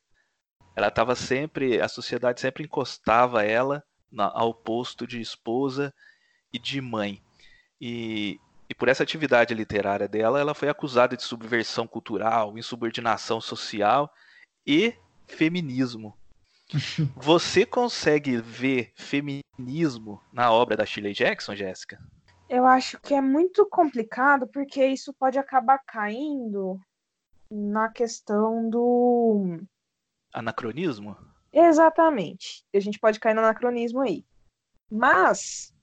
Ela 0.75 0.87
estava 0.87 1.15
sempre, 1.15 1.81
a 1.81 1.87
sociedade 1.87 2.39
sempre 2.39 2.63
encostava 2.63 3.43
ela 3.43 3.83
na, 4.11 4.25
ao 4.33 4.53
posto 4.53 5.05
de 5.05 5.19
esposa 5.19 5.93
e 6.53 6.59
de 6.59 6.79
mãe. 6.79 7.21
E, 7.81 8.39
e 8.69 8.75
por 8.75 8.87
essa 8.87 9.03
atividade 9.03 9.53
literária 9.53 10.07
dela, 10.07 10.39
ela 10.39 10.53
foi 10.53 10.69
acusada 10.69 11.17
de 11.17 11.23
subversão 11.23 11.87
cultural, 11.87 12.57
insubordinação 12.57 13.41
social 13.41 14.13
e 14.65 14.93
feminismo. 15.27 16.17
Você 17.17 17.65
consegue 17.65 18.37
ver 18.37 18.91
feminismo 18.95 20.21
na 20.31 20.51
obra 20.51 20.77
da 20.77 20.85
Shirley 20.85 21.13
Jackson, 21.13 21.55
Jéssica? 21.55 21.99
Eu 22.47 22.65
acho 22.65 22.99
que 22.99 23.13
é 23.13 23.21
muito 23.21 23.65
complicado 23.67 24.47
porque 24.47 24.85
isso 24.85 25.13
pode 25.13 25.37
acabar 25.37 25.79
caindo 25.85 26.79
na 27.49 27.89
questão 27.89 28.69
do 28.69 29.61
anacronismo. 30.33 31.15
Exatamente. 31.51 32.63
A 32.73 32.79
gente 32.79 32.99
pode 32.99 33.19
cair 33.19 33.33
no 33.33 33.41
anacronismo 33.41 34.01
aí. 34.01 34.23
Mas 34.91 35.73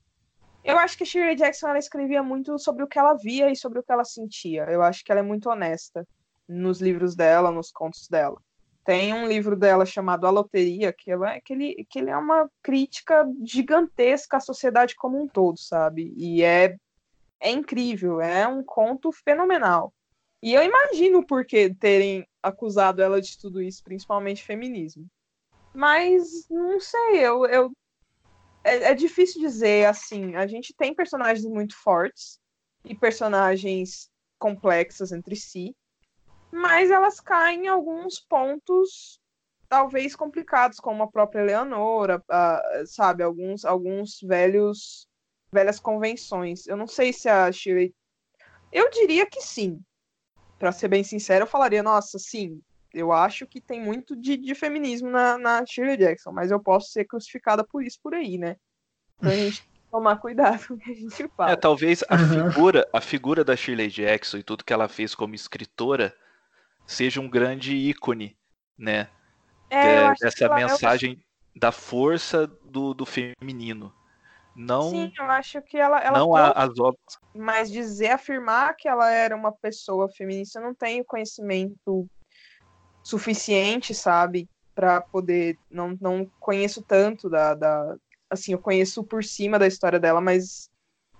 eu 0.64 0.78
acho 0.78 0.96
que 0.96 1.04
a 1.04 1.06
Shirley 1.06 1.36
Jackson 1.36 1.68
ela 1.68 1.78
escrevia 1.78 2.22
muito 2.22 2.58
sobre 2.58 2.82
o 2.82 2.88
que 2.88 2.98
ela 2.98 3.14
via 3.14 3.50
e 3.50 3.56
sobre 3.56 3.78
o 3.78 3.82
que 3.82 3.92
ela 3.92 4.04
sentia. 4.04 4.64
Eu 4.64 4.82
acho 4.82 5.04
que 5.04 5.12
ela 5.12 5.20
é 5.20 5.24
muito 5.24 5.48
honesta 5.48 6.06
nos 6.48 6.80
livros 6.80 7.14
dela, 7.14 7.50
nos 7.50 7.70
contos 7.70 8.08
dela. 8.08 8.40
Tem 8.86 9.12
um 9.12 9.26
livro 9.26 9.56
dela 9.56 9.84
chamado 9.84 10.28
A 10.28 10.30
Loteria, 10.30 10.92
que, 10.92 11.10
ela, 11.10 11.34
é, 11.34 11.40
que, 11.40 11.52
ele, 11.52 11.86
que 11.90 11.98
ele 11.98 12.08
é 12.08 12.16
uma 12.16 12.48
crítica 12.62 13.28
gigantesca 13.44 14.36
à 14.36 14.40
sociedade 14.40 14.94
como 14.94 15.20
um 15.20 15.26
todo, 15.26 15.58
sabe? 15.58 16.14
E 16.16 16.40
é, 16.44 16.76
é 17.40 17.50
incrível, 17.50 18.20
é 18.20 18.46
um 18.46 18.62
conto 18.62 19.10
fenomenal. 19.10 19.92
E 20.40 20.54
eu 20.54 20.62
imagino 20.62 21.26
por 21.26 21.44
que 21.44 21.74
terem 21.74 22.24
acusado 22.40 23.02
ela 23.02 23.20
de 23.20 23.36
tudo 23.36 23.60
isso, 23.60 23.82
principalmente 23.82 24.44
feminismo. 24.44 25.04
Mas 25.74 26.46
não 26.48 26.78
sei, 26.78 27.26
eu, 27.26 27.44
eu 27.46 27.72
é, 28.62 28.90
é 28.90 28.94
difícil 28.94 29.40
dizer 29.40 29.86
assim. 29.86 30.36
A 30.36 30.46
gente 30.46 30.72
tem 30.72 30.94
personagens 30.94 31.44
muito 31.44 31.76
fortes 31.76 32.38
e 32.84 32.94
personagens 32.94 34.08
complexas 34.38 35.10
entre 35.10 35.34
si 35.34 35.74
mas 36.56 36.90
elas 36.90 37.20
caem 37.20 37.66
em 37.66 37.68
alguns 37.68 38.18
pontos 38.18 39.20
talvez 39.68 40.16
complicados, 40.16 40.80
como 40.80 41.02
a 41.02 41.10
própria 41.10 41.44
Leonora, 41.44 42.18
uh, 42.18 42.86
sabe, 42.86 43.22
alguns, 43.22 43.64
alguns 43.64 44.20
velhos 44.22 45.06
velhas 45.52 45.78
convenções. 45.78 46.66
Eu 46.66 46.76
não 46.76 46.86
sei 46.86 47.12
se 47.12 47.28
a 47.28 47.50
Shirley. 47.50 47.94
Eu 48.72 48.90
diria 48.90 49.26
que 49.26 49.40
sim. 49.40 49.80
Para 50.58 50.72
ser 50.72 50.88
bem 50.88 51.04
sincero, 51.04 51.44
eu 51.44 51.48
falaria, 51.48 51.82
nossa, 51.82 52.18
sim. 52.18 52.60
Eu 52.92 53.12
acho 53.12 53.46
que 53.46 53.60
tem 53.60 53.80
muito 53.80 54.16
de, 54.16 54.36
de 54.36 54.54
feminismo 54.54 55.10
na, 55.10 55.36
na 55.36 55.64
Shirley 55.66 55.96
Jackson, 55.96 56.32
mas 56.32 56.50
eu 56.50 56.58
posso 56.58 56.90
ser 56.90 57.04
crucificada 57.04 57.62
por 57.62 57.84
isso 57.84 57.98
por 58.02 58.14
aí, 58.14 58.38
né? 58.38 58.56
Então 59.18 59.30
a 59.30 59.34
gente 59.34 59.62
tem 59.62 59.70
que 59.72 59.90
tomar 59.90 60.16
cuidado 60.16 60.66
com 60.66 60.74
o 60.74 60.78
que 60.78 60.90
a 60.90 60.94
gente 60.94 61.28
fala. 61.36 61.52
É, 61.52 61.56
talvez 61.56 62.02
a 62.08 62.16
figura, 62.18 62.88
a 62.92 63.00
figura 63.00 63.44
da 63.44 63.54
Shirley 63.54 63.88
Jackson 63.88 64.38
e 64.38 64.42
tudo 64.42 64.64
que 64.64 64.72
ela 64.72 64.88
fez 64.88 65.14
como 65.14 65.34
escritora 65.34 66.14
seja 66.86 67.20
um 67.20 67.28
grande 67.28 67.74
ícone, 67.74 68.36
né? 68.78 69.08
É, 69.68 70.12
dessa 70.20 70.44
é 70.44 70.54
mensagem 70.54 71.12
eu... 71.12 71.60
da 71.60 71.72
força 71.72 72.46
do, 72.46 72.94
do 72.94 73.04
feminino. 73.04 73.92
Não, 74.54 74.90
Sim, 74.90 75.12
eu 75.18 75.24
acho 75.26 75.60
que 75.60 75.76
ela, 75.76 76.00
ela 76.00 76.18
não 76.18 76.28
pode, 76.28 76.52
as 76.56 76.78
obras. 76.78 77.18
Mas 77.34 77.70
dizer, 77.70 78.08
afirmar 78.08 78.74
que 78.74 78.88
ela 78.88 79.10
era 79.10 79.36
uma 79.36 79.52
pessoa 79.52 80.08
feminista, 80.08 80.58
eu 80.58 80.62
não 80.62 80.74
tenho 80.74 81.04
conhecimento 81.04 82.08
suficiente, 83.02 83.94
sabe, 83.94 84.48
para 84.74 85.02
poder. 85.02 85.58
Não, 85.70 85.96
não 86.00 86.26
conheço 86.40 86.80
tanto 86.80 87.28
da, 87.28 87.54
da. 87.54 87.96
Assim, 88.30 88.52
eu 88.52 88.58
conheço 88.58 89.04
por 89.04 89.22
cima 89.22 89.58
da 89.58 89.66
história 89.66 90.00
dela, 90.00 90.22
mas 90.22 90.70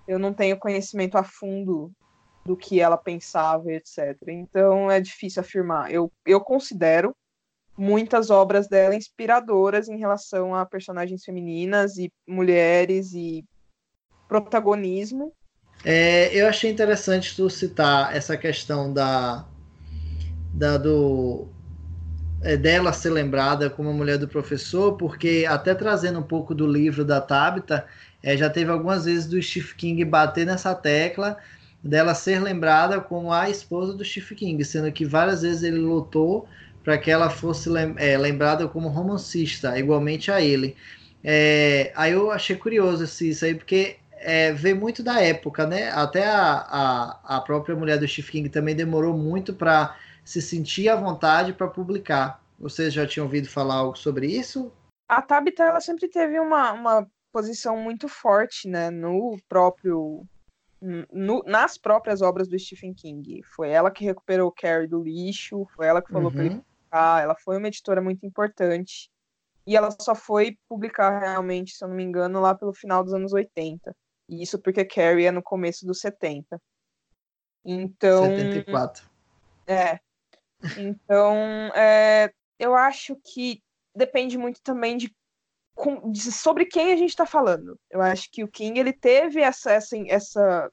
eu 0.07 0.17
não 0.17 0.33
tenho 0.33 0.57
conhecimento 0.57 1.15
a 1.15 1.23
fundo 1.23 1.91
do 2.47 2.55
que 2.55 2.79
ela 2.79 2.97
pensava, 2.97 3.73
etc. 3.73 4.15
Então 4.29 4.89
é 4.89 5.01
difícil 5.01 5.41
afirmar. 5.41 5.91
Eu, 5.91 6.09
eu 6.25 6.39
considero 6.39 7.13
muitas 7.77 8.29
obras 8.29 8.69
dela 8.69 8.95
inspiradoras 8.95 9.89
em 9.89 9.97
relação 9.97 10.55
a 10.55 10.65
personagens 10.65 11.25
femininas 11.25 11.97
e 11.97 12.09
mulheres 12.25 13.13
e 13.13 13.43
protagonismo. 14.29 15.33
É, 15.83 16.33
eu 16.33 16.47
achei 16.47 16.71
interessante 16.71 17.35
tu 17.35 17.49
citar 17.49 18.15
essa 18.15 18.37
questão 18.37 18.91
da, 18.91 19.45
da 20.53 20.77
do 20.77 21.49
é, 22.41 22.55
dela 22.55 22.93
ser 22.93 23.09
lembrada 23.09 23.69
como 23.69 23.89
a 23.89 23.93
mulher 23.93 24.17
do 24.17 24.27
professor, 24.27 24.93
porque 24.93 25.45
até 25.47 25.75
trazendo 25.75 26.19
um 26.19 26.23
pouco 26.23 26.55
do 26.55 26.65
livro 26.65 27.03
da 27.03 27.19
Tabitha, 27.19 27.85
é, 28.23 28.37
já 28.37 28.49
teve 28.49 28.71
algumas 28.71 29.05
vezes 29.05 29.27
do 29.27 29.41
Steve 29.41 29.75
King 29.75 30.03
bater 30.05 30.45
nessa 30.45 30.73
tecla 30.73 31.37
dela 31.87 32.13
ser 32.13 32.41
lembrada 32.41 32.99
como 32.99 33.31
a 33.31 33.49
esposa 33.49 33.93
do 33.93 34.03
Stephen 34.03 34.37
King, 34.37 34.65
sendo 34.65 34.91
que 34.91 35.05
várias 35.05 35.41
vezes 35.41 35.63
ele 35.63 35.79
lutou 35.79 36.47
para 36.83 36.97
que 36.97 37.09
ela 37.09 37.29
fosse 37.29 37.69
é, 37.97 38.17
lembrada 38.17 38.67
como 38.67 38.87
romancista, 38.87 39.77
igualmente 39.77 40.31
a 40.31 40.41
ele. 40.41 40.75
É, 41.23 41.91
aí 41.95 42.13
eu 42.13 42.31
achei 42.31 42.55
curioso 42.55 43.03
isso 43.03 43.43
aí, 43.43 43.55
porque 43.55 43.97
é, 44.19 44.53
muito 44.73 45.03
da 45.03 45.21
época, 45.21 45.65
né? 45.65 45.89
Até 45.91 46.25
a, 46.25 46.65
a, 47.25 47.37
a 47.37 47.41
própria 47.41 47.75
mulher 47.75 47.97
do 47.99 48.07
Stephen 48.07 48.31
King 48.31 48.49
também 48.49 48.75
demorou 48.75 49.15
muito 49.17 49.53
para 49.53 49.95
se 50.23 50.41
sentir 50.41 50.89
à 50.89 50.95
vontade 50.95 51.53
para 51.53 51.67
publicar. 51.67 52.41
Vocês 52.59 52.93
já 52.93 53.05
tinham 53.05 53.25
ouvido 53.25 53.47
falar 53.47 53.75
algo 53.75 53.97
sobre 53.97 54.27
isso? 54.27 54.71
A 55.07 55.21
Tabitha 55.21 55.63
ela 55.63 55.79
sempre 55.79 56.07
teve 56.07 56.39
uma, 56.39 56.71
uma 56.73 57.07
posição 57.31 57.77
muito 57.77 58.07
forte, 58.07 58.67
né, 58.67 58.89
no 58.89 59.37
próprio 59.47 60.25
no, 60.81 61.43
nas 61.45 61.77
próprias 61.77 62.21
obras 62.21 62.47
do 62.47 62.57
Stephen 62.57 62.93
King. 62.93 63.41
Foi 63.43 63.69
ela 63.69 63.91
que 63.91 64.05
recuperou 64.05 64.47
o 64.49 64.51
Carrie 64.51 64.87
do 64.87 65.01
lixo, 65.01 65.65
foi 65.75 65.87
ela 65.87 66.01
que 66.01 66.11
falou 66.11 66.29
uhum. 66.29 66.33
para 66.35 66.45
ele 66.45 66.55
publicar, 66.55 67.23
ela 67.23 67.35
foi 67.35 67.57
uma 67.57 67.67
editora 67.67 68.01
muito 68.01 68.25
importante. 68.25 69.09
E 69.65 69.75
ela 69.75 69.89
só 69.99 70.15
foi 70.15 70.57
publicar 70.69 71.19
realmente, 71.19 71.75
se 71.75 71.83
eu 71.83 71.89
não 71.89 71.95
me 71.95 72.03
engano, 72.03 72.39
lá 72.39 72.55
pelo 72.55 72.73
final 72.73 73.03
dos 73.03 73.13
anos 73.13 73.33
80. 73.33 73.93
E 74.29 74.41
isso 74.41 74.59
porque 74.61 74.85
Carrie 74.85 75.25
é 75.25 75.31
no 75.31 75.43
começo 75.43 75.85
dos 75.85 75.99
70. 75.99 76.61
Então. 77.65 78.23
74. 78.23 79.09
É. 79.67 79.99
Então, 80.77 81.35
é, 81.75 82.31
eu 82.57 82.75
acho 82.75 83.15
que 83.17 83.61
depende 83.95 84.37
muito 84.37 84.61
também 84.61 84.95
de 84.95 85.13
com, 85.77 86.13
sobre 86.15 86.65
quem 86.65 86.91
a 86.91 86.97
gente 86.97 87.09
está 87.09 87.25
falando. 87.25 87.79
Eu 87.89 88.01
acho 88.01 88.29
que 88.31 88.43
o 88.43 88.47
King 88.47 88.79
ele 88.79 88.91
teve 88.91 89.39
essa, 89.39 89.71
essa, 89.71 89.95
essa, 90.07 90.71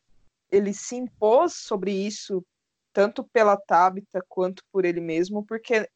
ele 0.50 0.72
se 0.72 0.96
impôs 0.96 1.54
sobre 1.54 1.92
isso 1.92 2.44
tanto 2.92 3.24
pela 3.24 3.56
Tabitha 3.56 4.24
quanto 4.28 4.62
por 4.72 4.84
ele 4.84 5.00
mesmo, 5.00 5.44
porque 5.44 5.88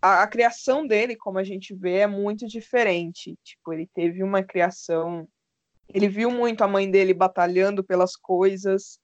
a, 0.00 0.22
a, 0.22 0.26
criação 0.26 0.86
dele, 0.86 1.14
como 1.14 1.38
a 1.38 1.44
gente 1.44 1.74
vê, 1.74 1.98
é 1.98 2.06
muito 2.06 2.46
diferente. 2.46 3.38
Tipo, 3.44 3.72
ele 3.72 3.88
teve 3.94 4.22
uma 4.22 4.42
criação, 4.42 5.28
ele 5.88 6.08
viu 6.08 6.30
muito 6.30 6.64
a 6.64 6.68
mãe 6.68 6.90
dele 6.90 7.14
batalhando 7.14 7.84
pelas 7.84 8.16
coisas 8.16 8.98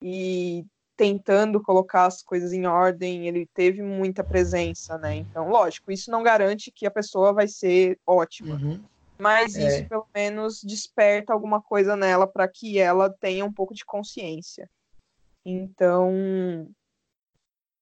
e 0.00 0.64
tentando 1.00 1.62
colocar 1.62 2.04
as 2.04 2.22
coisas 2.22 2.52
em 2.52 2.66
ordem, 2.66 3.26
ele 3.26 3.48
teve 3.54 3.80
muita 3.80 4.22
presença, 4.22 4.98
né? 4.98 5.16
Então, 5.16 5.48
lógico, 5.48 5.90
isso 5.90 6.10
não 6.10 6.22
garante 6.22 6.70
que 6.70 6.84
a 6.84 6.90
pessoa 6.90 7.32
vai 7.32 7.48
ser 7.48 7.98
ótima. 8.06 8.56
Uhum. 8.56 8.84
Mas 9.18 9.54
é. 9.54 9.66
isso 9.66 9.88
pelo 9.88 10.06
menos 10.14 10.62
desperta 10.62 11.32
alguma 11.32 11.58
coisa 11.62 11.96
nela 11.96 12.26
para 12.26 12.46
que 12.46 12.78
ela 12.78 13.08
tenha 13.08 13.46
um 13.46 13.52
pouco 13.52 13.72
de 13.72 13.82
consciência. 13.82 14.68
Então, 15.42 16.68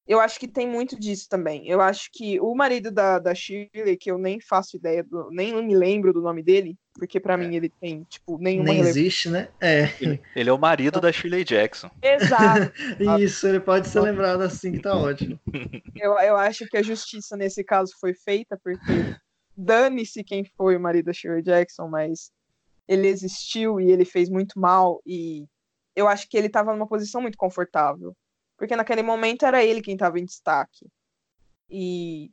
eu 0.09 0.19
acho 0.19 0.39
que 0.39 0.47
tem 0.47 0.67
muito 0.67 0.99
disso 0.99 1.29
também. 1.29 1.69
Eu 1.69 1.79
acho 1.79 2.09
que 2.11 2.39
o 2.39 2.55
marido 2.55 2.89
da, 2.89 3.19
da 3.19 3.35
Shirley, 3.35 3.95
que 3.95 4.09
eu 4.09 4.17
nem 4.17 4.41
faço 4.41 4.75
ideia, 4.75 5.03
do, 5.03 5.29
nem 5.29 5.63
me 5.63 5.75
lembro 5.75 6.11
do 6.11 6.19
nome 6.19 6.41
dele, 6.41 6.75
porque 6.95 7.19
para 7.19 7.35
é. 7.35 7.37
mim 7.37 7.55
ele 7.55 7.69
tem, 7.69 8.03
tipo, 8.05 8.39
nenhuma 8.39 8.73
Nem 8.73 8.79
existe, 8.79 9.29
né? 9.29 9.49
É. 9.61 9.93
Ele, 10.01 10.19
ele, 10.35 10.49
é 10.49 10.51
o 10.51 10.57
marido 10.57 10.97
então, 10.97 11.01
da 11.01 11.11
Shirley 11.11 11.43
Jackson. 11.43 11.91
Exato. 12.01 12.73
Isso, 13.21 13.47
ele 13.47 13.59
pode 13.59 13.87
ser 13.87 13.99
lembrado 13.99 14.41
assim, 14.41 14.71
que 14.71 14.79
tá 14.79 14.97
ótimo. 14.97 15.39
Eu, 15.95 16.17
eu 16.17 16.37
acho 16.37 16.65
que 16.65 16.77
a 16.77 16.81
justiça 16.81 17.37
nesse 17.37 17.63
caso 17.63 17.93
foi 17.99 18.15
feita, 18.15 18.59
porque 18.63 19.15
dane-se 19.55 20.23
quem 20.23 20.43
foi 20.43 20.75
o 20.75 20.79
marido 20.79 21.05
da 21.05 21.13
Shirley 21.13 21.43
Jackson, 21.43 21.87
mas 21.87 22.31
ele 22.87 23.07
existiu 23.07 23.79
e 23.79 23.91
ele 23.91 24.05
fez 24.05 24.27
muito 24.27 24.59
mal, 24.59 25.01
e 25.05 25.45
eu 25.95 26.07
acho 26.07 26.27
que 26.27 26.35
ele 26.35 26.47
estava 26.47 26.73
numa 26.73 26.87
posição 26.87 27.21
muito 27.21 27.37
confortável 27.37 28.15
porque 28.59 28.75
naquele 28.75 29.01
momento 29.01 29.45
era 29.45 29.63
ele 29.63 29.81
quem 29.81 29.93
estava 29.93 30.19
em 30.19 30.25
destaque. 30.25 30.85
E 31.69 32.29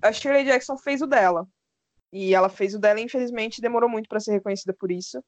a 0.00 0.12
Shirley 0.12 0.44
Jackson 0.44 0.78
fez 0.78 1.02
o 1.02 1.06
dela. 1.06 1.46
E 2.12 2.34
ela 2.34 2.48
fez 2.48 2.72
o 2.74 2.78
dela, 2.78 3.00
e 3.00 3.02
infelizmente 3.02 3.60
demorou 3.60 3.90
muito 3.90 4.08
para 4.08 4.20
ser 4.20 4.32
reconhecida 4.32 4.72
por 4.72 4.92
isso. 4.92 5.22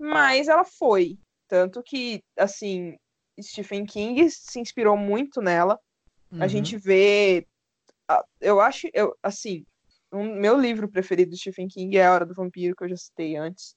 Mas 0.00 0.48
ela 0.48 0.64
foi. 0.64 1.18
Tanto 1.46 1.82
que, 1.82 2.24
assim, 2.36 2.96
Stephen 3.40 3.84
King 3.84 4.28
se 4.30 4.58
inspirou 4.58 4.96
muito 4.96 5.42
nela. 5.42 5.78
Uhum. 6.32 6.42
A 6.42 6.48
gente 6.48 6.76
vê. 6.78 7.46
Eu 8.40 8.60
acho, 8.60 8.88
eu, 8.94 9.14
assim, 9.22 9.66
o 10.10 10.16
um, 10.16 10.34
meu 10.34 10.58
livro 10.58 10.88
preferido 10.88 11.32
do 11.32 11.36
Stephen 11.36 11.68
King 11.68 11.98
é 11.98 12.06
A 12.06 12.14
Hora 12.14 12.26
do 12.26 12.34
Vampiro, 12.34 12.74
que 12.74 12.84
eu 12.84 12.88
já 12.88 12.96
citei 12.96 13.36
antes. 13.36 13.76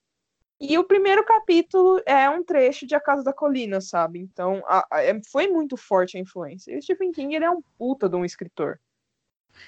E 0.61 0.77
o 0.77 0.83
primeiro 0.83 1.25
capítulo 1.25 1.99
é 2.05 2.29
um 2.29 2.43
trecho 2.43 2.85
de 2.85 2.93
A 2.93 2.99
Casa 2.99 3.23
da 3.23 3.33
Colina, 3.33 3.81
sabe? 3.81 4.19
Então, 4.19 4.61
a, 4.67 4.85
a, 4.91 5.03
é, 5.03 5.19
foi 5.31 5.47
muito 5.47 5.75
forte 5.75 6.15
a 6.15 6.19
influência. 6.19 6.71
E 6.71 6.77
o 6.77 6.81
Stephen 6.81 7.11
King, 7.11 7.35
ele 7.35 7.45
é 7.45 7.49
um 7.49 7.63
puta 7.79 8.07
de 8.07 8.15
um 8.15 8.23
escritor. 8.23 8.79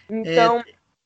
Então... 0.08 0.60
É, 0.60 0.64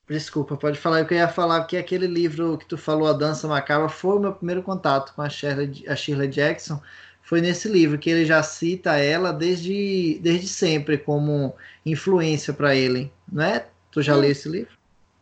desculpa, 0.10 0.58
pode 0.58 0.78
falar. 0.78 1.00
Eu 1.00 1.08
queria 1.08 1.30
falar 1.30 1.64
que 1.64 1.78
aquele 1.78 2.06
livro 2.06 2.58
que 2.58 2.66
tu 2.66 2.78
falou, 2.78 3.08
A 3.08 3.14
Dança 3.14 3.48
Macabra, 3.48 3.88
foi 3.88 4.18
o 4.18 4.20
meu 4.20 4.34
primeiro 4.34 4.62
contato 4.62 5.16
com 5.16 5.22
a 5.22 5.30
Shirley, 5.30 5.86
a 5.88 5.96
Shirley 5.96 6.28
Jackson. 6.28 6.82
Foi 7.22 7.40
nesse 7.40 7.70
livro 7.70 7.98
que 7.98 8.10
ele 8.10 8.26
já 8.26 8.44
cita 8.44 8.98
ela 8.98 9.32
desde, 9.32 10.20
desde 10.22 10.50
sempre 10.50 10.98
como 10.98 11.56
influência 11.86 12.54
para 12.54 12.76
ele, 12.76 13.10
né? 13.32 13.66
Tu 13.90 14.02
já 14.02 14.16
leu 14.16 14.32
esse 14.32 14.50
livro? 14.50 14.77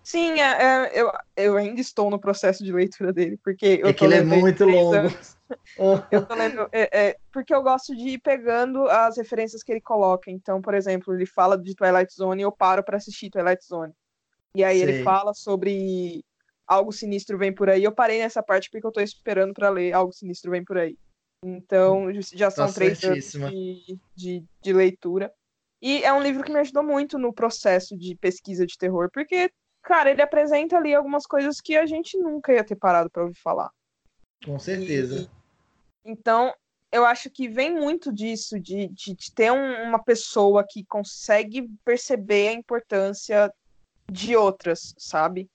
Sim, 0.05 0.39
é, 0.39 0.63
é, 0.63 1.01
eu, 1.01 1.11
eu 1.35 1.57
ainda 1.57 1.81
estou 1.81 2.11
no 2.11 2.19
processo 2.19 2.63
de 2.63 2.71
leitura 2.71 3.11
dele, 3.11 3.39
porque 3.43 3.79
eu 3.81 3.87
é 3.87 3.93
que 3.93 4.05
ele 4.05 4.13
é 4.13 4.23
muito 4.23 4.63
longo. 4.63 4.93
eu 6.11 6.23
tô 6.27 6.35
lendo, 6.35 6.69
é, 6.71 7.07
é, 7.07 7.17
porque 7.33 7.51
eu 7.51 7.63
gosto 7.63 7.95
de 7.95 8.09
ir 8.09 8.19
pegando 8.19 8.87
as 8.87 9.17
referências 9.17 9.63
que 9.63 9.71
ele 9.71 9.81
coloca. 9.81 10.29
Então, 10.29 10.61
por 10.61 10.75
exemplo, 10.75 11.11
ele 11.11 11.25
fala 11.25 11.57
de 11.57 11.73
Twilight 11.73 12.13
Zone 12.13 12.43
e 12.43 12.45
eu 12.45 12.51
paro 12.51 12.83
para 12.83 12.97
assistir 12.97 13.31
Twilight 13.31 13.65
Zone. 13.65 13.93
E 14.55 14.63
aí 14.63 14.79
ele 14.79 15.03
fala 15.03 15.33
sobre 15.33 16.23
algo 16.67 16.91
sinistro 16.91 17.35
vem 17.35 17.51
por 17.51 17.67
aí. 17.67 17.83
Eu 17.83 17.91
parei 17.91 18.19
nessa 18.19 18.43
parte 18.43 18.69
porque 18.69 18.85
eu 18.85 18.91
tô 18.91 19.01
esperando 19.01 19.55
para 19.55 19.69
ler 19.69 19.91
algo 19.91 20.13
sinistro 20.13 20.51
vem 20.51 20.63
por 20.63 20.77
aí. 20.77 20.95
Então, 21.43 22.13
já 22.13 22.51
são 22.51 22.71
três 22.71 23.03
anos 23.03 23.31
de, 23.31 23.99
de, 24.15 24.43
de 24.61 24.71
leitura. 24.73 25.33
E 25.81 26.03
é 26.03 26.13
um 26.13 26.21
livro 26.21 26.43
que 26.43 26.51
me 26.51 26.59
ajudou 26.59 26.83
muito 26.83 27.17
no 27.17 27.33
processo 27.33 27.97
de 27.97 28.15
pesquisa 28.15 28.67
de 28.67 28.77
terror, 28.77 29.09
porque 29.11 29.51
cara, 29.85 30.09
ele 30.09 30.21
apresenta 30.21 30.75
ali 30.75 30.93
algumas 30.93 31.25
coisas 31.25 31.61
que 31.61 31.77
a 31.77 31.85
gente 31.85 32.17
nunca 32.17 32.51
ia 32.51 32.63
ter 32.63 32.75
parado 32.75 33.09
para 33.09 33.23
ouvir 33.23 33.39
falar. 33.39 33.69
Com 34.43 34.59
certeza. 34.59 35.29
E, 36.03 36.11
então, 36.11 36.53
eu 36.91 37.05
acho 37.05 37.29
que 37.29 37.47
vem 37.47 37.73
muito 37.73 38.11
disso, 38.11 38.59
de, 38.59 38.87
de, 38.87 39.13
de 39.13 39.33
ter 39.33 39.51
um, 39.51 39.83
uma 39.83 40.03
pessoa 40.03 40.65
que 40.67 40.83
consegue 40.85 41.69
perceber 41.85 42.49
a 42.49 42.53
importância 42.53 43.53
de 44.11 44.35
outras, 44.35 44.93
sabe? 44.97 45.49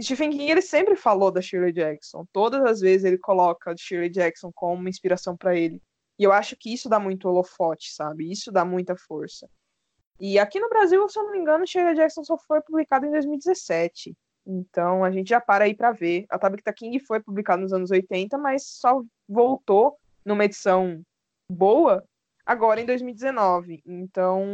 Stephen 0.00 0.30
King 0.30 0.50
ele 0.50 0.62
sempre 0.62 0.96
falou 0.96 1.30
da 1.30 1.40
Shirley 1.40 1.72
Jackson. 1.72 2.26
Todas 2.32 2.64
as 2.64 2.80
vezes 2.80 3.04
ele 3.04 3.18
coloca 3.18 3.72
a 3.72 3.76
Shirley 3.76 4.10
Jackson 4.10 4.50
como 4.52 4.74
uma 4.74 4.88
inspiração 4.88 5.36
para 5.36 5.56
ele. 5.56 5.80
E 6.18 6.24
eu 6.24 6.32
acho 6.32 6.56
que 6.56 6.72
isso 6.72 6.88
dá 6.88 6.98
muito 6.98 7.28
holofote, 7.28 7.92
sabe? 7.92 8.30
Isso 8.30 8.52
dá 8.52 8.64
muita 8.64 8.96
força. 8.96 9.48
E 10.18 10.38
aqui 10.38 10.60
no 10.60 10.68
Brasil, 10.68 11.08
se 11.08 11.18
eu 11.18 11.24
não 11.24 11.32
me 11.32 11.38
engano, 11.38 11.66
Shirley 11.66 11.94
Jackson 11.94 12.22
só 12.24 12.38
foi 12.38 12.60
publicado 12.60 13.06
em 13.06 13.10
2017. 13.10 14.16
Então 14.46 15.02
a 15.02 15.10
gente 15.10 15.28
já 15.28 15.40
para 15.40 15.64
aí 15.64 15.74
para 15.74 15.92
ver. 15.92 16.26
A 16.30 16.38
Tabitha 16.38 16.72
King 16.72 16.98
foi 17.00 17.20
publicada 17.20 17.62
nos 17.62 17.72
anos 17.72 17.90
80, 17.90 18.36
mas 18.38 18.66
só 18.66 19.02
voltou 19.28 19.96
numa 20.24 20.44
edição 20.44 21.02
boa 21.48 22.04
agora 22.44 22.80
em 22.80 22.86
2019. 22.86 23.82
Então 23.86 24.44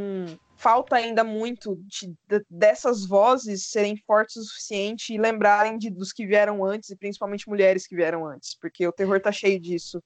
falta 0.56 0.96
ainda 0.96 1.24
muito 1.24 1.76
de, 1.86 2.14
de, 2.28 2.44
dessas 2.48 3.06
vozes 3.06 3.70
serem 3.70 3.96
fortes 3.96 4.36
o 4.36 4.44
suficiente 4.44 5.14
e 5.14 5.18
lembrarem 5.18 5.78
de, 5.78 5.90
dos 5.90 6.12
que 6.12 6.26
vieram 6.26 6.64
antes, 6.64 6.90
e 6.90 6.96
principalmente 6.96 7.48
mulheres 7.48 7.86
que 7.86 7.96
vieram 7.96 8.26
antes, 8.26 8.54
porque 8.60 8.86
o 8.86 8.92
terror 8.92 9.20
tá 9.20 9.32
cheio 9.32 9.58
disso. 9.58 10.02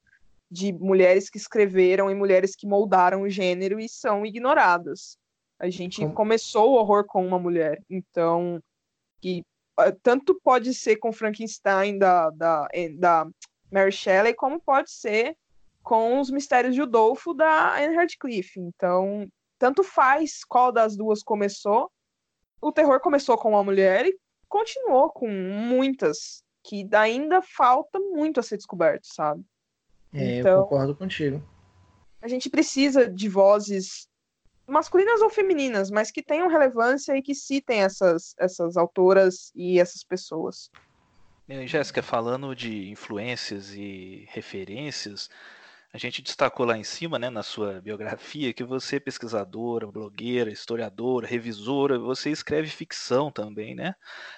De 0.50 0.72
mulheres 0.72 1.28
que 1.28 1.38
escreveram 1.38 2.10
e 2.10 2.14
mulheres 2.14 2.54
que 2.54 2.66
moldaram 2.66 3.22
o 3.22 3.28
gênero 3.28 3.80
e 3.80 3.88
são 3.88 4.24
ignoradas. 4.24 5.18
A 5.58 5.70
gente 5.70 6.00
Como... 6.00 6.14
começou 6.14 6.72
o 6.72 6.74
horror 6.74 7.04
com 7.06 7.26
uma 7.26 7.38
mulher. 7.38 7.82
Então, 7.88 8.60
que 9.20 9.42
ah, 9.76 9.92
tanto 10.02 10.38
pode 10.42 10.74
ser 10.74 10.96
com 10.96 11.12
Frankenstein 11.12 11.98
da, 11.98 12.30
da, 12.30 12.68
da 12.98 13.26
Mary 13.70 13.92
Shelley, 13.92 14.34
como 14.34 14.60
pode 14.60 14.90
ser 14.90 15.36
com 15.82 16.20
os 16.20 16.30
Mistérios 16.30 16.74
de 16.74 16.82
Udolfo 16.82 17.34
da 17.34 17.76
Anne 17.76 17.94
Radcliffe. 17.94 18.60
Então, 18.60 19.28
tanto 19.58 19.82
faz 19.82 20.44
qual 20.44 20.72
das 20.72 20.96
duas 20.96 21.22
começou. 21.22 21.90
O 22.60 22.72
terror 22.72 23.00
começou 23.00 23.36
com 23.36 23.50
uma 23.50 23.64
mulher 23.64 24.06
e 24.06 24.16
continuou 24.48 25.10
com 25.10 25.28
muitas 25.28 26.42
que 26.62 26.88
ainda 26.92 27.42
falta 27.42 28.00
muito 28.00 28.40
a 28.40 28.42
ser 28.42 28.56
descoberto, 28.56 29.06
sabe? 29.06 29.44
É, 30.12 30.38
então, 30.38 30.58
eu 30.58 30.62
concordo 30.62 30.96
contigo. 30.96 31.42
A 32.22 32.28
gente 32.28 32.48
precisa 32.48 33.06
de 33.06 33.28
vozes 33.28 34.08
masculinas 34.66 35.20
ou 35.20 35.30
femininas, 35.30 35.90
mas 35.90 36.10
que 36.10 36.22
tenham 36.22 36.48
relevância 36.48 37.16
e 37.16 37.22
que 37.22 37.34
citem 37.34 37.82
essas, 37.82 38.34
essas 38.38 38.76
autoras 38.76 39.52
e 39.54 39.78
essas 39.78 40.02
pessoas. 40.02 40.70
Jéssica, 41.66 42.02
falando 42.02 42.54
de 42.56 42.88
influências 42.88 43.74
e 43.74 44.26
referências, 44.30 45.28
a 45.92 45.98
gente 45.98 46.22
destacou 46.22 46.64
lá 46.64 46.76
em 46.76 46.82
cima, 46.82 47.18
né, 47.18 47.28
na 47.28 47.42
sua 47.42 47.80
biografia, 47.80 48.52
que 48.52 48.64
você 48.64 48.96
é 48.96 49.00
pesquisadora, 49.00 49.86
blogueira, 49.86 50.50
historiadora, 50.50 51.26
revisora, 51.26 51.98
você 51.98 52.30
escreve 52.30 52.68
ficção 52.68 53.30
também, 53.30 53.74
né? 53.74 53.94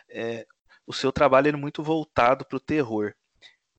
É, 0.09 0.47
o 0.87 0.93
seu 0.93 1.13
trabalho 1.13 1.49
é 1.49 1.53
muito 1.53 1.83
voltado 1.83 2.45
para 2.45 2.57
o 2.57 2.61
terror. 2.61 3.15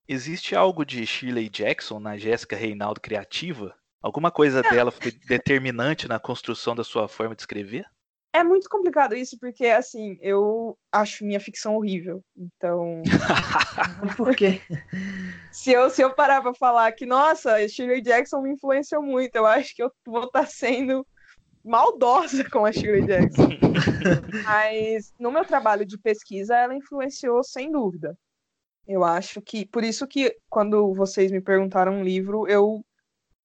Existe 0.08 0.56
algo 0.56 0.86
de 0.86 1.06
Shirley 1.06 1.50
Jackson 1.50 2.00
na 2.00 2.18
Jéssica 2.18 2.56
Reinaldo 2.56 3.02
criativa? 3.02 3.76
Alguma 4.08 4.32
coisa 4.32 4.62
dela 4.62 4.90
foi 4.90 5.12
determinante 5.12 6.08
na 6.08 6.18
construção 6.18 6.74
da 6.74 6.82
sua 6.82 7.10
forma 7.10 7.36
de 7.36 7.42
escrever? 7.42 7.86
É 8.34 8.42
muito 8.42 8.70
complicado 8.70 9.14
isso, 9.14 9.38
porque, 9.38 9.66
assim, 9.66 10.18
eu 10.22 10.78
acho 10.90 11.26
minha 11.26 11.42
ficção 11.42 11.76
horrível. 11.76 12.24
Então. 12.38 13.04
Por 14.16 14.34
quê? 14.34 14.62
se, 15.52 15.74
eu, 15.74 15.90
se 15.90 16.02
eu 16.02 16.16
parar 16.16 16.42
pra 16.42 16.54
falar 16.54 16.90
que, 16.94 17.06
nossa, 17.06 17.68
Shirley 17.68 18.02
Jackson 18.02 18.42
me 18.42 18.54
influenciou 18.54 19.04
muito, 19.04 19.36
eu 19.36 19.46
acho 19.46 19.76
que 19.76 19.84
eu 19.84 19.92
vou 20.06 20.24
estar 20.24 20.44
tá 20.44 20.46
sendo 20.46 21.06
maldosa 21.62 22.50
com 22.50 22.64
a 22.64 22.72
Shirley 22.72 23.06
Jackson. 23.06 23.50
Mas 24.46 25.14
no 25.20 25.34
meu 25.34 25.44
trabalho 25.44 25.86
de 25.86 25.98
pesquisa, 25.98 26.56
ela 26.56 26.74
influenciou 26.74 27.44
sem 27.44 27.70
dúvida. 27.70 28.18
Eu 28.88 29.04
acho 29.04 29.42
que. 29.42 29.66
Por 29.66 29.84
isso 29.84 30.08
que, 30.08 30.34
quando 30.50 30.94
vocês 30.96 31.30
me 31.30 31.42
perguntaram 31.42 31.96
um 31.96 32.04
livro, 32.04 32.48
eu 32.48 32.86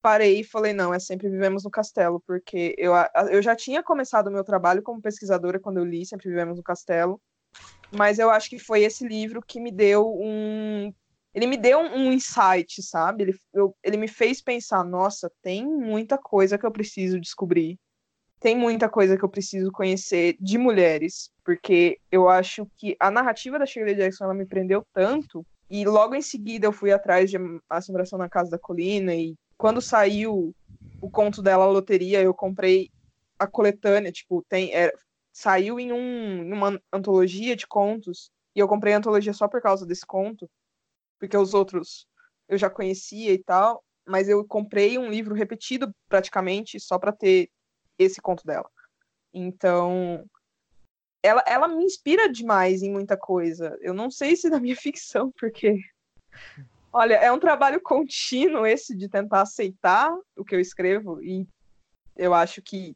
parei 0.02 0.40
e 0.40 0.44
falei, 0.44 0.72
não, 0.72 0.92
é 0.92 0.98
Sempre 0.98 1.30
Vivemos 1.30 1.62
no 1.62 1.70
Castelo, 1.70 2.22
porque 2.26 2.74
eu, 2.76 2.92
eu 3.30 3.40
já 3.40 3.54
tinha 3.54 3.82
começado 3.82 4.26
o 4.26 4.30
meu 4.30 4.42
trabalho 4.42 4.82
como 4.82 5.00
pesquisadora 5.00 5.60
quando 5.60 5.78
eu 5.78 5.84
li 5.84 6.04
Sempre 6.04 6.28
Vivemos 6.28 6.58
no 6.58 6.62
Castelo, 6.62 7.20
mas 7.92 8.18
eu 8.18 8.28
acho 8.28 8.50
que 8.50 8.58
foi 8.58 8.82
esse 8.82 9.06
livro 9.06 9.40
que 9.40 9.60
me 9.60 9.70
deu 9.70 10.12
um... 10.20 10.92
Ele 11.34 11.46
me 11.46 11.56
deu 11.56 11.78
um 11.78 12.12
insight, 12.12 12.82
sabe? 12.82 13.22
Ele, 13.22 13.34
eu, 13.54 13.74
ele 13.82 13.96
me 13.96 14.08
fez 14.08 14.42
pensar, 14.42 14.84
nossa, 14.84 15.32
tem 15.40 15.64
muita 15.64 16.18
coisa 16.18 16.58
que 16.58 16.66
eu 16.66 16.70
preciso 16.70 17.18
descobrir. 17.18 17.78
Tem 18.38 18.54
muita 18.54 18.88
coisa 18.88 19.16
que 19.16 19.24
eu 19.24 19.28
preciso 19.28 19.70
conhecer 19.72 20.36
de 20.40 20.58
mulheres, 20.58 21.30
porque 21.42 21.98
eu 22.10 22.28
acho 22.28 22.66
que 22.76 22.96
a 23.00 23.10
narrativa 23.10 23.58
da 23.58 23.64
Shirley 23.64 23.94
Jackson 23.94 24.24
ela 24.24 24.34
me 24.34 24.44
prendeu 24.44 24.84
tanto 24.92 25.46
e 25.70 25.86
logo 25.86 26.14
em 26.14 26.20
seguida 26.20 26.66
eu 26.66 26.72
fui 26.72 26.92
atrás 26.92 27.30
de 27.30 27.38
Assombração 27.70 28.18
na 28.18 28.28
Casa 28.28 28.50
da 28.50 28.58
Colina 28.58 29.14
e 29.14 29.34
quando 29.62 29.80
saiu 29.80 30.52
o 31.00 31.08
conto 31.08 31.40
dela, 31.40 31.66
loteria, 31.66 32.20
eu 32.20 32.34
comprei 32.34 32.90
a 33.38 33.46
coletânea, 33.46 34.10
tipo, 34.10 34.44
tem, 34.48 34.74
é, 34.74 34.92
saiu 35.32 35.78
em, 35.78 35.92
um, 35.92 36.42
em 36.42 36.52
uma 36.52 36.82
antologia 36.92 37.54
de 37.54 37.64
contos 37.64 38.28
E 38.56 38.58
eu 38.58 38.66
comprei 38.66 38.92
a 38.92 38.96
antologia 38.98 39.32
só 39.32 39.46
por 39.46 39.62
causa 39.62 39.86
desse 39.86 40.04
conto, 40.04 40.50
porque 41.16 41.36
os 41.36 41.54
outros 41.54 42.08
eu 42.48 42.58
já 42.58 42.68
conhecia 42.68 43.32
e 43.32 43.38
tal, 43.38 43.84
mas 44.04 44.28
eu 44.28 44.44
comprei 44.44 44.98
um 44.98 45.08
livro 45.08 45.32
repetido 45.32 45.94
praticamente 46.08 46.80
só 46.80 46.98
para 46.98 47.12
ter 47.12 47.48
esse 47.96 48.20
conto 48.20 48.44
dela. 48.44 48.68
Então, 49.32 50.28
ela, 51.22 51.44
ela 51.46 51.68
me 51.68 51.84
inspira 51.84 52.28
demais 52.28 52.82
em 52.82 52.90
muita 52.90 53.16
coisa. 53.16 53.78
Eu 53.80 53.94
não 53.94 54.10
sei 54.10 54.34
se 54.34 54.50
na 54.50 54.58
minha 54.58 54.74
ficção, 54.74 55.30
porque 55.38 55.78
olha, 56.92 57.14
é 57.14 57.32
um 57.32 57.38
trabalho 57.38 57.80
contínuo 57.80 58.66
esse 58.66 58.96
de 58.96 59.08
tentar 59.08 59.42
aceitar 59.42 60.12
o 60.36 60.44
que 60.44 60.54
eu 60.54 60.60
escrevo 60.60 61.22
e 61.22 61.46
eu 62.16 62.34
acho 62.34 62.60
que 62.62 62.94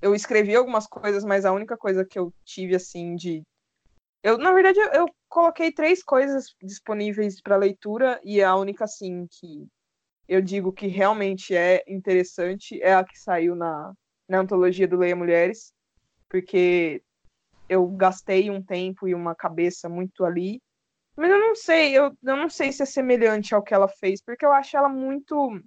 eu 0.00 0.14
escrevi 0.14 0.54
algumas 0.54 0.86
coisas, 0.86 1.24
mas 1.24 1.44
a 1.44 1.52
única 1.52 1.76
coisa 1.76 2.04
que 2.04 2.18
eu 2.18 2.32
tive 2.44 2.74
assim 2.74 3.14
de 3.14 3.42
eu, 4.22 4.38
na 4.38 4.52
verdade, 4.52 4.78
eu, 4.78 4.88
eu 4.92 5.06
coloquei 5.28 5.72
três 5.72 6.02
coisas 6.02 6.54
disponíveis 6.62 7.40
para 7.40 7.56
leitura 7.56 8.20
e 8.24 8.40
a 8.40 8.54
única 8.54 8.84
assim 8.84 9.26
que 9.28 9.66
eu 10.28 10.40
digo 10.40 10.72
que 10.72 10.86
realmente 10.86 11.56
é 11.56 11.82
interessante 11.88 12.80
é 12.80 12.94
a 12.94 13.04
que 13.04 13.18
saiu 13.18 13.56
na, 13.56 13.92
na 14.28 14.40
antologia 14.40 14.86
do 14.86 14.96
Leia 14.96 15.16
Mulheres, 15.16 15.72
porque 16.28 17.02
eu 17.68 17.86
gastei 17.88 18.48
um 18.48 18.62
tempo 18.62 19.08
e 19.08 19.14
uma 19.14 19.34
cabeça 19.34 19.88
muito 19.88 20.24
ali. 20.24 20.60
Mas 21.16 21.30
eu 21.30 21.38
não 21.38 21.54
sei, 21.54 21.96
eu, 21.96 22.04
eu 22.22 22.36
não 22.36 22.48
sei 22.48 22.72
se 22.72 22.82
é 22.82 22.86
semelhante 22.86 23.54
ao 23.54 23.62
que 23.62 23.74
ela 23.74 23.88
fez, 23.88 24.22
porque 24.22 24.44
eu 24.44 24.52
acho 24.52 24.76
ela 24.76 24.88
muito 24.88 25.60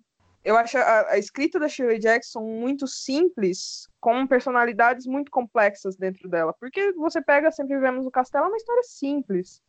eu 0.46 0.56
acho 0.56 0.78
a, 0.78 1.14
a, 1.14 1.18
escrita 1.18 1.60
da 1.60 1.68
Shirley 1.68 1.98
Jackson 1.98 2.42
muito 2.42 2.86
simples, 2.86 3.90
com 4.00 4.28
personalidades 4.28 5.08
muito 5.08 5.32
complexas 5.32 5.96
dentro 5.96 6.30
dela. 6.30 6.54
Porque 6.60 6.92
você 6.94 7.20
pega 7.20 7.52
Sempre 7.52 7.76
Vivemos 7.76 8.06
no 8.06 8.12
Castelo, 8.12 8.46
é 8.46 8.48
uma 8.50 8.58
história 8.58 8.84
simples. 8.84 9.60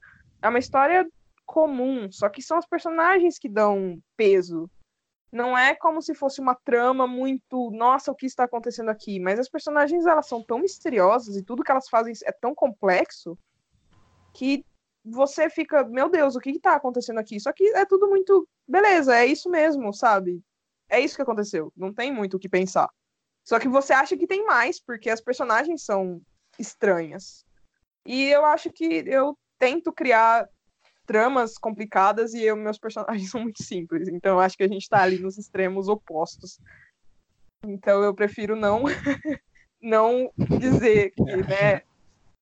É 0.43 0.49
uma 0.51 0.59
história 0.59 1.09
comum, 1.47 2.12
só 2.12 2.29
que 2.29 2.43
são 2.43 2.59
os 2.59 2.66
personagens 2.66 3.39
que 3.39 3.49
dão 3.49 3.99
peso. 4.18 4.70
Não 5.33 5.57
é 5.57 5.74
como 5.74 6.03
se 6.03 6.14
fosse 6.14 6.43
uma 6.43 6.55
trama 6.55 7.07
muito, 7.07 7.70
nossa, 7.70 8.12
o 8.12 8.14
que 8.14 8.27
está 8.27 8.45
acontecendo 8.45 8.91
aqui? 8.91 9.18
Mas 9.18 9.39
as 9.39 9.49
personagens, 9.49 10.05
elas 10.05 10.27
são 10.27 10.45
tão 10.45 10.59
misteriosas 10.59 11.37
e 11.37 11.43
tudo 11.43 11.62
que 11.62 11.70
elas 11.70 11.89
fazem 11.89 12.12
é 12.24 12.33
tão 12.33 12.55
complexo 12.55 13.39
que 14.35 14.62
você 15.07 15.48
fica, 15.48 15.84
meu 15.84 16.11
Deus, 16.11 16.34
o 16.34 16.40
que 16.40 16.50
está 16.50 16.74
acontecendo 16.74 17.18
aqui? 17.18 17.38
Só 17.38 17.52
que 17.52 17.64
é 17.68 17.84
tudo 17.84 18.09
muito, 18.09 18.48
beleza, 18.66 19.16
é 19.16 19.24
isso 19.24 19.48
mesmo, 19.48 19.92
sabe? 19.92 20.42
É 20.88 21.00
isso 21.00 21.16
que 21.16 21.22
aconteceu. 21.22 21.72
Não 21.76 21.92
tem 21.92 22.12
muito 22.12 22.36
o 22.36 22.40
que 22.40 22.48
pensar. 22.48 22.88
Só 23.44 23.61
que 23.61 23.68
você 23.68 23.92
acha 23.92 24.16
que 24.16 24.26
tem 24.26 24.44
mais, 24.44 24.80
porque 24.80 25.09
as 25.09 25.20
personagens 25.20 25.84
são 25.84 26.20
estranhas. 26.59 27.44
E 28.04 28.24
eu 28.24 28.44
acho 28.44 28.70
que 28.70 29.04
eu 29.07 29.38
tento 29.59 29.92
criar 29.92 30.48
tramas 31.07 31.57
complicadas 31.57 32.34
e 32.34 32.42
eu, 32.42 32.57
meus 32.57 32.78
personagens 32.78 33.30
são 33.30 33.40
muito 33.40 33.62
simples. 33.62 34.09
Então 34.09 34.32
eu 34.32 34.40
acho 34.40 34.57
que 34.57 34.64
a 34.64 34.68
gente 34.68 34.88
tá 34.88 35.02
ali 35.02 35.18
nos 35.18 35.38
extremos 35.38 35.88
opostos. 35.88 36.59
Então 37.64 38.02
eu 38.02 38.14
prefiro 38.14 38.57
não 38.57 38.82
não 39.80 40.32
dizer 40.59 41.12
que, 41.12 41.36
né, 41.36 41.82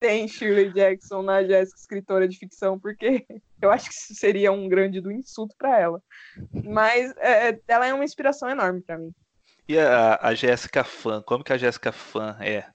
tem 0.05 0.27
Shirley 0.27 0.71
Jackson 0.71 1.23
na 1.23 1.43
Jéssica 1.43 1.79
escritora 1.79 2.27
de 2.27 2.37
ficção, 2.37 2.79
porque 2.79 3.25
eu 3.59 3.71
acho 3.71 3.89
que 3.89 3.95
isso 3.95 4.13
seria 4.13 4.51
um 4.51 4.69
grande 4.69 5.01
do 5.01 5.11
insulto 5.11 5.55
para 5.57 5.79
ela. 5.79 6.01
Mas 6.63 7.11
é, 7.17 7.49
é, 7.49 7.59
ela 7.67 7.87
é 7.87 7.93
uma 7.93 8.05
inspiração 8.05 8.47
enorme 8.47 8.81
para 8.81 8.99
mim. 8.99 9.11
E 9.67 9.79
a, 9.79 10.19
a 10.21 10.35
Jéssica 10.35 10.83
fã, 10.83 11.23
como 11.23 11.43
que 11.43 11.51
a 11.51 11.57
Jéssica 11.57 11.91
fã 11.91 12.37
é? 12.39 12.65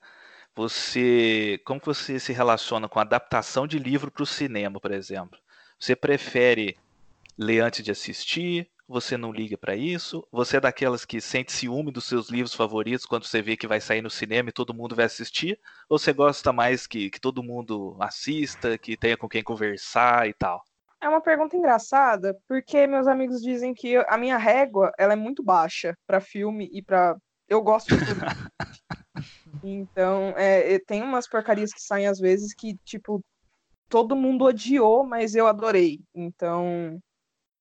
Você, 0.57 1.61
como 1.65 1.79
que 1.79 1.87
você 1.87 2.19
se 2.19 2.33
relaciona 2.33 2.89
com 2.89 2.99
adaptação 2.99 3.65
de 3.65 3.79
livro 3.79 4.11
para 4.11 4.25
o 4.25 4.27
cinema, 4.27 4.81
por 4.81 4.91
exemplo? 4.91 5.39
Você 5.79 5.95
prefere 5.95 6.77
ler 7.39 7.61
antes 7.61 7.85
de 7.85 7.93
assistir? 7.93 8.69
Você 8.91 9.17
não 9.17 9.31
liga 9.31 9.57
para 9.57 9.77
isso? 9.77 10.27
Você 10.33 10.57
é 10.57 10.61
daquelas 10.61 11.05
que 11.05 11.21
sente 11.21 11.53
ciúme 11.53 11.93
dos 11.93 12.07
seus 12.07 12.29
livros 12.29 12.53
favoritos 12.53 13.07
quando 13.07 13.25
você 13.25 13.41
vê 13.41 13.57
que 13.57 13.69
vai 13.69 13.81
sair 13.81 14.03
no 14.03 14.11
cinema 14.11 14.49
e 14.49 14.53
todo 14.53 14.75
mundo 14.75 14.97
vai 14.97 15.05
assistir? 15.05 15.61
Ou 15.89 15.97
você 15.97 16.13
gosta 16.13 16.53
mais 16.53 16.89
que, 16.89 17.09
que 17.09 17.21
todo 17.21 17.43
mundo 17.43 17.97
assista, 18.01 18.77
que 18.77 18.97
tenha 18.97 19.17
com 19.17 19.29
quem 19.29 19.45
conversar 19.45 20.29
e 20.29 20.35
tal? 20.35 20.61
É 21.01 21.09
uma 21.09 21.21
pergunta 21.21 21.57
engraçada, 21.57 22.37
porque 22.49 22.85
meus 22.89 23.07
amigos 23.07 23.41
dizem 23.41 23.73
que 23.73 23.97
a 23.97 24.19
minha 24.19 24.37
régua 24.37 24.93
ela 24.99 25.13
é 25.13 25.17
muito 25.17 25.43
baixa 25.43 25.97
para 26.05 26.21
filme 26.21 26.69
e 26.73 26.83
para 26.83 27.17
eu 27.49 27.63
gosto 27.63 27.97
de 27.97 28.05
tudo. 28.05 28.21
então, 29.63 30.35
é, 30.37 30.81
tem 30.81 31.01
umas 31.01 31.29
porcarias 31.29 31.73
que 31.73 31.81
saem 31.81 32.09
às 32.09 32.19
vezes 32.19 32.53
que 32.53 32.77
tipo 32.85 33.25
todo 33.89 34.17
mundo 34.17 34.45
odiou, 34.45 35.05
mas 35.05 35.37
eu 35.37 35.47
adorei. 35.47 36.01
Então, 36.15 37.01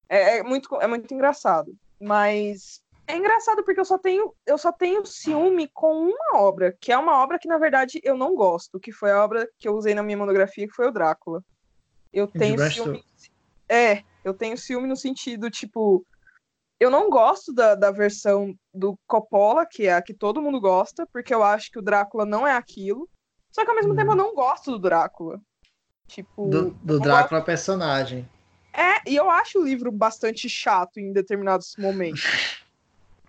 é, 0.10 0.40
é, 0.40 0.44
muito, 0.44 0.76
é 0.82 0.88
muito 0.88 1.14
engraçado. 1.14 1.74
Mas 2.02 2.82
é 3.08 3.16
engraçado 3.16 3.64
porque 3.64 3.80
eu 3.80 3.86
só 3.86 3.98
tenho 3.98 4.34
eu 4.46 4.58
só 4.58 4.72
tenho 4.72 5.06
ciúme 5.06 5.68
com 5.74 6.10
uma 6.10 6.40
obra, 6.40 6.76
que 6.80 6.92
é 6.92 6.98
uma 6.98 7.22
obra 7.22 7.40
que 7.40 7.48
na 7.48 7.58
verdade 7.58 8.00
eu 8.04 8.18
não 8.18 8.36
gosto, 8.36 8.80
que 8.80 8.92
foi 8.92 9.12
a 9.12 9.24
obra 9.24 9.50
que 9.58 9.68
eu 9.68 9.76
usei 9.76 9.94
na 9.94 10.04
minha 10.04 10.18
monografia, 10.18 10.68
que 10.68 10.76
foi 10.76 10.88
o 10.88 10.92
Drácula. 10.92 11.44
Eu 12.12 12.28
tenho 12.28 12.60
ciúme. 12.70 13.04
É, 13.68 14.04
eu 14.24 14.34
tenho 14.34 14.58
ciúme 14.58 14.88
no 14.88 14.96
sentido, 14.96 15.50
tipo, 15.50 16.04
eu 16.80 16.90
não 16.90 17.10
gosto 17.10 17.54
da, 17.54 17.76
da 17.76 17.92
versão 17.92 18.56
do 18.74 18.98
Coppola, 19.06 19.66
que 19.66 19.86
é 19.86 19.94
a 19.94 20.02
que 20.02 20.14
todo 20.14 20.42
mundo 20.42 20.60
gosta, 20.60 21.06
porque 21.12 21.34
eu 21.34 21.44
acho 21.44 21.70
que 21.72 21.78
o 21.78 21.82
Drácula 21.82 22.26
não 22.26 22.48
é 22.48 22.54
aquilo. 22.54 23.08
Só 23.52 23.64
que 23.64 23.70
ao 23.70 23.76
mesmo 23.76 23.94
hum. 23.94 23.96
tempo 23.96 24.12
eu 24.12 24.16
não 24.16 24.34
gosto 24.34 24.72
do 24.72 24.80
Drácula. 24.80 25.40
Tipo. 26.08 26.48
Do, 26.48 26.72
do 26.72 27.00
Drácula 27.00 27.40
gosto... 27.40 27.46
personagem. 27.46 28.28
É, 28.74 29.10
e 29.10 29.16
eu 29.16 29.30
acho 29.30 29.60
o 29.60 29.64
livro 29.64 29.92
bastante 29.92 30.48
chato 30.48 31.00
em 31.00 31.12
determinados 31.12 31.76
momentos. 31.78 32.24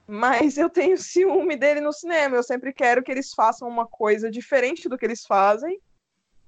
Mas 0.06 0.58
eu 0.58 0.68
tenho 0.68 0.98
ciúme 0.98 1.56
dele 1.56 1.80
no 1.80 1.92
cinema. 1.92 2.34
Eu 2.34 2.42
sempre 2.42 2.72
quero 2.72 3.02
que 3.02 3.12
eles 3.12 3.32
façam 3.32 3.68
uma 3.68 3.86
coisa 3.86 4.28
diferente 4.28 4.88
do 4.88 4.98
que 4.98 5.04
eles 5.04 5.24
fazem. 5.24 5.80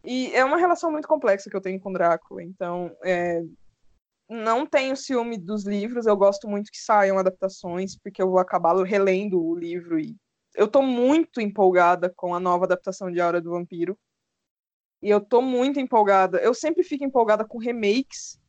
E 0.05 0.35
é 0.35 0.45
uma 0.45 0.57
relação 0.57 0.91
muito 0.91 1.07
complexa 1.07 1.49
que 1.49 1.57
eu 1.57 1.61
tenho 1.61 1.79
com 1.79 1.93
Drácula. 1.93 2.43
Então, 2.43 2.91
é... 3.05 3.41
não 4.29 4.67
tenho 4.67 4.97
ciúme 4.97 5.39
dos 5.39 5.65
livros. 5.65 6.07
Eu 6.07 6.17
gosto 6.17 6.49
muito 6.49 6.73
que 6.73 6.79
saiam 6.79 7.19
adaptações, 7.19 7.97
porque 7.97 8.21
eu 8.21 8.29
vou 8.29 8.41
acabar 8.41 8.75
relendo 8.83 9.41
o 9.41 9.55
livro. 9.55 10.01
E 10.01 10.17
eu 10.57 10.67
tô 10.67 10.83
muito 10.83 11.41
empolgada 11.41 12.11
com 12.11 12.35
a 12.35 12.41
nova 12.41 12.65
adaptação 12.65 13.13
de 13.13 13.21
A 13.21 13.29
Hora 13.29 13.41
do 13.41 13.51
Vampiro. 13.51 13.97
E 15.01 15.09
eu 15.09 15.21
tô 15.21 15.41
muito 15.41 15.79
empolgada. 15.79 16.39
Eu 16.39 16.53
sempre 16.53 16.83
fico 16.83 17.05
empolgada 17.05 17.45
com 17.45 17.59
remakes 17.59 18.42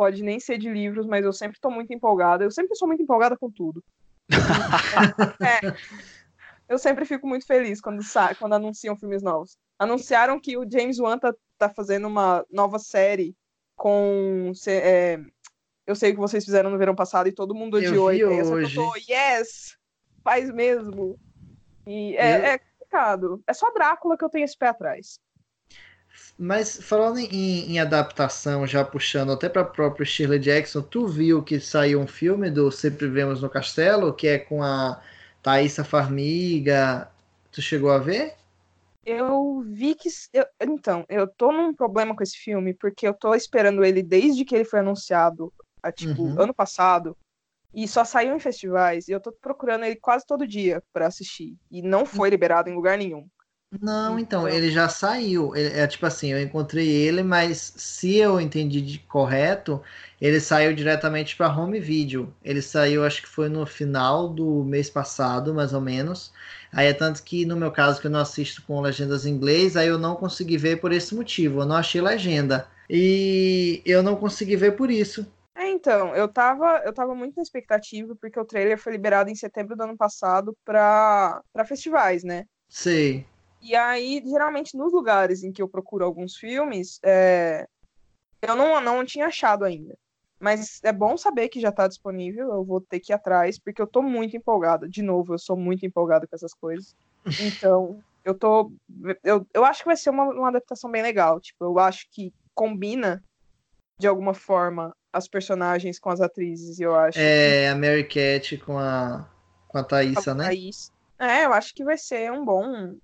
pode 0.00 0.22
nem 0.22 0.40
ser 0.40 0.56
de 0.56 0.70
livros, 0.70 1.04
mas 1.04 1.26
eu 1.26 1.32
sempre 1.32 1.58
estou 1.58 1.70
muito 1.70 1.92
empolgada. 1.92 2.42
Eu 2.42 2.50
sempre 2.50 2.74
sou 2.74 2.88
muito 2.88 3.02
empolgada 3.02 3.36
com 3.36 3.50
tudo. 3.50 3.84
é, 5.44 5.76
eu 6.66 6.78
sempre 6.78 7.04
fico 7.04 7.26
muito 7.26 7.46
feliz 7.46 7.82
quando, 7.82 8.00
quando 8.38 8.54
anunciam 8.54 8.96
filmes 8.96 9.22
novos. 9.22 9.58
Anunciaram 9.78 10.40
que 10.40 10.56
o 10.56 10.64
James 10.66 10.98
Wan 10.98 11.18
tá, 11.18 11.34
tá 11.58 11.68
fazendo 11.68 12.08
uma 12.08 12.46
nova 12.50 12.78
série 12.78 13.36
com. 13.76 14.52
É, 14.66 15.20
eu 15.86 15.94
sei 15.94 16.12
o 16.12 16.14
que 16.14 16.20
vocês 16.20 16.46
fizeram 16.46 16.70
no 16.70 16.78
verão 16.78 16.94
passado 16.94 17.28
e 17.28 17.32
todo 17.32 17.54
mundo 17.54 17.76
odiou 17.76 18.10
ideia. 18.10 18.42
Hoje. 18.42 18.78
Eu 18.78 18.82
tô, 18.82 18.96
yes! 18.96 19.76
Faz 20.24 20.50
mesmo. 20.50 21.20
E 21.86 22.16
é, 22.16 22.38
eu... 22.38 22.44
é 22.44 22.58
complicado. 22.58 23.42
É 23.46 23.52
só 23.52 23.70
Drácula 23.70 24.16
que 24.16 24.24
eu 24.24 24.30
tenho 24.30 24.46
esse 24.46 24.56
pé 24.56 24.68
atrás. 24.68 25.20
Mas 26.38 26.82
falando 26.82 27.18
em, 27.18 27.72
em, 27.72 27.78
adaptação, 27.78 28.66
já 28.66 28.82
puxando 28.84 29.32
até 29.32 29.48
para 29.48 29.62
a 29.62 29.66
própria 29.66 30.06
Shirley 30.06 30.38
Jackson, 30.38 30.80
tu 30.80 31.06
viu 31.06 31.42
que 31.42 31.60
saiu 31.60 32.00
um 32.00 32.06
filme 32.06 32.50
do 32.50 32.70
Sempre 32.70 33.08
Vemos 33.08 33.42
no 33.42 33.50
Castelo, 33.50 34.14
que 34.14 34.26
é 34.26 34.38
com 34.38 34.62
a 34.62 35.00
Thaisa 35.42 35.84
Farmiga. 35.84 37.10
Tu 37.52 37.60
chegou 37.60 37.90
a 37.90 37.98
ver? 37.98 38.34
Eu 39.04 39.62
vi 39.66 39.94
que. 39.94 40.08
Eu, 40.32 40.46
então, 40.62 41.04
eu 41.08 41.26
tô 41.26 41.52
num 41.52 41.74
problema 41.74 42.14
com 42.14 42.22
esse 42.22 42.36
filme, 42.36 42.74
porque 42.74 43.06
eu 43.06 43.14
tô 43.14 43.34
esperando 43.34 43.84
ele 43.84 44.02
desde 44.02 44.44
que 44.44 44.54
ele 44.54 44.64
foi 44.64 44.80
anunciado, 44.80 45.52
a, 45.82 45.90
tipo, 45.90 46.22
uhum. 46.22 46.40
ano 46.40 46.54
passado. 46.54 47.16
E 47.72 47.86
só 47.86 48.04
saiu 48.04 48.34
em 48.34 48.40
festivais. 48.40 49.08
E 49.08 49.12
eu 49.12 49.20
tô 49.20 49.32
procurando 49.32 49.84
ele 49.84 49.96
quase 49.96 50.26
todo 50.26 50.46
dia 50.46 50.82
para 50.92 51.06
assistir. 51.06 51.56
E 51.70 51.82
não 51.82 52.04
foi 52.04 52.28
hum. 52.28 52.30
liberado 52.30 52.68
em 52.68 52.74
lugar 52.74 52.98
nenhum. 52.98 53.28
Não, 53.80 54.18
então, 54.18 54.48
ele 54.48 54.70
já 54.70 54.88
saiu. 54.88 55.54
Ele, 55.54 55.78
é 55.78 55.86
tipo 55.86 56.04
assim, 56.04 56.32
eu 56.32 56.40
encontrei 56.42 56.88
ele, 56.88 57.22
mas 57.22 57.72
se 57.76 58.16
eu 58.16 58.40
entendi 58.40 58.80
de 58.80 58.98
correto, 58.98 59.80
ele 60.20 60.40
saiu 60.40 60.74
diretamente 60.74 61.36
para 61.36 61.56
home 61.56 61.78
video. 61.78 62.34
Ele 62.42 62.60
saiu, 62.60 63.04
acho 63.04 63.22
que 63.22 63.28
foi 63.28 63.48
no 63.48 63.64
final 63.64 64.28
do 64.28 64.64
mês 64.64 64.90
passado, 64.90 65.54
mais 65.54 65.72
ou 65.72 65.80
menos. 65.80 66.32
Aí 66.72 66.88
é 66.88 66.92
tanto 66.92 67.22
que 67.22 67.44
no 67.46 67.56
meu 67.56 67.70
caso, 67.70 68.00
que 68.00 68.08
eu 68.08 68.10
não 68.10 68.20
assisto 68.20 68.62
com 68.62 68.80
legendas 68.80 69.24
em 69.24 69.30
inglês, 69.30 69.76
aí 69.76 69.86
eu 69.86 69.98
não 69.98 70.16
consegui 70.16 70.56
ver 70.56 70.80
por 70.80 70.90
esse 70.92 71.14
motivo. 71.14 71.60
Eu 71.60 71.66
não 71.66 71.76
achei 71.76 72.00
legenda. 72.00 72.66
E 72.88 73.80
eu 73.86 74.02
não 74.02 74.16
consegui 74.16 74.56
ver 74.56 74.72
por 74.72 74.90
isso. 74.90 75.24
É, 75.54 75.68
então, 75.70 76.14
eu 76.16 76.26
tava, 76.26 76.82
eu 76.84 76.92
tava 76.92 77.14
muito 77.14 77.36
na 77.36 77.42
expectativa, 77.42 78.16
porque 78.20 78.38
o 78.40 78.44
trailer 78.44 78.78
foi 78.78 78.92
liberado 78.92 79.30
em 79.30 79.34
setembro 79.34 79.76
do 79.76 79.82
ano 79.82 79.96
passado 79.96 80.56
para 80.64 81.42
festivais, 81.66 82.24
né? 82.24 82.46
Sei. 82.68 83.26
E 83.60 83.74
aí, 83.76 84.22
geralmente, 84.24 84.76
nos 84.76 84.92
lugares 84.92 85.42
em 85.42 85.52
que 85.52 85.60
eu 85.60 85.68
procuro 85.68 86.04
alguns 86.04 86.36
filmes, 86.36 86.98
é, 87.02 87.66
Eu 88.42 88.56
não, 88.56 88.80
não 88.80 89.04
tinha 89.04 89.26
achado 89.26 89.64
ainda. 89.64 89.96
Mas 90.38 90.80
é 90.82 90.92
bom 90.92 91.16
saber 91.18 91.50
que 91.50 91.60
já 91.60 91.70
tá 91.70 91.86
disponível. 91.86 92.48
Eu 92.50 92.64
vou 92.64 92.80
ter 92.80 92.98
que 93.00 93.12
ir 93.12 93.14
atrás, 93.14 93.58
porque 93.58 93.82
eu 93.82 93.86
tô 93.86 94.00
muito 94.02 94.36
empolgada. 94.36 94.88
De 94.88 95.02
novo, 95.02 95.34
eu 95.34 95.38
sou 95.38 95.56
muito 95.56 95.84
empolgada 95.84 96.26
com 96.26 96.34
essas 96.34 96.54
coisas. 96.54 96.94
Então, 97.38 98.02
eu 98.24 98.34
tô. 98.34 98.72
Eu, 99.22 99.46
eu 99.52 99.64
acho 99.64 99.82
que 99.82 99.88
vai 99.88 99.96
ser 99.96 100.08
uma, 100.08 100.24
uma 100.24 100.48
adaptação 100.48 100.90
bem 100.90 101.02
legal. 101.02 101.38
Tipo, 101.38 101.64
eu 101.64 101.78
acho 101.78 102.06
que 102.10 102.32
combina 102.54 103.22
de 103.98 104.06
alguma 104.06 104.32
forma 104.32 104.96
as 105.12 105.28
personagens 105.28 105.98
com 105.98 106.08
as 106.08 106.20
atrizes, 106.20 106.80
eu 106.80 106.94
acho. 106.94 107.18
É, 107.18 107.68
a 107.68 107.74
Mary 107.74 108.04
Cat 108.04 108.56
com 108.58 108.78
a, 108.78 109.28
com 109.68 109.76
a 109.78 109.84
Thaísa, 109.84 110.34
né? 110.34 110.44
Thaís. 110.44 110.90
É, 111.18 111.44
eu 111.44 111.52
acho 111.52 111.74
que 111.74 111.84
vai 111.84 111.98
ser 111.98 112.32
um 112.32 112.44
bom. 112.44 112.96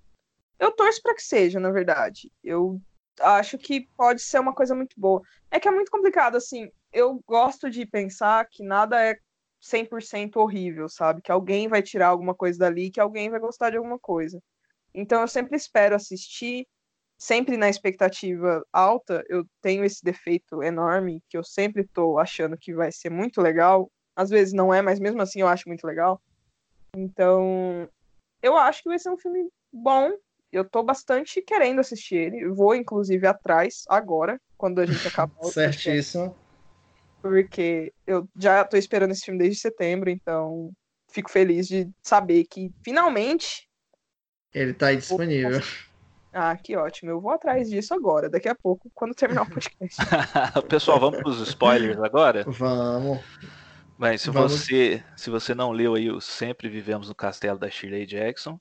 Eu 0.58 0.72
torço 0.72 1.02
para 1.02 1.14
que 1.14 1.22
seja, 1.22 1.60
na 1.60 1.70
verdade. 1.70 2.30
Eu 2.42 2.80
acho 3.20 3.58
que 3.58 3.88
pode 3.96 4.22
ser 4.22 4.40
uma 4.40 4.54
coisa 4.54 4.74
muito 4.74 4.98
boa. 4.98 5.22
É 5.50 5.60
que 5.60 5.68
é 5.68 5.70
muito 5.70 5.90
complicado, 5.90 6.36
assim. 6.36 6.70
Eu 6.92 7.20
gosto 7.26 7.70
de 7.70 7.86
pensar 7.86 8.46
que 8.50 8.62
nada 8.62 9.02
é 9.02 9.16
100% 9.60 10.36
horrível, 10.36 10.88
sabe? 10.88 11.22
Que 11.22 11.32
alguém 11.32 11.68
vai 11.68 11.82
tirar 11.82 12.08
alguma 12.08 12.34
coisa 12.34 12.58
dali, 12.58 12.90
que 12.90 13.00
alguém 13.00 13.30
vai 13.30 13.40
gostar 13.40 13.70
de 13.70 13.76
alguma 13.76 13.98
coisa. 13.98 14.40
Então 14.94 15.20
eu 15.20 15.28
sempre 15.28 15.56
espero 15.56 15.94
assistir, 15.94 16.66
sempre 17.18 17.56
na 17.56 17.68
expectativa 17.68 18.64
alta. 18.72 19.24
Eu 19.28 19.44
tenho 19.60 19.84
esse 19.84 20.02
defeito 20.02 20.62
enorme 20.62 21.22
que 21.28 21.36
eu 21.36 21.44
sempre 21.44 21.84
tô 21.84 22.18
achando 22.18 22.56
que 22.56 22.74
vai 22.74 22.90
ser 22.92 23.10
muito 23.10 23.40
legal. 23.40 23.90
Às 24.14 24.30
vezes 24.30 24.54
não 24.54 24.72
é, 24.72 24.80
mas 24.80 24.98
mesmo 24.98 25.20
assim 25.20 25.40
eu 25.40 25.48
acho 25.48 25.68
muito 25.68 25.86
legal. 25.86 26.20
Então, 26.96 27.88
eu 28.42 28.56
acho 28.56 28.82
que 28.82 28.88
vai 28.88 28.98
ser 28.98 29.10
um 29.10 29.18
filme 29.18 29.50
bom. 29.70 30.12
Eu 30.52 30.64
tô 30.64 30.82
bastante 30.82 31.42
querendo 31.42 31.80
assistir 31.80 32.16
ele. 32.16 32.48
Vou, 32.48 32.74
inclusive, 32.74 33.26
atrás 33.26 33.84
agora, 33.88 34.40
quando 34.56 34.80
a 34.80 34.86
gente 34.86 35.06
acabar 35.08 35.34
o 35.40 35.50
Certíssimo. 35.50 36.36
Porque 37.20 37.92
eu 38.06 38.28
já 38.36 38.64
tô 38.64 38.76
esperando 38.76 39.10
esse 39.10 39.24
filme 39.24 39.38
desde 39.38 39.60
setembro, 39.60 40.08
então 40.08 40.70
fico 41.10 41.30
feliz 41.30 41.66
de 41.66 41.88
saber 42.02 42.44
que 42.44 42.70
finalmente. 42.84 43.68
Ele 44.54 44.72
tá 44.72 44.88
aí 44.88 44.96
disponível. 44.96 45.60
Ah, 46.32 46.54
que 46.54 46.76
ótimo. 46.76 47.10
Eu 47.10 47.20
vou 47.20 47.30
atrás 47.30 47.70
disso 47.70 47.94
agora, 47.94 48.28
daqui 48.28 48.48
a 48.48 48.54
pouco, 48.54 48.90
quando 48.94 49.14
terminar 49.14 49.42
o 49.42 49.50
podcast. 49.50 49.96
Pessoal, 50.68 51.00
vamos 51.00 51.20
pros 51.20 51.40
spoilers 51.40 51.98
agora? 51.98 52.44
Vamos. 52.46 53.20
Mas 53.98 54.20
se 54.20 54.30
Vamos. 54.30 54.52
você, 54.52 55.02
se 55.16 55.30
você 55.30 55.54
não 55.54 55.72
leu 55.72 55.94
aí 55.94 56.10
o 56.10 56.20
Sempre 56.20 56.68
Vivemos 56.68 57.08
no 57.08 57.14
Castelo 57.14 57.58
da 57.58 57.70
Shirley 57.70 58.04
Jackson, 58.04 58.60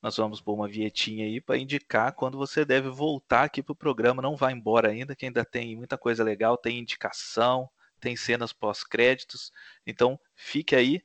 nós 0.00 0.16
vamos 0.16 0.40
pôr 0.40 0.54
uma 0.54 0.68
vietinha 0.68 1.24
aí 1.24 1.40
para 1.40 1.58
indicar 1.58 2.12
quando 2.12 2.38
você 2.38 2.64
deve 2.64 2.88
voltar 2.88 3.44
aqui 3.44 3.62
pro 3.62 3.74
programa. 3.74 4.22
Não 4.22 4.36
vá 4.36 4.52
embora 4.52 4.90
ainda, 4.90 5.16
que 5.16 5.26
ainda 5.26 5.44
tem 5.44 5.76
muita 5.76 5.98
coisa 5.98 6.22
legal, 6.22 6.56
tem 6.56 6.78
indicação, 6.78 7.68
tem 8.00 8.16
cenas 8.16 8.52
pós-créditos. 8.52 9.52
Então 9.86 10.18
fique 10.36 10.76
aí, 10.76 11.02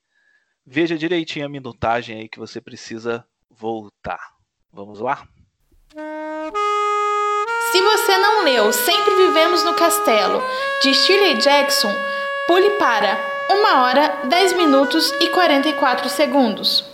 veja 0.66 0.98
direitinho 0.98 1.46
a 1.46 1.50
minutagem 1.50 2.20
aí 2.20 2.30
que 2.30 2.40
você 2.40 2.62
precisa 2.62 3.26
voltar. 3.50 4.34
Vamos 4.72 5.00
lá? 5.00 5.28
Se 7.72 7.82
você 7.82 8.18
não 8.18 8.44
leu 8.44 8.72
Sempre 8.72 9.16
Vivemos 9.16 9.64
no 9.64 9.74
Castelo, 9.76 10.42
de 10.84 10.94
Shirley 10.94 11.38
Jackson, 11.40 11.92
pule 12.48 12.70
para 12.78 13.18
1 13.50 13.82
hora, 13.82 14.28
10 14.28 14.54
minutos 14.54 15.12
e 15.20 15.30
44 15.30 16.08
segundos. 16.10 16.93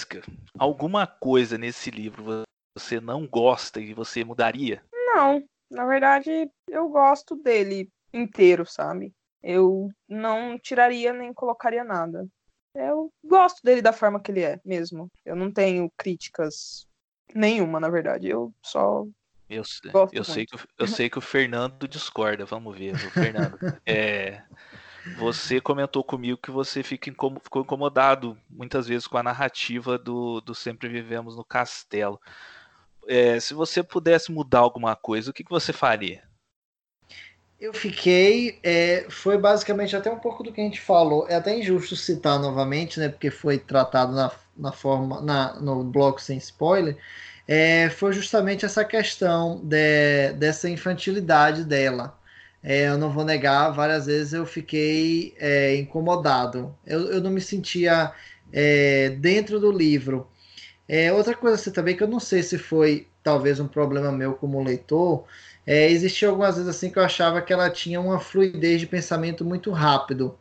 Jéssica, 0.00 0.22
alguma 0.58 1.06
coisa 1.06 1.58
nesse 1.58 1.90
livro 1.90 2.42
você 2.76 3.00
não 3.00 3.26
gosta 3.26 3.80
e 3.80 3.92
você 3.92 4.24
mudaria? 4.24 4.82
Não, 4.92 5.42
na 5.70 5.84
verdade, 5.84 6.50
eu 6.68 6.88
gosto 6.88 7.36
dele 7.36 7.88
inteiro, 8.12 8.64
sabe? 8.64 9.12
Eu 9.42 9.90
não 10.08 10.58
tiraria 10.58 11.12
nem 11.12 11.32
colocaria 11.32 11.84
nada. 11.84 12.26
Eu 12.74 13.10
gosto 13.24 13.60
dele 13.62 13.82
da 13.82 13.92
forma 13.92 14.20
que 14.20 14.30
ele 14.30 14.42
é 14.42 14.60
mesmo. 14.64 15.10
Eu 15.24 15.34
não 15.34 15.52
tenho 15.52 15.90
críticas 15.96 16.86
nenhuma, 17.34 17.80
na 17.80 17.88
verdade. 17.88 18.28
Eu 18.28 18.52
só 18.64 19.04
Eu, 19.48 19.62
eu 20.12 20.24
sei 20.24 20.46
que, 20.46 20.56
eu 20.78 20.86
sei 20.86 21.10
que 21.10 21.18
o 21.18 21.22
Fernando 21.22 21.88
discorda. 21.88 22.44
Vamos 22.44 22.76
ver, 22.76 22.94
o 22.94 23.10
Fernando. 23.10 23.58
É, 23.86 24.42
você 25.04 25.60
comentou 25.60 26.04
comigo 26.04 26.38
que 26.38 26.50
você 26.50 26.82
fica 26.82 27.10
incomo- 27.10 27.40
ficou 27.40 27.62
incomodado 27.62 28.36
muitas 28.48 28.86
vezes 28.86 29.06
com 29.06 29.18
a 29.18 29.22
narrativa 29.22 29.98
do, 29.98 30.40
do 30.40 30.54
Sempre 30.54 30.88
Vivemos 30.88 31.36
no 31.36 31.44
Castelo. 31.44 32.20
É, 33.08 33.40
se 33.40 33.54
você 33.54 33.82
pudesse 33.82 34.30
mudar 34.32 34.60
alguma 34.60 34.94
coisa, 34.96 35.30
o 35.30 35.34
que, 35.34 35.44
que 35.44 35.50
você 35.50 35.72
faria? 35.72 36.22
Eu 37.60 37.74
fiquei. 37.74 38.58
é, 38.62 39.06
foi 39.10 39.36
basicamente 39.36 39.94
até 39.94 40.10
um 40.10 40.18
pouco 40.18 40.42
do 40.42 40.52
que 40.52 40.60
a 40.60 40.64
gente 40.64 40.80
falou. 40.80 41.26
É 41.28 41.34
até 41.36 41.58
injusto 41.58 41.94
citar 41.96 42.38
novamente, 42.38 42.98
né? 42.98 43.08
Porque 43.08 43.30
foi 43.30 43.58
tratado 43.58 44.12
na, 44.14 44.30
na 44.56 44.72
forma. 44.72 45.20
Na, 45.20 45.60
no 45.60 45.84
bloco 45.84 46.20
sem 46.20 46.38
spoiler. 46.38 46.96
é, 47.48 47.90
foi 47.90 48.12
justamente 48.12 48.64
essa 48.64 48.84
questão 48.84 49.60
de- 49.64 50.32
dessa 50.34 50.70
infantilidade 50.70 51.64
dela. 51.64 52.18
É, 52.62 52.88
eu 52.88 52.98
não 52.98 53.10
vou 53.10 53.24
negar, 53.24 53.70
várias 53.70 54.06
vezes 54.06 54.32
eu 54.32 54.44
fiquei 54.46 55.34
é, 55.38 55.76
incomodado. 55.76 56.76
Eu, 56.86 57.10
eu 57.12 57.20
não 57.20 57.30
me 57.30 57.40
sentia 57.40 58.12
é, 58.52 59.10
dentro 59.10 59.58
do 59.58 59.72
livro. 59.72 60.28
É, 60.88 61.12
outra 61.12 61.34
coisa 61.36 61.56
assim, 61.56 61.70
também 61.70 61.96
que 61.96 62.02
eu 62.02 62.08
não 62.08 62.20
sei 62.20 62.42
se 62.42 62.58
foi 62.58 63.08
talvez 63.22 63.60
um 63.60 63.68
problema 63.68 64.12
meu 64.12 64.34
como 64.34 64.62
leitor, 64.62 65.24
é, 65.66 65.90
existia 65.90 66.28
algumas 66.28 66.56
vezes 66.56 66.68
assim 66.68 66.90
que 66.90 66.98
eu 66.98 67.04
achava 67.04 67.40
que 67.42 67.52
ela 67.52 67.70
tinha 67.70 68.00
uma 68.00 68.18
fluidez 68.20 68.80
de 68.80 68.86
pensamento 68.86 69.44
muito 69.44 69.70
rápido. 69.70 70.36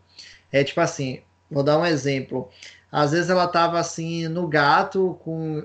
É 0.51 0.63
tipo 0.63 0.82
assim, 0.82 1.22
vou 1.49 1.63
dar 1.63 1.78
um 1.80 1.86
exemplo. 1.86 2.49
Às 2.91 3.11
vezes 3.11 3.30
ela 3.30 3.45
estava 3.45 3.80
assim 3.80 4.28
no 4.28 4.47
gato, 4.47 5.20
com 5.24 5.63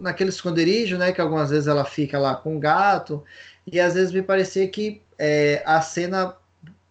naquele 0.00 0.30
esconderijo, 0.30 0.98
né? 0.98 1.12
Que 1.12 1.20
algumas 1.20 1.50
vezes 1.50 1.66
ela 1.66 1.84
fica 1.84 2.18
lá 2.18 2.34
com 2.36 2.56
o 2.56 2.60
gato, 2.60 3.24
e 3.66 3.80
às 3.80 3.94
vezes 3.94 4.12
me 4.12 4.22
parecia 4.22 4.68
que 4.68 5.02
é, 5.18 5.62
a 5.64 5.80
cena 5.80 6.36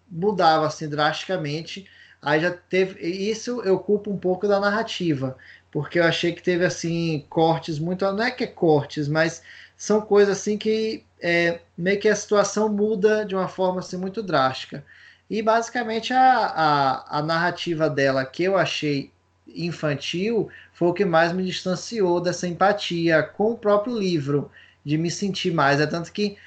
mudava 0.10 0.68
assim 0.68 0.88
drasticamente. 0.90 1.88
Aí 2.22 2.40
já 2.42 2.52
teve. 2.52 3.00
Isso 3.06 3.62
eu 3.64 3.80
culpo 3.80 4.12
um 4.12 4.18
pouco 4.18 4.48
da 4.48 4.60
narrativa, 4.60 5.38
porque 5.72 6.00
eu 6.00 6.04
achei 6.04 6.34
que 6.34 6.42
teve 6.42 6.66
assim 6.66 7.26
cortes 7.30 7.80
muito. 7.80 8.10
Não 8.12 8.24
é 8.24 8.32
que 8.32 8.44
é 8.44 8.48
cortes, 8.48 9.08
mas 9.08 9.42
são 9.78 10.02
coisas 10.02 10.38
assim 10.40 10.58
que 10.58 11.04
é, 11.22 11.60
meio 11.78 12.00
que 12.00 12.08
a 12.08 12.16
situação 12.16 12.70
muda 12.70 13.26
de 13.26 13.36
uma 13.36 13.48
forma 13.48 13.80
assim, 13.80 13.98
muito 13.98 14.24
drástica. 14.24 14.84
E 15.30 15.42
basicamente 15.42 16.14
a, 16.14 16.46
a, 16.46 17.20
a 17.20 17.22
narrativa 17.22 17.90
dela 17.90 18.26
que 18.26 18.44
eu 18.44 18.58
achei 18.58 19.12
infantil 19.48 20.50
foi 20.74 20.90
o 20.90 20.94
que 20.94 21.06
mais 21.06 21.32
me 21.32 21.44
distanciou 21.44 22.20
dessa 22.20 22.48
empatia 22.48 23.24
com 23.24 23.52
o 23.52 23.58
próprio 23.58 23.98
livro, 23.98 24.52
de 24.84 24.98
me 24.98 25.10
sentir 25.10 25.54
mais. 25.54 25.80
É 25.80 25.88
tanto 25.88 26.12
que, 26.12 26.38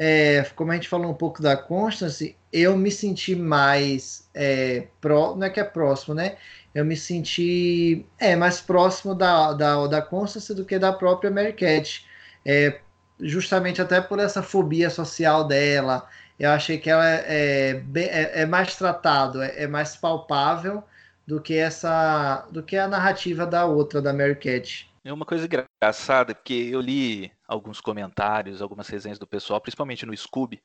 é, 0.00 0.44
como 0.54 0.70
a 0.70 0.76
gente 0.76 0.88
falou 0.88 1.10
um 1.10 1.14
pouco 1.14 1.42
da 1.42 1.56
Constance, 1.56 2.36
eu 2.52 2.76
me 2.76 2.88
senti 2.90 3.34
mais 3.34 4.30
é, 4.32 4.86
pró, 5.00 5.34
não 5.34 5.44
é 5.44 5.50
que 5.50 5.58
é 5.58 5.64
próximo, 5.64 6.14
né? 6.14 6.36
Eu 6.72 6.84
me 6.84 6.96
senti 6.96 8.06
é, 8.16 8.36
mais 8.36 8.60
próximo 8.60 9.12
da, 9.12 9.52
da, 9.52 9.86
da 9.88 10.00
Constance 10.00 10.54
do 10.54 10.64
que 10.64 10.78
da 10.78 10.92
própria 10.92 11.32
Mary 11.32 11.52
Cat. 11.52 12.06
É, 12.46 12.78
justamente 13.18 13.82
até 13.82 14.00
por 14.00 14.20
essa 14.20 14.40
fobia 14.40 14.88
social 14.88 15.42
dela. 15.44 16.08
Eu 16.38 16.50
achei 16.50 16.78
que 16.78 16.88
ela 16.88 17.04
é, 17.04 17.74
bem- 17.74 18.08
é, 18.08 18.42
é 18.42 18.46
mais 18.46 18.76
tratado, 18.76 19.42
é, 19.42 19.64
é 19.64 19.66
mais 19.66 19.96
palpável 19.96 20.84
do 21.26 21.40
que 21.40 21.56
essa, 21.56 22.46
do 22.52 22.62
que 22.62 22.76
a 22.76 22.86
narrativa 22.86 23.44
da 23.44 23.66
outra, 23.66 24.00
da 24.00 24.12
Mary 24.12 24.36
Cat. 24.36 24.88
É 25.04 25.12
uma 25.12 25.26
coisa 25.26 25.46
engraçada, 25.46 26.34
porque 26.36 26.68
eu 26.70 26.80
li 26.80 27.32
alguns 27.48 27.80
comentários, 27.80 28.60
algumas 28.60 28.86
resenhas 28.88 29.18
do 29.18 29.26
pessoal, 29.26 29.60
principalmente 29.60 30.04
no 30.04 30.14
Scooby, 30.14 30.62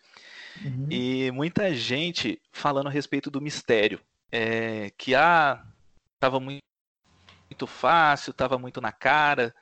Uhum. 0.64 0.88
e 0.92 1.32
muita 1.32 1.74
gente 1.74 2.42
falando 2.52 2.88
a 2.88 2.92
respeito 2.92 3.32
do 3.32 3.42
mistério. 3.42 4.00
É, 4.32 4.90
que 4.98 5.16
ah, 5.16 5.66
tava 6.20 6.40
muito, 6.40 6.64
muito 7.50 7.66
fácil, 7.66 8.34
tava 8.34 8.58
muito 8.58 8.82
na 8.82 8.92
cara. 8.92 9.56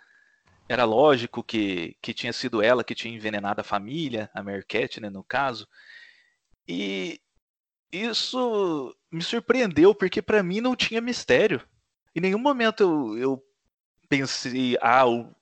Era 0.68 0.86
lógico 0.86 1.44
que, 1.44 1.96
que 2.02 2.14
tinha 2.14 2.32
sido 2.34 2.62
ela 2.62 2.84
que 2.84 2.96
tinha 2.96 3.14
envenenado 3.14 3.62
a 3.62 3.66
família, 3.66 4.30
a 4.34 4.42
Mary 4.42 4.66
Cat, 4.66 5.00
né, 5.00 5.10
no 5.10 5.24
caso. 5.24 5.68
E 6.68 7.20
isso 7.92 8.96
me 9.12 9.22
surpreendeu, 9.22 9.94
porque 9.94 10.22
pra 10.22 10.42
mim 10.42 10.62
não 10.62 10.76
tinha 10.76 11.02
mistério. 11.02 11.62
Em 12.16 12.22
nenhum 12.22 12.40
momento 12.40 12.84
eu, 12.84 13.18
eu 13.18 13.44
pensei, 14.08 14.78
ah, 14.82 15.06
o, 15.06 15.36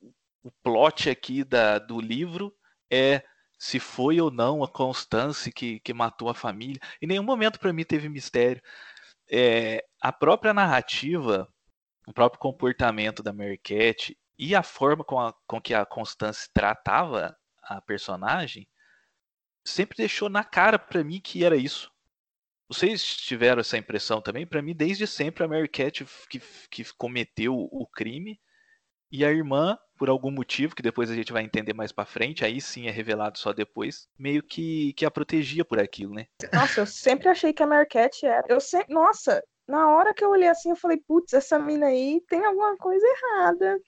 o 0.44 0.52
plot 0.64 1.10
aqui 1.10 1.44
da, 1.44 1.80
do 1.80 2.00
livro 2.00 2.54
é 2.90 3.24
se 3.58 3.80
foi 3.80 4.22
ou 4.22 4.32
não 4.32 4.64
a 4.64 4.68
Constance 4.68 5.52
que, 5.52 5.80
que 5.82 5.94
matou 5.94 6.30
a 6.30 6.34
família. 6.34 6.80
Em 7.02 7.08
nenhum 7.08 7.24
momento 7.24 7.60
para 7.60 7.74
mim 7.74 7.84
teve 7.84 8.08
mistério. 8.08 8.62
É, 9.30 9.86
a 10.02 10.12
própria 10.14 10.54
narrativa, 10.54 11.48
o 12.08 12.14
próprio 12.14 12.40
comportamento 12.40 13.22
da 13.22 13.34
Mary 13.34 13.58
Cat 13.58 14.18
e 14.38 14.56
a 14.56 14.64
forma 14.64 15.04
com, 15.04 15.20
a, 15.20 15.34
com 15.46 15.62
que 15.62 15.74
a 15.74 15.86
Constance 15.86 16.50
tratava 16.54 17.36
a 17.62 17.82
personagem 17.82 18.68
sempre 19.64 19.98
deixou 19.98 20.30
na 20.30 20.44
cara 20.44 20.80
para 20.80 21.04
mim 21.04 21.20
que 21.22 21.44
era 21.44 21.56
isso. 21.56 21.92
Vocês 22.68 23.04
tiveram 23.04 23.60
essa 23.60 23.78
impressão 23.78 24.22
também? 24.22 24.46
Para 24.48 24.62
mim, 24.62 24.76
desde 24.76 25.06
sempre, 25.06 25.44
a 25.44 25.48
Mary 25.48 25.68
Cat 25.68 26.06
que, 26.30 26.40
que 26.70 26.94
cometeu 26.94 27.56
o 27.56 27.86
crime 27.88 28.40
e 29.12 29.26
a 29.26 29.32
irmã, 29.32 29.78
por 29.98 30.10
algum 30.10 30.32
motivo, 30.32 30.76
que 30.76 30.82
depois 30.82 31.10
a 31.10 31.16
gente 31.16 31.34
vai 31.34 31.44
entender 31.44 31.74
mais 31.74 31.92
para 31.92 32.06
frente, 32.06 32.46
aí 32.46 32.62
sim 32.62 32.88
é 32.88 32.92
revelado 32.92 33.38
só 33.38 33.52
depois, 33.52 34.08
meio 34.18 34.44
que, 34.44 34.94
que 34.94 35.06
a 35.06 35.12
protegia 35.12 35.66
por 35.66 35.80
aquilo, 35.80 36.14
né? 36.14 36.28
Nossa, 36.54 36.82
eu 36.82 36.86
sempre 36.86 37.28
achei 37.28 37.52
que 37.52 37.64
a 37.64 37.86
Cat 37.86 38.26
era. 38.26 38.46
Eu 38.48 38.60
sempre. 38.60 38.94
Nossa, 38.94 39.44
na 39.68 39.90
hora 39.90 40.14
que 40.14 40.24
eu 40.24 40.30
olhei 40.30 40.48
assim, 40.48 40.70
eu 40.70 40.76
falei, 40.76 40.98
putz, 41.08 41.34
essa 41.34 41.60
mina 41.60 41.88
aí 41.88 42.22
tem 42.28 42.44
alguma 42.46 42.78
coisa 42.78 43.06
errada. 43.06 43.80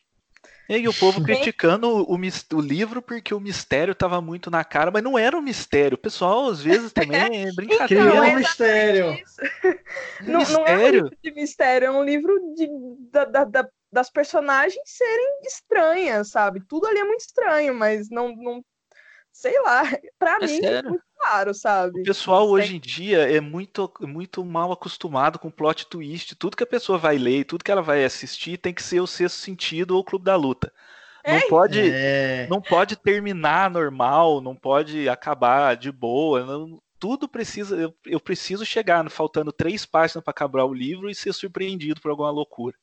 E 0.70 0.88
o 0.88 0.94
povo 0.94 1.22
criticando 1.22 1.88
o, 1.88 2.16
o, 2.16 2.62
livro 2.62 3.02
porque 3.02 3.34
o 3.34 3.40
mistério 3.40 3.92
estava 3.92 4.22
muito 4.22 4.50
na 4.50 4.64
cara, 4.64 4.90
mas 4.90 5.04
não 5.04 5.20
era 5.20 5.38
um 5.38 5.42
mistério. 5.42 5.96
O 5.96 6.02
pessoal, 6.02 6.50
às 6.50 6.62
vezes, 6.62 6.94
também 6.94 7.20
é 7.20 7.42
então, 7.42 7.56
brincadeira. 7.56 8.06
Então, 8.06 8.24
é 8.24 8.32
um 8.32 8.36
mistério. 8.38 9.06
não, 10.22 10.40
mistério. 10.40 10.54
não 10.54 10.66
é 10.66 10.78
um 10.78 10.92
livro 10.92 11.18
de 11.22 11.32
mistério, 11.32 11.86
é 11.88 11.92
um 11.92 12.04
livro 12.04 12.54
de, 12.56 12.70
da, 13.12 13.26
da, 13.26 13.44
da, 13.44 13.70
das 13.92 14.10
personagens 14.10 14.82
serem 14.86 15.42
estranhas, 15.44 16.30
sabe? 16.30 16.62
Tudo 16.68 16.88
ali 16.88 17.00
é 17.00 17.04
muito 17.04 17.22
estranho, 17.22 17.76
mas 17.76 18.10
não. 18.10 18.36
não 18.36 18.64
sei 19.34 19.60
lá, 19.62 19.84
pra 20.20 20.38
é 20.42 20.46
mim 20.46 20.58
é 20.58 20.62
sério? 20.62 20.88
é 20.88 20.90
muito 20.90 21.04
claro, 21.18 21.54
sabe? 21.54 22.02
O 22.02 22.04
pessoal 22.04 22.50
hoje 22.50 22.76
em 22.76 22.80
dia 22.80 23.32
é 23.32 23.40
muito, 23.40 23.92
muito 24.02 24.44
mal 24.44 24.72
acostumado 24.72 25.40
com 25.40 25.50
plot 25.50 25.88
twist. 25.88 26.36
Tudo 26.36 26.58
que 26.58 26.64
a 26.64 26.68
pessoa 26.68 26.98
vai 26.98 27.18
ler, 27.18 27.46
tudo 27.46 27.64
que 27.64 27.72
ela 27.72 27.82
vai 27.82 28.04
assistir 28.04 28.58
tem 28.58 28.74
que 28.74 28.84
ser 28.84 29.00
o 29.00 29.08
sexto 29.08 29.38
sentido 29.38 29.92
ou 29.92 30.02
o 30.02 30.04
clube 30.04 30.26
da 30.26 30.36
luta. 30.36 30.72
Não 31.26 31.36
é. 31.36 31.48
pode, 31.48 31.80
é. 31.80 32.48
não 32.50 32.60
pode 32.60 32.96
terminar 32.96 33.70
normal, 33.70 34.42
não 34.42 34.56
pode 34.56 35.08
acabar 35.08 35.76
de 35.76 35.92
boa. 35.92 36.44
Não, 36.44 36.82
tudo 37.00 37.28
precisa. 37.28 37.76
Eu, 37.76 37.96
eu 38.06 38.20
preciso 38.20 38.66
chegar 38.66 39.08
faltando 39.10 39.52
três 39.52 39.86
páginas 39.86 40.24
para 40.24 40.32
acabar 40.32 40.66
o 40.66 40.74
livro 40.74 41.10
e 41.10 41.16
ser 41.16 41.34
surpreendido 41.34 42.02
por 42.02 42.10
alguma 42.10 42.32
loucura. 42.32 42.76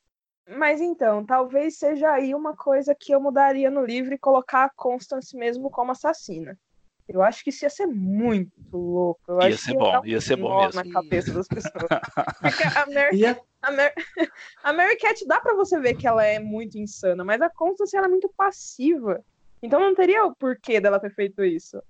Mas 0.56 0.80
então, 0.80 1.24
talvez 1.24 1.76
seja 1.76 2.10
aí 2.10 2.34
uma 2.34 2.56
coisa 2.56 2.94
que 2.94 3.12
eu 3.12 3.20
mudaria 3.20 3.70
no 3.70 3.84
livro 3.84 4.14
e 4.14 4.18
colocar 4.18 4.64
a 4.64 4.70
Constance 4.70 5.36
mesmo 5.36 5.70
como 5.70 5.92
assassina. 5.92 6.58
Eu 7.06 7.22
acho 7.22 7.42
que 7.42 7.50
isso 7.50 7.64
ia 7.64 7.70
ser 7.70 7.86
muito 7.86 8.52
louco. 8.72 9.20
Eu 9.28 9.40
ia 9.42 9.56
ser 9.56 9.74
bom, 9.74 10.04
ia 10.04 10.20
ser 10.20 10.36
bom 10.36 10.64
mesmo. 10.64 10.84
na 10.84 10.92
cabeça 10.92 11.32
das 11.32 11.48
pessoas. 11.48 11.74
Porque 12.40 12.62
a 12.62 12.86
Mary, 12.86 13.16
ia... 13.16 13.40
a, 13.62 13.70
Mary, 13.70 13.94
a 14.62 14.72
Mary 14.72 14.96
Cat 14.96 15.26
dá 15.26 15.40
para 15.40 15.54
você 15.54 15.80
ver 15.80 15.96
que 15.96 16.06
ela 16.06 16.24
é 16.24 16.38
muito 16.38 16.78
insana, 16.78 17.24
mas 17.24 17.40
a 17.40 17.48
Constance 17.48 17.96
ela 17.96 18.06
é 18.06 18.10
muito 18.10 18.30
passiva. 18.36 19.24
Então 19.62 19.80
não 19.80 19.94
teria 19.94 20.24
o 20.24 20.36
porquê 20.36 20.80
dela 20.80 21.00
ter 21.00 21.14
feito 21.14 21.42
isso. 21.42 21.82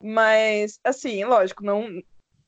Mas, 0.00 0.78
assim, 0.84 1.24
lógico, 1.24 1.64
não, 1.64 1.88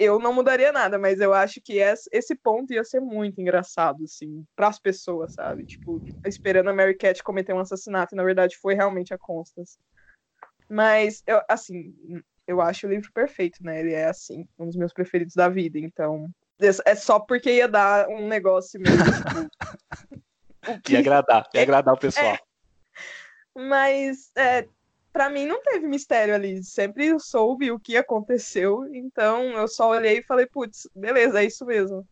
eu 0.00 0.18
não 0.18 0.32
mudaria 0.32 0.72
nada, 0.72 0.98
mas 0.98 1.20
eu 1.20 1.34
acho 1.34 1.60
que 1.60 1.74
esse 2.10 2.34
ponto 2.34 2.72
ia 2.72 2.82
ser 2.82 3.00
muito 3.00 3.38
engraçado, 3.38 4.02
assim, 4.04 4.46
para 4.56 4.68
as 4.68 4.78
pessoas, 4.78 5.34
sabe? 5.34 5.66
Tipo, 5.66 6.00
esperando 6.24 6.70
a 6.70 6.72
Mary 6.72 6.96
Cat 6.96 7.22
cometer 7.22 7.52
um 7.52 7.58
assassinato 7.58 8.14
e 8.14 8.16
na 8.16 8.24
verdade 8.24 8.56
foi 8.56 8.74
realmente 8.74 9.12
a 9.12 9.18
Constance. 9.18 9.78
Mas, 10.70 11.22
eu, 11.26 11.42
assim, 11.46 11.94
eu 12.46 12.62
acho 12.62 12.86
o 12.86 12.90
livro 12.90 13.12
perfeito, 13.12 13.62
né? 13.62 13.80
Ele 13.80 13.92
é, 13.92 14.06
assim, 14.06 14.48
um 14.58 14.66
dos 14.66 14.76
meus 14.76 14.92
preferidos 14.92 15.34
da 15.34 15.50
vida. 15.50 15.78
Então, 15.78 16.30
é 16.86 16.94
só 16.94 17.20
porque 17.20 17.52
ia 17.52 17.68
dar 17.68 18.08
um 18.08 18.26
negócio 18.26 18.80
mesmo. 18.80 19.04
Tipo, 20.62 20.82
que... 20.82 20.92
Ia 20.92 20.98
agradar, 21.00 21.48
ia 21.54 21.62
agradar 21.62 21.94
o 21.94 21.98
pessoal. 21.98 22.34
É, 22.34 22.38
mas, 23.54 24.30
é, 24.36 24.68
para 25.12 25.28
mim, 25.30 25.46
não 25.46 25.62
teve 25.62 25.86
mistério 25.86 26.34
ali. 26.34 26.62
Sempre 26.62 27.18
soube 27.18 27.70
o 27.70 27.80
que 27.80 27.96
aconteceu. 27.96 28.86
Então, 28.94 29.44
eu 29.52 29.68
só 29.68 29.88
olhei 29.90 30.18
e 30.18 30.22
falei, 30.22 30.46
putz, 30.46 30.88
beleza, 30.94 31.42
é 31.42 31.46
isso 31.46 31.64
mesmo. 31.64 32.06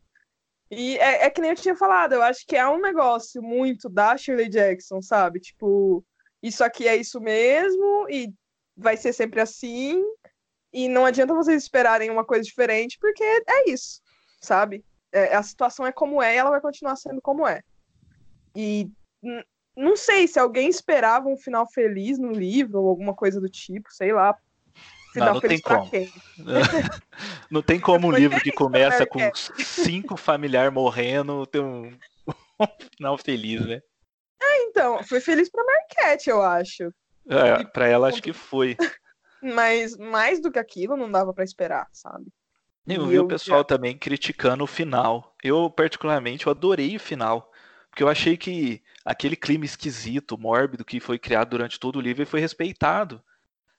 E 0.70 0.98
é, 0.98 1.24
é, 1.24 1.30
que 1.30 1.40
nem 1.40 1.50
eu 1.50 1.56
tinha 1.56 1.74
falado, 1.74 2.12
eu 2.12 2.22
acho 2.22 2.44
que 2.46 2.54
é 2.54 2.68
um 2.68 2.80
negócio 2.80 3.42
muito 3.42 3.88
da 3.88 4.16
Shirley 4.16 4.48
Jackson, 4.48 5.00
sabe? 5.00 5.40
Tipo, 5.40 6.04
isso 6.42 6.62
aqui 6.62 6.86
é 6.86 6.94
isso 6.94 7.20
mesmo, 7.20 8.06
e 8.10 8.32
vai 8.76 8.96
ser 8.96 9.14
sempre 9.14 9.40
assim, 9.40 10.02
e 10.72 10.88
não 10.88 11.06
adianta 11.06 11.34
vocês 11.34 11.62
esperarem 11.62 12.10
uma 12.10 12.24
coisa 12.24 12.44
diferente, 12.44 12.98
porque 13.00 13.24
é 13.24 13.70
isso, 13.70 14.02
sabe? 14.42 14.84
É, 15.10 15.34
a 15.34 15.42
situação 15.42 15.86
é 15.86 15.92
como 15.92 16.22
é 16.22 16.34
e 16.34 16.36
ela 16.36 16.50
vai 16.50 16.60
continuar 16.60 16.96
sendo 16.96 17.20
como 17.22 17.46
é. 17.46 17.62
E 18.54 18.90
não 19.78 19.96
sei 19.96 20.26
se 20.26 20.40
alguém 20.40 20.68
esperava 20.68 21.28
um 21.28 21.36
final 21.36 21.64
feliz 21.70 22.18
no 22.18 22.32
livro 22.32 22.80
ou 22.80 22.88
alguma 22.88 23.14
coisa 23.14 23.40
do 23.40 23.48
tipo, 23.48 23.92
sei 23.92 24.12
lá. 24.12 24.36
Final 25.12 25.34
não, 25.34 25.34
não 25.34 25.40
tem 25.40 25.60
como. 25.60 25.88
Quem? 25.88 26.12
não 27.48 27.62
tem 27.62 27.80
como 27.80 28.08
um 28.08 28.10
livro 28.10 28.40
que 28.40 28.50
começa 28.50 29.06
com 29.06 29.20
cinco 29.34 30.16
familiares 30.16 30.72
morrendo 30.72 31.46
ter 31.46 31.60
um, 31.60 31.96
um 32.60 32.66
final 32.96 33.16
feliz, 33.16 33.64
né? 33.64 33.80
É, 34.42 34.62
então, 34.64 35.02
foi 35.04 35.20
feliz 35.20 35.48
pra 35.48 35.64
Marquette, 35.64 36.28
eu 36.28 36.42
acho. 36.42 36.92
É, 37.28 37.64
pra 37.64 37.86
ela 37.86 38.08
acho 38.08 38.20
que 38.20 38.32
foi. 38.32 38.76
Mas 39.40 39.96
mais 39.96 40.40
do 40.40 40.50
que 40.50 40.58
aquilo 40.58 40.96
não 40.96 41.10
dava 41.10 41.32
para 41.32 41.44
esperar, 41.44 41.86
sabe? 41.92 42.26
Eu 42.84 43.06
vi 43.06 43.20
o 43.20 43.28
pessoal 43.28 43.60
já... 43.60 43.64
também 43.64 43.96
criticando 43.96 44.64
o 44.64 44.66
final. 44.66 45.36
Eu, 45.44 45.70
particularmente, 45.70 46.46
eu 46.46 46.50
adorei 46.50 46.96
o 46.96 47.00
final. 47.00 47.52
Porque 47.98 48.04
eu 48.04 48.08
achei 48.08 48.36
que 48.36 48.80
aquele 49.04 49.34
clima 49.34 49.64
esquisito, 49.64 50.38
mórbido 50.38 50.84
que 50.84 51.00
foi 51.00 51.18
criado 51.18 51.50
durante 51.50 51.80
todo 51.80 51.96
o 51.96 52.00
livro 52.00 52.24
foi 52.24 52.38
respeitado. 52.38 53.20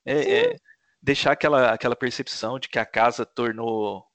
É, 0.03 0.39
é, 0.39 0.55
deixar 1.01 1.31
aquela, 1.31 1.71
aquela 1.71 1.95
percepção 1.95 2.59
de 2.59 2.67
que 2.67 2.77
a 2.77 2.85
casa 2.85 3.25
tornou 3.25 4.05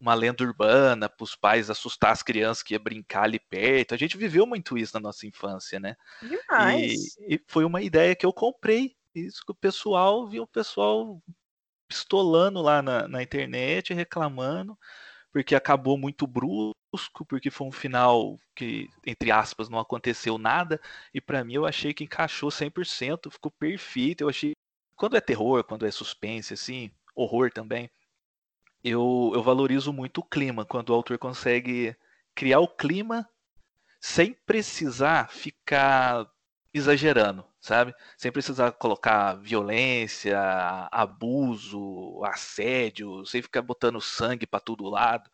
uma 0.00 0.14
lenda 0.14 0.42
urbana 0.42 1.08
para 1.08 1.22
os 1.22 1.36
pais 1.36 1.70
assustar 1.70 2.10
as 2.10 2.24
crianças 2.24 2.64
que 2.64 2.74
ia 2.74 2.78
brincar 2.80 3.22
ali 3.22 3.38
perto. 3.38 3.94
A 3.94 3.96
gente 3.96 4.16
viveu 4.16 4.44
muito 4.48 4.76
isso 4.76 4.94
na 4.94 5.00
nossa 5.00 5.28
infância, 5.28 5.78
né? 5.78 5.94
Demais. 6.20 7.16
E, 7.20 7.36
e 7.36 7.44
foi 7.46 7.64
uma 7.64 7.80
ideia 7.80 8.16
que 8.16 8.26
eu 8.26 8.32
comprei. 8.32 8.96
Isso 9.14 9.44
que 9.46 9.52
o 9.52 9.54
pessoal 9.54 10.26
viu 10.26 10.42
o 10.42 10.48
pessoal 10.48 11.22
pistolando 11.86 12.60
lá 12.60 12.82
na, 12.82 13.06
na 13.06 13.22
internet, 13.22 13.94
reclamando, 13.94 14.76
porque 15.32 15.54
acabou 15.54 15.96
muito 15.98 16.26
brusco, 16.26 17.24
porque 17.26 17.50
foi 17.50 17.66
um 17.66 17.72
final 17.72 18.38
que, 18.54 18.90
entre 19.06 19.30
aspas, 19.30 19.68
não 19.68 19.78
aconteceu 19.78 20.38
nada. 20.38 20.80
E 21.14 21.20
para 21.20 21.42
mim 21.44 21.54
eu 21.54 21.66
achei 21.66 21.94
que 21.94 22.04
encaixou 22.04 22.50
100%, 22.50 23.30
ficou 23.30 23.50
perfeito. 23.50 24.22
Eu 24.22 24.28
achei. 24.28 24.52
Quando 24.96 25.16
é 25.16 25.20
terror, 25.20 25.64
quando 25.64 25.86
é 25.86 25.90
suspense, 25.90 26.54
assim, 26.54 26.90
horror 27.16 27.50
também 27.50 27.90
eu, 28.82 29.30
eu 29.34 29.42
valorizo 29.42 29.92
muito 29.92 30.18
o 30.18 30.24
clima, 30.24 30.64
quando 30.64 30.90
o 30.90 30.94
autor 30.94 31.18
consegue 31.18 31.96
criar 32.34 32.60
o 32.60 32.68
clima 32.68 33.28
sem 34.00 34.32
precisar 34.32 35.30
ficar 35.30 36.28
exagerando, 36.74 37.44
sabe? 37.62 37.94
Sem 38.18 38.32
precisar 38.32 38.72
colocar 38.72 39.34
violência, 39.34 40.38
abuso, 40.90 42.22
assédio, 42.24 43.24
sem 43.24 43.40
ficar 43.40 43.62
botando 43.62 44.00
sangue 44.00 44.46
para 44.46 44.60
todo 44.60 44.90
lado. 44.90 45.30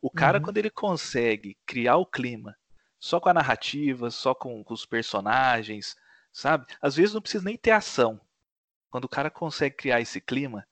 O 0.00 0.08
cara, 0.08 0.38
uhum. 0.38 0.44
quando 0.44 0.58
ele 0.58 0.70
consegue 0.70 1.58
criar 1.66 1.96
o 1.96 2.06
clima 2.06 2.56
só 3.00 3.18
com 3.18 3.28
a 3.28 3.34
narrativa, 3.34 4.10
só 4.12 4.32
com, 4.32 4.62
com, 4.62 4.72
os 4.72 4.86
personagens, 4.86 5.96
sabe? 6.32 6.66
Às 6.80 6.94
vezes 6.94 7.14
não 7.14 7.20
precisa 7.20 7.44
nem 7.44 7.56
ter 7.56 7.72
ação. 7.72 8.20
Quando 8.88 9.04
o 9.04 9.08
cara 9.08 9.28
consegue 9.28 9.74
criar 9.76 10.00
esse 10.00 10.20
clima, 10.20 10.64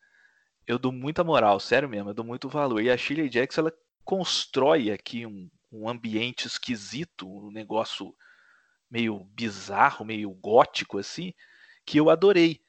eu 0.65 0.79
dou 0.79 0.93
muita 0.93 1.25
moral, 1.25 1.59
sério 1.59 1.89
mesmo, 1.89 2.11
eu 2.11 2.15
dou 2.15 2.25
muito 2.25 2.49
valor. 2.49 2.81
E 2.81 2.89
a 2.91 2.97
Shirley 2.97 3.29
Jackson, 3.29 3.63
ela 3.63 3.73
constrói 4.05 4.93
aqui 4.93 5.27
um, 5.27 5.51
um 5.73 5.89
ambiente 5.89 6.47
esquisito, 6.47 7.29
um 7.29 7.51
negócio 7.51 8.15
meio 8.91 9.25
bizarro, 9.35 10.05
meio 10.05 10.31
gótico, 10.31 10.99
assim, 10.99 11.33
que 11.87 11.99
eu 11.99 12.11
adorei. 12.11 12.61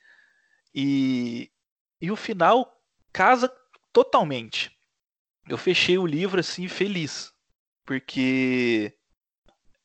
E, 0.73 1.51
e 1.99 2.11
o 2.11 2.15
final 2.15 2.71
casa 3.11 3.51
totalmente. 3.91 4.71
Eu 5.47 5.57
fechei 5.57 5.97
o 5.97 6.05
livro 6.05 6.39
assim 6.39 6.67
feliz, 6.67 7.33
porque 7.85 8.95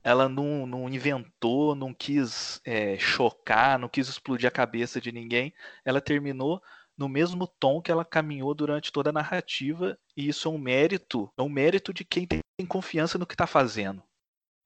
ela 0.02 0.28
não, 0.28 0.66
não 0.66 0.88
inventou, 0.88 1.74
não 1.74 1.92
quis 1.92 2.60
é, 2.64 2.96
chocar, 2.98 3.78
não 3.78 3.88
quis 3.88 4.08
explodir 4.08 4.46
a 4.46 4.52
cabeça 4.52 5.00
de 5.00 5.10
ninguém. 5.10 5.52
Ela 5.84 6.00
terminou 6.00 6.62
no 6.96 7.08
mesmo 7.08 7.46
tom 7.46 7.82
que 7.82 7.90
ela 7.90 8.04
caminhou 8.04 8.54
durante 8.54 8.92
toda 8.92 9.10
a 9.10 9.12
narrativa, 9.12 9.98
e 10.16 10.28
isso 10.28 10.48
é 10.48 10.50
um 10.50 10.58
mérito, 10.58 11.30
é 11.36 11.42
um 11.42 11.48
mérito 11.48 11.92
de 11.92 12.04
quem 12.04 12.26
tem 12.26 12.40
confiança 12.66 13.18
no 13.18 13.26
que 13.26 13.34
está 13.34 13.46
fazendo, 13.46 14.02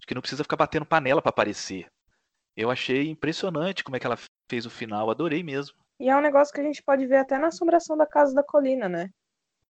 de 0.00 0.06
que 0.06 0.14
não 0.14 0.22
precisa 0.22 0.42
ficar 0.42 0.56
batendo 0.56 0.86
panela 0.86 1.22
para 1.22 1.30
aparecer. 1.30 1.86
Eu 2.56 2.70
achei 2.70 3.08
impressionante 3.08 3.84
como 3.84 3.96
é 3.96 4.00
que 4.00 4.06
ela 4.06 4.18
fez 4.50 4.66
o 4.66 4.70
final, 4.70 5.10
adorei 5.10 5.42
mesmo. 5.42 5.76
E 5.98 6.08
é 6.08 6.16
um 6.16 6.20
negócio 6.20 6.52
que 6.52 6.60
a 6.60 6.64
gente 6.64 6.82
pode 6.82 7.06
ver 7.06 7.18
até 7.18 7.38
na 7.38 7.48
assombração 7.48 7.96
da 7.96 8.06
Casa 8.06 8.34
da 8.34 8.42
Colina, 8.42 8.88
né? 8.88 9.10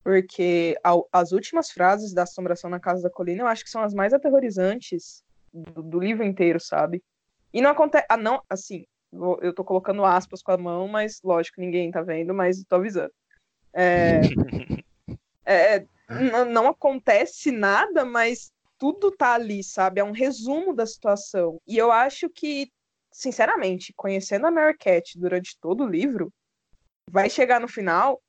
Porque 0.03 0.77
as 1.13 1.33
últimas 1.33 1.71
frases 1.71 2.15
da 2.15 2.23
assombração 2.23 2.71
na 2.71 2.81
Casa 2.81 3.03
da 3.03 3.11
Colina 3.11 3.43
eu 3.43 3.47
acho 3.47 3.65
que 3.65 3.71
são 3.71 3.83
as 3.83 3.93
mais 3.93 4.15
aterrorizantes 4.15 5.23
do, 5.53 5.83
do 5.83 6.01
livro 6.01 6.25
inteiro, 6.25 6.59
sabe? 6.59 7.03
E 7.53 7.61
não 7.61 7.71
acontece. 7.71 8.07
Ah, 8.09 8.17
não, 8.17 8.41
assim, 8.49 8.87
eu 9.13 9.53
tô 9.53 9.65
colocando 9.65 10.05
aspas 10.05 10.41
com 10.43 10.53
a 10.53 10.57
mão, 10.57 10.87
mas 10.89 11.21
lógico, 11.23 11.61
ninguém 11.61 11.91
tá 11.91 12.01
vendo, 12.01 12.33
mas 12.33 12.63
tô 12.65 12.77
avisando. 12.77 13.13
É, 13.75 14.21
é, 15.45 15.87
não 16.49 16.69
acontece 16.69 17.51
nada, 17.51 18.05
mas 18.05 18.53
tudo 18.81 19.13
tá 19.13 19.35
ali, 19.35 19.63
sabe? 19.63 20.01
É 20.01 20.05
um 20.05 20.11
resumo 20.11 20.75
da 20.75 20.87
situação. 20.87 21.61
E 21.69 21.77
eu 21.77 21.93
acho 21.93 22.29
que, 22.31 22.73
sinceramente, 23.13 23.93
conhecendo 23.95 24.47
a 24.47 24.51
Mary 24.51 24.77
Cat 24.77 25.19
durante 25.19 25.57
todo 25.61 25.85
o 25.85 25.89
livro, 25.89 26.33
vai 27.11 27.29
chegar 27.29 27.61
no 27.61 27.69
final 27.69 28.21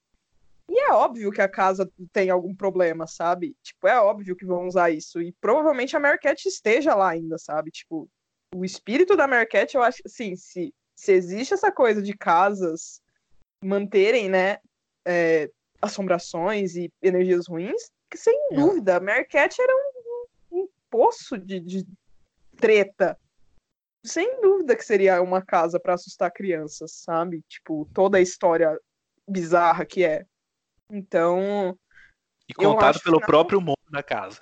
e 0.69 0.79
é 0.79 0.93
óbvio 0.93 1.31
que 1.31 1.41
a 1.41 1.49
casa 1.49 1.91
tem 2.13 2.29
algum 2.29 2.55
problema, 2.55 3.05
sabe? 3.05 3.55
Tipo, 3.61 3.87
é 3.87 3.99
óbvio 3.99 4.35
que 4.35 4.45
vão 4.45 4.67
usar 4.67 4.89
isso. 4.89 5.21
E 5.21 5.33
provavelmente 5.41 5.97
a 5.97 5.99
Mary 5.99 6.17
Cat 6.17 6.47
esteja 6.47 6.95
lá 6.95 7.09
ainda, 7.09 7.37
sabe? 7.37 7.71
Tipo, 7.71 8.07
o 8.55 8.63
espírito 8.63 9.17
da 9.17 9.27
Mary 9.27 9.47
Cat, 9.47 9.75
eu 9.75 9.83
acho, 9.83 10.01
assim, 10.05 10.35
se, 10.35 10.73
se 10.95 11.11
existe 11.11 11.53
essa 11.53 11.71
coisa 11.73 12.01
de 12.01 12.15
casas 12.15 13.01
manterem, 13.61 14.29
né, 14.29 14.59
é, 15.05 15.49
assombrações 15.81 16.75
e 16.75 16.89
energias 17.01 17.47
ruins, 17.47 17.91
que 18.09 18.17
sem 18.17 18.37
é. 18.51 18.55
dúvida, 18.55 18.95
a 18.95 18.99
Mary 18.99 19.27
Cat 19.27 19.61
era 19.61 19.73
um, 19.73 19.91
um 19.99 20.00
poço 20.91 21.37
de, 21.37 21.59
de 21.59 21.87
treta. 22.57 23.17
Sem 24.05 24.41
dúvida 24.41 24.75
que 24.75 24.83
seria 24.83 25.21
uma 25.21 25.41
casa 25.41 25.79
para 25.79 25.93
assustar 25.93 26.31
crianças, 26.31 26.91
sabe? 26.91 27.43
Tipo, 27.47 27.87
toda 27.93 28.17
a 28.17 28.21
história 28.21 28.77
bizarra 29.27 29.85
que 29.85 30.03
é. 30.03 30.25
Então. 30.89 31.77
E 32.47 32.53
contado 32.53 32.99
pelo 33.01 33.19
não... 33.19 33.25
próprio 33.25 33.61
mundo 33.61 33.77
da 33.89 34.03
casa. 34.03 34.39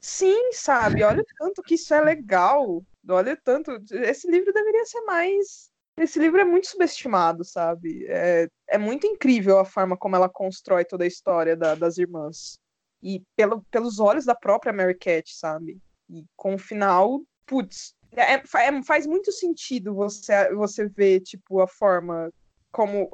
Sim, 0.00 0.52
sabe? 0.52 1.02
Olha 1.02 1.22
o 1.22 1.26
tanto 1.38 1.62
que 1.62 1.74
isso 1.74 1.92
é 1.94 2.00
legal. 2.00 2.84
Olha 3.08 3.36
tanto. 3.36 3.72
Esse 3.90 4.30
livro 4.30 4.52
deveria 4.52 4.84
ser 4.84 5.00
mais. 5.02 5.70
Esse 5.96 6.18
livro 6.18 6.40
é 6.40 6.44
muito 6.44 6.68
subestimado, 6.68 7.44
sabe? 7.44 8.06
É, 8.08 8.48
é 8.68 8.78
muito 8.78 9.06
incrível 9.06 9.58
a 9.58 9.64
forma 9.64 9.96
como 9.96 10.14
ela 10.14 10.28
constrói 10.28 10.84
toda 10.84 11.02
a 11.02 11.08
história 11.08 11.56
da, 11.56 11.74
das 11.74 11.98
irmãs. 11.98 12.58
E 13.02 13.22
pelo, 13.36 13.62
pelos 13.70 13.98
olhos 14.00 14.24
da 14.24 14.34
própria 14.34 14.72
Mary 14.72 14.96
Cat, 14.96 15.34
sabe? 15.34 15.80
E 16.08 16.24
com 16.36 16.54
o 16.54 16.58
final, 16.58 17.22
putz, 17.46 17.94
é, 18.12 18.34
é, 18.34 18.82
faz 18.82 19.06
muito 19.06 19.30
sentido 19.30 19.94
você, 19.94 20.52
você 20.54 20.88
ver, 20.88 21.20
tipo, 21.20 21.60
a 21.60 21.66
forma 21.66 22.32
como, 22.70 23.08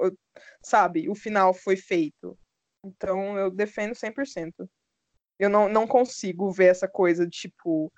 sabe, 0.63 1.09
o 1.09 1.15
final 1.15 1.53
foi 1.53 1.77
feito. 1.77 2.39
Então 2.85 3.39
eu 3.39 3.51
defendo 3.51 3.95
100%. 3.95 4.69
Eu 5.39 5.49
não, 5.51 5.69
não 5.69 5.87
consigo 5.87 6.51
ver 6.51 6.67
essa 6.67 6.87
coisa 6.87 7.25
de 7.27 7.31
tipo, 7.31 7.93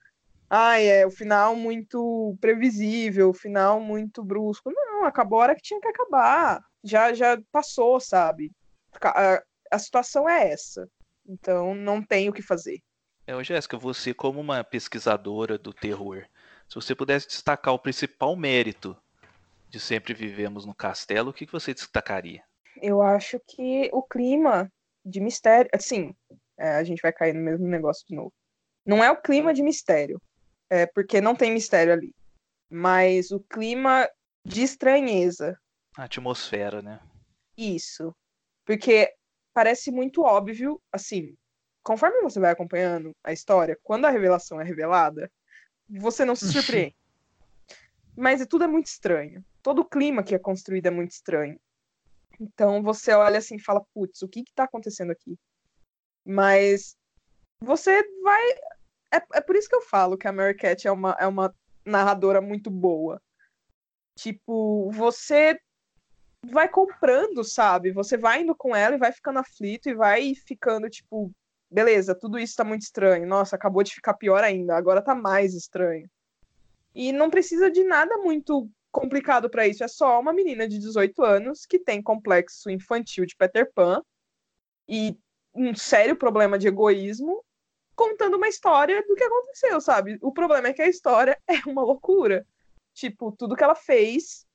ah, 0.49 0.80
é 0.80 1.05
o 1.05 1.11
final 1.11 1.57
muito 1.57 2.37
previsível, 2.41 3.30
o 3.30 3.34
final 3.34 3.80
muito 3.80 4.24
brusco. 4.24 4.70
Não, 4.72 5.05
acabou 5.05 5.41
a 5.41 5.43
hora 5.43 5.55
que 5.57 5.62
tinha 5.62 5.80
que 5.80 5.89
acabar. 5.89 6.62
Já 6.84 7.12
já 7.12 7.39
passou, 7.51 8.01
sabe? 8.01 8.53
A, 9.03 9.43
a 9.70 9.78
situação 9.78 10.28
é 10.28 10.51
essa. 10.51 10.89
Então 11.28 11.74
não 11.74 12.02
tem 12.02 12.28
o 12.28 12.32
que 12.32 12.42
fazer. 12.42 12.80
É, 13.26 13.42
Jéssica, 13.42 13.76
você 13.76 14.14
como 14.14 14.40
uma 14.40 14.62
pesquisadora 14.62 15.58
do 15.58 15.72
terror, 15.72 16.24
se 16.68 16.74
você 16.74 16.94
pudesse 16.94 17.26
destacar 17.26 17.74
o 17.74 17.78
principal 17.78 18.36
mérito 18.36 18.96
de 19.68 19.80
Sempre 19.80 20.14
Vivemos 20.14 20.64
no 20.64 20.74
Castelo, 20.74 21.30
o 21.30 21.34
que 21.34 21.46
você 21.46 21.74
destacaria? 21.74 22.42
Eu 22.80 23.02
acho 23.02 23.40
que 23.46 23.90
o 23.92 24.02
clima 24.02 24.70
de 25.04 25.20
mistério. 25.20 25.70
Assim, 25.72 26.14
é, 26.58 26.70
a 26.76 26.84
gente 26.84 27.00
vai 27.00 27.12
cair 27.12 27.34
no 27.34 27.40
mesmo 27.40 27.66
negócio 27.66 28.06
de 28.06 28.14
novo. 28.14 28.32
Não 28.84 29.02
é 29.02 29.10
o 29.10 29.20
clima 29.20 29.52
de 29.52 29.62
mistério, 29.62 30.20
é 30.70 30.86
porque 30.86 31.20
não 31.20 31.34
tem 31.34 31.52
mistério 31.52 31.92
ali. 31.92 32.14
Mas 32.70 33.30
o 33.30 33.40
clima 33.40 34.08
de 34.44 34.62
estranheza. 34.62 35.58
A 35.96 36.04
atmosfera, 36.04 36.82
né? 36.82 37.00
Isso. 37.56 38.14
Porque 38.64 39.12
parece 39.57 39.90
muito 39.90 40.20
óbvio, 40.20 40.78
assim, 40.92 41.34
conforme 41.82 42.20
você 42.20 42.38
vai 42.38 42.50
acompanhando 42.50 43.16
a 43.24 43.32
história, 43.32 43.78
quando 43.82 44.04
a 44.04 44.11
revelação 44.11 44.61
é 44.61 44.64
revelada, 44.64 45.32
você 45.88 46.26
não 46.26 46.36
se 46.36 46.52
surpreende. 46.52 46.94
Mas 48.14 48.46
tudo 48.46 48.64
é 48.64 48.66
muito 48.66 48.88
estranho. 48.88 49.42
Todo 49.62 49.78
o 49.78 49.84
clima 49.88 50.22
que 50.22 50.34
é 50.34 50.38
construído 50.38 50.88
é 50.88 50.90
muito 50.90 51.12
estranho. 51.12 51.59
Então 52.38 52.82
você 52.82 53.14
olha 53.14 53.38
assim 53.38 53.57
e 53.57 53.62
fala, 53.62 53.82
putz, 53.94 54.20
o 54.20 54.28
que 54.28 54.44
que 54.44 54.52
tá 54.52 54.64
acontecendo 54.64 55.11
aqui? 55.11 55.38
Mas 56.22 56.94
você 57.59 58.02
vai. 58.22 58.50
É, 59.11 59.22
é 59.36 59.40
por 59.40 59.57
isso 59.57 59.70
que 59.70 59.76
eu 59.76 59.80
falo 59.80 60.18
que 60.18 60.28
a 60.28 60.32
Mary 60.32 60.54
Cat 60.54 60.86
é 60.86 60.92
uma, 60.92 61.16
é 61.18 61.26
uma 61.26 61.54
narradora 61.82 62.42
muito 62.42 62.70
boa. 62.70 63.22
Tipo, 64.18 64.90
você 64.90 65.59
vai 66.51 66.68
comprando, 66.68 67.44
sabe? 67.44 67.92
Você 67.92 68.16
vai 68.16 68.42
indo 68.42 68.55
com 68.55 68.74
ela 68.74 68.97
e 68.97 68.99
vai 68.99 69.12
ficando 69.12 69.38
aflito 69.38 69.88
e 69.88 69.94
vai 69.94 70.34
ficando, 70.34 70.88
tipo, 70.88 71.30
beleza, 71.70 72.14
tudo 72.14 72.38
isso 72.38 72.57
tá 72.57 72.64
muito 72.64 72.82
estranho. 72.82 73.26
Nossa, 73.26 73.57
acabou 73.57 73.82
de 73.82 73.94
ficar 73.94 74.14
pior 74.14 74.42
ainda, 74.42 74.76
agora 74.76 75.03
tá 75.03 75.14
mais 75.14 75.55
estranho. 75.55 76.09
E 76.94 77.12
não 77.12 77.30
precisa 77.30 77.70
de 77.70 77.84
nada 77.84 78.16
muito 78.18 78.68
complicado 78.90 79.51
para 79.51 79.68
isso. 79.68 79.84
É 79.84 79.88
só 79.88 80.18
uma 80.18 80.32
menina 80.32 80.66
de 80.66 80.78
18 80.78 81.22
anos 81.22 81.66
que 81.66 81.78
tem 81.78 82.03
complexo 82.03 82.70
infantil 82.70 83.26
de 83.26 83.36
Peter 83.36 83.70
Pan 83.74 84.03
e 84.88 85.16
um 85.55 85.74
sério 85.74 86.16
problema 86.16 86.59
de 86.59 86.68
egoísmo 86.68 87.44
contando 87.94 88.36
uma 88.36 88.49
história 88.49 89.03
do 89.07 89.14
que 89.14 89.24
aconteceu, 89.24 89.80
sabe? 89.80 90.18
O 90.20 90.32
problema 90.32 90.68
é 90.68 90.72
que 90.72 90.82
a 90.82 90.88
história 90.88 91.38
é 91.49 91.59
uma 91.66 91.82
loucura. 91.82 92.47
Tipo, 92.94 93.32
tudo 93.32 93.57
que 93.57 93.64
ela 93.64 93.74
fez, 93.74 94.47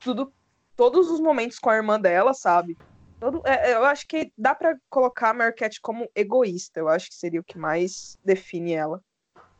tudo, 0.00 0.32
todos 0.76 1.10
os 1.10 1.20
momentos 1.20 1.58
com 1.58 1.70
a 1.70 1.76
irmã 1.76 2.00
dela, 2.00 2.34
sabe? 2.34 2.76
Todo, 3.20 3.42
é, 3.46 3.70
é 3.70 3.74
eu 3.74 3.84
acho 3.84 4.06
que 4.06 4.32
dá 4.36 4.54
para 4.54 4.76
colocar 4.88 5.30
a 5.30 5.34
Marquette 5.34 5.80
como 5.80 6.08
egoísta. 6.14 6.80
Eu 6.80 6.88
acho 6.88 7.08
que 7.08 7.14
seria 7.14 7.40
o 7.40 7.44
que 7.44 7.58
mais 7.58 8.18
define 8.24 8.72
ela. 8.72 9.02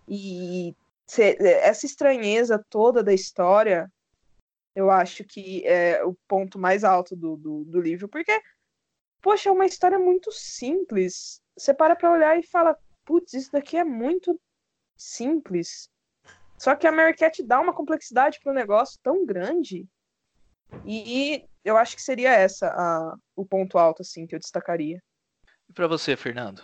E 0.08 0.74
essa 1.62 1.86
estranheza 1.86 2.64
toda 2.68 3.02
da 3.02 3.12
história, 3.12 3.90
eu 4.74 4.90
acho 4.90 5.24
que 5.24 5.66
é 5.66 6.04
o 6.04 6.14
ponto 6.26 6.58
mais 6.58 6.84
alto 6.84 7.14
do, 7.14 7.36
do, 7.36 7.64
do 7.64 7.80
livro, 7.80 8.08
porque, 8.08 8.32
poxa, 9.22 9.48
é 9.48 9.52
uma 9.52 9.66
história 9.66 9.98
muito 9.98 10.30
simples. 10.32 11.40
Você 11.56 11.72
para 11.72 11.94
pra 11.94 12.10
olhar 12.10 12.38
e 12.38 12.46
fala, 12.46 12.76
putz, 13.04 13.34
isso 13.34 13.52
daqui 13.52 13.76
é 13.76 13.84
muito 13.84 14.38
simples. 14.96 15.88
Só 16.58 16.74
que 16.74 16.86
a 16.86 16.92
Mary 16.92 17.14
Cat 17.14 17.42
dá 17.42 17.60
uma 17.60 17.74
complexidade 17.74 18.40
um 18.46 18.52
negócio 18.52 18.98
tão 19.02 19.24
grande. 19.24 19.86
E 20.84 21.44
eu 21.64 21.76
acho 21.76 21.96
que 21.96 22.02
seria 22.02 22.32
essa 22.32 22.68
a, 22.68 23.14
o 23.36 23.44
ponto 23.44 23.78
alto, 23.78 24.02
assim, 24.02 24.26
que 24.26 24.34
eu 24.34 24.38
destacaria. 24.38 25.02
E 25.68 25.72
para 25.72 25.86
você, 25.86 26.16
Fernando? 26.16 26.62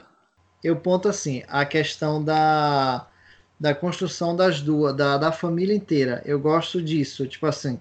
Eu 0.62 0.76
ponto 0.76 1.08
assim, 1.08 1.42
a 1.48 1.64
questão 1.64 2.22
da 2.22 3.06
da 3.60 3.74
construção 3.74 4.34
das 4.34 4.62
duas, 4.62 4.96
da, 4.96 5.18
da 5.18 5.30
família 5.30 5.74
inteira. 5.74 6.22
Eu 6.24 6.40
gosto 6.40 6.80
disso, 6.80 7.26
tipo 7.28 7.44
assim. 7.46 7.78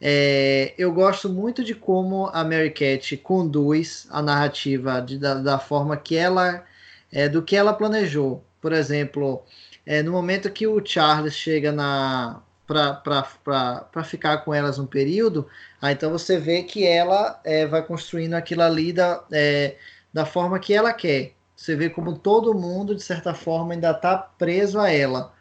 É, 0.00 0.74
eu 0.76 0.92
gosto 0.92 1.28
muito 1.28 1.62
de 1.62 1.74
como 1.74 2.26
a 2.32 2.42
Mary 2.44 2.70
Cat 2.70 3.16
conduz 3.18 4.08
a 4.10 4.20
narrativa 4.20 5.00
de, 5.00 5.18
da, 5.18 5.34
da, 5.34 5.58
forma 5.58 5.96
que 5.96 6.16
ela 6.16 6.64
é, 7.12 7.28
do 7.28 7.42
que 7.42 7.56
ela 7.56 7.72
planejou. 7.72 8.44
Por 8.60 8.72
exemplo, 8.72 9.44
é, 9.86 10.02
no 10.02 10.12
momento 10.12 10.50
que 10.50 10.66
o 10.66 10.84
Charles 10.84 11.34
chega 11.34 11.72
na 11.72 12.42
para 12.68 14.04
ficar 14.04 14.38
com 14.38 14.52
elas 14.52 14.78
um 14.78 14.86
período, 14.86 15.48
aí 15.80 15.94
então 15.94 16.10
você 16.10 16.38
vê 16.38 16.62
que 16.62 16.86
ela 16.86 17.40
é, 17.42 17.66
vai 17.66 17.82
construindo 17.82 18.34
aquilo 18.34 18.62
ali 18.62 18.92
da, 18.92 19.24
é, 19.32 19.76
da 20.12 20.26
forma 20.26 20.58
que 20.58 20.74
ela 20.74 20.92
quer. 20.92 21.32
Você 21.56 21.74
vê 21.74 21.88
como 21.88 22.16
todo 22.16 22.54
mundo, 22.54 22.94
de 22.94 23.02
certa 23.02 23.34
forma, 23.34 23.72
ainda 23.72 23.90
está 23.90 24.16
preso 24.16 24.78
a 24.78 24.92
ela. 24.92 25.32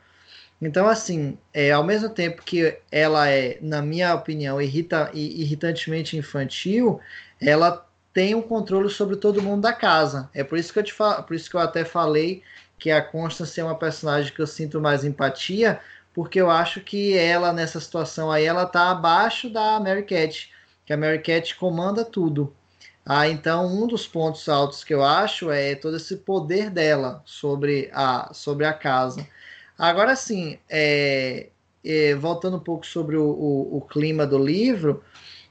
Então, 0.59 0.87
assim, 0.87 1.37
é, 1.53 1.71
ao 1.71 1.83
mesmo 1.83 2.09
tempo 2.09 2.41
que 2.43 2.75
ela 2.91 3.29
é, 3.29 3.59
na 3.61 3.81
minha 3.81 4.15
opinião, 4.15 4.59
irrita, 4.59 5.11
irritantemente 5.13 6.17
infantil, 6.17 6.99
ela 7.39 7.85
tem 8.11 8.33
um 8.33 8.41
controle 8.41 8.89
sobre 8.89 9.17
todo 9.17 9.43
mundo 9.43 9.61
da 9.61 9.73
casa. 9.73 10.29
É 10.33 10.43
por 10.43 10.57
isso 10.57 10.73
que 10.73 10.79
eu 10.79 10.83
te 10.83 10.95
por 10.95 11.35
isso 11.35 11.49
que 11.49 11.55
eu 11.55 11.59
até 11.59 11.85
falei 11.85 12.41
que 12.79 12.91
a 12.91 13.01
Constance 13.01 13.59
é 13.59 13.63
uma 13.63 13.77
personagem 13.77 14.33
que 14.33 14.41
eu 14.41 14.47
sinto 14.47 14.79
mais 14.79 15.03
empatia, 15.03 15.79
porque 16.17 16.41
eu 16.41 16.49
acho 16.49 16.81
que 16.81 17.15
ela 17.15 17.53
nessa 17.53 17.79
situação 17.79 18.31
aí 18.31 18.43
ela 18.43 18.65
tá 18.65 18.89
abaixo 18.89 19.51
da 19.51 19.79
Mary 19.79 20.01
Cat, 20.01 20.51
que 20.83 20.91
a 20.91 20.97
Mary 20.97 21.19
Cat 21.19 21.55
comanda 21.57 22.03
tudo. 22.03 22.55
Ah, 23.05 23.29
então 23.29 23.67
um 23.67 23.85
dos 23.85 24.07
pontos 24.07 24.49
altos 24.49 24.83
que 24.83 24.95
eu 24.95 25.03
acho 25.03 25.51
é 25.51 25.75
todo 25.75 25.95
esse 25.95 26.17
poder 26.17 26.71
dela 26.71 27.21
sobre 27.23 27.91
a, 27.93 28.31
sobre 28.33 28.65
a 28.65 28.73
casa. 28.73 29.27
Agora 29.77 30.15
sim, 30.15 30.57
é, 30.67 31.49
é, 31.85 32.15
voltando 32.15 32.57
um 32.57 32.61
pouco 32.61 32.83
sobre 32.83 33.15
o, 33.15 33.23
o, 33.23 33.77
o, 33.77 33.81
clima 33.81 34.25
do 34.25 34.43
livro, 34.43 35.03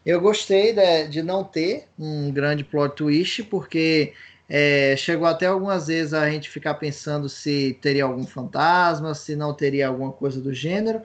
Eu 0.04 0.20
gostei 0.20 0.72
de, 0.72 1.06
de 1.06 1.22
não 1.22 1.44
ter 1.44 1.86
um 1.96 2.32
grande 2.32 2.64
plot 2.64 2.96
twist, 2.96 3.44
porque 3.44 4.14
é, 4.48 4.96
chegou 4.96 5.26
até 5.26 5.46
algumas 5.46 5.88
vezes 5.88 6.14
a 6.14 6.30
gente 6.30 6.48
ficar 6.48 6.74
pensando 6.74 7.28
se 7.28 7.78
teria 7.82 8.04
algum 8.04 8.26
fantasma, 8.26 9.14
se 9.14 9.34
não 9.34 9.52
teria 9.52 9.88
alguma 9.88 10.12
coisa 10.12 10.40
do 10.40 10.54
gênero. 10.54 11.02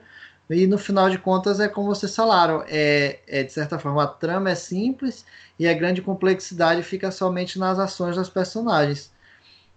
E 0.50 0.66
no 0.66 0.78
final 0.78 1.08
de 1.10 1.18
contas 1.18 1.60
é 1.60 1.68
como 1.68 1.88
vocês 1.88 2.14
falaram, 2.14 2.64
é, 2.68 3.20
é 3.26 3.42
de 3.42 3.52
certa 3.52 3.78
forma 3.78 4.02
a 4.04 4.06
trama 4.06 4.50
é 4.50 4.54
simples 4.54 5.24
e 5.58 5.66
a 5.68 5.74
grande 5.74 6.02
complexidade 6.02 6.82
fica 6.82 7.10
somente 7.10 7.58
nas 7.58 7.78
ações 7.78 8.16
dos 8.16 8.28
personagens. 8.28 9.10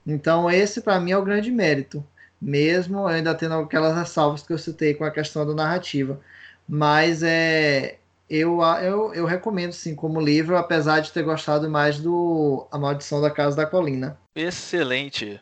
Então 0.05 0.49
esse 0.51 0.81
para 0.81 0.99
mim 0.99 1.11
é 1.11 1.17
o 1.17 1.23
grande 1.23 1.51
mérito, 1.51 2.05
mesmo 2.41 3.07
ainda 3.07 3.33
tendo 3.35 3.55
aquelas 3.55 3.95
ressalvas 3.95 4.43
que 4.43 4.53
eu 4.53 4.57
citei 4.57 4.93
com 4.93 5.05
a 5.05 5.11
questão 5.11 5.45
da 5.45 5.53
narrativa. 5.53 6.19
Mas 6.67 7.23
é, 7.23 7.99
eu, 8.29 8.61
eu, 8.81 9.13
eu 9.13 9.25
recomendo 9.25 9.71
sim 9.71 9.95
como 9.95 10.19
livro, 10.19 10.57
apesar 10.57 10.99
de 10.99 11.11
ter 11.11 11.23
gostado 11.23 11.69
mais 11.69 11.99
do 11.99 12.67
A 12.71 12.77
Maldição 12.77 13.21
da 13.21 13.29
Casa 13.29 13.55
da 13.55 13.65
Colina. 13.65 14.17
Excelente. 14.35 15.39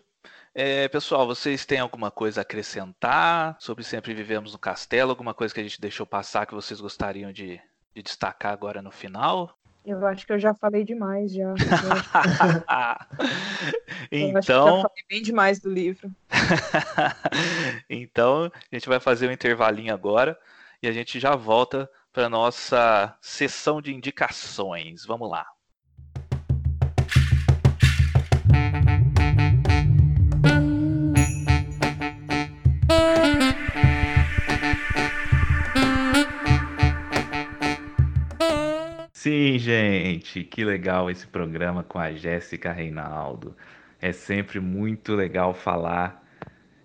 É, 0.55 0.88
pessoal, 0.88 1.26
vocês 1.26 1.65
têm 1.65 1.80
alguma 1.80 2.11
coisa 2.11 2.41
a 2.41 2.43
acrescentar 2.43 3.57
sobre 3.60 3.84
Sempre 3.84 4.14
Vivemos 4.14 4.53
no 4.53 4.60
Castelo? 4.60 5.10
Alguma 5.10 5.34
coisa 5.34 5.53
que 5.53 5.60
a 5.60 5.64
gente 5.64 5.81
deixou 5.81 6.05
passar 6.05 6.45
que 6.45 6.53
vocês 6.53 6.80
gostariam 6.80 7.31
de, 7.31 7.60
de 7.95 8.03
destacar 8.03 8.53
agora 8.53 8.81
no 8.81 8.91
final? 8.91 9.57
Eu 9.85 10.05
acho 10.05 10.26
que 10.26 10.31
eu 10.31 10.39
já 10.39 10.53
falei 10.53 10.84
demais 10.84 11.34
já. 11.34 11.53
então, 14.11 14.31
eu 14.31 14.38
acho 14.38 14.45
que 14.45 14.51
eu 14.51 14.65
já 14.65 14.72
falei 14.72 15.03
bem 15.10 15.22
demais 15.22 15.60
do 15.60 15.69
livro. 15.69 16.11
então, 17.89 18.51
a 18.72 18.76
gente 18.76 18.88
vai 18.88 18.99
fazer 18.99 19.27
um 19.27 19.31
intervalinho 19.31 19.93
agora 19.93 20.38
e 20.81 20.88
a 20.88 20.91
gente 20.91 21.19
já 21.19 21.35
volta 21.35 21.89
para 22.14 22.30
nossa 22.30 23.18
sessão 23.19 23.81
de 23.81 23.91
indicações. 23.91 25.03
Vamos 25.03 25.31
lá. 25.31 25.48
Sim, 39.11 39.57
gente, 39.57 40.44
que 40.44 40.64
legal 40.64 41.10
esse 41.10 41.26
programa 41.26 41.81
com 41.81 41.98
a 41.98 42.11
Jéssica 42.11 42.72
Reinaldo. 42.72 43.57
É 43.99 44.11
sempre 44.11 44.60
muito 44.60 45.15
legal 45.15 45.53
falar 45.53 46.23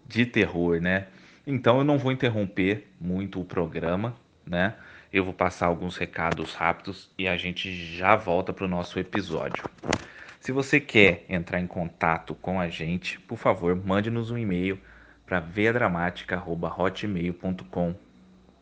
de 0.07 0.25
terror, 0.25 0.81
né? 0.81 1.09
Então 1.47 1.79
eu 1.79 1.85
não 1.85 1.99
vou 1.99 2.13
interromper 2.13 2.89
muito 2.99 3.41
o 3.41 3.45
programa, 3.45 4.17
né? 4.47 4.75
Eu 5.13 5.25
vou 5.25 5.33
passar 5.33 5.67
alguns 5.67 5.97
recados 5.97 6.55
rápidos 6.55 7.11
e 7.17 7.27
a 7.27 7.37
gente 7.37 7.75
já 7.97 8.15
volta 8.15 8.53
para 8.53 8.67
o 8.67 8.69
nosso 8.69 8.99
episódio. 8.99 9.65
Se 10.39 10.53
você 10.53 10.79
quer 10.79 11.25
entrar 11.29 11.61
em 11.61 11.67
contato 11.67 12.35
com 12.35 12.61
a 12.61 12.69
gente, 12.69 13.19
por 13.21 13.39
favor, 13.39 13.75
mande-nos 13.75 14.31
um 14.31 14.37
e-mail 14.37 14.79
para 15.25 15.41
veadramática.hotmail.com. 15.41 17.95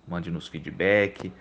Mande-nos 0.06 0.46
feedback, 0.46 1.32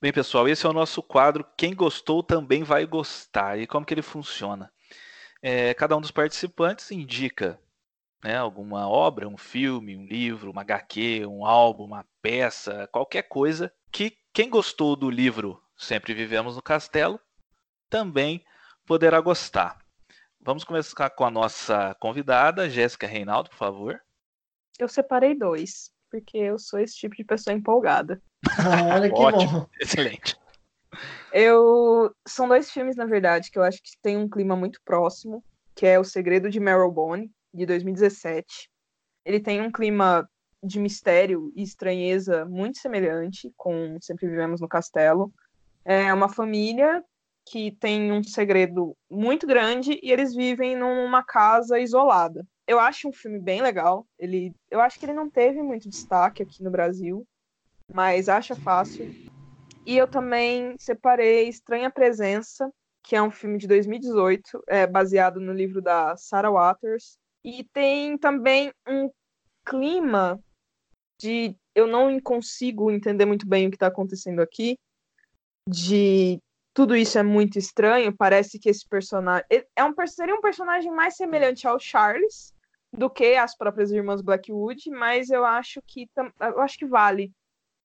Bem, 0.01 0.11
pessoal, 0.11 0.49
esse 0.49 0.65
é 0.65 0.69
o 0.69 0.73
nosso 0.73 1.03
quadro. 1.03 1.45
Quem 1.55 1.75
gostou 1.75 2.23
também 2.23 2.63
vai 2.63 2.87
gostar. 2.87 3.59
E 3.59 3.67
como 3.67 3.85
que 3.85 3.93
ele 3.93 4.01
funciona? 4.01 4.73
É, 5.43 5.75
cada 5.75 5.95
um 5.95 6.01
dos 6.01 6.09
participantes 6.09 6.89
indica 6.89 7.61
né, 8.23 8.35
alguma 8.35 8.89
obra, 8.89 9.27
um 9.27 9.37
filme, 9.37 9.95
um 9.95 10.03
livro, 10.03 10.49
uma 10.49 10.61
HQ, 10.61 11.27
um 11.27 11.45
álbum, 11.45 11.83
uma 11.83 12.03
peça, 12.19 12.89
qualquer 12.91 13.21
coisa 13.23 13.71
que 13.91 14.17
quem 14.33 14.49
gostou 14.49 14.95
do 14.95 15.07
livro 15.07 15.61
Sempre 15.77 16.15
Vivemos 16.15 16.55
no 16.55 16.63
Castelo 16.63 17.19
também 17.87 18.43
poderá 18.87 19.21
gostar. 19.21 19.85
Vamos 20.39 20.63
começar 20.63 21.11
com 21.11 21.25
a 21.25 21.29
nossa 21.29 21.95
convidada, 21.99 22.67
Jéssica 22.67 23.05
Reinaldo, 23.05 23.51
por 23.51 23.57
favor. 23.57 24.01
Eu 24.79 24.87
separei 24.87 25.37
dois, 25.37 25.91
porque 26.11 26.37
eu 26.37 26.59
sou 26.59 26.79
esse 26.79 26.95
tipo 26.95 27.15
de 27.15 27.23
pessoa 27.23 27.55
empolgada. 27.55 28.21
Ah, 28.59 28.95
olha 28.95 29.09
que 29.09 29.19
Ótimo, 29.19 29.61
bom. 29.61 29.67
excelente. 29.79 30.37
Eu 31.31 32.13
são 32.27 32.47
dois 32.47 32.69
filmes 32.69 32.97
na 32.97 33.05
verdade 33.05 33.49
que 33.49 33.57
eu 33.57 33.63
acho 33.63 33.81
que 33.81 33.91
tem 34.01 34.17
um 34.17 34.29
clima 34.29 34.55
muito 34.55 34.81
próximo, 34.83 35.43
que 35.73 35.87
é 35.87 35.97
O 35.97 36.03
Segredo 36.03 36.49
de 36.49 36.59
Marrowbone 36.59 37.31
de 37.53 37.65
2017. 37.65 38.69
Ele 39.25 39.39
tem 39.39 39.61
um 39.61 39.71
clima 39.71 40.29
de 40.63 40.79
mistério 40.79 41.51
e 41.55 41.63
estranheza 41.63 42.45
muito 42.45 42.77
semelhante 42.79 43.51
com 43.55 43.97
Sempre 44.01 44.27
Vivemos 44.27 44.59
no 44.59 44.67
Castelo. 44.67 45.33
É 45.85 46.13
uma 46.13 46.29
família 46.29 47.03
que 47.45 47.71
tem 47.71 48.11
um 48.11 48.23
segredo 48.23 48.95
muito 49.09 49.47
grande 49.47 49.99
e 50.03 50.11
eles 50.11 50.35
vivem 50.35 50.75
numa 50.75 51.23
casa 51.23 51.79
isolada. 51.79 52.45
Eu 52.71 52.79
acho 52.79 53.09
um 53.09 53.11
filme 53.11 53.37
bem 53.37 53.61
legal. 53.61 54.07
Ele, 54.17 54.55
eu 54.69 54.79
acho 54.79 54.97
que 54.97 55.05
ele 55.05 55.11
não 55.11 55.29
teve 55.29 55.61
muito 55.61 55.89
destaque 55.89 56.41
aqui 56.41 56.63
no 56.63 56.71
Brasil, 56.71 57.27
mas 57.93 58.29
acha 58.29 58.55
fácil. 58.55 59.13
E 59.85 59.97
eu 59.97 60.07
também 60.07 60.73
separei 60.79 61.49
Estranha 61.49 61.91
Presença, 61.91 62.71
que 63.03 63.13
é 63.13 63.21
um 63.21 63.29
filme 63.29 63.57
de 63.57 63.67
2018, 63.67 64.63
é, 64.69 64.87
baseado 64.87 65.41
no 65.41 65.51
livro 65.51 65.81
da 65.81 66.15
Sarah 66.15 66.49
Waters. 66.49 67.17
E 67.43 67.65
tem 67.73 68.17
também 68.17 68.71
um 68.87 69.11
clima 69.65 70.39
de 71.19 71.53
eu 71.75 71.87
não 71.87 72.21
consigo 72.21 72.89
entender 72.89 73.25
muito 73.25 73.45
bem 73.45 73.67
o 73.67 73.69
que 73.69 73.75
está 73.75 73.87
acontecendo 73.87 74.41
aqui, 74.41 74.79
de 75.67 76.39
tudo 76.73 76.95
isso 76.95 77.19
é 77.19 77.23
muito 77.23 77.59
estranho. 77.59 78.15
Parece 78.15 78.57
que 78.57 78.69
esse 78.69 78.87
personagem 78.87 79.45
é 79.75 79.83
um 79.83 79.93
seria 80.07 80.35
um 80.35 80.41
personagem 80.41 80.89
mais 80.89 81.17
semelhante 81.17 81.67
ao 81.67 81.77
Charles 81.77 82.53
do 82.93 83.09
que 83.09 83.35
as 83.35 83.55
próprias 83.55 83.91
irmãs 83.91 84.21
Blackwood, 84.21 84.89
mas 84.91 85.29
eu 85.29 85.45
acho 85.45 85.81
que 85.85 86.09
eu 86.39 86.59
acho 86.61 86.77
que 86.77 86.85
vale. 86.85 87.31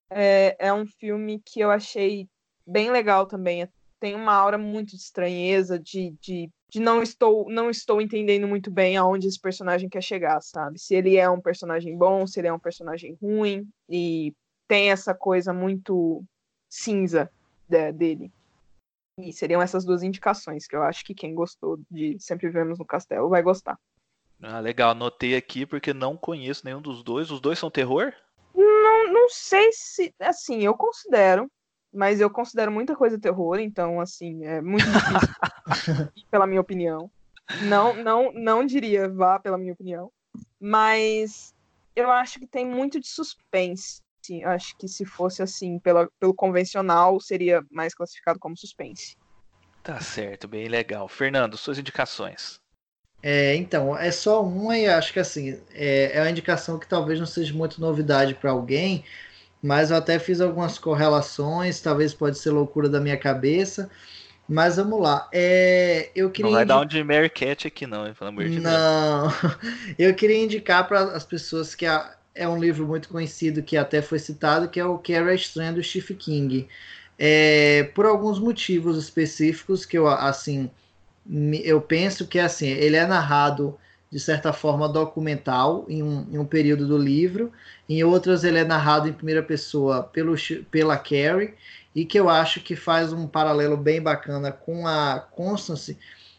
É, 0.09 0.55
é 0.67 0.73
um 0.73 0.85
filme 0.85 1.41
que 1.45 1.59
eu 1.59 1.69
achei 1.69 2.27
bem 2.65 2.91
legal 2.91 3.25
também. 3.25 3.67
tem 3.99 4.15
uma 4.15 4.33
aura 4.33 4.57
muito 4.57 4.91
de 4.91 5.01
estranheza, 5.01 5.79
de, 5.79 6.11
de, 6.21 6.49
de 6.69 6.79
não 6.79 7.01
estou 7.01 7.49
não 7.49 7.69
estou 7.69 8.01
entendendo 8.01 8.47
muito 8.47 8.69
bem 8.71 8.97
aonde 8.97 9.27
esse 9.27 9.39
personagem 9.39 9.89
quer 9.89 10.03
chegar, 10.03 10.41
sabe? 10.41 10.79
Se 10.79 10.95
ele 10.95 11.17
é 11.17 11.29
um 11.29 11.41
personagem 11.41 11.97
bom, 11.97 12.27
se 12.27 12.39
ele 12.39 12.47
é 12.47 12.53
um 12.53 12.59
personagem 12.59 13.17
ruim, 13.21 13.67
e 13.89 14.33
tem 14.67 14.91
essa 14.91 15.13
coisa 15.15 15.53
muito 15.53 16.23
cinza 16.69 17.31
de, 17.67 17.91
dele. 17.93 18.31
E 19.19 19.33
seriam 19.33 19.61
essas 19.61 19.83
duas 19.83 20.03
indicações 20.03 20.67
que 20.67 20.75
eu 20.75 20.83
acho 20.83 21.03
que 21.03 21.15
quem 21.15 21.33
gostou 21.33 21.79
de 21.89 22.17
Sempre 22.19 22.47
Vivemos 22.47 22.77
no 22.77 22.85
Castelo 22.85 23.29
vai 23.29 23.41
gostar. 23.41 23.79
Ah, 24.41 24.59
legal, 24.59 24.91
anotei 24.91 25.35
aqui 25.35 25.65
porque 25.65 25.93
não 25.93 26.15
conheço 26.15 26.63
nenhum 26.63 26.81
dos 26.81 27.03
dois. 27.03 27.31
Os 27.31 27.39
dois 27.39 27.57
são 27.57 27.71
terror? 27.71 28.13
Não, 28.53 29.11
não 29.11 29.29
sei 29.29 29.71
se. 29.71 30.13
Assim, 30.19 30.61
eu 30.61 30.75
considero, 30.75 31.49
mas 31.93 32.19
eu 32.19 32.29
considero 32.29 32.71
muita 32.71 32.95
coisa 32.95 33.19
terror, 33.19 33.59
então, 33.59 33.99
assim, 33.99 34.45
é 34.45 34.61
muito 34.61 34.85
difícil, 34.85 35.35
pela 36.29 36.47
minha 36.47 36.61
opinião. 36.61 37.09
Não, 37.63 37.95
não, 37.95 38.31
não 38.33 38.65
diria 38.65 39.09
vá 39.09 39.39
pela 39.39 39.57
minha 39.57 39.73
opinião, 39.73 40.11
mas 40.59 41.55
eu 41.95 42.11
acho 42.11 42.39
que 42.39 42.47
tem 42.47 42.65
muito 42.65 42.99
de 42.99 43.07
suspense. 43.07 44.01
Acho 44.43 44.75
que 44.77 44.89
se 44.89 45.05
fosse 45.05 45.41
assim, 45.41 45.79
pela, 45.79 46.09
pelo 46.19 46.33
convencional, 46.33 47.17
seria 47.19 47.63
mais 47.71 47.95
classificado 47.95 48.37
como 48.37 48.57
suspense. 48.57 49.15
Tá 49.81 50.01
certo, 50.01 50.49
bem 50.49 50.67
legal. 50.67 51.07
Fernando, 51.07 51.57
suas 51.57 51.79
indicações. 51.79 52.59
É, 53.21 53.55
então, 53.55 53.97
é 53.97 54.11
só 54.11 54.43
uma 54.43 54.77
e 54.77 54.87
acho 54.87 55.11
que 55.11 55.19
assim, 55.19 55.59
é, 55.73 56.11
é 56.13 56.21
uma 56.21 56.29
indicação 56.29 56.77
que 56.77 56.87
talvez 56.87 57.19
não 57.19 57.25
seja 57.25 57.53
muito 57.53 57.81
novidade 57.81 58.35
para 58.35 58.51
alguém, 58.51 59.03
mas 59.61 59.89
eu 59.91 59.97
até 59.97 60.19
fiz 60.19 60.39
algumas 60.39 60.77
correlações, 60.77 61.81
talvez 61.81 62.13
pode 62.13 62.37
ser 62.37 62.51
loucura 62.51 62.87
da 62.87 62.99
minha 62.99 63.17
cabeça, 63.17 63.89
mas 64.47 64.77
vamos 64.77 65.01
lá. 65.01 65.27
É, 65.33 66.09
eu 66.15 66.29
queria 66.29 66.51
não 66.51 66.57
vai 66.57 66.65
dar 66.65 66.79
um 66.79 66.85
de 66.85 67.03
Mary 67.03 67.29
Cat 67.29 67.67
aqui 67.67 67.87
não, 67.87 68.13
pelo 68.13 68.29
amor 68.29 68.43
de 68.45 68.51
Deus. 68.51 68.63
Não, 68.63 69.33
eu 69.97 70.13
queria 70.13 70.43
indicar 70.43 70.87
para 70.87 71.01
as 71.15 71.25
pessoas 71.25 71.73
que 71.73 71.85
a, 71.85 72.15
é 72.35 72.47
um 72.47 72.59
livro 72.59 72.85
muito 72.85 73.09
conhecido 73.09 73.63
que 73.63 73.75
até 73.75 74.01
foi 74.01 74.19
citado, 74.19 74.69
que 74.69 74.79
é 74.79 74.85
o 74.85 74.99
Carrie 74.99 75.35
Estranha 75.35 75.73
do 75.73 75.83
Stephen 75.83 76.15
King. 76.15 76.67
É, 77.19 77.89
por 77.95 78.05
alguns 78.05 78.37
motivos 78.39 78.95
específicos 78.95 79.85
que 79.85 79.97
eu 79.97 80.07
assim 80.07 80.69
eu 81.63 81.81
penso 81.81 82.27
que 82.27 82.39
assim 82.39 82.67
ele 82.67 82.95
é 82.95 83.05
narrado 83.05 83.77
de 84.09 84.19
certa 84.19 84.53
forma 84.53 84.87
documental 84.87 85.85
em 85.89 86.01
um, 86.01 86.25
em 86.31 86.37
um 86.37 86.45
período 86.45 86.87
do 86.87 86.97
livro, 86.97 87.51
em 87.89 88.03
outras 88.03 88.43
ele 88.43 88.59
é 88.59 88.63
narrado 88.63 89.07
em 89.09 89.13
primeira 89.13 89.43
pessoa 89.43 90.03
pelo, 90.03 90.35
pela 90.71 90.97
Carrie 90.97 91.53
e 91.93 92.05
que 92.05 92.17
eu 92.19 92.29
acho 92.29 92.61
que 92.61 92.75
faz 92.75 93.11
um 93.11 93.27
paralelo 93.27 93.75
bem 93.75 94.01
bacana 94.01 94.51
com 94.51 94.87
a 94.87 95.19
Constance, 95.19 95.97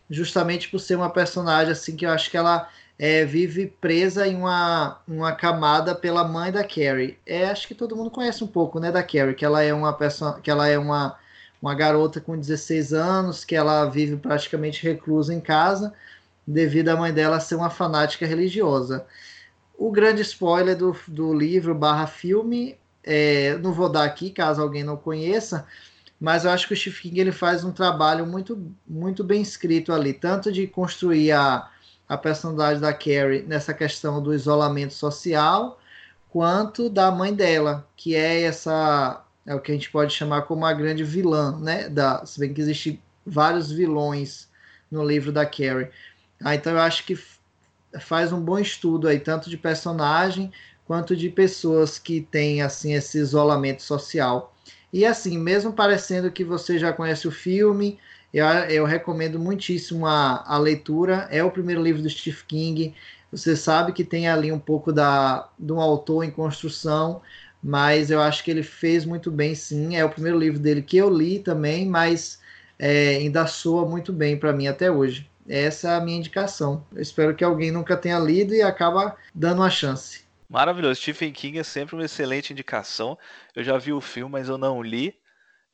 justamente 0.09 0.69
por 0.71 0.79
ser 0.79 0.97
uma 0.97 1.11
personagem 1.11 1.73
assim 1.73 1.95
que 1.95 2.07
eu 2.07 2.11
acho 2.11 2.31
que 2.31 2.37
ela 2.37 2.69
é, 2.99 3.25
vive 3.25 3.67
presa 3.67 4.27
em 4.27 4.37
uma, 4.37 5.01
uma 5.07 5.33
camada 5.33 5.95
pela 5.95 6.25
mãe 6.25 6.51
da 6.51 6.65
Carrie. 6.65 7.19
É, 7.27 7.47
acho 7.47 7.69
que 7.69 7.75
todo 7.75 7.95
mundo 7.95 8.11
conhece 8.11 8.43
um 8.43 8.47
pouco, 8.47 8.81
né, 8.81 8.91
da 8.91 9.03
Carrie, 9.03 9.35
que 9.35 9.45
ela 9.45 9.63
é 9.63 9.73
uma 9.75 9.93
pessoa, 9.93 10.41
que 10.41 10.51
ela 10.51 10.67
é 10.67 10.79
uma 10.79 11.19
uma 11.61 11.75
garota 11.75 12.21
com 12.21 12.39
16 12.39 12.93
anos 12.93 13.45
que 13.45 13.57
ela 13.57 13.85
vive 13.87 14.17
praticamente 14.17 14.83
reclusa 14.83 15.35
em 15.35 15.41
casa 15.41 15.93
devido 16.47 16.89
à 16.89 16.97
mãe 16.97 17.13
dela 17.13 17.41
ser 17.41 17.57
uma 17.57 17.69
fanática 17.69 18.27
religiosa. 18.27 19.05
O 19.77 19.91
grande 19.91 20.23
spoiler 20.23 20.77
do, 20.77 20.97
do 21.07 21.35
livro 21.35 21.75
barra 21.75 22.07
filme, 22.07 22.79
é, 23.05 23.57
não 23.59 23.73
vou 23.73 23.89
dar 23.89 24.05
aqui 24.05 24.31
caso 24.31 24.63
alguém 24.63 24.83
não 24.83 24.97
conheça, 24.97 25.67
mas 26.21 26.45
eu 26.45 26.51
acho 26.51 26.67
que 26.67 26.75
o 26.75 26.77
Stephen 26.77 27.03
King 27.03 27.21
ele 27.21 27.33
faz 27.33 27.65
um 27.65 27.71
trabalho 27.71 28.27
muito, 28.27 28.75
muito 28.87 29.23
bem 29.23 29.41
escrito 29.43 29.93
ali, 29.93 30.13
tanto 30.13 30.51
de 30.51 30.67
construir 30.67 31.33
a, 31.33 31.71
a 32.09 32.17
personalidade 32.17 32.81
da 32.81 32.93
Carrie 32.93 33.43
nessa 33.43 33.75
questão 33.75 34.23
do 34.23 34.35
isolamento 34.35 34.95
social, 34.95 35.79
quanto 36.31 36.89
da 36.91 37.11
mãe 37.11 37.33
dela, 37.33 37.87
que 37.97 38.17
é 38.17 38.43
essa 38.43 39.25
é 39.49 39.55
o 39.55 39.61
que 39.61 39.73
a 39.73 39.75
gente 39.75 39.91
pode 39.91 40.13
chamar 40.13 40.43
como 40.43 40.67
a 40.67 40.73
grande 40.75 41.03
vilã, 41.03 41.59
né? 41.59 41.89
Da, 41.89 42.25
se 42.27 42.39
bem 42.39 42.53
que 42.53 42.61
existem 42.61 43.01
vários 43.25 43.73
vilões 43.73 44.47
no 44.91 45.03
livro 45.03 45.33
da 45.33 45.47
Carrie. 45.47 45.89
Ah, 46.45 46.55
então 46.55 46.75
eu 46.75 46.81
acho 46.81 47.07
que 47.07 47.19
faz 47.99 48.31
um 48.31 48.41
bom 48.41 48.59
estudo 48.59 49.09
aí, 49.09 49.19
tanto 49.19 49.49
de 49.49 49.57
personagem 49.57 50.53
quanto 50.87 51.17
de 51.17 51.31
pessoas 51.31 51.99
que 51.99 52.21
têm 52.21 52.61
assim 52.61 52.93
esse 52.93 53.17
isolamento 53.17 53.83
social. 53.83 54.55
E 54.93 55.07
assim, 55.07 55.39
mesmo 55.39 55.73
parecendo 55.73 56.31
que 56.31 56.45
você 56.45 56.79
já 56.79 56.93
conhece 56.93 57.27
o 57.27 57.33
filme, 57.33 57.99
eu, 58.35 58.45
eu 58.45 58.85
recomendo 58.85 59.39
muitíssimo 59.39 60.07
a, 60.07 60.45
a 60.47 60.59
leitura. 60.59 61.27
É 61.31 61.43
o 61.43 61.51
primeiro 61.51 61.83
livro 61.83 62.03
do 62.03 62.11
Stephen 62.11 62.45
King. 62.47 62.95
Você 63.33 63.57
sabe 63.57 63.93
que 63.93 64.05
tem 64.05 64.29
ali 64.29 64.53
um 64.53 64.59
pouco 64.59 64.93
da, 64.93 65.49
de 65.59 65.73
um 65.73 65.81
autor 65.81 66.23
em 66.25 66.31
construção, 66.31 67.23
mas 67.63 68.11
eu 68.11 68.21
acho 68.21 68.45
que 68.45 68.51
ele 68.51 68.63
fez 68.63 69.05
muito 69.05 69.31
bem, 69.31 69.55
sim. 69.55 69.97
É 69.97 70.05
o 70.05 70.11
primeiro 70.11 70.39
livro 70.39 70.59
dele 70.59 70.83
que 70.83 70.97
eu 70.97 71.11
li 71.11 71.39
também, 71.41 71.87
mas 71.87 72.41
é, 72.79 73.17
ainda 73.17 73.47
soa 73.47 73.87
muito 73.87 74.13
bem 74.13 74.39
para 74.39 74.53
mim 74.53 74.69
até 74.69 74.91
hoje. 74.91 75.29
Essa 75.49 75.91
é 75.91 75.97
a 75.97 76.01
minha 76.01 76.19
indicação. 76.19 76.85
Eu 76.95 77.01
espero 77.01 77.35
que 77.35 77.43
alguém 77.43 77.71
nunca 77.71 77.97
tenha 77.97 78.19
lido 78.19 78.55
e 78.55 78.63
acaba 78.63 79.17
dando 79.35 79.61
uma 79.61 79.71
chance. 79.71 80.25
Maravilhoso. 80.49 81.01
Stephen 81.01 81.33
King 81.33 81.59
é 81.59 81.63
sempre 81.63 81.95
uma 81.97 82.05
excelente 82.05 82.53
indicação. 82.53 83.19
Eu 83.55 83.65
já 83.65 83.77
vi 83.79 83.93
o 83.93 84.01
filme, 84.01 84.33
mas 84.33 84.49
eu 84.49 84.59
não 84.59 84.83
li. 84.83 85.15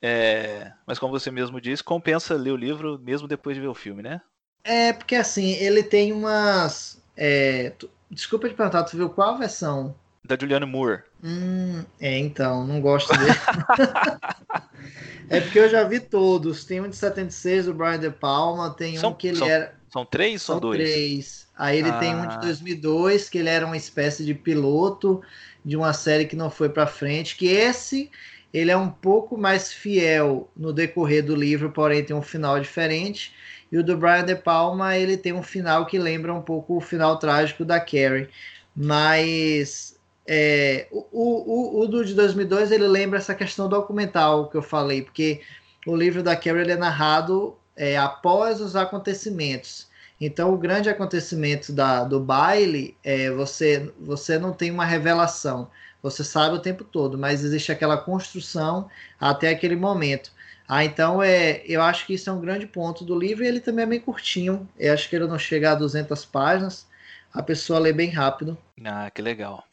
É... 0.01 0.73
Mas 0.87 0.99
como 0.99 1.13
você 1.13 1.31
mesmo 1.31 1.61
disse, 1.61 1.83
compensa 1.83 2.35
ler 2.35 2.53
o 2.53 2.57
livro 2.57 2.99
mesmo 2.99 3.27
depois 3.27 3.57
de 3.57 3.63
ver 3.63 3.69
o 3.69 3.75
filme, 3.75 4.03
né? 4.03 4.21
É, 4.63 4.93
porque 4.93 5.17
assim, 5.17 5.53
ele 5.55 5.83
tem 5.83 6.13
umas. 6.13 7.03
É... 7.17 7.73
Desculpa 8.11 8.49
te 8.49 8.55
perguntar, 8.55 8.85
tu 8.85 8.97
viu 8.97 9.11
qual 9.11 9.37
versão 9.37 9.95
da 10.25 10.37
Julianne 10.41 10.65
Moore. 10.65 11.03
Hum, 11.27 11.83
é, 11.99 12.19
então, 12.19 12.67
não 12.67 12.83
gosto 12.83 13.17
dele. 13.17 13.33
é 15.31 15.41
porque 15.41 15.59
eu 15.59 15.71
já 15.71 15.83
vi 15.83 15.99
todos. 15.99 16.67
Tem 16.67 16.83
um 16.83 16.89
de 16.89 16.97
76 16.97 17.65
do 17.65 17.73
Brian 17.73 17.99
De 17.99 18.11
Palma, 18.11 18.75
tem 18.75 18.99
são, 18.99 19.11
um 19.11 19.15
que 19.15 19.29
ele 19.29 19.39
são, 19.39 19.49
era. 19.49 19.75
São 19.91 20.05
três 20.05 20.47
ou 20.47 20.55
são 20.57 20.61
dois? 20.61 20.79
três. 20.79 21.49
Aí 21.57 21.79
ele 21.79 21.89
ah. 21.89 21.99
tem 21.99 22.15
um 22.15 22.29
de 22.29 22.39
2002, 22.41 23.27
ah. 23.27 23.31
que 23.31 23.39
ele 23.39 23.49
era 23.49 23.65
uma 23.65 23.77
espécie 23.77 24.23
de 24.23 24.35
piloto 24.35 25.23
de 25.65 25.79
uma 25.79 25.95
série 25.95 26.27
que 26.27 26.37
não 26.37 26.51
foi 26.51 26.69
para 26.69 26.87
frente. 26.87 27.37
Que 27.37 27.47
esse 27.47 28.11
ele 28.53 28.71
é 28.71 28.77
um 28.77 28.91
pouco 28.91 29.39
mais 29.39 29.73
fiel 29.73 30.51
no 30.55 30.75
decorrer 30.75 31.25
do 31.25 31.35
livro, 31.35 31.71
porém 31.71 32.05
tem 32.05 32.15
um 32.15 32.23
final 32.23 32.61
diferente. 32.61 33.35
E 33.73 33.79
o 33.79 33.83
do 33.83 33.97
Brian 33.97 34.25
De 34.25 34.37
Palma, 34.37 34.99
ele 34.99 35.17
tem 35.17 35.33
um 35.33 35.43
final 35.43 35.87
que 35.87 35.99
lembra 35.99 36.35
um 36.35 36.43
pouco 36.43 36.77
o 36.77 36.81
final 36.83 37.19
trágico 37.19 37.65
da 37.65 37.81
Carrie. 37.81 38.29
Mas 38.77 39.94
é, 40.27 40.87
o, 40.91 41.07
o, 41.13 41.81
o, 41.81 41.87
do 41.87 42.05
de 42.05 42.15
2002 42.15 42.73
ele 42.73 42.87
lembra 42.87 43.19
essa 43.19 43.35
questão 43.35 43.69
documental 43.69 44.49
que 44.49 44.57
eu 44.57 44.63
falei, 44.63 45.03
porque 45.03 45.43
o 45.87 45.95
livro 45.95 46.23
da 46.23 46.35
Carrie 46.35 46.71
é 46.71 46.77
narrado 46.77 47.57
é, 47.77 47.97
após 47.97 48.61
os 48.61 48.75
acontecimentos. 48.75 49.89
Então, 50.21 50.55
o 50.55 50.57
grande 50.57 50.89
acontecimento 50.89 51.73
da, 51.73 52.05
do 52.05 52.21
baile 52.21 52.97
é 53.03 53.31
você, 53.31 53.93
você 54.01 54.39
não 54.39 54.53
tem 54.53 54.71
uma 54.71 54.85
revelação, 54.85 55.71
você 56.03 56.23
sabe 56.23 56.57
o 56.57 56.61
tempo 56.61 56.85
todo, 56.85 57.19
mas 57.19 57.45
existe 57.45 57.73
aquela 57.73 57.97
construção 57.97 58.89
até 59.21 59.51
aquele 59.51 59.77
momento. 59.77 60.33
Ah, 60.67 60.85
então 60.85 61.23
é, 61.23 61.63
eu 61.67 61.83
acho 61.83 62.07
que 62.07 62.15
isso 62.15 62.31
é 62.31 62.33
um 62.33 62.41
grande 62.41 62.67
ponto 62.67 63.05
do 63.05 63.19
livro 63.19 63.45
e 63.45 63.49
ele 63.49 63.61
também 63.61 63.83
é 63.83 63.89
bem 63.89 64.01
curtinho. 64.01 64.67
Eu 64.79 64.95
acho 64.95 65.11
que 65.11 65.17
ele 65.17 65.27
não 65.27 65.39
chega 65.39 65.73
a 65.73 65.75
200 65.75 66.25
páginas. 66.25 66.87
A 67.33 67.43
pessoa 67.43 67.79
lê 67.79 67.93
bem 67.93 68.09
rápido. 68.09 68.57
Ah, 68.83 69.11
que 69.11 69.21
legal. 69.21 69.65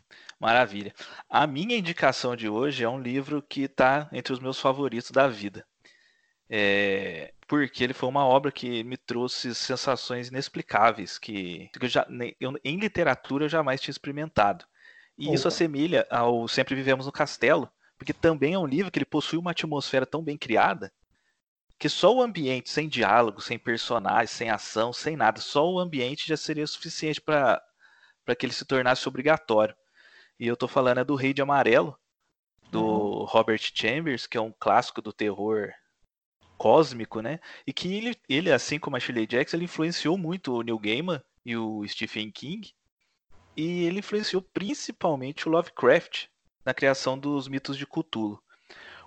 Maravilha. 0.41 0.91
A 1.30 1.45
minha 1.45 1.77
indicação 1.77 2.35
de 2.35 2.49
hoje 2.49 2.84
é 2.84 2.89
um 2.89 2.99
livro 2.99 3.43
que 3.43 3.61
está 3.61 4.09
entre 4.11 4.34
os 4.34 4.39
meus 4.39 4.59
favoritos 4.59 5.11
da 5.11 5.27
vida. 5.27 5.63
É, 6.49 7.31
porque 7.47 7.84
ele 7.84 7.93
foi 7.93 8.09
uma 8.09 8.26
obra 8.26 8.51
que 8.51 8.84
me 8.84 8.97
trouxe 8.97 9.53
sensações 9.53 10.30
inexplicáveis 10.30 11.19
que 11.19 11.69
eu 11.80 11.88
já, 11.88 12.07
eu, 12.39 12.59
em 12.63 12.80
literatura 12.80 13.45
eu 13.45 13.49
jamais 13.49 13.80
tinha 13.80 13.91
experimentado. 13.91 14.65
E 15.15 15.27
Opa. 15.27 15.35
isso 15.35 15.47
assemelha 15.47 16.07
ao 16.09 16.47
Sempre 16.47 16.73
Vivemos 16.73 17.05
no 17.05 17.11
Castelo, 17.11 17.69
porque 17.95 18.11
também 18.11 18.55
é 18.55 18.59
um 18.59 18.65
livro 18.65 18.89
que 18.89 18.97
ele 18.97 19.05
possui 19.05 19.38
uma 19.38 19.51
atmosfera 19.51 20.07
tão 20.07 20.23
bem 20.23 20.39
criada 20.39 20.91
que 21.77 21.88
só 21.88 22.15
o 22.15 22.22
ambiente, 22.22 22.72
sem 22.72 22.89
diálogo, 22.89 23.41
sem 23.41 23.59
personagens, 23.59 24.31
sem 24.31 24.49
ação, 24.49 24.91
sem 24.91 25.15
nada, 25.15 25.39
só 25.39 25.68
o 25.68 25.80
ambiente 25.80 26.27
já 26.27 26.38
seria 26.38 26.65
suficiente 26.65 27.22
para 27.22 27.61
que 28.38 28.45
ele 28.45 28.53
se 28.53 28.65
tornasse 28.65 29.07
obrigatório. 29.07 29.76
E 30.41 30.47
eu 30.47 30.57
tô 30.57 30.68
falando 30.68 30.97
é 30.97 31.03
do 31.03 31.13
Rei 31.13 31.35
de 31.35 31.41
Amarelo, 31.43 31.95
do 32.72 32.84
uhum. 32.84 33.26
Robert 33.26 33.61
Chambers, 33.76 34.26
que 34.26 34.35
é 34.35 34.41
um 34.41 34.51
clássico 34.51 34.99
do 34.99 35.13
terror 35.13 35.72
cósmico, 36.57 37.22
né? 37.22 37.39
E 37.68 37.72
que 37.72 37.95
ele, 37.95 38.18
ele 38.27 38.51
assim 38.51 38.80
como 38.80 38.95
a 38.95 38.99
Shirley 38.99 39.27
Jackson, 39.27 39.57
ele 39.57 39.65
influenciou 39.65 40.18
muito 40.18 40.51
o 40.51 40.63
Neil 40.63 40.80
Gaiman 40.80 41.22
e 41.45 41.55
o 41.55 41.88
Stephen 41.88 42.31
King. 42.31 42.73
E 43.55 43.84
ele 43.84 43.99
influenciou 43.99 44.41
principalmente 44.41 45.47
o 45.47 45.51
Lovecraft 45.51 46.26
na 46.65 46.73
criação 46.73 47.19
dos 47.19 47.47
mitos 47.47 47.77
de 47.77 47.85
Cthulhu. 47.85 48.41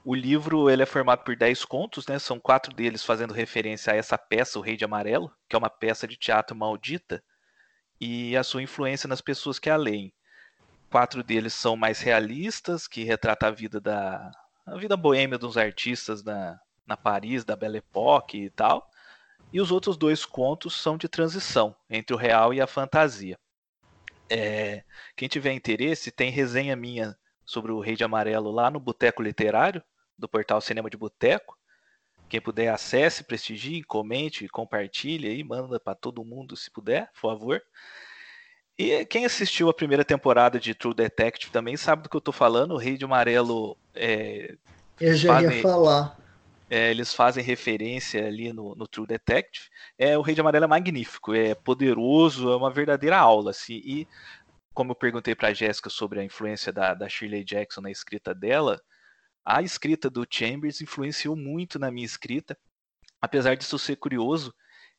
O 0.05 0.15
livro 0.15 0.71
ele 0.71 0.85
é 0.85 0.87
formado 0.87 1.25
por 1.25 1.35
10 1.35 1.65
contos, 1.65 2.07
né? 2.07 2.17
São 2.21 2.39
quatro 2.39 2.73
deles 2.73 3.03
fazendo 3.03 3.35
referência 3.35 3.93
a 3.93 3.97
essa 3.97 4.17
peça, 4.17 4.57
O 4.57 4.63
Rei 4.63 4.77
de 4.77 4.85
Amarelo, 4.85 5.33
que 5.49 5.57
é 5.57 5.59
uma 5.59 5.71
peça 5.71 6.07
de 6.07 6.17
teatro 6.17 6.57
maldita, 6.57 7.25
e 8.01 8.37
a 8.37 8.45
sua 8.45 8.63
influência 8.63 9.09
nas 9.09 9.21
pessoas 9.21 9.59
que 9.59 9.69
a 9.69 9.75
leem. 9.75 10.15
Quatro 10.95 11.25
deles 11.25 11.53
são 11.53 11.77
mais 11.77 12.01
realistas, 12.01 12.87
que 12.87 13.03
retrata 13.03 13.49
a 13.49 13.51
vida 13.51 13.81
da 13.81 14.31
a 14.65 14.77
vida 14.77 14.97
boêmia 14.97 15.37
dos 15.37 15.57
artistas 15.57 16.23
na, 16.23 16.61
na 16.87 16.97
Paris 16.97 17.45
da 17.45 17.57
Belle 17.57 17.79
Époque 17.79 18.45
e 18.45 18.49
tal. 18.49 18.89
E 19.53 19.61
os 19.61 19.73
outros 19.73 19.97
dois 19.97 20.25
contos 20.25 20.81
são 20.81 20.97
de 20.97 21.09
transição 21.09 21.75
entre 21.91 22.15
o 22.15 22.17
real 22.17 22.55
e 22.55 22.61
a 22.61 22.67
fantasia. 22.69 23.37
É, 24.31 24.85
quem 25.17 25.27
tiver 25.27 25.53
interesse, 25.53 26.13
tem 26.13 26.31
resenha 26.31 26.77
minha 26.77 27.19
sobre 27.45 27.73
o 27.73 27.81
Rei 27.81 27.97
de 27.97 28.05
Amarelo 28.05 28.53
lá 28.53 28.71
no 28.71 28.79
Boteco 28.79 29.21
Literário, 29.21 29.83
do 30.17 30.29
portal 30.29 30.61
Cinema 30.61 30.89
de 30.89 30.97
Boteco. 30.97 31.59
Quem 32.29 32.41
puder, 32.41 32.69
acesse, 32.69 33.25
prestigie, 33.25 33.83
comente, 33.83 34.47
compartilhe 34.47 35.27
aí, 35.27 35.43
manda 35.43 35.81
para 35.81 35.97
todo 35.97 36.25
mundo 36.25 36.57
se 36.57 36.71
puder, 36.71 37.11
por 37.15 37.33
favor. 37.33 37.61
E 38.77 39.05
quem 39.07 39.25
assistiu 39.25 39.69
a 39.69 39.75
primeira 39.75 40.05
temporada 40.05 40.59
de 40.59 40.75
True 40.75 40.95
Detective 40.95 41.53
também 41.53 41.77
sabe 41.77 42.03
do 42.03 42.09
que 42.09 42.17
eu 42.17 42.21
tô 42.21 42.33
falando. 42.33 42.73
O 42.75 42.79
Rei 42.79 42.97
de 42.97 43.05
Amarelo. 43.05 43.77
É, 43.95 44.57
eu 45.01 45.15
já 45.15 45.35
fazem, 45.35 45.57
ia 45.57 45.63
falar. 45.63 46.19
É, 46.69 46.91
eles 46.91 47.15
fazem 47.15 47.45
referência 47.45 48.27
ali 48.27 48.53
no, 48.53 48.75
no, 48.75 48.89
True 48.89 49.07
Detective. 49.07 49.67
É, 49.97 50.19
o 50.19 50.23
Rei 50.23 50.35
de 50.35 50.41
Amarelo 50.41 50.65
é 50.65 50.69
magnífico, 50.69 51.35
é 51.35 51.55
poderoso, 51.55 52.51
é 52.51 52.57
uma 52.57 52.71
verdadeira 52.71 53.17
aula. 53.17 53.53
Assim, 53.53 53.81
e 53.85 54.09
como 54.73 54.91
eu 54.91 54.97
perguntei 54.97 55.37
para 55.37 55.49
a 55.49 55.55
Jéssica 55.55 55.89
sobre 55.89 56.19
a 56.19 56.25
influência 56.25 56.73
da, 56.73 56.95
da 56.95 57.09
Shirley 57.09 57.45
Jackson 57.45 57.81
na 57.81 57.93
escrita 57.93 58.35
dela, 58.35 58.83
a 59.45 59.63
escrita 59.63 60.11
do 60.11 60.27
Chambers 60.29 60.81
influenciou 60.81 61.37
muito 61.37 61.79
na 61.79 61.93
minha 61.93 62.07
escrita. 62.07 62.59
Apesar 63.23 63.55
disso 63.55 63.79
ser 63.79 63.97
curioso, 63.97 64.53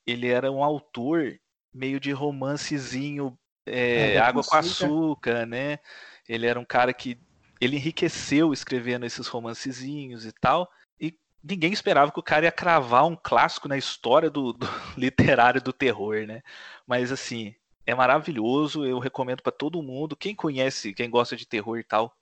ele 0.07 0.29
era 0.29 0.49
um 0.49 0.63
autor 0.63 1.37
meio 1.73 1.99
de 1.99 2.13
romancezinho 2.13 3.37
é, 3.65 4.13
é, 4.13 4.17
água 4.17 4.43
com 4.43 4.55
açúcar, 4.55 5.45
né? 5.45 5.79
Ele 6.27 6.45
era 6.45 6.59
um 6.59 6.65
cara 6.65 6.93
que 6.93 7.19
ele 7.59 7.77
enriqueceu 7.77 8.53
escrevendo 8.53 9.05
esses 9.05 9.27
romancezinhos 9.27 10.25
e 10.25 10.31
tal. 10.31 10.69
E 10.99 11.17
ninguém 11.43 11.73
esperava 11.73 12.11
que 12.11 12.19
o 12.19 12.23
cara 12.23 12.45
ia 12.45 12.51
cravar 12.51 13.05
um 13.05 13.15
clássico 13.15 13.67
na 13.67 13.77
história 13.77 14.29
do, 14.29 14.53
do 14.53 14.67
literário 14.97 15.61
do 15.61 15.73
terror, 15.73 16.25
né? 16.27 16.41
Mas 16.85 17.11
assim, 17.11 17.55
é 17.85 17.95
maravilhoso, 17.95 18.85
eu 18.85 18.99
recomendo 18.99 19.41
para 19.41 19.51
todo 19.51 19.83
mundo. 19.83 20.15
Quem 20.15 20.35
conhece, 20.35 20.93
quem 20.93 21.09
gosta 21.09 21.35
de 21.35 21.45
terror 21.45 21.77
e 21.77 21.83
tal, 21.83 22.15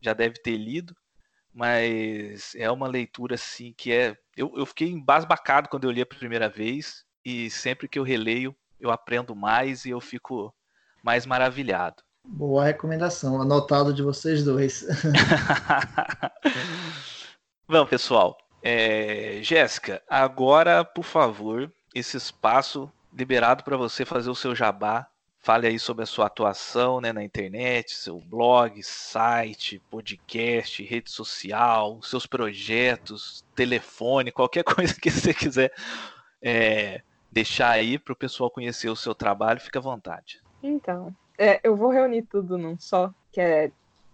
já 0.00 0.12
deve 0.12 0.36
ter 0.36 0.56
lido. 0.56 0.94
Mas 1.52 2.54
é 2.54 2.70
uma 2.70 2.86
leitura 2.86 3.34
assim 3.34 3.74
que 3.76 3.92
é. 3.92 4.16
Eu, 4.36 4.52
eu 4.56 4.64
fiquei 4.64 4.88
embasbacado 4.88 5.68
quando 5.68 5.84
eu 5.84 5.90
li 5.90 6.00
a 6.00 6.06
primeira 6.06 6.48
vez. 6.48 7.04
E 7.24 7.50
sempre 7.50 7.88
que 7.88 7.98
eu 7.98 8.02
releio, 8.02 8.56
eu 8.78 8.90
aprendo 8.90 9.34
mais 9.34 9.84
e 9.84 9.90
eu 9.90 10.00
fico 10.00 10.54
mais 11.02 11.26
maravilhado. 11.26 12.02
Boa 12.24 12.64
recomendação, 12.64 13.40
anotado 13.40 13.92
de 13.92 14.02
vocês 14.02 14.44
dois. 14.44 14.86
Bom, 17.66 17.86
pessoal, 17.86 18.36
é... 18.62 19.40
Jéssica, 19.42 20.02
agora, 20.08 20.84
por 20.84 21.04
favor, 21.04 21.72
esse 21.94 22.16
espaço 22.16 22.90
liberado 23.12 23.64
para 23.64 23.76
você 23.76 24.04
fazer 24.04 24.30
o 24.30 24.34
seu 24.34 24.54
jabá. 24.54 25.06
Fale 25.42 25.66
aí 25.66 25.78
sobre 25.78 26.02
a 26.02 26.06
sua 26.06 26.26
atuação 26.26 27.00
né, 27.00 27.14
na 27.14 27.24
internet, 27.24 27.94
seu 27.94 28.20
blog, 28.20 28.82
site, 28.82 29.80
podcast, 29.90 30.84
rede 30.84 31.10
social, 31.10 31.98
seus 32.02 32.26
projetos, 32.26 33.42
telefone, 33.54 34.30
qualquer 34.30 34.62
coisa 34.68 34.94
que 34.94 35.10
você 35.10 35.32
quiser 35.32 35.72
é, 36.42 37.00
deixar 37.32 37.70
aí 37.70 37.98
para 37.98 38.12
o 38.12 38.16
pessoal 38.16 38.50
conhecer 38.50 38.90
o 38.90 38.96
seu 38.96 39.14
trabalho, 39.14 39.60
fique 39.60 39.78
à 39.78 39.80
vontade. 39.80 40.42
Então, 40.62 41.14
é, 41.38 41.60
eu 41.62 41.74
vou 41.74 41.90
reunir 41.90 42.22
tudo 42.22 42.58
num 42.58 42.78
só, 42.78 43.12
que 43.32 43.40
é. 43.40 43.72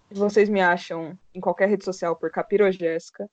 Vocês 0.09 0.49
me 0.49 0.61
acham 0.61 1.19
em 1.35 1.41
qualquer 1.41 1.69
rede 1.69 1.85
social 1.85 2.15
por 2.15 2.31
Capirogésica. 2.31 3.29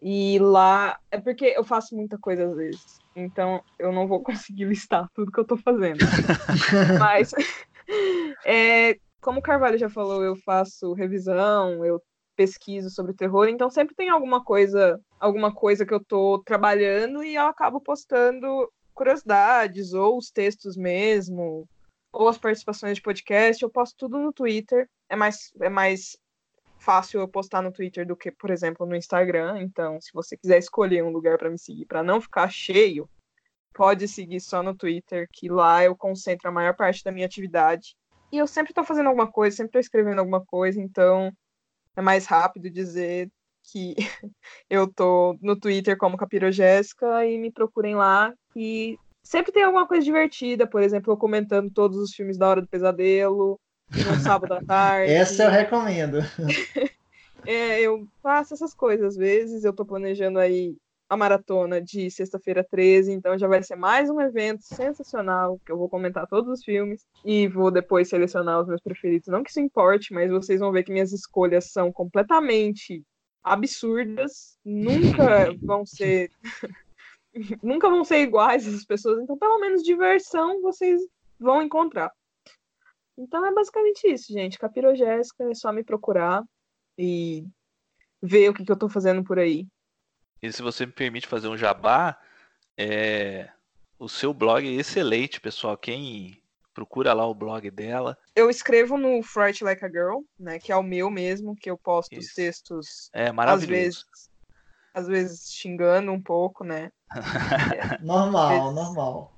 E 0.00 0.38
lá. 0.38 0.98
É 1.10 1.20
porque 1.20 1.52
eu 1.54 1.62
faço 1.62 1.94
muita 1.94 2.16
coisa 2.18 2.46
às 2.46 2.56
vezes. 2.56 2.98
Então 3.14 3.62
eu 3.78 3.92
não 3.92 4.08
vou 4.08 4.22
conseguir 4.24 4.64
listar 4.64 5.06
tudo 5.14 5.30
que 5.30 5.38
eu 5.38 5.46
tô 5.46 5.56
fazendo. 5.56 5.98
Mas. 6.98 7.32
É, 8.46 8.96
como 9.20 9.40
o 9.40 9.42
Carvalho 9.42 9.76
já 9.76 9.88
falou, 9.88 10.22
eu 10.22 10.36
faço 10.36 10.92
revisão, 10.92 11.84
eu 11.84 12.00
pesquiso 12.36 12.88
sobre 12.88 13.12
terror, 13.12 13.48
então 13.48 13.68
sempre 13.68 13.96
tem 13.96 14.08
alguma 14.08 14.44
coisa, 14.44 14.98
alguma 15.18 15.52
coisa 15.52 15.84
que 15.84 15.92
eu 15.92 16.02
tô 16.02 16.40
trabalhando 16.46 17.24
e 17.24 17.34
eu 17.34 17.46
acabo 17.46 17.80
postando 17.80 18.70
curiosidades 18.94 19.92
ou 19.92 20.18
os 20.18 20.30
textos 20.30 20.76
mesmo, 20.76 21.68
ou 22.12 22.28
as 22.28 22.38
participações 22.38 22.96
de 22.96 23.02
podcast, 23.02 23.62
eu 23.62 23.70
posto 23.70 23.96
tudo 23.96 24.18
no 24.18 24.32
Twitter. 24.32 24.88
É 25.08 25.16
mais, 25.16 25.52
é 25.60 25.68
mais 25.68 26.16
fácil 26.78 27.20
eu 27.20 27.28
postar 27.28 27.62
no 27.62 27.72
Twitter 27.72 28.06
do 28.06 28.16
que, 28.16 28.30
por 28.30 28.50
exemplo, 28.50 28.86
no 28.86 28.96
Instagram. 28.96 29.60
Então, 29.62 30.00
se 30.00 30.12
você 30.12 30.36
quiser 30.36 30.58
escolher 30.58 31.04
um 31.04 31.10
lugar 31.10 31.38
para 31.38 31.50
me 31.50 31.58
seguir 31.58 31.86
para 31.86 32.02
não 32.02 32.20
ficar 32.20 32.50
cheio, 32.50 33.08
pode 33.74 34.08
seguir 34.08 34.40
só 34.40 34.62
no 34.62 34.74
Twitter, 34.74 35.28
que 35.32 35.48
lá 35.48 35.84
eu 35.84 35.96
concentro 35.96 36.48
a 36.48 36.52
maior 36.52 36.74
parte 36.74 37.04
da 37.04 37.12
minha 37.12 37.26
atividade. 37.26 37.94
E 38.32 38.38
eu 38.38 38.46
sempre 38.46 38.70
estou 38.70 38.84
fazendo 38.84 39.08
alguma 39.08 39.30
coisa, 39.30 39.56
sempre 39.56 39.70
estou 39.70 39.80
escrevendo 39.80 40.20
alguma 40.20 40.44
coisa, 40.44 40.80
então 40.80 41.32
é 41.96 42.02
mais 42.02 42.26
rápido 42.26 42.70
dizer 42.70 43.30
que 43.64 43.94
eu 44.68 44.92
tô 44.92 45.36
no 45.40 45.58
Twitter 45.58 45.96
como 45.96 46.16
Capirogésica 46.16 47.26
e 47.26 47.38
me 47.38 47.52
procurem 47.52 47.94
lá 47.94 48.32
e 48.54 48.98
sempre 49.22 49.52
tem 49.52 49.62
alguma 49.62 49.86
coisa 49.86 50.04
divertida, 50.04 50.66
por 50.66 50.82
exemplo, 50.82 51.12
eu 51.12 51.16
comentando 51.16 51.70
todos 51.70 51.98
os 51.98 52.12
filmes 52.12 52.38
da 52.38 52.48
Hora 52.48 52.62
do 52.62 52.68
Pesadelo, 52.68 53.58
no 53.90 54.20
sábado 54.20 54.54
à 54.54 54.62
tarde. 54.64 55.12
Essa 55.12 55.44
eu 55.44 55.50
recomendo. 55.50 56.18
é, 57.46 57.80
eu 57.80 58.06
faço 58.22 58.54
essas 58.54 58.74
coisas 58.74 59.06
às 59.06 59.16
vezes, 59.16 59.64
eu 59.64 59.72
tô 59.72 59.84
planejando 59.84 60.38
aí 60.38 60.76
a 61.10 61.16
maratona 61.16 61.82
de 61.82 62.08
sexta-feira 62.08 62.64
13, 62.70 63.10
então 63.10 63.36
já 63.36 63.48
vai 63.48 63.60
ser 63.64 63.74
mais 63.74 64.08
um 64.08 64.20
evento 64.20 64.62
sensacional, 64.62 65.58
que 65.66 65.72
eu 65.72 65.76
vou 65.76 65.88
comentar 65.88 66.24
todos 66.28 66.48
os 66.48 66.64
filmes 66.64 67.04
e 67.24 67.48
vou 67.48 67.68
depois 67.68 68.08
selecionar 68.08 68.60
os 68.60 68.68
meus 68.68 68.80
preferidos. 68.80 69.26
Não 69.26 69.42
que 69.42 69.50
isso 69.50 69.58
importe, 69.58 70.14
mas 70.14 70.30
vocês 70.30 70.60
vão 70.60 70.70
ver 70.70 70.84
que 70.84 70.92
minhas 70.92 71.12
escolhas 71.12 71.72
são 71.72 71.90
completamente 71.90 73.02
absurdas, 73.42 74.56
nunca 74.64 75.52
vão 75.62 75.84
ser 75.84 76.30
nunca 77.62 77.88
vão 77.88 78.04
ser 78.04 78.20
iguais 78.20 78.66
essas 78.66 78.84
pessoas, 78.84 79.22
então 79.22 79.36
pelo 79.38 79.58
menos 79.60 79.82
diversão 79.82 80.60
vocês 80.60 81.00
vão 81.38 81.62
encontrar. 81.62 82.12
Então 83.16 83.44
é 83.44 83.52
basicamente 83.52 84.06
isso, 84.06 84.32
gente. 84.32 84.58
Capirogésica 84.58 85.44
é 85.44 85.54
só 85.54 85.72
me 85.72 85.84
procurar 85.84 86.42
e 86.98 87.44
ver 88.22 88.48
o 88.48 88.54
que, 88.54 88.64
que 88.64 88.72
eu 88.72 88.78
tô 88.78 88.88
fazendo 88.88 89.22
por 89.22 89.38
aí. 89.38 89.66
E 90.42 90.50
se 90.50 90.62
você 90.62 90.86
me 90.86 90.92
permite 90.92 91.26
fazer 91.26 91.48
um 91.48 91.56
jabá, 91.56 92.18
é... 92.78 93.50
o 93.98 94.08
seu 94.08 94.32
blog 94.32 94.66
é 94.66 94.80
excelente, 94.80 95.40
pessoal. 95.40 95.76
Quem 95.76 96.42
procura 96.72 97.12
lá 97.12 97.26
o 97.26 97.34
blog 97.34 97.70
dela. 97.70 98.16
Eu 98.34 98.48
escrevo 98.48 98.96
no 98.96 99.22
Fright 99.22 99.62
Like 99.62 99.84
a 99.84 99.88
Girl, 99.88 100.20
né? 100.38 100.58
Que 100.58 100.72
é 100.72 100.76
o 100.76 100.82
meu 100.82 101.10
mesmo, 101.10 101.54
que 101.54 101.70
eu 101.70 101.76
posto 101.76 102.14
Isso. 102.14 102.28
os 102.28 102.34
textos. 102.34 103.10
É 103.12 103.30
maravilhoso. 103.30 103.72
Às 103.72 103.78
vezes, 103.78 104.29
às 104.94 105.06
vezes 105.06 105.52
xingando 105.52 106.12
um 106.12 106.20
pouco, 106.20 106.64
né? 106.64 106.90
normal, 108.02 108.48
vezes... 108.48 108.74
normal. 108.74 109.34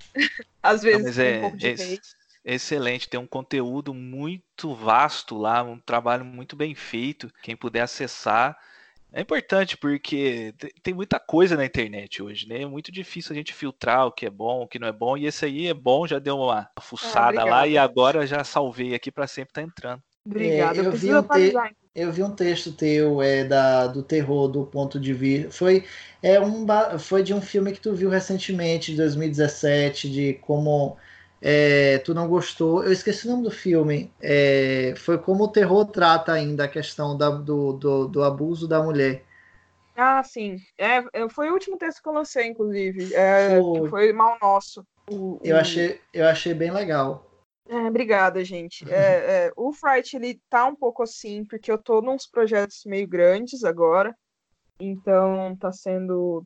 Às 0.62 0.82
vezes 0.82 1.16
Não, 1.16 1.24
é, 1.24 1.38
um 1.38 1.40
pouco 1.42 1.56
de 1.56 1.66
é, 1.68 1.98
Excelente, 2.44 3.08
tem 3.08 3.20
um 3.20 3.26
conteúdo 3.26 3.94
muito 3.94 4.74
vasto 4.74 5.38
lá, 5.38 5.62
um 5.62 5.78
trabalho 5.78 6.24
muito 6.24 6.56
bem 6.56 6.74
feito. 6.74 7.32
Quem 7.42 7.56
puder 7.56 7.82
acessar. 7.82 8.58
É 9.12 9.20
importante 9.20 9.76
porque 9.76 10.54
tem 10.82 10.94
muita 10.94 11.20
coisa 11.20 11.56
na 11.56 11.66
internet 11.66 12.22
hoje, 12.22 12.48
né? 12.48 12.62
É 12.62 12.66
muito 12.66 12.90
difícil 12.90 13.32
a 13.32 13.36
gente 13.36 13.52
filtrar 13.52 14.06
o 14.06 14.12
que 14.12 14.26
é 14.26 14.30
bom, 14.30 14.62
o 14.62 14.66
que 14.66 14.78
não 14.78 14.88
é 14.88 14.92
bom. 14.92 15.16
E 15.16 15.26
esse 15.26 15.44
aí 15.44 15.68
é 15.68 15.74
bom, 15.74 16.06
já 16.06 16.18
deu 16.18 16.38
uma 16.38 16.68
fuçada 16.80 17.42
ah, 17.42 17.44
lá 17.44 17.66
e 17.66 17.76
agora 17.76 18.26
já 18.26 18.42
salvei 18.42 18.94
aqui 18.94 19.12
para 19.12 19.26
sempre 19.26 19.52
tá 19.52 19.62
entrando. 19.62 20.02
Obrigada. 20.24 20.80
É, 20.80 20.86
eu, 20.86 20.92
vi 20.92 21.14
um 21.14 21.22
te... 21.22 21.52
eu 21.94 22.10
vi 22.10 22.22
um 22.22 22.34
texto 22.34 22.72
teu 22.72 23.20
é, 23.20 23.44
da, 23.44 23.86
do 23.86 24.02
terror 24.02 24.48
do 24.48 24.64
ponto 24.64 24.98
de 24.98 25.12
vista. 25.12 25.50
Foi, 25.50 25.84
é 26.22 26.40
um, 26.40 26.66
foi 26.98 27.22
de 27.22 27.34
um 27.34 27.40
filme 27.40 27.72
que 27.72 27.80
tu 27.80 27.94
viu 27.94 28.08
recentemente, 28.08 28.92
de 28.92 28.96
2017, 28.96 30.10
de 30.10 30.34
como 30.34 30.96
é, 31.40 31.98
tu 31.98 32.14
não 32.14 32.28
gostou. 32.28 32.82
Eu 32.82 32.92
esqueci 32.92 33.26
o 33.26 33.30
nome 33.32 33.42
do 33.42 33.50
filme. 33.50 34.10
É, 34.20 34.94
foi 34.96 35.18
como 35.18 35.44
o 35.44 35.48
terror 35.48 35.84
trata 35.84 36.32
ainda 36.32 36.64
a 36.64 36.68
questão 36.68 37.16
da, 37.16 37.28
do, 37.28 37.74
do, 37.74 38.08
do, 38.08 38.24
abuso 38.24 38.66
da 38.66 38.82
mulher. 38.82 39.24
Ah, 39.94 40.22
sim. 40.22 40.56
É, 40.78 41.02
foi 41.28 41.50
o 41.50 41.52
último 41.52 41.76
texto 41.76 42.02
que 42.02 42.08
eu 42.08 42.14
lancei, 42.14 42.46
inclusive. 42.46 43.12
É, 43.14 43.60
foi. 43.60 43.90
foi 43.90 44.12
mal 44.14 44.38
nosso. 44.40 44.86
O, 45.10 45.38
eu, 45.44 45.56
o... 45.56 45.58
Achei, 45.58 46.00
eu 46.14 46.26
achei 46.26 46.54
bem 46.54 46.70
legal. 46.70 47.31
É, 47.68 47.76
obrigada, 47.88 48.44
gente. 48.44 48.84
É, 48.90 48.92
é, 49.48 49.52
o 49.56 49.72
Fright, 49.72 50.16
ele 50.16 50.40
tá 50.48 50.66
um 50.66 50.74
pouco 50.74 51.02
assim, 51.02 51.44
porque 51.44 51.70
eu 51.70 51.78
tô 51.78 52.00
nos 52.00 52.26
projetos 52.26 52.82
meio 52.84 53.06
grandes 53.06 53.64
agora. 53.64 54.14
Então 54.80 55.56
tá 55.56 55.72
sendo. 55.72 56.42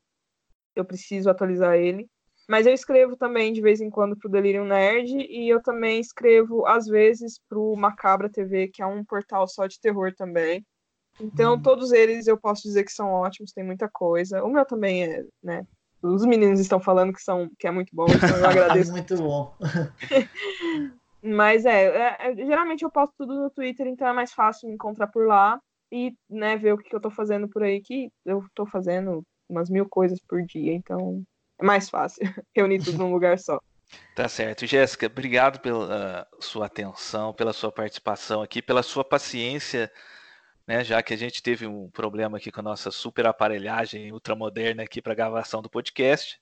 Eu 0.75 0.85
preciso 0.85 1.29
atualizar 1.29 1.75
ele. 1.75 2.07
Mas 2.47 2.65
eu 2.65 2.73
escrevo 2.73 3.17
também 3.17 3.51
de 3.51 3.61
vez 3.61 3.81
em 3.81 3.89
quando 3.89 4.15
pro 4.15 4.29
Delirium 4.29 4.65
Nerd 4.65 5.17
e 5.17 5.49
eu 5.49 5.61
também 5.61 5.99
escrevo 5.99 6.65
às 6.65 6.85
vezes 6.85 7.41
pro 7.49 7.75
Macabra 7.75 8.29
TV, 8.29 8.69
que 8.69 8.81
é 8.81 8.85
um 8.85 9.03
portal 9.03 9.47
só 9.47 9.67
de 9.67 9.79
terror 9.81 10.13
também. 10.15 10.65
Então, 11.19 11.55
hum. 11.55 11.61
todos 11.61 11.91
eles 11.91 12.27
eu 12.27 12.37
posso 12.37 12.61
dizer 12.61 12.85
que 12.85 12.91
são 12.91 13.09
ótimos, 13.11 13.51
tem 13.51 13.65
muita 13.65 13.89
coisa. 13.89 14.43
O 14.43 14.49
meu 14.49 14.63
também 14.65 15.03
é, 15.03 15.25
né? 15.43 15.67
Os 16.01 16.23
meninos 16.25 16.59
estão 16.59 16.79
falando 16.79 17.11
que, 17.11 17.21
são, 17.21 17.49
que 17.57 17.67
é 17.67 17.71
muito 17.71 17.93
bom, 17.93 18.05
então 18.05 18.37
eu 18.37 18.45
agradeço. 18.47 18.91
muito 18.91 19.17
bom. 19.17 19.57
Mas 21.27 21.65
é, 21.65 21.85
é, 21.85 22.17
é, 22.19 22.35
geralmente 22.35 22.83
eu 22.83 22.91
posto 22.91 23.13
tudo 23.17 23.35
no 23.35 23.49
Twitter, 23.49 23.87
então 23.87 24.07
é 24.07 24.13
mais 24.13 24.33
fácil 24.33 24.67
me 24.67 24.75
encontrar 24.75 25.07
por 25.07 25.25
lá 25.27 25.59
e 25.91 26.13
né, 26.29 26.57
ver 26.57 26.73
o 26.73 26.77
que, 26.77 26.89
que 26.89 26.95
eu 26.95 27.01
tô 27.01 27.09
fazendo 27.09 27.47
por 27.47 27.63
aí, 27.63 27.81
que 27.81 28.09
eu 28.25 28.43
tô 28.53 28.65
fazendo 28.65 29.23
umas 29.49 29.69
mil 29.69 29.87
coisas 29.87 30.19
por 30.27 30.43
dia, 30.43 30.73
então 30.73 31.23
é 31.59 31.65
mais 31.65 31.89
fácil 31.89 32.21
reunir 32.55 32.83
tudo 32.83 32.97
num 32.97 33.11
lugar 33.11 33.37
só. 33.39 33.59
Tá 34.13 34.27
certo. 34.27 34.65
Jéssica, 34.65 35.05
obrigado 35.05 35.61
pela 35.61 36.27
uh, 36.29 36.43
sua 36.43 36.65
atenção, 36.65 37.33
pela 37.33 37.53
sua 37.53 37.71
participação 37.71 38.41
aqui, 38.41 38.61
pela 38.61 38.83
sua 38.83 39.01
paciência 39.01 39.89
né, 40.67 40.83
já 40.83 41.01
que 41.01 41.13
a 41.13 41.17
gente 41.17 41.41
teve 41.41 41.65
um 41.65 41.89
problema 41.89 42.37
aqui 42.37 42.51
com 42.51 42.59
a 42.59 42.63
nossa 42.63 42.91
super 42.91 43.25
aparelhagem 43.25 44.11
ultramoderna 44.11 44.83
aqui 44.83 45.01
para 45.01 45.15
gravação 45.15 45.61
do 45.61 45.69
podcast, 45.69 46.37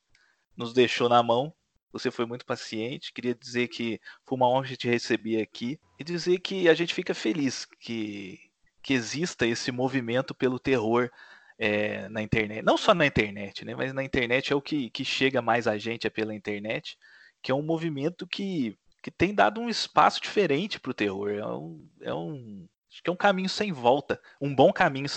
nos 0.57 0.73
deixou 0.73 1.07
na 1.07 1.21
mão. 1.21 1.53
Você 1.95 2.11
foi 2.11 2.25
muito 2.25 2.45
paciente. 2.45 3.13
Queria 3.13 3.33
dizer 3.33 3.69
que 3.69 4.01
foi 4.25 4.35
uma 4.35 4.49
honra 4.49 4.75
te 4.75 4.85
receber 4.85 5.41
aqui 5.41 5.79
e 5.97 6.03
dizer 6.03 6.39
que 6.39 6.67
a 6.67 6.73
gente 6.73 6.93
fica 6.93 7.13
feliz 7.13 7.63
que, 7.79 8.37
que 8.83 8.93
exista 8.93 9.47
esse 9.47 9.71
movimento 9.71 10.35
pelo 10.35 10.59
terror 10.59 11.09
é, 11.57 12.09
na 12.09 12.21
internet. 12.21 12.61
Não 12.61 12.77
só 12.77 12.93
na 12.93 13.05
internet, 13.05 13.63
né, 13.63 13.73
mas 13.73 13.93
na 13.93 14.03
internet 14.03 14.51
é 14.51 14.55
o 14.55 14.61
que, 14.61 14.89
que 14.89 15.05
chega 15.05 15.41
mais 15.41 15.67
a 15.67 15.77
gente 15.77 16.05
é 16.05 16.09
pela 16.09 16.35
internet, 16.35 16.97
que 17.41 17.49
é 17.49 17.55
um 17.55 17.63
movimento 17.63 18.27
que, 18.27 18.77
que 19.01 19.09
tem 19.09 19.33
dado 19.33 19.61
um 19.61 19.69
espaço 19.69 20.19
diferente 20.21 20.81
para 20.81 20.91
o 20.91 20.93
terror. 20.93 21.29
É 21.29 21.47
um, 21.47 21.89
é 22.01 22.13
um 22.13 22.67
Acho 22.91 23.03
que 23.03 23.09
é 23.09 23.13
um 23.13 23.17
caminho 23.17 23.49
sem 23.49 23.73
volta, 23.73 24.21
um 24.39 24.55
bom 24.55 24.71
caminho 24.71 25.09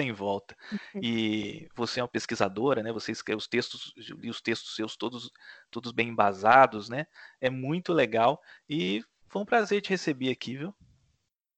sem 0.00 0.12
volta. 0.12 0.56
Uhum. 0.72 1.00
E 1.02 1.68
você 1.74 2.00
é 2.00 2.02
uma 2.02 2.08
pesquisadora, 2.08 2.82
né? 2.82 2.92
Você 2.92 3.12
escreve 3.12 3.38
os 3.38 3.46
textos, 3.46 3.92
li 3.96 4.28
os 4.28 4.40
textos 4.40 4.74
seus 4.74 4.96
todos, 4.96 5.30
todos 5.70 5.92
bem 5.92 6.08
embasados, 6.08 6.88
né? 6.88 7.06
É 7.40 7.48
muito 7.48 7.92
legal 7.92 8.40
e 8.68 9.02
foi 9.28 9.42
um 9.42 9.46
prazer 9.46 9.80
te 9.80 9.90
receber 9.90 10.30
aqui, 10.30 10.56
viu? 10.56 10.74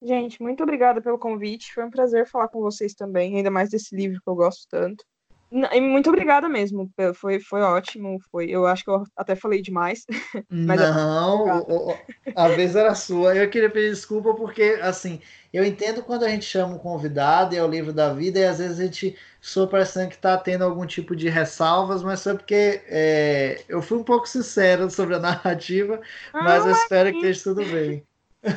Gente, 0.03 0.43
muito 0.43 0.63
obrigada 0.63 1.01
pelo 1.01 1.19
convite. 1.19 1.73
Foi 1.73 1.85
um 1.85 1.91
prazer 1.91 2.27
falar 2.27 2.49
com 2.49 2.61
vocês 2.61 2.95
também, 2.95 3.37
ainda 3.37 3.51
mais 3.51 3.71
desse 3.71 3.97
livro 3.97 4.21
que 4.23 4.29
eu 4.29 4.35
gosto 4.35 4.67
tanto. 4.69 5.05
Muito 5.51 6.09
obrigada 6.09 6.49
mesmo, 6.49 6.91
foi, 7.15 7.39
foi 7.41 7.61
ótimo. 7.61 8.19
Foi, 8.31 8.47
eu 8.51 8.67
acho 8.67 8.85
que 8.85 8.91
eu 8.91 9.05
até 9.17 9.37
falei 9.37 9.63
demais. 9.63 10.05
Não, 10.51 11.47
a 12.35 12.49
vez 12.49 12.75
era 12.75 12.95
sua. 12.95 13.35
Eu 13.37 13.49
queria 13.49 13.71
pedir 13.71 13.91
desculpa 13.91 14.35
porque, 14.35 14.79
assim, 14.83 15.21
eu 15.53 15.65
entendo 15.65 16.03
quando 16.03 16.25
a 16.25 16.29
gente 16.29 16.45
chama 16.45 16.75
um 16.75 16.79
convidado 16.79 17.55
e 17.55 17.59
é 17.59 17.63
o 17.63 17.69
livro 17.69 17.93
da 17.93 18.13
vida, 18.13 18.39
e 18.39 18.45
às 18.45 18.59
vezes 18.59 18.81
a 18.81 18.85
gente 18.85 19.17
soa 19.41 19.69
parecendo 19.69 20.09
que 20.09 20.17
está 20.17 20.37
tendo 20.37 20.65
algum 20.65 20.85
tipo 20.85 21.15
de 21.15 21.29
ressalvas, 21.29 22.03
mas 22.03 22.23
foi 22.23 22.35
porque 22.35 22.83
é, 22.89 23.65
eu 23.69 23.81
fui 23.81 23.99
um 23.99 24.05
pouco 24.05 24.29
sincero 24.29 24.91
sobre 24.91 25.15
a 25.15 25.19
narrativa, 25.21 26.01
ah, 26.33 26.43
mas 26.43 26.67
eu 26.67 26.73
espero 26.73 27.11
que 27.11 27.17
esteja 27.19 27.45
tudo 27.45 27.65
bem. 27.65 28.05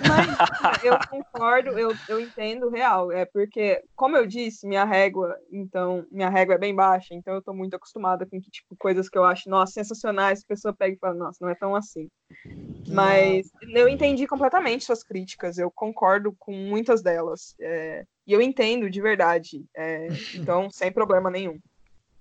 Mas 0.07 0.83
eu 0.83 0.97
concordo, 1.09 1.77
eu, 1.77 1.95
eu 2.07 2.19
entendo 2.19 2.69
real. 2.69 3.11
É 3.11 3.25
porque, 3.25 3.81
como 3.95 4.15
eu 4.17 4.25
disse, 4.25 4.67
minha 4.67 4.85
régua, 4.85 5.35
então, 5.51 6.05
minha 6.11 6.29
régua 6.29 6.55
é 6.55 6.57
bem 6.57 6.75
baixa, 6.75 7.13
então 7.13 7.33
eu 7.33 7.41
tô 7.41 7.53
muito 7.53 7.75
acostumada 7.75 8.25
com 8.25 8.39
que, 8.39 8.49
tipo, 8.49 8.75
coisas 8.77 9.09
que 9.09 9.17
eu 9.17 9.23
acho, 9.23 9.49
nossa, 9.49 9.73
sensacionais, 9.73 10.41
a 10.41 10.47
pessoa 10.47 10.73
pega 10.73 10.95
e 10.95 10.99
fala, 10.99 11.15
nossa, 11.15 11.37
não 11.41 11.49
é 11.49 11.55
tão 11.55 11.75
assim. 11.75 12.07
Mas 12.87 13.47
eu 13.75 13.87
entendi 13.87 14.25
completamente 14.25 14.83
suas 14.83 15.03
críticas, 15.03 15.57
eu 15.57 15.69
concordo 15.69 16.35
com 16.39 16.51
muitas 16.53 17.01
delas. 17.03 17.55
É, 17.59 18.03
e 18.25 18.33
eu 18.33 18.41
entendo 18.41 18.89
de 18.89 19.01
verdade. 19.01 19.63
É, 19.75 20.07
então, 20.35 20.69
sem 20.71 20.91
problema 20.91 21.29
nenhum. 21.29 21.59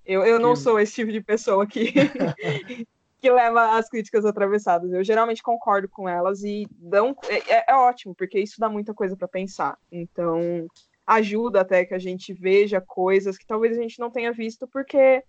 Eu, 0.05 0.25
eu 0.25 0.39
não 0.39 0.57
sou 0.57 0.81
esse 0.81 0.95
tipo 0.95 1.13
de 1.13 1.23
pessoa 1.23 1.67
que 1.67 1.93
que 3.21 3.31
leva 3.31 3.77
às 3.77 3.89
críticas 3.89 4.25
atravessadas. 4.25 4.93
Eu 4.93 5.03
geralmente 5.03 5.43
concordo 5.43 5.89
com 5.89 6.09
elas 6.09 6.43
e 6.43 6.67
dão 6.71 7.17
é, 7.29 7.55
é, 7.55 7.65
é 7.69 7.75
ótimo, 7.75 8.15
porque 8.15 8.39
isso 8.39 8.57
dá 8.59 8.69
muita 8.69 8.95
coisa 8.95 9.17
para 9.17 9.27
pensar. 9.27 9.77
Então, 9.91 10.69
ajuda 11.07 11.61
até 11.61 11.85
que 11.85 11.95
a 11.95 11.99
gente 11.99 12.33
veja 12.33 12.81
coisas 12.81 13.37
que 13.37 13.47
talvez 13.47 13.77
a 13.77 13.81
gente 13.81 13.99
não 13.99 14.11
tenha 14.11 14.33
visto 14.33 14.69
porque 14.69 15.23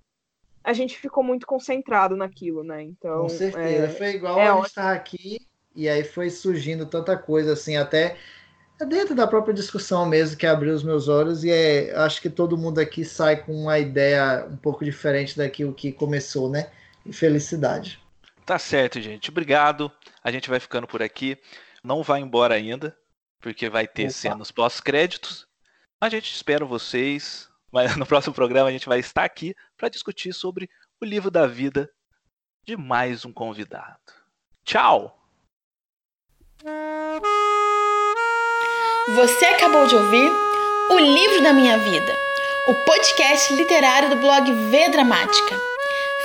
a 0.63 0.73
gente 0.73 0.97
ficou 0.97 1.23
muito 1.23 1.47
concentrado 1.47 2.15
naquilo, 2.15 2.63
né? 2.63 2.83
Então, 2.83 3.21
com 3.21 3.29
certeza. 3.29 3.85
É, 3.85 3.89
foi 3.89 4.09
igual 4.15 4.39
é 4.39 4.47
a 4.47 4.55
gente 4.55 4.67
estar 4.67 4.93
aqui 4.93 5.39
e 5.75 5.87
aí 5.87 6.03
foi 6.03 6.29
surgindo 6.29 6.85
tanta 6.85 7.17
coisa 7.17 7.53
assim, 7.53 7.77
até 7.77 8.17
dentro 8.87 9.15
da 9.15 9.27
própria 9.27 9.53
discussão 9.53 10.05
mesmo 10.05 10.37
que 10.37 10.45
abriu 10.45 10.73
os 10.73 10.83
meus 10.83 11.07
olhos 11.07 11.43
e 11.43 11.51
é, 11.51 11.95
acho 11.95 12.21
que 12.21 12.29
todo 12.29 12.57
mundo 12.57 12.79
aqui 12.79 13.03
sai 13.03 13.43
com 13.43 13.53
uma 13.53 13.79
ideia 13.79 14.45
um 14.49 14.57
pouco 14.57 14.85
diferente 14.85 15.37
daquilo 15.37 15.73
que 15.73 15.91
começou, 15.91 16.49
né? 16.49 16.69
E 17.09 17.13
felicidade. 17.13 17.99
Tá 18.45 18.57
certo, 18.57 19.01
gente. 19.01 19.29
Obrigado. 19.29 19.91
A 20.23 20.31
gente 20.31 20.49
vai 20.49 20.59
ficando 20.59 20.87
por 20.87 21.01
aqui. 21.01 21.37
Não 21.83 22.03
vai 22.03 22.19
embora 22.21 22.55
ainda, 22.55 22.97
porque 23.39 23.69
vai 23.69 23.87
ter 23.87 24.03
Opa. 24.03 24.11
cenas 24.11 24.51
pós-créditos. 24.51 25.47
A 26.01 26.09
gente 26.09 26.33
espera 26.33 26.65
vocês. 26.65 27.49
Mas 27.71 27.95
no 27.97 28.05
próximo 28.05 28.33
programa 28.33 28.69
a 28.69 28.71
gente 28.71 28.87
vai 28.87 28.99
estar 28.99 29.23
aqui 29.23 29.55
para 29.77 29.89
discutir 29.89 30.33
sobre 30.33 30.69
o 31.01 31.05
livro 31.05 31.29
da 31.29 31.45
vida 31.47 31.89
de 32.65 32.75
mais 32.75 33.25
um 33.25 33.31
convidado. 33.31 33.99
Tchau! 34.63 35.15
Você 39.15 39.45
acabou 39.45 39.87
de 39.87 39.95
ouvir 39.95 40.29
O 40.91 40.99
Livro 40.99 41.41
da 41.41 41.53
Minha 41.53 41.77
Vida, 41.77 42.15
o 42.67 42.75
podcast 42.85 43.53
literário 43.55 44.09
do 44.09 44.17
blog 44.17 44.51
V 44.51 44.89
Dramática. 44.89 45.55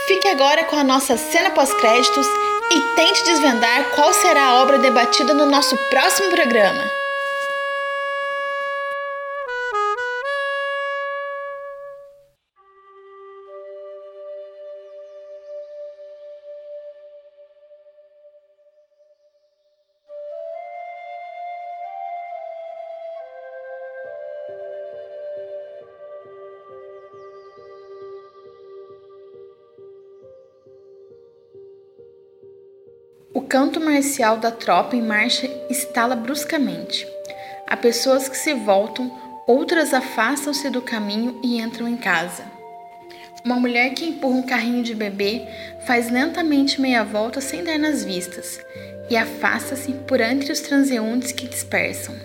Fique 0.06 0.28
agora 0.28 0.64
com 0.64 0.76
a 0.76 0.84
nossa 0.84 1.16
cena 1.16 1.50
pós-créditos 1.52 2.26
e 2.70 2.94
tente 2.94 3.24
desvendar 3.24 3.90
qual 3.94 4.12
será 4.12 4.48
a 4.48 4.62
obra 4.62 4.78
debatida 4.78 5.32
no 5.32 5.46
nosso 5.46 5.74
próximo 5.88 6.28
programa. 6.28 6.84
Canto 33.54 33.78
marcial 33.80 34.38
da 34.38 34.50
tropa 34.50 34.96
em 34.96 35.00
marcha 35.00 35.48
estala 35.70 36.16
bruscamente. 36.16 37.06
Há 37.68 37.76
pessoas 37.76 38.28
que 38.28 38.36
se 38.36 38.52
voltam, 38.52 39.16
outras 39.46 39.94
afastam-se 39.94 40.68
do 40.70 40.82
caminho 40.82 41.38
e 41.40 41.60
entram 41.60 41.86
em 41.86 41.96
casa. 41.96 42.42
Uma 43.44 43.54
mulher 43.54 43.90
que 43.90 44.06
empurra 44.06 44.34
um 44.34 44.42
carrinho 44.42 44.82
de 44.82 44.92
bebê 44.92 45.46
faz 45.86 46.10
lentamente 46.10 46.80
meia 46.80 47.04
volta 47.04 47.40
sem 47.40 47.62
dar 47.62 47.78
nas 47.78 48.02
vistas 48.02 48.60
e 49.08 49.16
afasta-se 49.16 49.92
por 49.92 50.20
entre 50.20 50.50
os 50.50 50.58
transeuntes 50.58 51.30
que 51.30 51.46
dispersam. 51.46 52.16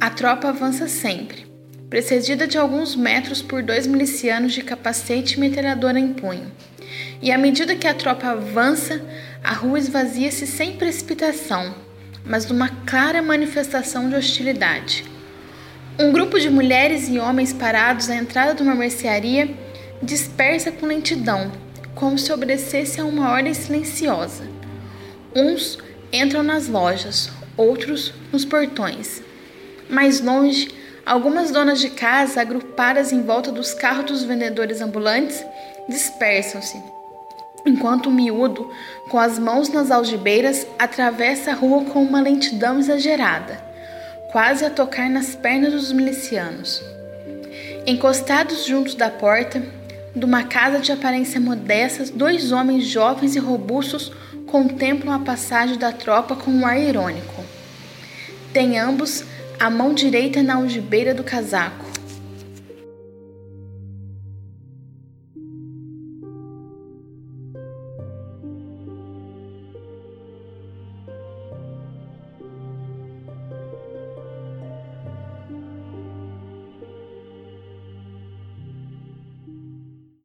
A 0.00 0.10
tropa 0.10 0.48
avança 0.48 0.88
sempre, 0.88 1.46
precedida 1.88 2.48
de 2.48 2.58
alguns 2.58 2.96
metros 2.96 3.42
por 3.42 3.62
dois 3.62 3.86
milicianos 3.86 4.54
de 4.54 4.62
capacete 4.62 5.36
e 5.36 5.40
metralhadora 5.40 6.00
em 6.00 6.12
punho. 6.12 6.50
E 7.22 7.30
à 7.30 7.38
medida 7.38 7.76
que 7.76 7.86
a 7.86 7.94
tropa 7.94 8.26
avança, 8.26 9.00
a 9.42 9.52
rua 9.52 9.78
esvazia-se 9.78 10.46
sem 10.46 10.76
precipitação, 10.76 11.74
mas 12.24 12.46
numa 12.46 12.68
clara 12.84 13.22
manifestação 13.22 14.08
de 14.08 14.14
hostilidade. 14.14 15.04
Um 15.98 16.12
grupo 16.12 16.38
de 16.38 16.50
mulheres 16.50 17.08
e 17.08 17.18
homens 17.18 17.52
parados 17.52 18.10
à 18.10 18.16
entrada 18.16 18.54
de 18.54 18.62
uma 18.62 18.74
mercearia 18.74 19.50
dispersa 20.02 20.70
com 20.70 20.86
lentidão, 20.86 21.50
como 21.94 22.18
se 22.18 22.32
obedecesse 22.32 23.00
a 23.00 23.04
uma 23.04 23.30
ordem 23.30 23.54
silenciosa. 23.54 24.48
Uns 25.34 25.78
entram 26.12 26.42
nas 26.42 26.68
lojas, 26.68 27.30
outros 27.56 28.12
nos 28.32 28.44
portões. 28.44 29.22
Mais 29.88 30.20
longe, 30.20 30.68
algumas 31.04 31.50
donas 31.50 31.80
de 31.80 31.90
casa, 31.90 32.40
agrupadas 32.40 33.12
em 33.12 33.22
volta 33.22 33.50
dos 33.50 33.72
carros 33.72 34.04
dos 34.04 34.22
vendedores 34.22 34.80
ambulantes, 34.80 35.44
dispersam-se 35.88 36.99
enquanto 37.64 38.06
o 38.06 38.12
miúdo, 38.12 38.70
com 39.08 39.18
as 39.18 39.38
mãos 39.38 39.68
nas 39.68 39.90
algibeiras, 39.90 40.66
atravessa 40.78 41.50
a 41.50 41.54
rua 41.54 41.84
com 41.84 42.02
uma 42.02 42.20
lentidão 42.20 42.78
exagerada, 42.78 43.62
quase 44.30 44.64
a 44.64 44.70
tocar 44.70 45.08
nas 45.10 45.34
pernas 45.34 45.72
dos 45.72 45.92
milicianos. 45.92 46.82
Encostados 47.86 48.64
juntos 48.64 48.94
da 48.94 49.10
porta 49.10 49.62
de 50.14 50.24
uma 50.24 50.44
casa 50.44 50.78
de 50.80 50.92
aparência 50.92 51.40
modesta, 51.40 52.04
dois 52.12 52.52
homens 52.52 52.84
jovens 52.84 53.36
e 53.36 53.38
robustos 53.38 54.12
contemplam 54.46 55.14
a 55.14 55.20
passagem 55.20 55.78
da 55.78 55.92
tropa 55.92 56.34
com 56.34 56.50
um 56.50 56.66
ar 56.66 56.78
irônico. 56.78 57.44
Têm 58.52 58.78
ambos 58.78 59.24
a 59.58 59.70
mão 59.70 59.94
direita 59.94 60.42
na 60.42 60.56
algibeira 60.56 61.14
do 61.14 61.22
casaco. 61.22 61.89